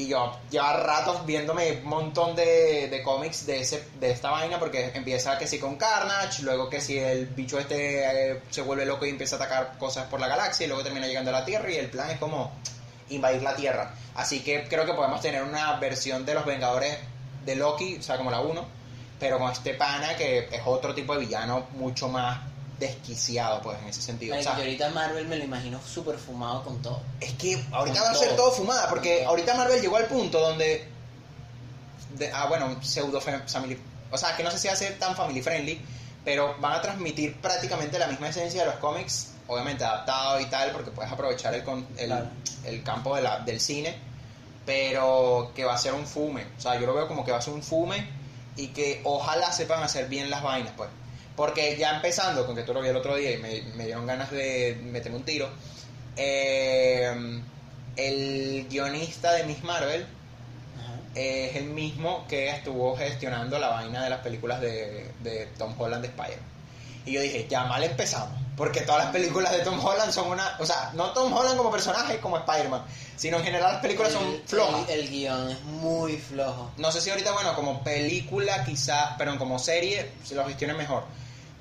Y 0.00 0.08
yo 0.08 0.32
lleva 0.50 0.72
ratos 0.72 1.26
viéndome 1.26 1.72
un 1.72 1.84
montón 1.84 2.34
de, 2.34 2.88
de 2.88 3.02
cómics 3.02 3.44
de, 3.44 3.60
ese, 3.60 3.84
de 4.00 4.10
esta 4.10 4.30
vaina 4.30 4.58
porque 4.58 4.92
empieza 4.94 5.36
que 5.36 5.46
sí 5.46 5.58
con 5.58 5.76
Carnage, 5.76 6.42
luego 6.42 6.70
que 6.70 6.80
si 6.80 6.98
el 6.98 7.26
bicho 7.26 7.58
este 7.58 8.30
eh, 8.30 8.40
se 8.48 8.62
vuelve 8.62 8.86
loco 8.86 9.04
y 9.04 9.10
empieza 9.10 9.36
a 9.36 9.38
atacar 9.40 9.76
cosas 9.76 10.06
por 10.06 10.18
la 10.18 10.26
galaxia 10.26 10.64
y 10.64 10.68
luego 10.68 10.82
termina 10.82 11.06
llegando 11.06 11.28
a 11.28 11.40
la 11.40 11.44
Tierra 11.44 11.70
y 11.70 11.76
el 11.76 11.90
plan 11.90 12.08
es 12.08 12.18
como 12.18 12.50
invadir 13.10 13.42
la 13.42 13.54
Tierra. 13.54 13.94
Así 14.14 14.40
que 14.40 14.66
creo 14.68 14.86
que 14.86 14.94
podemos 14.94 15.20
tener 15.20 15.42
una 15.42 15.76
versión 15.76 16.24
de 16.24 16.32
los 16.32 16.46
Vengadores 16.46 16.96
de 17.44 17.56
Loki, 17.56 17.98
o 17.98 18.02
sea, 18.02 18.16
como 18.16 18.30
la 18.30 18.40
1, 18.40 18.66
pero 19.18 19.38
con 19.38 19.52
este 19.52 19.74
pana 19.74 20.16
que 20.16 20.48
es 20.50 20.62
otro 20.64 20.94
tipo 20.94 21.12
de 21.12 21.26
villano 21.26 21.66
mucho 21.72 22.08
más 22.08 22.38
desquiciado, 22.80 23.62
pues, 23.62 23.78
en 23.80 23.88
ese 23.88 24.02
sentido. 24.02 24.36
O 24.36 24.42
sea, 24.42 24.54
yo 24.56 24.62
ahorita 24.62 24.88
Marvel 24.90 25.28
me 25.28 25.36
lo 25.36 25.44
imagino 25.44 25.78
súper 25.86 26.18
fumado 26.18 26.64
con 26.64 26.82
todo. 26.82 27.00
es 27.20 27.32
que 27.34 27.62
ahorita 27.70 27.98
Con 28.00 28.08
va 28.08 28.12
a 28.12 28.14
ser 28.16 28.28
todo. 28.30 28.36
todo 28.48 28.52
fumada, 28.52 28.88
porque 28.88 29.24
ahorita 29.24 29.54
Marvel 29.54 29.80
llegó 29.80 29.96
al 29.96 30.06
punto 30.06 30.40
donde. 30.40 30.88
de- 32.16 32.32
ah, 32.32 32.46
bueno, 32.48 32.76
pseudo 32.82 33.20
fam- 33.20 33.46
family. 33.48 33.78
O 34.10 34.18
sea, 34.18 34.34
que 34.36 34.42
no 34.42 34.50
sé 34.50 34.58
si 34.58 34.66
hace 34.68 34.90
tan 34.92 35.14
family 35.14 35.40
friendly, 35.42 35.80
pero 36.24 36.56
van 36.58 36.72
a 36.72 36.82
transmitir 36.82 37.36
prácticamente 37.40 37.98
la 37.98 38.08
misma 38.08 38.28
esencia 38.30 38.60
de 38.62 38.66
los 38.66 38.76
cómics, 38.76 39.28
obviamente 39.46 39.84
adaptado 39.84 40.40
y 40.40 40.46
tal, 40.46 40.72
porque 40.72 40.90
puedes 40.90 41.12
aprovechar 41.12 41.54
el, 41.54 41.62
el, 41.96 42.06
Claro. 42.06 42.26
el 42.64 42.82
campo 42.82 43.14
de 43.14 43.22
la- 43.22 43.38
del 43.40 43.60
cine, 43.60 43.96
pero 44.66 45.52
que 45.54 45.64
va 45.64 45.74
a 45.74 45.78
ser 45.78 45.94
un 45.94 46.06
fume. 46.06 46.46
O 46.58 46.60
sea, 46.60 46.78
yo 46.78 46.86
lo 46.86 46.94
veo 46.94 47.06
como 47.08 47.24
que 47.24 47.32
va 47.32 47.38
a 47.38 47.42
ser 47.42 47.54
un 47.54 47.62
fume 47.62 48.08
y 48.56 48.68
que 48.68 49.00
ojalá 49.04 49.52
sepan 49.52 49.82
hacer 49.82 50.08
bien 50.08 50.30
las 50.30 50.42
vainas, 50.42 50.72
pues. 50.76 50.90
Porque 51.40 51.74
ya 51.78 51.94
empezando, 51.96 52.44
con 52.44 52.54
que 52.54 52.64
tú 52.64 52.74
lo 52.74 52.82
vi 52.82 52.88
el 52.88 52.96
otro 52.96 53.16
día 53.16 53.30
y 53.30 53.38
me, 53.38 53.62
me 53.74 53.86
dieron 53.86 54.06
ganas 54.06 54.30
de 54.30 54.78
meterme 54.82 55.16
un 55.16 55.24
tiro, 55.24 55.48
eh, 56.14 57.40
el 57.96 58.66
guionista 58.68 59.32
de 59.32 59.44
Miss 59.44 59.64
Marvel 59.64 60.02
Ajá. 60.02 60.92
es 61.14 61.56
el 61.56 61.64
mismo 61.64 62.26
que 62.28 62.50
estuvo 62.50 62.94
gestionando 62.94 63.58
la 63.58 63.68
vaina 63.68 64.04
de 64.04 64.10
las 64.10 64.20
películas 64.20 64.60
de, 64.60 65.12
de 65.20 65.48
Tom 65.56 65.74
Holland 65.78 66.02
de 66.02 66.08
Spider. 66.08 66.38
Y 67.06 67.12
yo 67.12 67.22
dije, 67.22 67.46
ya 67.48 67.64
mal 67.64 67.82
empezamos, 67.82 68.38
porque 68.54 68.82
todas 68.82 69.04
las 69.04 69.12
películas 69.14 69.50
de 69.52 69.60
Tom 69.60 69.82
Holland 69.82 70.12
son 70.12 70.28
una... 70.28 70.58
O 70.58 70.66
sea, 70.66 70.90
no 70.92 71.14
Tom 71.14 71.32
Holland 71.32 71.56
como 71.56 71.70
personaje, 71.70 72.20
como 72.20 72.36
Spider-Man, 72.36 72.84
sino 73.16 73.38
en 73.38 73.44
general 73.44 73.72
las 73.72 73.80
películas 73.80 74.12
son 74.12 74.42
flojas. 74.44 74.90
El, 74.90 75.00
el 75.00 75.08
guion 75.08 75.48
es 75.48 75.62
muy 75.62 76.18
flojo. 76.18 76.70
No 76.76 76.92
sé 76.92 77.00
si 77.00 77.08
ahorita, 77.08 77.32
bueno, 77.32 77.54
como 77.54 77.82
película 77.82 78.62
quizá, 78.62 79.14
pero 79.16 79.38
como 79.38 79.58
serie, 79.58 80.10
se 80.22 80.34
lo 80.34 80.44
gestione 80.44 80.74
mejor. 80.74 81.04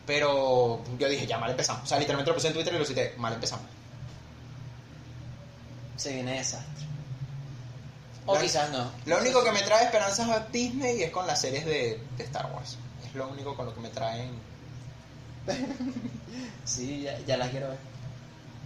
Pero 0.10 0.82
yo 0.98 1.08
dije, 1.08 1.28
ya 1.28 1.38
mal 1.38 1.52
empezamos. 1.52 1.84
O 1.84 1.86
sea, 1.86 2.00
literalmente 2.00 2.32
lo 2.32 2.36
puse 2.36 2.48
en 2.48 2.54
Twitter 2.56 2.74
y 2.74 2.80
lo 2.80 2.86
cité, 2.86 3.14
mal 3.18 3.32
empezamos. 3.32 3.68
Se 5.98 6.12
viene 6.14 6.32
desastre. 6.38 6.88
O 8.26 8.34
Lo- 8.34 8.42
quizás 8.42 8.72
no. 8.72 8.90
Lo 9.06 9.20
único 9.20 9.44
que 9.44 9.52
me 9.52 9.62
trae 9.62 9.86
esperanzas 9.86 10.28
a 10.30 10.40
Disney 10.48 11.04
es 11.04 11.12
con 11.12 11.28
las 11.28 11.40
series 11.40 11.64
de, 11.64 12.02
de 12.18 12.24
Star 12.24 12.52
Wars. 12.52 12.78
Es 13.06 13.14
lo 13.14 13.28
único 13.28 13.56
con 13.56 13.68
lo 13.68 13.74
que 13.76 13.82
me 13.82 13.90
traen... 13.90 14.32
Sí, 16.66 17.02
ya, 17.04 17.20
ya 17.28 17.38
la 17.38 17.48
quiero 17.50 17.68
ver. 17.70 17.78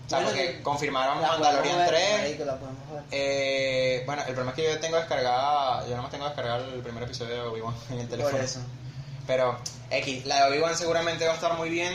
O 0.06 0.10
sea, 0.10 0.20
Bueno, 0.20 0.32
porque 0.34 0.54
que- 0.58 0.62
confirmaron 0.64 1.22
Mandalorian 1.22 1.78
ver, 1.78 1.88
3. 1.90 2.20
marico, 2.22 2.46
la 2.46 2.58
podemos 2.58 2.90
ver. 2.92 3.04
Eh, 3.12 4.04
bueno, 4.06 4.22
el 4.22 4.34
problema 4.34 4.52
es 4.52 4.56
que 4.56 4.74
yo 4.74 4.80
tengo 4.80 4.96
descargada, 4.98 5.84
yo 5.84 5.90
nada 5.92 6.04
más 6.04 6.12
tengo 6.12 6.26
descargado 6.26 6.74
el 6.74 6.82
primer 6.82 7.04
episodio 7.04 7.34
de 7.36 7.42
Obi-Wan 7.42 7.76
en 7.90 8.00
el 8.00 8.08
teléfono. 8.08 8.36
Por 8.38 8.46
eso. 8.46 8.60
Pero, 9.28 9.58
X, 9.98 10.26
la 10.26 10.46
de 10.46 10.52
Obi-Wan 10.52 10.78
seguramente 10.78 11.26
va 11.26 11.32
a 11.34 11.36
estar 11.36 11.58
muy 11.58 11.70
bien. 11.70 11.94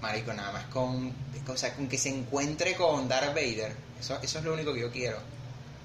Marico, 0.00 0.32
nada 0.34 0.52
más 0.52 0.64
con, 0.66 1.12
o 1.48 1.56
sea, 1.56 1.74
con 1.74 1.88
que 1.88 1.98
se 1.98 2.10
encuentre 2.10 2.74
con 2.74 3.08
Darth 3.08 3.34
Vader. 3.34 3.72
Eso, 4.00 4.18
eso 4.22 4.38
es 4.38 4.44
lo 4.44 4.52
único 4.54 4.74
que 4.74 4.80
yo 4.80 4.90
quiero. 4.92 5.18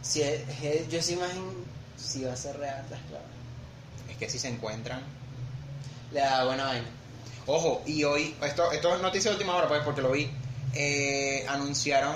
Si 0.02 0.22
es- 0.22 0.42
es- 0.64 0.90
yo 0.90 1.02
sí 1.02 1.14
imagino 1.14 1.52
si 1.98 2.24
va 2.24 2.34
a 2.34 2.36
ser 2.36 2.58
real, 2.58 2.82
estás 2.84 3.00
claro. 3.10 3.24
Es 4.10 4.18
que 4.18 4.30
si 4.30 4.40
se 4.40 4.48
encuentran. 4.50 5.02
Le 6.12 6.20
da 6.22 6.46
buena 6.46 6.66
vaina. 6.66 6.88
Ojo, 7.46 7.82
y 7.86 8.04
hoy, 8.04 8.36
esto, 8.44 8.72
esto 8.72 8.96
es 8.96 9.02
noticia 9.02 9.32
de 9.32 9.38
última 9.38 9.56
hora, 9.56 9.68
pues, 9.68 9.82
porque 9.84 10.02
lo 10.02 10.12
vi. 10.12 10.30
Eh, 10.74 11.46
anunciaron 11.48 12.16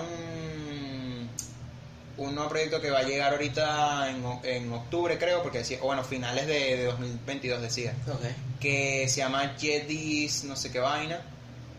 un 2.15 2.35
nuevo 2.35 2.49
proyecto 2.49 2.79
que 2.79 2.91
va 2.91 2.99
a 2.99 3.03
llegar 3.03 3.31
ahorita 3.33 4.09
en, 4.09 4.23
en 4.43 4.71
octubre, 4.71 5.17
creo, 5.17 5.41
porque 5.41 5.59
decía, 5.59 5.79
o 5.81 5.85
bueno, 5.85 6.03
finales 6.03 6.45
de, 6.47 6.77
de 6.77 6.83
2022 6.85 7.61
decía, 7.61 7.93
Ok. 8.07 8.21
Que 8.63 9.07
se 9.09 9.17
llama 9.17 9.53
Jedis, 9.59 10.43
no 10.45 10.55
sé 10.55 10.71
qué 10.71 10.79
vaina. 10.79 11.21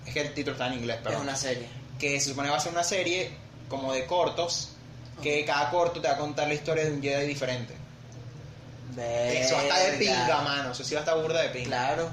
Es 0.07 0.12
que 0.14 0.20
el 0.20 0.35
título 0.35 0.53
está 0.53 0.66
en 0.68 0.74
inglés, 0.74 0.99
Es 0.99 1.03
perdón. 1.03 1.22
una 1.22 1.35
serie. 1.37 1.66
Que 1.99 2.20
se 2.20 2.28
supone 2.28 2.47
que 2.49 2.53
va 2.53 2.59
a 2.59 2.61
ser 2.61 2.72
una 2.72 2.85
serie 2.85 3.30
como 3.68 3.93
de 3.93 4.05
cortos, 4.07 4.68
que 5.22 5.45
cada 5.45 5.70
corto 5.70 6.01
te 6.01 6.07
va 6.09 6.14
a 6.14 6.18
contar 6.18 6.47
la 6.47 6.55
historia 6.55 6.85
de 6.85 6.93
un 6.93 7.03
Jedi 7.03 7.26
diferente. 7.26 7.74
Eso 8.97 9.55
va 9.55 9.61
a 9.61 9.64
estar 9.64 9.78
de 9.82 9.91
Verga. 9.99 9.99
pinga, 10.26 10.41
mano. 10.43 10.72
Eso 10.72 10.85
sí 10.85 10.95
va 10.95 11.01
a 11.01 11.05
estar 11.05 11.20
burda 11.20 11.41
de 11.43 11.49
pinga. 11.49 11.66
Claro. 11.66 12.11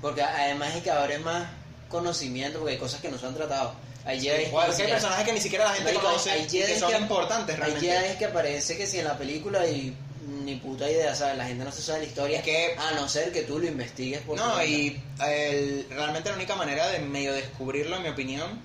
Porque 0.00 0.22
además 0.22 0.74
es 0.74 0.82
que 0.82 0.90
abre 0.90 1.18
más 1.18 1.46
conocimiento, 1.88 2.58
porque 2.58 2.72
hay 2.74 2.78
cosas 2.78 3.00
que 3.00 3.08
no 3.10 3.18
se 3.18 3.26
han 3.26 3.34
tratado. 3.34 3.74
Hay 4.04 4.20
Jedi 4.20 4.44
es 4.44 4.50
que 4.76 4.82
hay 4.82 4.90
personajes 4.90 5.24
que 5.24 5.32
ni 5.32 5.40
siquiera 5.40 5.64
la 5.64 5.70
gente 5.74 5.84
Marico, 5.92 6.02
conoce 6.06 6.30
hay 6.30 6.42
y 6.42 6.46
que 6.46 6.78
son 6.78 6.90
que- 6.92 6.98
importantes 6.98 7.54
Hay 7.54 7.60
realmente. 7.60 7.86
Jedi 7.86 8.18
que 8.18 8.24
aparece 8.26 8.76
que 8.76 8.86
si 8.86 8.98
en 8.98 9.04
la 9.06 9.16
película 9.16 9.66
y 9.66 9.96
ni 10.44 10.56
puta 10.56 10.90
idea, 10.90 11.14
¿sabes? 11.14 11.36
La 11.38 11.46
gente 11.46 11.64
no 11.64 11.72
se 11.72 11.82
sabe 11.82 12.00
la 12.00 12.04
historia. 12.06 12.38
Es 12.38 12.44
que- 12.44 12.76
A 12.78 12.92
no 12.92 13.08
ser 13.08 13.32
que 13.32 13.42
tú 13.42 13.58
lo 13.58 13.66
investigues 13.66 14.20
por 14.22 14.36
No, 14.36 14.62
y 14.64 15.00
el- 15.26 15.86
realmente 15.90 16.28
la 16.30 16.36
única 16.36 16.54
manera 16.56 16.88
de 16.88 16.98
medio 17.00 17.32
descubrirlo, 17.32 17.96
en 17.96 18.02
mi 18.02 18.08
opinión, 18.08 18.60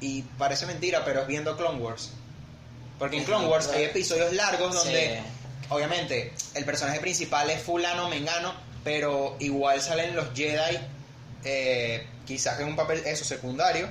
y 0.00 0.22
parece 0.38 0.66
mentira, 0.66 1.04
pero 1.04 1.22
es 1.22 1.26
viendo 1.26 1.56
Clone 1.56 1.78
Wars. 1.80 2.10
Porque 2.98 3.16
en 3.18 3.24
Clone 3.24 3.46
Wars 3.46 3.68
hay 3.68 3.84
episodios 3.84 4.32
largos 4.34 4.74
donde, 4.74 5.16
Sí. 5.18 5.22
obviamente, 5.70 6.32
el 6.54 6.64
personaje 6.64 7.00
principal 7.00 7.50
es 7.50 7.62
fulano, 7.62 8.08
mengano, 8.08 8.54
pero 8.84 9.36
igual 9.40 9.80
salen 9.80 10.14
los 10.14 10.26
Jedi, 10.34 10.78
eh, 11.44 12.06
quizás 12.26 12.60
en 12.60 12.68
un 12.68 12.76
papel, 12.76 13.02
eso, 13.06 13.24
secundario. 13.24 13.88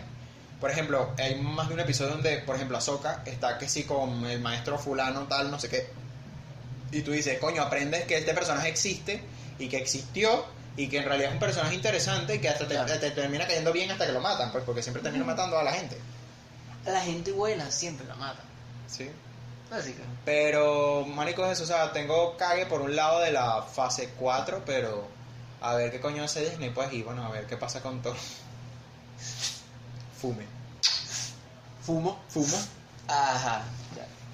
Por 0.60 0.72
ejemplo, 0.72 1.12
hay 1.18 1.36
más 1.36 1.68
de 1.68 1.74
un 1.74 1.80
episodio 1.82 2.12
donde, 2.12 2.38
por 2.40 2.56
ejemplo, 2.56 2.78
Ahsoka 2.78 3.22
está 3.26 3.58
que 3.58 3.68
sí 3.68 3.84
con 3.84 4.26
el 4.26 4.40
maestro 4.40 4.78
fulano, 4.80 5.24
tal, 5.28 5.52
no 5.52 5.60
sé 5.60 5.68
qué. 5.70 5.88
Y 6.94 7.02
tú 7.02 7.12
dices, 7.12 7.40
coño, 7.40 7.62
aprendes 7.64 8.06
que 8.06 8.18
este 8.18 8.34
personaje 8.34 8.70
existe 8.70 9.22
y 9.60 9.68
que 9.68 9.78
existió 9.78 10.46
y 10.78 10.88
que 10.88 10.98
en 11.00 11.06
realidad 11.06 11.30
es 11.30 11.34
un 11.34 11.40
personaje 11.40 11.76
interesante 11.76 12.36
y 12.36 12.40
que 12.40 12.50
hasta 12.50 12.68
te, 12.68 12.76
Claro. 12.76 13.00
te 13.00 13.12
termina 13.12 13.46
cayendo 13.48 13.72
bien 13.74 13.92
hasta 13.92 14.06
que 14.06 14.12
lo 14.12 14.22
matan, 14.22 14.52
pues 14.52 14.64
porque 14.64 14.82
siempre 14.82 15.02
termina 15.04 15.26
matando 15.26 15.58
a 15.58 15.64
la 15.64 15.74
gente. 15.74 15.98
A 16.86 16.90
la 16.90 17.02
gente 17.02 17.32
buena 17.32 17.70
siempre 17.72 18.06
la 18.08 18.16
mata. 18.16 18.42
Sí. 18.88 19.10
Que. 19.70 19.94
Pero, 20.24 21.04
marico, 21.08 21.44
es 21.46 21.54
eso, 21.54 21.64
o 21.64 21.66
sea, 21.66 21.92
tengo 21.92 22.38
cague 22.38 22.68
por 22.68 22.82
un 22.82 22.96
lado 22.96 23.22
de 23.22 23.32
la 23.32 23.64
fase 23.64 24.10
4, 24.20 24.62
pero 24.68 25.08
a 25.62 25.74
ver 25.74 25.90
qué 25.90 26.00
coño 26.00 26.24
hace 26.24 26.48
Disney, 26.48 26.70
pues, 26.70 26.94
y 26.94 27.02
bueno, 27.02 27.26
a 27.26 27.32
ver 27.32 27.48
qué 27.48 27.58
pasa 27.58 27.82
con 27.82 28.00
todo. 28.04 28.16
Fume. 30.22 30.46
Fumo. 31.82 32.20
Fumo. 32.30 32.58
Ajá. 33.08 33.64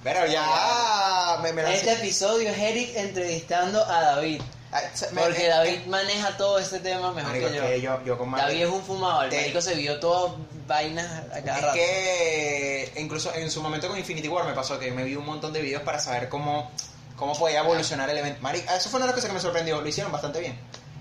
Pero 0.04 0.26
ya 0.28 1.40
me, 1.42 1.52
me 1.54 1.76
Este 1.76 1.94
episodio 1.94 2.50
es 2.50 2.58
Eric 2.58 2.96
entrevistando 2.96 3.84
a 3.86 4.02
David. 4.02 4.42
Ah, 4.72 4.82
Porque 5.16 5.48
eh, 5.48 5.50
David 5.50 5.86
maneja 5.88 6.38
todo 6.38 6.60
este 6.60 6.80
tema 6.80 7.12
mejor 7.12 7.32
Marico, 7.32 7.50
que 7.50 7.56
yo. 7.56 7.62
que 7.68 7.82
yo, 7.82 8.04
yo 8.06 8.18
con 8.18 8.32
David 8.32 8.62
es 8.64 8.70
un 8.70 8.84
fumador. 8.84 9.34
El 9.34 9.62
se 9.62 9.74
vio 9.76 10.00
todas 10.00 10.34
vainas 10.68 11.06
a 11.34 11.42
cada 11.42 11.58
Es 11.58 11.62
rato. 11.64 11.74
que 11.74 12.94
incluso 12.98 13.34
en 13.34 13.50
su 13.50 13.62
momento 13.64 13.88
con 13.88 13.98
Infinity 13.98 14.28
War 14.28 14.46
me 14.46 14.54
pasó 14.54 14.78
que 14.78 14.92
me 14.92 15.04
vi 15.04 15.16
un 15.16 15.26
montón 15.26 15.52
de 15.54 15.62
videos 15.62 15.82
para 15.82 16.00
saber 16.00 16.30
cómo, 16.30 16.70
cómo 17.16 17.34
podía 17.38 17.62
evolucionar 17.62 18.10
el 18.12 18.20
evento. 18.20 18.42
Marico, 18.42 18.72
eso 18.72 18.90
fue 18.90 19.00
una 19.00 19.06
de 19.08 19.12
las 19.12 19.16
cosas 19.16 19.30
que 19.30 19.34
me 19.34 19.42
sorprendió, 19.42 19.82
lo 19.82 19.88
hicieron 19.88 20.12
bastante 20.12 20.40
bien. 20.40 20.58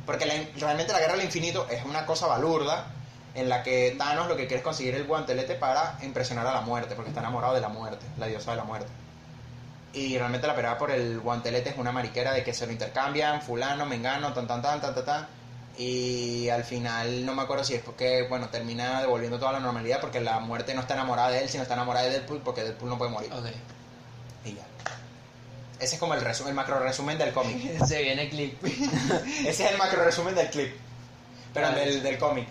Porque 0.06 0.24
la- 0.24 0.34
realmente 0.56 0.92
la 0.94 1.00
guerra 1.00 1.12
del 1.16 1.26
infinito 1.26 1.66
es 1.70 1.84
una 1.84 2.06
cosa 2.06 2.26
balurda 2.26 2.86
en 3.38 3.48
la 3.48 3.62
que 3.62 3.94
Thanos 3.96 4.28
lo 4.28 4.36
que 4.36 4.46
quiere 4.46 4.56
es 4.56 4.62
conseguir 4.62 4.94
el 4.94 5.04
guantelete 5.04 5.54
para 5.54 5.96
impresionar 6.02 6.46
a 6.46 6.52
la 6.52 6.60
muerte, 6.60 6.94
porque 6.94 7.10
está 7.10 7.20
enamorado 7.20 7.54
de 7.54 7.60
la 7.60 7.68
muerte, 7.68 8.04
la 8.18 8.26
diosa 8.26 8.50
de 8.50 8.56
la 8.56 8.64
muerte. 8.64 8.88
Y 9.92 10.18
realmente 10.18 10.46
la 10.46 10.54
pelea 10.54 10.76
por 10.76 10.90
el 10.90 11.20
guantelete 11.20 11.70
es 11.70 11.78
una 11.78 11.92
mariquera 11.92 12.32
de 12.32 12.44
que 12.44 12.52
se 12.52 12.66
lo 12.66 12.72
intercambian, 12.72 13.40
fulano, 13.40 13.86
mengano, 13.86 14.32
tan 14.32 14.46
tan 14.46 14.60
tan 14.60 14.80
tan 14.80 14.94
tan 14.94 15.04
tan. 15.04 15.26
Y 15.78 16.48
al 16.48 16.64
final 16.64 17.24
no 17.24 17.34
me 17.34 17.42
acuerdo 17.42 17.62
si 17.62 17.74
es 17.74 17.82
porque, 17.82 18.26
bueno, 18.28 18.48
termina 18.48 19.00
devolviendo 19.00 19.38
toda 19.38 19.52
la 19.52 19.60
normalidad 19.60 20.00
porque 20.00 20.20
la 20.20 20.40
muerte 20.40 20.74
no 20.74 20.80
está 20.80 20.94
enamorada 20.94 21.30
de 21.30 21.42
él, 21.42 21.48
sino 21.48 21.62
está 21.62 21.74
enamorada 21.74 22.06
de 22.06 22.12
Deadpool 22.12 22.40
porque 22.44 22.64
Deadpool 22.64 22.90
no 22.90 22.98
puede 22.98 23.12
morir. 23.12 23.32
Ok. 23.32 23.46
Y 24.44 24.54
ya. 24.54 24.66
Ese 25.78 25.94
es 25.94 26.00
como 26.00 26.14
el, 26.14 26.20
resumen, 26.20 26.50
el 26.50 26.56
macro 26.56 26.80
resumen 26.80 27.16
del 27.16 27.32
cómic. 27.32 27.84
se 27.86 28.02
viene 28.02 28.28
clip. 28.28 28.62
Ese 29.46 29.64
es 29.64 29.70
el 29.70 29.78
macro 29.78 30.04
resumen 30.04 30.34
del 30.34 30.50
clip. 30.50 30.74
Pero 31.54 31.68
Vale. 31.68 31.80
del, 31.80 32.02
del 32.02 32.18
cómic. 32.18 32.48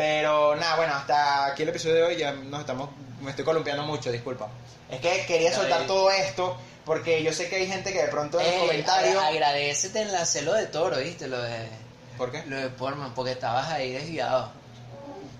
Pero 0.00 0.56
nada, 0.56 0.76
bueno, 0.76 0.94
hasta 0.94 1.44
aquí 1.44 1.62
el 1.62 1.68
episodio 1.68 1.96
de 1.96 2.02
hoy 2.04 2.16
ya 2.16 2.32
nos 2.32 2.60
estamos. 2.60 2.88
Me 3.20 3.28
estoy 3.30 3.44
columpiando 3.44 3.82
mucho, 3.82 4.10
disculpa. 4.10 4.48
Es 4.90 4.98
que 4.98 5.26
quería 5.26 5.52
soltar 5.52 5.86
todo 5.86 6.10
esto 6.10 6.56
porque 6.86 7.22
yo 7.22 7.34
sé 7.34 7.50
que 7.50 7.56
hay 7.56 7.66
gente 7.66 7.92
que 7.92 8.00
de 8.02 8.08
pronto 8.08 8.40
en 8.40 8.60
comentarios. 8.60 9.14
agra- 9.16 9.28
agradecete 9.28 10.00
en 10.00 10.10
la 10.10 10.24
celo 10.24 10.54
de 10.54 10.64
toro, 10.68 10.96
¿viste? 10.96 11.28
Lo 11.28 11.38
de, 11.42 11.68
¿Por 12.16 12.32
qué? 12.32 12.42
lo 12.46 12.56
de 12.56 12.70
Portman, 12.70 13.12
porque 13.14 13.32
estabas 13.32 13.68
ahí 13.68 13.92
desviado. 13.92 14.50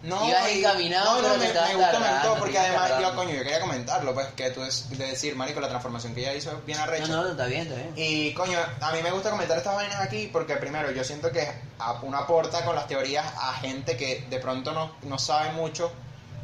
No, 0.02 0.26
Ibas 0.26 0.48
encaminado, 0.48 1.20
no, 1.20 1.28
no, 1.28 1.36
me, 1.36 1.46
me 1.46 1.74
gustó, 1.74 2.00
me 2.00 2.38
porque 2.38 2.58
además 2.58 2.92
yo, 3.00 3.14
coño, 3.14 3.34
yo 3.34 3.42
quería 3.42 3.60
comentarlo, 3.60 4.14
pues, 4.14 4.28
que 4.28 4.50
tú 4.50 4.62
es 4.62 4.88
de 4.96 5.06
decir, 5.08 5.36
marico, 5.36 5.60
la 5.60 5.68
transformación 5.68 6.14
que 6.14 6.20
ella 6.22 6.32
hizo 6.34 6.52
es 6.52 6.64
bien 6.64 6.78
arrecha. 6.78 7.06
No, 7.08 7.24
no, 7.24 7.30
está 7.30 7.44
bien, 7.46 7.62
está 7.62 7.74
bien. 7.74 7.92
Y 7.96 8.32
coño, 8.32 8.58
a 8.80 8.92
mí 8.92 9.02
me 9.02 9.10
gusta 9.10 9.30
comentar 9.30 9.58
estas 9.58 9.74
vainas 9.74 10.00
aquí 10.00 10.30
porque 10.32 10.56
primero 10.56 10.90
yo 10.90 11.04
siento 11.04 11.30
que 11.30 11.46
uno 12.02 12.16
aporta 12.16 12.64
con 12.64 12.74
las 12.74 12.86
teorías 12.86 13.26
a 13.36 13.52
gente 13.54 13.96
que 13.96 14.24
de 14.30 14.38
pronto 14.38 14.72
no, 14.72 14.92
no 15.02 15.18
sabe 15.18 15.52
mucho 15.52 15.92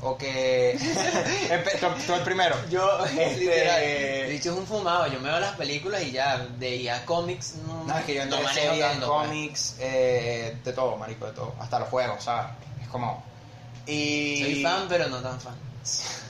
o 0.03 0.19
que... 0.19 0.79
Tú, 2.07 2.13
el 2.15 2.21
primero. 2.23 2.55
Yo, 2.69 3.05
Este- 3.07 3.37
literal, 3.39 4.29
bicho 4.29 4.53
es 4.53 4.59
un 4.59 4.67
fumado. 4.67 5.07
Yo 5.07 5.19
me 5.21 5.31
veo 5.31 5.41
las 5.41 5.57
películas 5.57 6.03
y 6.03 6.13
ya, 6.13 6.39
de 6.39 6.83
ya 6.83 7.05
cómics, 7.07 7.55
no, 7.67 7.85
No, 7.85 7.97
es 7.99 8.05
que 8.05 8.15
yo 8.15 8.27
no 8.27 8.41
manejo 8.43 8.75
pues. 8.75 8.99
cómics, 9.01 9.77
eh, 9.79 10.59
de 10.63 10.73
todo, 10.75 10.97
marico, 10.97 11.25
de 11.27 11.33
todo. 11.33 11.55
Hasta 11.59 11.79
los 11.79 11.89
juegos, 11.89 12.19
o 12.19 12.23
sea, 12.23 12.55
es 12.83 12.89
como... 12.89 13.25
Y... 13.87 14.43
Soy 14.43 14.63
fan, 14.63 14.87
pero 14.89 15.09
no 15.09 15.21
tan 15.21 15.41
fan. 15.41 15.55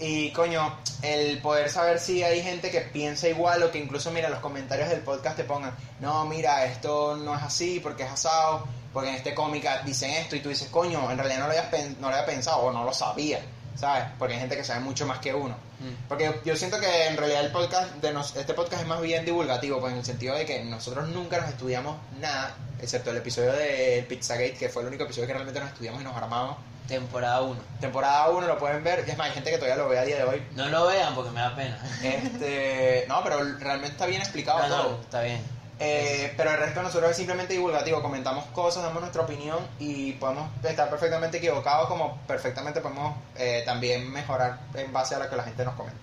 Y 0.00 0.30
coño, 0.30 0.78
el 1.02 1.40
poder 1.42 1.68
saber 1.70 1.98
si 1.98 2.22
hay 2.22 2.40
gente 2.40 2.70
que 2.70 2.82
piensa 2.82 3.28
igual 3.28 3.62
o 3.64 3.72
que 3.72 3.78
incluso, 3.78 4.12
mira, 4.12 4.28
los 4.28 4.38
comentarios 4.38 4.88
del 4.88 5.00
podcast 5.00 5.36
te 5.36 5.42
pongan, 5.42 5.74
no, 5.98 6.24
mira, 6.24 6.64
esto 6.66 7.16
no 7.16 7.34
es 7.36 7.42
así 7.42 7.80
porque 7.80 8.04
es 8.04 8.10
asado, 8.12 8.64
porque 8.92 9.08
en 9.08 9.16
este 9.16 9.34
cómica 9.34 9.82
dicen 9.84 10.12
esto 10.12 10.36
y 10.36 10.40
tú 10.40 10.50
dices, 10.50 10.68
coño, 10.68 11.10
en 11.10 11.18
realidad 11.18 11.40
no 11.40 11.46
lo, 11.46 11.50
habías 11.50 11.66
pen- 11.66 11.96
no 12.00 12.08
lo 12.10 12.14
había 12.14 12.26
pensado 12.26 12.58
o 12.58 12.72
no 12.72 12.84
lo 12.84 12.92
sabía, 12.94 13.40
¿sabes? 13.74 14.04
Porque 14.20 14.34
hay 14.34 14.40
gente 14.40 14.56
que 14.56 14.62
sabe 14.62 14.78
mucho 14.80 15.04
más 15.04 15.18
que 15.18 15.34
uno. 15.34 15.56
Mm. 15.80 16.06
Porque 16.08 16.40
yo 16.44 16.54
siento 16.56 16.78
que 16.78 17.06
en 17.08 17.16
realidad 17.16 17.44
el 17.44 17.50
podcast 17.50 17.92
de 17.96 18.12
nos, 18.12 18.36
este 18.36 18.54
podcast 18.54 18.82
es 18.82 18.88
más 18.88 19.00
bien 19.00 19.24
divulgativo, 19.24 19.80
pues 19.80 19.92
en 19.94 19.98
el 19.98 20.04
sentido 20.04 20.36
de 20.36 20.46
que 20.46 20.62
nosotros 20.64 21.08
nunca 21.08 21.40
nos 21.40 21.50
estudiamos 21.50 21.96
nada, 22.20 22.54
excepto 22.80 23.10
el 23.10 23.16
episodio 23.16 23.52
del 23.52 24.04
Pizzagate, 24.06 24.54
que 24.54 24.68
fue 24.68 24.82
el 24.82 24.88
único 24.88 25.02
episodio 25.02 25.26
que 25.26 25.32
realmente 25.32 25.58
nos 25.58 25.70
estudiamos 25.70 26.00
y 26.00 26.04
nos 26.04 26.16
armamos. 26.16 26.56
Temporada 26.88 27.42
1. 27.42 27.60
Temporada 27.80 28.30
1 28.30 28.46
lo 28.46 28.58
pueden 28.58 28.82
ver, 28.82 29.00
es 29.00 29.18
más, 29.18 29.28
hay 29.28 29.34
gente 29.34 29.50
que 29.50 29.58
todavía 29.58 29.76
lo 29.76 29.88
ve 29.90 29.98
a 29.98 30.04
día 30.04 30.16
de 30.16 30.24
hoy. 30.24 30.42
No 30.56 30.68
lo 30.68 30.86
vean 30.86 31.14
porque 31.14 31.30
me 31.30 31.40
da 31.40 31.54
pena. 31.54 31.78
Este, 32.02 33.04
no, 33.08 33.22
pero 33.22 33.44
realmente 33.58 33.92
está 33.92 34.06
bien 34.06 34.22
explicado 34.22 34.66
No, 34.66 34.68
todo. 34.68 34.90
no, 34.96 35.00
está 35.02 35.20
bien. 35.20 35.40
Eh, 35.80 36.32
pero 36.36 36.50
el 36.50 36.56
resto 36.58 36.80
de 36.80 36.86
nosotros 36.86 37.10
es 37.10 37.16
simplemente 37.16 37.52
divulgativo, 37.52 38.02
comentamos 38.02 38.46
cosas, 38.46 38.82
damos 38.82 39.00
nuestra 39.00 39.22
opinión 39.22 39.58
y 39.78 40.12
podemos 40.14 40.48
estar 40.64 40.90
perfectamente 40.90 41.36
equivocados 41.36 41.86
como 41.88 42.16
perfectamente 42.26 42.80
podemos 42.80 43.14
eh, 43.36 43.62
también 43.64 44.10
mejorar 44.10 44.58
en 44.74 44.92
base 44.92 45.14
a 45.14 45.18
lo 45.20 45.30
que 45.30 45.36
la 45.36 45.44
gente 45.44 45.64
nos 45.64 45.74
comenta. 45.74 46.00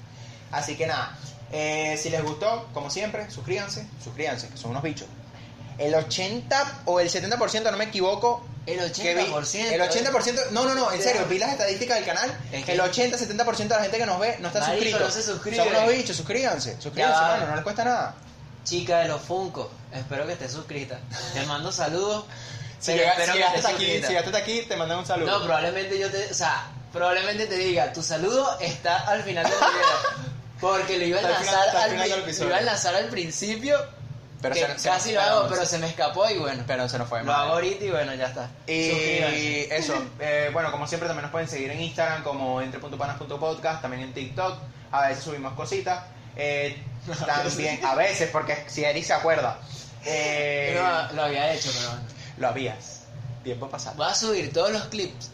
Así 0.51 0.77
que 0.77 0.87
nada, 0.87 1.17
eh, 1.51 1.97
si 2.01 2.09
les 2.09 2.23
gustó, 2.23 2.69
como 2.73 2.89
siempre, 2.89 3.29
suscríbanse, 3.29 3.85
suscríbanse, 4.01 4.47
que 4.49 4.55
son 4.57 4.71
unos 4.71 4.83
bichos. 4.83 5.07
El 5.77 5.93
80 5.93 6.83
o 6.85 7.01
el 7.01 7.09
70%, 7.09 7.69
no 7.69 7.77
me 7.77 7.85
equivoco, 7.85 8.45
El 8.65 8.91
que 8.91 9.13
vi- 9.13 9.21
80%. 9.21 9.71
el 9.73 9.81
80%, 9.81 10.41
no, 10.51 10.65
no, 10.65 10.73
no, 10.73 10.91
en 10.91 11.01
serio, 11.01 11.25
vi 11.29 11.37
las 11.37 11.51
estadísticas 11.51 11.97
del 11.97 12.05
canal, 12.05 12.35
Es 12.51 12.65
que- 12.65 12.71
el 12.73 12.79
80-70% 12.81 13.75
de 13.75 13.75
la 13.75 13.81
gente 13.83 13.97
que 13.99 14.05
nos 14.07 14.19
ve 14.19 14.37
no 14.39 14.47
está 14.47 14.59
Marico, 14.61 14.77
suscrito. 14.83 14.99
no 14.99 15.11
se 15.11 15.21
suscribe. 15.23 15.57
Son 15.57 15.67
unos 15.67 15.87
bichos, 15.89 16.15
suscríbanse, 16.17 16.81
suscríbanse, 16.81 17.21
mano, 17.21 17.45
no 17.47 17.55
les 17.55 17.63
cuesta 17.63 17.83
nada. 17.85 18.15
Chica 18.63 18.99
de 19.01 19.07
los 19.09 19.21
Funko, 19.21 19.69
espero 19.93 20.25
que 20.25 20.33
estés 20.33 20.51
suscrita. 20.51 20.99
Te 21.33 21.45
mando 21.45 21.71
saludos. 21.71 22.25
Si, 22.77 22.91
pero 22.91 22.97
llega- 23.03 23.11
espero 23.13 23.25
si 23.25 23.31
que 23.31 23.37
llegaste 23.37 23.57
estés 23.59 23.65
hasta 23.65 23.75
aquí, 23.77 23.85
suscrita. 23.85 24.07
si 24.07 24.13
llegaste 24.13 24.29
hasta 24.29 24.41
aquí, 24.41 24.61
te 24.67 24.75
mandan 24.75 24.97
un 24.99 25.05
saludo. 25.07 25.31
No, 25.39 25.43
probablemente 25.45 25.97
yo 25.97 26.11
te, 26.11 26.29
o 26.29 26.33
sea, 26.33 26.67
probablemente 26.93 27.47
te 27.47 27.55
diga, 27.55 27.91
tu 27.93 28.03
saludo 28.03 28.59
está 28.59 28.97
al 29.07 29.23
final 29.23 29.43
del 29.43 29.53
video. 29.53 30.35
Porque 30.59 30.97
lo 30.99 31.05
iba 31.05 31.17
a 31.19 31.21
Está 31.21 31.37
al 31.37 31.43
final- 31.43 31.55
lanzar 31.55 31.67
está 31.67 31.77
al 31.79 31.83
al, 31.83 31.91
final 31.91 32.09
del 32.09 32.17
pri- 32.17 32.21
lo 32.21 32.27
episodio. 32.29 32.49
iba 32.49 32.57
a 32.57 32.61
lanzar 32.61 32.95
al 32.95 33.07
principio, 33.09 33.87
pero 34.49 34.67
que 34.67 34.73
se- 34.73 34.79
se- 34.79 34.89
casi 34.89 35.11
lo 35.13 35.21
hago, 35.21 35.47
pero 35.49 35.65
se 35.65 35.77
me 35.79 35.87
escapó 35.87 36.29
y 36.29 36.37
bueno. 36.37 36.63
pero 36.67 36.87
se 36.89 36.97
nos 36.97 37.07
fue 37.09 37.23
Lo 37.23 37.33
hago 37.33 37.53
ahorita 37.53 37.83
y 37.85 37.89
bueno, 37.91 38.13
ya 38.15 38.27
está. 38.27 38.49
Y 38.67 39.67
eso, 39.71 39.93
eh, 40.19 40.49
bueno, 40.53 40.71
como 40.71 40.87
siempre 40.87 41.07
también 41.07 41.23
nos 41.23 41.31
pueden 41.31 41.47
seguir 41.47 41.71
en 41.71 41.81
Instagram 41.81 42.23
como 42.23 42.61
entre.panas.podcast, 42.61 43.81
también 43.81 44.03
en 44.03 44.13
TikTok, 44.13 44.57
a 44.91 45.07
veces 45.07 45.23
subimos 45.23 45.53
cositas, 45.53 46.03
eh, 46.35 46.77
también, 47.25 47.83
a 47.85 47.95
veces, 47.95 48.29
porque 48.31 48.63
si 48.67 48.83
Eri 48.83 49.03
se 49.03 49.13
acuerda, 49.13 49.59
eh, 50.05 50.79
No, 50.79 51.13
lo 51.15 51.23
había 51.23 51.53
hecho, 51.53 51.69
pero 51.75 51.89
bueno. 51.89 52.03
lo 52.37 52.47
habías, 52.49 53.01
tiempo 53.43 53.69
pasado. 53.69 53.95
Voy 53.97 54.07
a 54.09 54.15
subir 54.15 54.51
todos 54.53 54.71
los 54.71 54.83
clips 54.85 55.31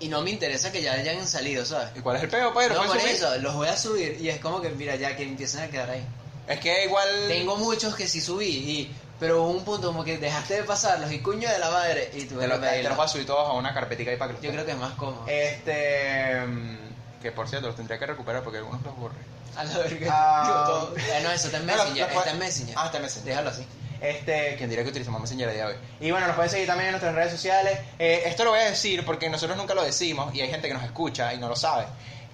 y 0.00 0.08
no 0.08 0.22
me 0.22 0.30
interesa 0.30 0.72
que 0.72 0.80
ya 0.82 0.92
hayan 0.94 1.26
salido, 1.26 1.64
¿sabes? 1.66 1.88
¿Y 1.94 2.00
cuál 2.00 2.16
es 2.16 2.22
el 2.22 2.28
peo, 2.30 2.54
Pedro? 2.54 2.74
No, 2.74 2.86
¿Puedes 2.86 2.92
por 2.92 3.00
subir? 3.02 3.14
eso, 3.16 3.38
los 3.38 3.54
voy 3.54 3.68
a 3.68 3.76
subir 3.76 4.16
y 4.20 4.28
es 4.30 4.40
como 4.40 4.60
que, 4.60 4.70
mira, 4.70 4.96
ya 4.96 5.14
que 5.16 5.24
empiezan 5.24 5.62
a 5.64 5.68
quedar 5.68 5.90
ahí. 5.90 6.04
Es 6.48 6.58
que 6.60 6.84
igual... 6.84 7.08
Tengo 7.28 7.56
muchos 7.56 7.94
que 7.94 8.08
sí 8.08 8.20
subí, 8.20 8.46
y, 8.48 8.96
pero 9.20 9.42
hubo 9.42 9.50
un 9.50 9.64
punto 9.64 9.88
como 9.88 10.02
que 10.04 10.18
dejaste 10.18 10.54
de 10.54 10.64
pasarlos 10.64 11.12
y 11.12 11.20
cuño 11.20 11.48
de 11.48 11.58
la 11.58 11.70
madre 11.70 12.10
y 12.14 12.24
tuve 12.24 12.42
Te, 12.42 12.48
lo, 12.48 12.56
los 12.88 12.96
voy 12.96 13.04
a 13.04 13.08
subir 13.08 13.26
todos 13.26 13.48
a 13.48 13.52
una 13.52 13.72
carpetica 13.74 14.10
ahí 14.10 14.16
para 14.16 14.28
que 14.28 14.34
los 14.34 14.42
Yo 14.42 14.50
creo 14.52 14.64
que 14.64 14.72
es 14.72 14.78
más 14.78 14.92
cómodo. 14.94 15.24
Este... 15.28 16.40
mm, 16.46 16.78
Que 17.22 17.32
por 17.32 17.48
cierto, 17.48 17.66
los 17.68 17.76
tendría 17.76 17.98
que 17.98 18.06
recuperar 18.06 18.42
porque 18.42 18.58
algunos 18.58 18.82
los 18.82 18.96
borré. 18.96 19.16
a 19.56 19.64
la 19.64 19.78
verga. 19.78 20.08
Ah. 20.10 20.64
Todo- 20.66 20.96
Eh, 20.96 21.20
no, 21.22 21.30
eso 21.30 21.46
está 21.46 21.58
en 21.58 21.66
No, 21.66 21.72
Messenger. 21.76 22.12
lo- 22.12 22.18
está 22.18 22.30
en 22.30 22.38
Messenger. 22.38 22.74
Ah, 22.78 22.86
está 22.86 22.96
en 22.98 23.02
Messenger. 23.04 23.28
Déjalo 23.28 23.50
así. 23.50 23.66
Este, 24.00 24.54
quien 24.56 24.70
diría 24.70 24.82
que 24.82 24.90
utilizamos 24.90 25.20
Messenger 25.20 25.48
a 25.50 25.52
día 25.52 25.66
de 25.66 25.72
hoy. 25.74 25.78
Y 26.00 26.10
bueno, 26.10 26.26
nos 26.26 26.34
pueden 26.34 26.50
seguir 26.50 26.66
también 26.66 26.86
en 26.86 26.92
nuestras 26.92 27.14
redes 27.14 27.30
sociales. 27.32 27.78
Eh, 27.98 28.22
esto 28.24 28.44
lo 28.44 28.50
voy 28.50 28.60
a 28.60 28.64
decir 28.70 29.04
porque 29.04 29.28
nosotros 29.28 29.58
nunca 29.58 29.74
lo 29.74 29.82
decimos 29.84 30.34
y 30.34 30.40
hay 30.40 30.48
gente 30.50 30.68
que 30.68 30.74
nos 30.74 30.82
escucha 30.84 31.34
y 31.34 31.38
no 31.38 31.48
lo 31.48 31.56
sabe. 31.56 31.84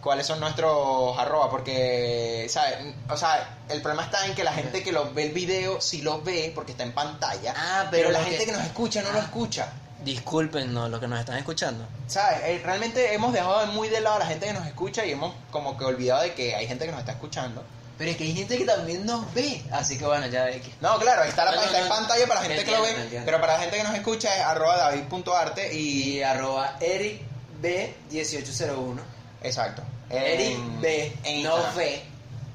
¿Cuáles 0.06 0.24
son 0.24 0.38
nuestros 0.38 1.18
arroba? 1.18 1.50
Porque, 1.50 2.46
¿sabes? 2.48 2.76
O 3.10 3.16
sea, 3.16 3.58
el 3.68 3.82
problema 3.82 4.04
está 4.04 4.24
en 4.24 4.36
que 4.36 4.44
la 4.44 4.52
gente 4.52 4.84
que 4.84 4.92
lo 4.92 5.12
ve 5.12 5.24
el 5.24 5.32
video 5.32 5.80
sí 5.80 6.00
lo 6.00 6.22
ve 6.22 6.52
porque 6.54 6.70
está 6.70 6.84
en 6.84 6.92
pantalla. 6.92 7.52
Ah, 7.56 7.88
pero, 7.90 8.10
pero 8.10 8.18
la 8.18 8.22
gente 8.24 8.38
que- 8.38 8.46
que... 8.46 8.52
nos 8.52 8.62
escucha 8.62 9.02
no 9.02 9.10
lo 9.10 9.18
Ah. 9.18 9.22
escucha. 9.22 9.72
Disculpen, 10.04 10.72
no, 10.72 10.88
los 10.88 11.00
que 11.00 11.08
nos 11.08 11.18
están 11.18 11.36
escuchando. 11.38 11.84
¿Sabes? 12.06 12.38
Eh, 12.44 12.62
realmente 12.64 13.14
hemos 13.14 13.32
dejado 13.32 13.66
muy 13.72 13.88
de 13.88 14.00
lado 14.00 14.14
a 14.14 14.18
la 14.20 14.26
gente 14.26 14.46
que 14.46 14.52
nos 14.52 14.64
escucha 14.68 15.04
y 15.04 15.10
hemos 15.10 15.34
como 15.50 15.76
que 15.76 15.84
olvidado 15.84 16.22
de 16.22 16.34
que 16.34 16.54
hay 16.54 16.68
gente 16.68 16.84
que 16.86 16.92
nos 16.92 17.00
está 17.00 17.10
escuchando. 17.10 17.64
Pero 17.98 18.12
es 18.12 18.16
que 18.16 18.22
hay 18.22 18.32
gente 18.36 18.58
que 18.58 18.64
también 18.64 19.04
nos 19.04 19.34
ve. 19.34 19.60
Así 19.72 19.98
que 19.98 20.04
bueno, 20.06 20.28
ya 20.28 20.48
X. 20.50 20.72
No, 20.80 21.00
claro, 21.00 21.22
ahí 21.22 21.30
está, 21.30 21.46
la, 21.46 21.50
No, 21.50 21.56
no, 21.66 21.76
en 21.78 21.82
no. 21.82 21.88
pantalla 21.88 22.28
para 22.28 22.42
la 22.42 22.46
Te 22.46 22.54
gente 22.54 22.70
que 22.70 22.76
lo 22.76 22.82
ve, 22.82 22.88
entiendo, 22.90 23.02
entiendo. 23.06 23.26
pero 23.26 23.40
para 23.40 23.54
la 23.54 23.58
gente 23.58 23.76
que 23.76 23.82
nos 23.82 23.94
escucha 23.96 24.36
es 24.36 24.42
arroba 24.44 24.76
david.arte 24.76 25.74
y... 25.74 26.18
Y 26.18 26.22
arroba 26.22 26.78
ericb1801. 26.78 29.00
Exacto. 29.42 29.82
Eric 30.10 30.58
B. 30.80 31.12
en 31.24 31.42
no 31.42 31.56
Instagram. 31.56 31.76
B, 31.76 32.02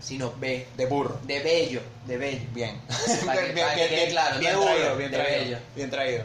sino 0.02 0.34
B. 0.38 0.68
De 0.78 0.86
burro. 0.86 1.20
De 1.24 1.40
bello. 1.40 1.82
De 2.06 2.18
bello. 2.18 2.46
Bien. 2.54 2.80
Para 3.26 3.42
que- 3.48 3.54
para 3.62 3.76
que 3.76 3.88
quede 3.88 4.10
claro, 4.10 4.40
bien 4.40 4.54
no 4.54 4.60
de 4.62 4.66
traído, 4.66 4.84
burro, 4.86 4.98
bien 4.98 5.12
de 5.12 5.18
traído. 5.18 5.40
bello. 5.44 5.58
Bien 5.76 5.90
traído. 5.92 6.24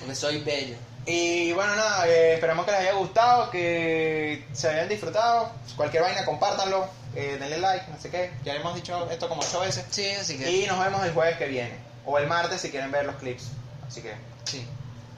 Porque 0.00 0.14
soy 0.14 0.38
bello. 0.40 0.76
Y 1.06 1.52
bueno, 1.52 1.76
nada, 1.76 2.08
eh, 2.08 2.34
esperamos 2.34 2.64
que 2.64 2.72
les 2.72 2.80
haya 2.80 2.92
gustado, 2.94 3.50
que 3.50 4.44
se 4.54 4.68
hayan 4.68 4.88
disfrutado. 4.88 5.50
Cualquier 5.76 6.02
vaina, 6.02 6.24
compártanlo, 6.24 6.88
eh, 7.14 7.36
denle 7.38 7.58
like, 7.58 7.84
no 7.90 8.00
sé 8.00 8.08
qué. 8.10 8.30
Ya 8.42 8.54
hemos 8.54 8.74
dicho 8.74 9.08
esto 9.10 9.28
como 9.28 9.42
ocho 9.42 9.60
veces. 9.60 9.84
Sí, 9.90 10.08
así 10.12 10.38
que. 10.38 10.50
Y 10.50 10.66
nos 10.66 10.82
vemos 10.82 11.04
el 11.04 11.12
jueves 11.12 11.36
que 11.36 11.46
viene. 11.46 11.74
O 12.06 12.18
el 12.18 12.26
martes 12.26 12.60
si 12.62 12.70
quieren 12.70 12.90
ver 12.90 13.04
los 13.04 13.16
clips. 13.16 13.48
Así 13.86 14.00
que 14.02 14.14
Sí. 14.44 14.66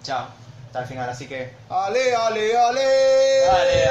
Chao. 0.02 0.26
hasta 0.66 0.80
el 0.80 0.86
final. 0.86 1.08
Así 1.08 1.26
que. 1.28 1.50
¡Ale, 1.68 2.14
ale, 2.16 2.56
ale! 2.56 3.44
Ale, 3.48 3.84